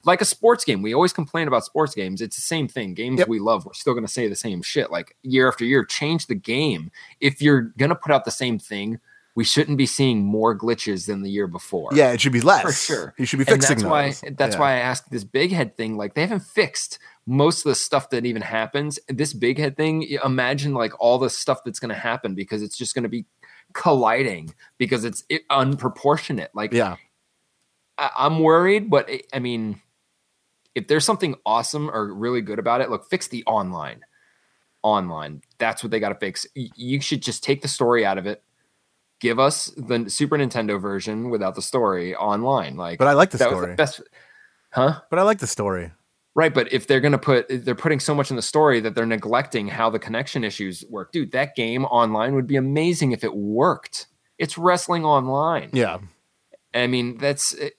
like 0.06 0.22
a 0.22 0.26
sports 0.26 0.64
game. 0.66 0.82
We 0.82 0.94
always 0.94 1.14
complain 1.14 1.48
about 1.48 1.66
sports 1.66 1.94
games. 1.96 2.22
It's 2.22 2.36
the 2.36 2.42
same 2.42 2.68
thing. 2.68 2.94
Games 2.94 3.20
Yep. 3.20 3.28
we 3.28 3.40
love, 3.40 3.66
we're 3.66 3.74
still 3.74 3.94
going 3.94 4.06
to 4.06 4.12
say 4.12 4.28
the 4.28 4.36
same 4.36 4.62
shit 4.62 4.92
like 4.92 5.16
year 5.24 5.48
after 5.48 5.64
year. 5.66 5.84
Change 5.86 6.28
the 6.28 6.36
game. 6.36 6.92
If 7.20 7.42
you're 7.42 7.62
going 7.78 7.90
to 7.90 7.96
put 7.96 8.12
out 8.12 8.26
the 8.26 8.32
same 8.32 8.58
thing, 8.60 9.00
we 9.34 9.44
shouldn't 9.46 9.78
be 9.78 9.86
seeing 9.86 10.26
more 10.26 10.58
glitches 10.58 11.06
than 11.08 11.22
the 11.22 11.30
year 11.32 11.48
before. 11.48 11.90
Yeah, 11.94 12.12
it 12.12 12.20
should 12.20 12.34
be 12.34 12.42
less. 12.42 12.64
For 12.64 12.72
sure. 12.74 13.14
You 13.18 13.26
should 13.26 13.40
be 13.40 13.46
And 13.48 13.62
fixing 13.62 13.78
that's 13.78 13.90
why 13.90 14.14
that's 14.34 14.56
Yeah. 14.56 14.60
why 14.60 14.72
I 14.74 14.80
asked 14.80 15.10
this 15.10 15.24
big 15.24 15.52
head 15.54 15.78
thing. 15.78 15.96
Like 15.96 16.16
they 16.16 16.22
haven't 16.22 16.42
fixed 16.44 17.00
most 17.26 17.60
of 17.66 17.70
the 17.70 17.76
stuff 17.76 18.10
that 18.10 18.26
even 18.26 18.42
happens. 18.42 19.00
This 19.08 19.32
big 19.34 19.58
head 19.58 19.78
thing, 19.78 20.02
imagine 20.26 20.74
like 20.74 20.92
all 21.00 21.18
the 21.18 21.30
stuff 21.30 21.60
that's 21.64 21.80
going 21.80 21.90
to 21.90 21.96
happen 21.96 22.36
because 22.36 22.62
it's 22.62 22.78
just 22.78 22.94
going 22.94 23.04
to 23.04 23.10
be 23.10 23.26
colliding 23.74 24.54
because 24.78 25.06
it's 25.06 25.24
unproportionate. 25.50 26.50
Like 26.54 26.74
Yeah. 26.74 26.98
I, 27.98 28.10
I'm 28.18 28.40
worried, 28.40 28.90
but 28.90 29.10
it, 29.10 29.28
I 29.34 29.40
mean, 29.40 29.82
if 30.76 30.88
there's 30.88 31.06
something 31.06 31.36
awesome 31.46 31.90
or 31.90 32.14
really 32.14 32.42
good 32.42 32.60
about 32.60 32.82
it, 32.82 32.90
look, 32.90 33.10
fix 33.10 33.28
the 33.28 33.44
online. 33.46 34.02
Online, 34.84 35.42
that's 35.60 35.84
what 35.84 35.92
they 35.92 36.00
got 36.00 36.10
to 36.10 36.16
fix. 36.16 36.48
You 36.56 37.02
should 37.02 37.22
just 37.22 37.44
take 37.44 37.62
the 37.62 37.68
story 37.68 38.04
out 38.04 38.18
of 38.18 38.26
it. 38.26 38.42
Give 39.20 39.38
us 39.40 39.68
the 39.78 40.10
Super 40.10 40.38
Nintendo 40.38 40.82
version 40.82 41.30
without 41.30 41.54
the 41.54 41.62
story 41.62 42.16
online. 42.16 42.78
Like, 42.78 42.98
But 42.98 43.08
I 43.08 43.14
like 43.14 43.30
the 43.30 43.38
that 43.38 43.52
was 43.52 43.60
story. 43.60 43.76
best, 43.76 44.02
huh? 44.72 45.02
But 45.12 45.20
I 45.20 45.22
like 45.22 45.38
the 45.38 45.46
story. 45.46 45.92
Right, 46.34 46.52
but 46.52 46.72
if 46.74 46.88
they're 46.88 47.02
gonna 47.02 47.20
put, 47.20 47.46
they're 47.50 47.76
putting 47.76 48.00
so 48.00 48.16
much 48.16 48.32
in 48.32 48.38
the 48.38 48.42
story 48.42 48.80
that 48.80 48.96
they're 48.96 49.06
neglecting 49.06 49.68
how 49.68 49.92
the 49.92 50.00
connection 50.00 50.44
issues 50.44 50.84
work. 50.90 51.12
Dude, 51.12 51.32
that 51.34 51.56
game 51.56 51.86
online 51.86 52.34
would 52.34 52.48
be 52.48 52.56
amazing 52.56 53.12
if 53.12 53.24
it 53.24 53.36
worked. 53.36 54.08
It's 54.40 54.58
wrestling 54.58 55.06
online. 55.06 55.70
Yeah. 55.74 56.00
I 56.74 56.88
mean, 56.88 57.18
that's 57.18 57.54
it- 57.54 57.76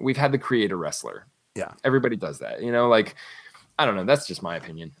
we've 0.00 0.16
had 0.16 0.32
the 0.32 0.38
creator 0.38 0.76
wrestler. 0.78 1.26
Yeah. 1.56 1.72
Everybody 1.84 2.16
does 2.16 2.38
that. 2.40 2.62
You 2.62 2.70
know, 2.70 2.88
like 2.88 3.14
I 3.78 3.84
don't 3.84 3.96
know, 3.96 4.04
that's 4.04 4.26
just 4.26 4.42
my 4.42 4.56
opinion. 4.56 4.92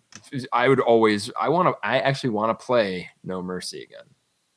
I 0.52 0.68
would 0.68 0.80
always 0.80 1.30
I 1.40 1.48
want 1.48 1.68
to 1.68 1.86
I 1.86 1.98
actually 2.00 2.30
want 2.30 2.58
to 2.58 2.64
play 2.64 3.08
No 3.22 3.42
Mercy 3.42 3.82
again. 3.82 4.06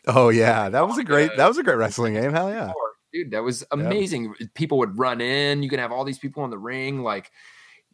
Oh 0.08 0.30
yeah, 0.30 0.70
that 0.70 0.88
was 0.88 0.98
a 0.98 1.04
great 1.04 1.36
that 1.38 1.48
was 1.48 1.58
a 1.58 1.64
great 1.64 1.78
wrestling 1.78 2.14
game. 2.16 2.32
Hell 2.32 2.50
yeah. 2.50 2.72
Dude, 3.12 3.32
that 3.32 3.44
was 3.44 3.66
amazing. 3.72 4.34
People 4.54 4.78
would 4.80 4.98
run 5.00 5.20
in, 5.20 5.64
you 5.64 5.70
could 5.70 5.80
have 5.80 5.92
all 5.92 6.04
these 6.06 6.20
people 6.20 6.44
in 6.46 6.52
the 6.52 6.58
ring 6.58 7.02
like 7.04 7.32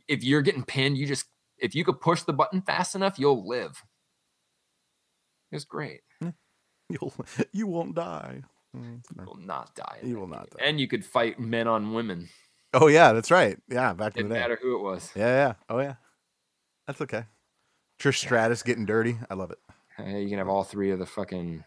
if 0.08 0.24
you're 0.24 0.42
getting 0.42 0.64
pinned, 0.64 0.98
you 0.98 1.08
just 1.08 1.26
if 1.58 1.74
you 1.74 1.84
could 1.84 2.00
push 2.00 2.22
the 2.24 2.34
button 2.34 2.62
fast 2.62 2.96
enough, 2.96 3.18
you'll 3.18 3.48
live. 3.48 3.82
It 5.52 5.56
was 5.56 5.66
great. 5.66 6.02
You'll 6.90 7.14
you 7.52 7.66
won't 7.66 7.96
die. 7.96 8.44
Mm, 8.76 9.02
You 9.18 9.26
will 9.26 9.38
not 9.38 9.74
die. 9.74 10.00
You 10.04 10.20
will 10.20 10.28
not 10.28 10.50
die. 10.52 10.64
And 10.64 10.80
you 10.80 10.88
could 10.88 11.04
fight 11.04 11.40
men 11.40 11.68
on 11.68 11.94
women. 11.94 12.30
Oh 12.78 12.88
yeah, 12.88 13.14
that's 13.14 13.32
right. 13.32 13.58
Yeah, 13.70 13.94
back 13.94 14.18
in 14.18 14.24
Didn't 14.24 14.30
the 14.30 14.36
day. 14.36 14.42
matter 14.42 14.60
who 14.62 14.76
it 14.76 14.84
was. 14.84 15.10
Yeah, 15.16 15.28
yeah. 15.28 15.54
Oh 15.70 15.80
yeah. 15.80 15.96
That's 16.88 17.00
okay. 17.02 17.24
Trish 18.00 18.18
Stratus 18.18 18.62
getting 18.64 18.86
dirty. 18.86 19.18
I 19.30 19.34
love 19.34 19.52
it. 19.52 19.60
Hey, 19.98 20.22
you 20.22 20.30
can 20.30 20.38
have 20.40 20.50
all 20.50 20.64
three 20.66 20.92
of 20.92 21.00
the 21.00 21.06
fucking 21.06 21.64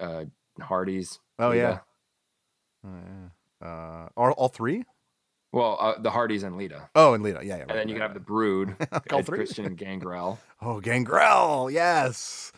uh, 0.00 0.24
Hardys. 0.60 1.18
Oh 1.38 1.50
yeah. 1.50 1.80
Oh, 2.86 2.90
yeah. 3.60 3.66
Uh, 3.68 4.08
all, 4.16 4.30
all 4.32 4.48
three? 4.48 4.84
Well, 5.52 5.76
uh, 5.80 6.00
the 6.00 6.10
Hardys 6.10 6.44
and 6.44 6.56
Lita. 6.56 6.88
Oh, 6.94 7.14
and 7.14 7.24
Lita. 7.24 7.40
Yeah, 7.42 7.56
yeah. 7.56 7.62
And 7.62 7.70
then 7.70 7.88
you 7.88 7.94
can 7.94 8.02
have 8.02 8.14
the 8.14 8.20
Brood, 8.20 8.76
All 9.10 9.22
three? 9.22 9.38
Christian 9.38 9.64
and 9.66 9.76
Gangrel. 9.76 10.38
Oh, 10.62 10.80
Gangrel. 10.80 11.70
Yes. 11.70 12.52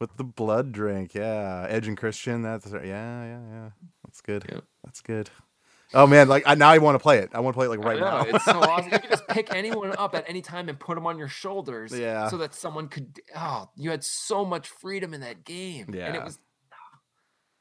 With 0.00 0.16
the 0.16 0.24
blood 0.24 0.72
drink. 0.72 1.14
Yeah. 1.14 1.66
Edge 1.68 1.88
and 1.88 1.96
Christian. 1.96 2.42
That's 2.42 2.70
yeah, 2.70 2.80
yeah, 2.84 3.40
yeah. 3.50 3.68
That's 4.04 4.20
good. 4.20 4.44
Yep. 4.50 4.64
That's 4.84 5.00
good. 5.00 5.30
Oh 5.94 6.06
man, 6.06 6.28
like 6.28 6.42
I, 6.46 6.54
now 6.56 6.68
I 6.70 6.78
want 6.78 6.96
to 6.96 6.98
play 6.98 7.18
it. 7.18 7.30
I 7.32 7.40
want 7.40 7.54
to 7.54 7.58
play 7.58 7.66
it 7.66 7.70
like 7.70 7.78
right 7.84 8.00
now. 8.00 8.22
it's 8.22 8.44
so 8.44 8.58
awesome. 8.60 8.92
You 8.92 8.98
can 8.98 9.10
just 9.10 9.26
pick 9.28 9.54
anyone 9.54 9.94
up 9.96 10.14
at 10.14 10.24
any 10.28 10.42
time 10.42 10.68
and 10.68 10.78
put 10.78 10.96
them 10.96 11.06
on 11.06 11.16
your 11.18 11.28
shoulders. 11.28 11.96
Yeah. 11.96 12.28
So 12.28 12.38
that 12.38 12.54
someone 12.54 12.88
could. 12.88 13.20
Oh, 13.36 13.70
you 13.76 13.90
had 13.90 14.02
so 14.02 14.44
much 14.44 14.68
freedom 14.68 15.14
in 15.14 15.20
that 15.20 15.44
game. 15.44 15.86
And 15.86 15.94
Yeah. 15.94 16.14
it 16.14 16.24
was 16.24 16.38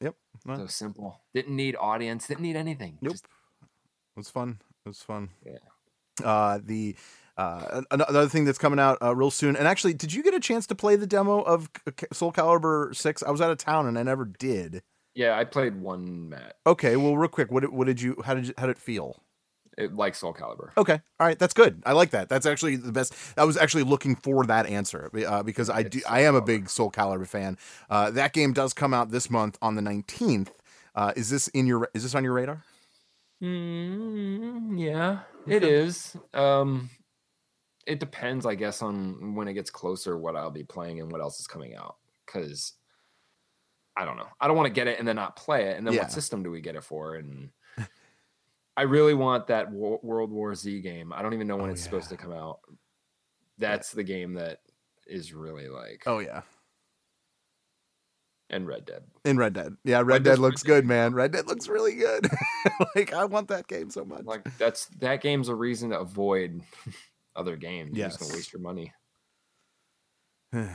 yep. 0.02 0.16
No, 0.46 0.58
so 0.58 0.68
simple. 0.68 1.22
Didn't 1.34 1.56
need 1.56 1.76
audience. 1.80 2.28
Didn't 2.28 2.42
need 2.44 2.56
anything. 2.56 2.98
Nope. 3.02 3.14
Just- 3.14 3.26
It 3.26 4.20
was 4.20 4.30
fun. 4.30 4.60
It 4.86 4.90
was 4.90 5.00
fun. 5.02 5.30
Yeah. 5.46 6.26
Uh, 6.28 6.60
the 6.64 6.96
uh, 7.38 7.82
another 7.92 8.30
thing 8.30 8.46
that's 8.46 8.58
coming 8.58 8.80
out 8.80 8.98
uh, 9.02 9.14
real 9.16 9.30
soon. 9.30 9.56
And 9.58 9.68
actually, 9.68 9.94
did 9.94 10.14
you 10.14 10.24
get 10.24 10.34
a 10.34 10.40
chance 10.40 10.66
to 10.68 10.76
play 10.76 10.96
the 10.96 11.06
demo 11.08 11.42
of 11.42 11.70
Soul 12.14 12.32
Calibur 12.32 12.96
Six? 12.96 13.22
I 13.24 13.30
was 13.32 13.42
out 13.42 13.52
of 13.52 13.58
town 13.58 13.88
and 13.88 14.00
I 14.00 14.04
never 14.04 14.24
did. 14.26 14.82
Yeah, 15.16 15.38
I 15.38 15.46
played 15.46 15.82
one 15.82 16.30
match. 16.30 16.54
Okay, 16.68 16.96
well, 16.96 17.18
real 17.18 17.30
quick, 17.30 17.52
what 17.52 17.62
did, 17.62 17.72
what 17.72 17.88
did 17.88 18.02
you? 18.02 18.22
How 18.24 18.36
did 18.36 18.48
you, 18.48 18.54
how 18.58 18.68
did 18.68 18.78
it 18.78 18.82
feel? 18.82 19.24
It, 19.78 19.94
like 19.94 20.16
Soul 20.16 20.34
Calibur. 20.34 20.70
Okay, 20.78 21.02
all 21.20 21.28
right, 21.28 21.38
that's 21.38 21.54
good. 21.54 21.84
I 21.86 21.92
like 21.92 22.12
that. 22.12 22.30
That's 22.30 22.46
actually 22.46 22.78
the 22.78 22.94
best. 22.94 23.14
I 23.36 23.44
was 23.44 23.58
actually 23.58 23.84
looking 23.84 24.16
for 24.16 24.46
that 24.46 24.68
answer 24.68 25.10
uh, 25.28 25.44
because 25.44 25.70
I 25.70 25.84
do. 25.84 25.98
It's 25.98 26.08
I 26.08 26.22
am 26.22 26.36
a 26.36 26.42
big 26.42 26.70
Soul 26.70 26.92
Calibur 26.92 27.28
fan. 27.28 27.58
Uh, 27.90 28.12
that 28.12 28.32
game 28.32 28.54
does 28.54 28.74
come 28.74 28.94
out 28.94 29.12
this 29.12 29.30
month 29.30 29.58
on 29.62 29.76
the 29.76 29.82
nineteenth. 29.82 30.52
Uh, 30.94 31.12
is 31.16 31.30
this 31.30 31.50
in 31.50 31.68
your? 31.68 31.90
Is 31.94 32.04
this 32.04 32.16
on 32.16 32.24
your 32.24 32.34
radar? 32.34 32.64
Mm, 33.44 34.80
yeah, 34.80 35.20
it 35.46 35.64
is. 35.64 36.16
Um, 36.34 36.90
it 37.86 38.00
depends, 38.00 38.46
I 38.46 38.56
guess, 38.56 38.82
on 38.82 39.36
when 39.36 39.50
it 39.50 39.54
gets 39.54 39.70
closer, 39.70 40.18
what 40.18 40.38
I'll 40.38 40.52
be 40.52 40.64
playing 40.64 41.02
and 41.02 41.12
what 41.12 41.20
else 41.20 41.40
is 41.40 41.48
coming 41.48 41.76
out. 41.76 41.98
Because 42.26 42.74
I 43.98 44.04
don't 44.06 44.18
know. 44.18 44.28
I 44.42 44.48
don't 44.48 44.58
want 44.58 44.68
to 44.68 44.74
get 44.74 44.88
it 44.88 45.00
and 45.00 45.08
then 45.08 45.16
not 45.16 45.36
play 45.36 45.70
it. 45.70 45.78
And 45.78 45.86
then 45.88 45.94
Yeah. 45.94 46.02
what 46.02 46.12
system 46.12 46.44
do 46.44 46.52
we 46.52 46.62
get 46.62 46.76
it 46.76 46.84
for? 46.84 47.16
And 47.16 47.50
I 48.78 48.82
really 48.84 49.14
want 49.14 49.48
that 49.48 49.72
Wo- 49.72 50.00
World 50.04 50.32
War 50.32 50.54
Z 50.56 50.82
game. 50.82 51.14
I 51.14 51.22
don't 51.22 51.34
even 51.34 51.48
know 51.48 51.56
when 51.58 51.70
Oh, 51.70 51.74
it's 51.74 51.82
supposed 51.84 52.10
to 52.10 52.18
come 52.18 52.34
out. 52.34 52.60
That's 53.58 53.92
the 53.92 54.04
game 54.04 54.34
that 54.34 54.60
is 55.08 55.34
really 55.34 55.70
like. 55.70 56.04
Oh 56.08 56.20
yeah, 56.20 56.42
And 58.50 58.68
Red 58.68 58.86
Dead. 58.86 59.04
in 59.24 59.38
Red 59.38 59.54
Dead. 59.54 59.78
Yeah, 59.86 60.00
Red 60.00 60.08
Red 60.08 60.24
Dead 60.24 60.40
looks 60.40 60.62
pretty 60.62 60.82
good, 60.82 60.86
man. 60.88 61.14
Red 61.14 61.32
Dead 61.32 61.48
looks 61.48 61.70
really 61.70 61.96
good. 61.96 62.28
like 62.96 63.14
I 63.14 63.24
want 63.24 63.48
that 63.48 63.68
game 63.68 63.90
so 63.90 64.04
much. 64.04 64.26
Like 64.26 64.44
that's 64.58 64.88
that 65.00 65.22
game's 65.22 65.48
a 65.48 65.56
reason 65.56 65.92
to 65.92 66.00
avoid 66.02 66.62
other 67.38 67.56
games. 67.56 67.96
You're 67.98 68.08
just 68.08 68.20
Yes. 68.20 68.28
gonna 68.28 68.38
waste 68.38 68.52
your 68.54 68.62
money. 68.62 68.94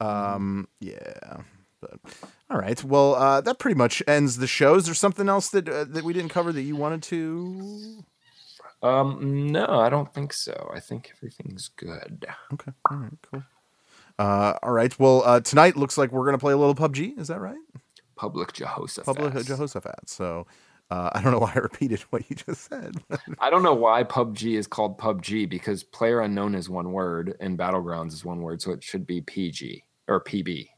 Um, 0.00 0.66
yeah. 0.80 1.42
But 1.90 2.12
all 2.50 2.58
right. 2.58 2.82
Well, 2.82 3.14
uh, 3.14 3.40
that 3.42 3.58
pretty 3.58 3.76
much 3.76 4.02
ends 4.06 4.38
the 4.38 4.46
show. 4.46 4.76
Is 4.76 4.86
there 4.86 4.94
something 4.94 5.28
else 5.28 5.48
that 5.50 5.68
uh, 5.68 5.84
that 5.84 6.04
we 6.04 6.12
didn't 6.12 6.30
cover 6.30 6.52
that 6.52 6.62
you 6.62 6.76
wanted 6.76 7.02
to? 7.04 8.04
Um, 8.82 9.50
no, 9.50 9.66
I 9.66 9.88
don't 9.88 10.12
think 10.12 10.32
so. 10.32 10.70
I 10.74 10.80
think 10.80 11.12
everything's 11.16 11.68
good. 11.68 12.26
Okay. 12.52 12.72
All 12.90 12.96
right. 12.98 13.12
Cool. 13.30 13.42
Uh, 14.18 14.54
all 14.62 14.72
right. 14.72 14.96
Well, 14.98 15.22
uh, 15.24 15.40
tonight 15.40 15.76
looks 15.76 15.98
like 15.98 16.12
we're 16.12 16.26
gonna 16.26 16.38
play 16.38 16.52
a 16.52 16.56
little 16.56 16.74
PUBG. 16.74 17.18
Is 17.18 17.28
that 17.28 17.40
right? 17.40 17.56
Public 18.16 18.52
Jehoshaphat. 18.52 19.04
Public 19.04 19.46
Jehoshaphat. 19.46 20.08
So. 20.08 20.46
Uh, 20.90 21.08
I 21.14 21.22
don't 21.22 21.32
know 21.32 21.38
why 21.38 21.52
I 21.54 21.60
repeated 21.60 22.00
what 22.10 22.28
you 22.28 22.36
just 22.36 22.68
said. 22.68 22.96
I 23.40 23.48
don't 23.48 23.62
know 23.62 23.74
why 23.74 24.04
PUBG 24.04 24.58
is 24.58 24.66
called 24.66 24.98
PUBG 24.98 25.48
because 25.48 25.82
player 25.82 26.20
unknown 26.20 26.54
is 26.54 26.68
one 26.68 26.92
word 26.92 27.36
and 27.40 27.58
battlegrounds 27.58 28.12
is 28.12 28.24
one 28.24 28.42
word, 28.42 28.60
so 28.60 28.70
it 28.70 28.84
should 28.84 29.06
be 29.06 29.22
PG 29.22 29.82
or 30.08 30.22
PB. 30.22 30.68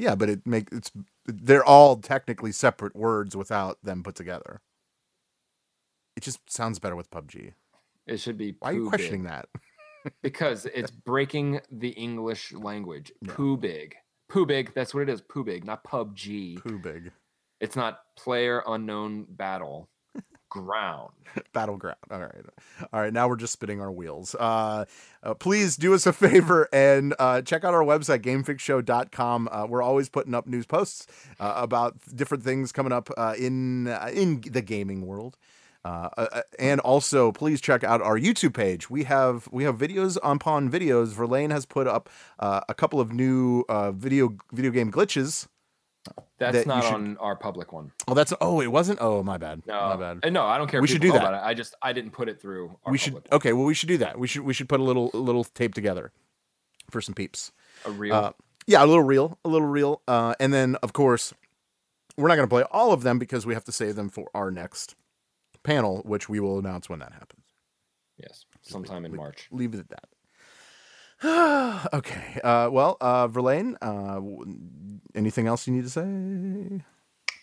Yeah, 0.00 0.14
but 0.14 0.28
it 0.28 0.46
make 0.46 0.68
it's 0.72 0.90
they're 1.26 1.64
all 1.64 1.96
technically 1.96 2.52
separate 2.52 2.96
words 2.96 3.36
without 3.36 3.78
them 3.82 4.02
put 4.02 4.14
together. 4.14 4.60
It 6.16 6.22
just 6.22 6.50
sounds 6.50 6.78
better 6.78 6.96
with 6.96 7.10
PUBG. 7.10 7.52
It 8.06 8.18
should 8.18 8.38
be. 8.38 8.56
Why 8.58 8.70
are 8.70 8.74
you 8.74 8.88
questioning 8.88 9.22
big, 9.22 9.30
that? 9.30 9.48
Because 10.22 10.66
it's 10.74 10.90
breaking 10.90 11.60
the 11.70 11.90
English 11.90 12.52
language. 12.52 13.12
Yeah. 13.22 13.34
Poo 13.34 13.56
big. 13.56 13.96
Poo 14.30 14.46
big. 14.46 14.72
That's 14.74 14.94
what 14.94 15.02
it 15.02 15.08
is. 15.10 15.20
Poo 15.20 15.44
big, 15.44 15.64
not 15.64 15.84
PUBG. 15.84 16.62
Poo 16.62 16.78
big. 16.78 17.12
It's 17.60 17.76
not 17.76 18.00
player 18.16 18.62
unknown 18.66 19.26
battle 19.28 19.90
ground. 20.50 21.12
battleground. 21.52 21.96
All 22.10 22.20
right. 22.20 22.44
All 22.92 23.00
right 23.00 23.12
now 23.12 23.28
we're 23.28 23.36
just 23.36 23.52
spinning 23.52 23.80
our 23.80 23.90
wheels. 23.90 24.34
Uh, 24.34 24.84
uh 25.22 25.34
please 25.34 25.76
do 25.76 25.94
us 25.94 26.06
a 26.06 26.12
favor 26.24 26.68
and 26.72 27.14
uh 27.18 27.40
check 27.42 27.64
out 27.64 27.72
our 27.72 27.84
website 27.84 28.20
gamefixshow.com 28.20 29.48
uh, 29.50 29.66
we're 29.68 29.82
always 29.82 30.08
putting 30.08 30.34
up 30.34 30.46
news 30.46 30.66
posts 30.66 31.06
uh, 31.38 31.54
about 31.56 31.96
different 32.14 32.42
things 32.42 32.72
coming 32.72 32.92
up 32.92 33.10
uh, 33.16 33.34
in 33.38 33.88
uh, 33.88 34.10
in 34.12 34.40
the 34.40 34.62
gaming 34.62 35.06
world. 35.06 35.36
Uh, 35.82 36.42
and 36.58 36.78
also 36.80 37.32
please 37.32 37.58
check 37.58 37.82
out 37.82 38.02
our 38.02 38.18
youtube 38.18 38.52
page. 38.52 38.90
We 38.90 39.04
have 39.04 39.48
we 39.50 39.64
have 39.64 39.78
videos 39.78 40.18
upon 40.22 40.70
videos. 40.70 41.08
Verlaine 41.08 41.50
has 41.50 41.64
put 41.64 41.86
up 41.86 42.10
uh, 42.38 42.60
a 42.68 42.74
couple 42.74 43.00
of 43.00 43.12
new 43.12 43.64
uh 43.68 43.90
video 43.92 44.36
video 44.52 44.70
game 44.70 44.92
glitches 44.92 45.46
That's 46.38 46.58
that 46.58 46.66
not 46.66 46.84
should- 46.84 46.94
on 46.94 47.16
our 47.18 47.36
public 47.36 47.72
one. 47.72 47.92
Oh, 48.08 48.14
that's 48.14 48.32
oh, 48.40 48.60
it 48.60 48.68
wasn't. 48.68 48.98
Oh, 49.02 49.22
my 49.22 49.36
bad. 49.36 49.62
No, 49.66 49.74
my 49.74 49.96
bad. 50.14 50.32
No, 50.32 50.44
I 50.46 50.56
don't 50.56 50.70
care. 50.70 50.80
We 50.80 50.88
should 50.88 51.02
do 51.02 51.12
that. 51.12 51.20
About 51.20 51.34
it. 51.34 51.40
I 51.44 51.52
just 51.54 51.74
I 51.82 51.92
didn't 51.92 52.12
put 52.12 52.28
it 52.28 52.40
through. 52.40 52.76
Our 52.84 52.92
we 52.92 52.98
should. 52.98 53.12
one. 53.14 53.22
Okay, 53.32 53.52
well, 53.52 53.66
we 53.66 53.74
should 53.74 53.88
do 53.88 53.98
that. 53.98 54.18
We 54.18 54.26
should 54.26 54.42
we 54.42 54.54
should 54.54 54.68
put 54.68 54.80
a 54.80 54.82
little 54.82 55.10
a 55.12 55.18
little 55.18 55.44
tape 55.44 55.74
together 55.74 56.12
for 56.90 57.00
some 57.00 57.14
peeps. 57.14 57.52
a 57.84 57.90
real. 57.90 58.14
Uh, 58.14 58.32
yeah, 58.66 58.84
a 58.84 58.86
little 58.86 59.02
reel, 59.02 59.38
a 59.44 59.48
little 59.48 59.66
reel, 59.66 60.00
uh, 60.08 60.34
and 60.40 60.52
then 60.54 60.76
of 60.76 60.92
course 60.92 61.34
we're 62.16 62.28
not 62.28 62.36
going 62.36 62.48
to 62.48 62.52
play 62.52 62.62
all 62.70 62.92
of 62.92 63.02
them 63.02 63.18
because 63.18 63.44
we 63.46 63.54
have 63.54 63.64
to 63.64 63.72
save 63.72 63.96
them 63.96 64.08
for 64.08 64.28
our 64.34 64.50
next 64.50 64.94
panel, 65.62 65.98
which 66.04 66.28
we 66.28 66.40
will 66.40 66.58
announce 66.58 66.88
when 66.88 66.98
that 67.00 67.12
happens. 67.12 67.44
yes, 68.16 68.44
sometime 68.62 69.04
in 69.04 69.14
March. 69.14 69.48
Leave 69.50 69.74
it 69.74 69.80
at 69.80 69.88
that. 69.90 70.08
okay. 71.94 72.40
Uh, 72.42 72.68
well, 72.72 72.96
uh, 73.00 73.28
Verlaine, 73.28 73.76
uh, 73.82 74.20
anything 75.14 75.46
else 75.46 75.66
you 75.66 75.72
need 75.74 75.84
to 75.84 75.90
say? 75.90 76.82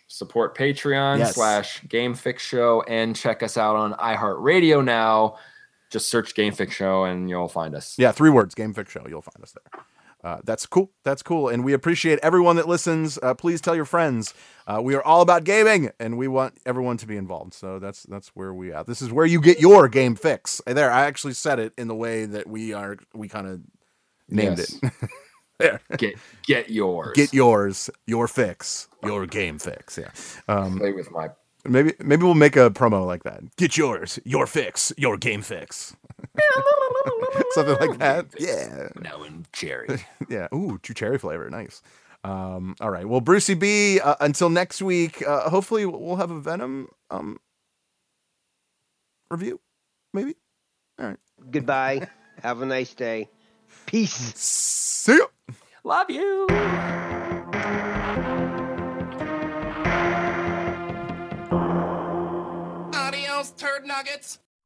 Support 0.07 0.57
Patreon 0.57 1.19
Yes. 1.19 1.35
slash 1.35 1.83
Game 1.87 2.15
Fix 2.15 2.41
Show 2.43 2.81
and 2.87 3.15
check 3.15 3.43
us 3.43 3.57
out 3.57 3.75
on 3.75 3.93
iHeartRadio 3.93 4.83
now. 4.83 5.37
Just 5.89 6.09
search 6.09 6.33
Game 6.33 6.53
Fix 6.53 6.73
Show 6.73 7.03
and 7.03 7.29
you'll 7.29 7.47
find 7.49 7.75
us. 7.75 7.95
Yeah, 7.97 8.11
three 8.11 8.29
words, 8.29 8.55
Game 8.55 8.73
Fix 8.73 8.91
Show. 8.91 9.05
You'll 9.07 9.21
find 9.21 9.43
us 9.43 9.53
there. 9.53 9.83
Uh, 10.23 10.39
that's 10.43 10.65
cool. 10.65 10.91
That's 11.03 11.21
cool. 11.21 11.47
And 11.47 11.63
we 11.63 11.73
appreciate 11.73 12.19
everyone 12.23 12.55
that 12.55 12.67
listens. 12.67 13.19
Uh, 13.21 13.33
please 13.35 13.61
tell 13.61 13.75
your 13.75 13.85
friends. 13.85 14.33
Uh, 14.65 14.81
we 14.83 14.95
are 14.95 15.03
all 15.03 15.21
about 15.21 15.43
gaming 15.43 15.91
and 15.99 16.17
we 16.17 16.27
want 16.27 16.57
everyone 16.65 16.97
to 16.97 17.05
be 17.07 17.15
involved. 17.17 17.53
So 17.53 17.77
that's 17.79 18.03
that's 18.03 18.29
where 18.29 18.53
we 18.53 18.71
are. 18.71 18.83
This 18.83 19.01
is 19.01 19.11
where 19.11 19.25
you 19.27 19.39
get 19.39 19.59
your 19.59 19.87
game 19.87 20.15
fix. 20.15 20.59
There, 20.65 20.91
I 20.91 21.05
actually 21.05 21.33
said 21.33 21.59
it 21.59 21.73
in 21.77 21.87
the 21.87 21.95
way 21.95 22.25
that 22.25 22.47
we 22.47 22.73
are 22.73 22.97
we 23.13 23.27
kind 23.29 23.47
of 23.47 23.61
named 24.27 24.57
Yes. 24.57 24.79
it. 24.81 24.91
there. 25.59 25.81
Get 25.97 26.15
get 26.45 26.69
yours. 26.69 27.13
Get 27.15 27.33
yours, 27.33 27.89
your 28.07 28.27
fix, 28.27 28.87
your 29.03 29.27
game 29.27 29.59
fix. 29.59 29.97
Yeah. 29.97 30.09
Um, 30.47 30.79
play 30.79 30.93
with 30.93 31.11
my 31.11 31.29
maybe 31.63 31.93
maybe 32.03 32.23
we'll 32.23 32.33
make 32.33 32.55
a 32.57 32.69
promo 32.71 33.05
like 33.05 33.23
that. 33.23 33.55
Get 33.55 33.77
yours, 33.77 34.19
your 34.25 34.47
fix, 34.47 34.91
your 34.97 35.15
game 35.17 35.43
fix. 35.43 35.95
Something 37.51 37.89
like 37.89 37.99
that. 37.99 38.27
Yeah. 38.39 38.89
now 39.01 39.23
in 39.23 39.45
cherry. 39.53 39.87
Yeah. 40.29 40.47
Ooh, 40.53 40.77
true 40.81 40.95
cherry 40.95 41.17
flavor. 41.17 41.49
Nice. 41.49 41.81
Um, 42.23 42.75
all 42.81 42.89
right. 42.89 43.07
Well, 43.07 43.21
Brucey 43.21 43.53
B, 43.53 43.99
uh, 43.99 44.15
until 44.19 44.49
next 44.49 44.81
week, 44.81 45.25
uh, 45.25 45.49
hopefully 45.49 45.85
we'll 45.85 46.17
have 46.17 46.31
a 46.31 46.39
Venom 46.39 46.89
um, 47.09 47.39
review. 49.31 49.59
Maybe. 50.13 50.35
All 50.99 51.07
right. 51.07 51.17
Goodbye. 51.51 52.07
Have 52.43 52.61
a 52.61 52.65
nice 52.65 52.93
day. 52.93 53.29
Peace. 53.85 54.13
See 54.35 55.17
ya. 55.17 55.25
Love 55.83 56.09
you. 56.09 56.47
Adios, 62.93 63.51
turd 63.51 63.85
nuggets. 63.85 64.39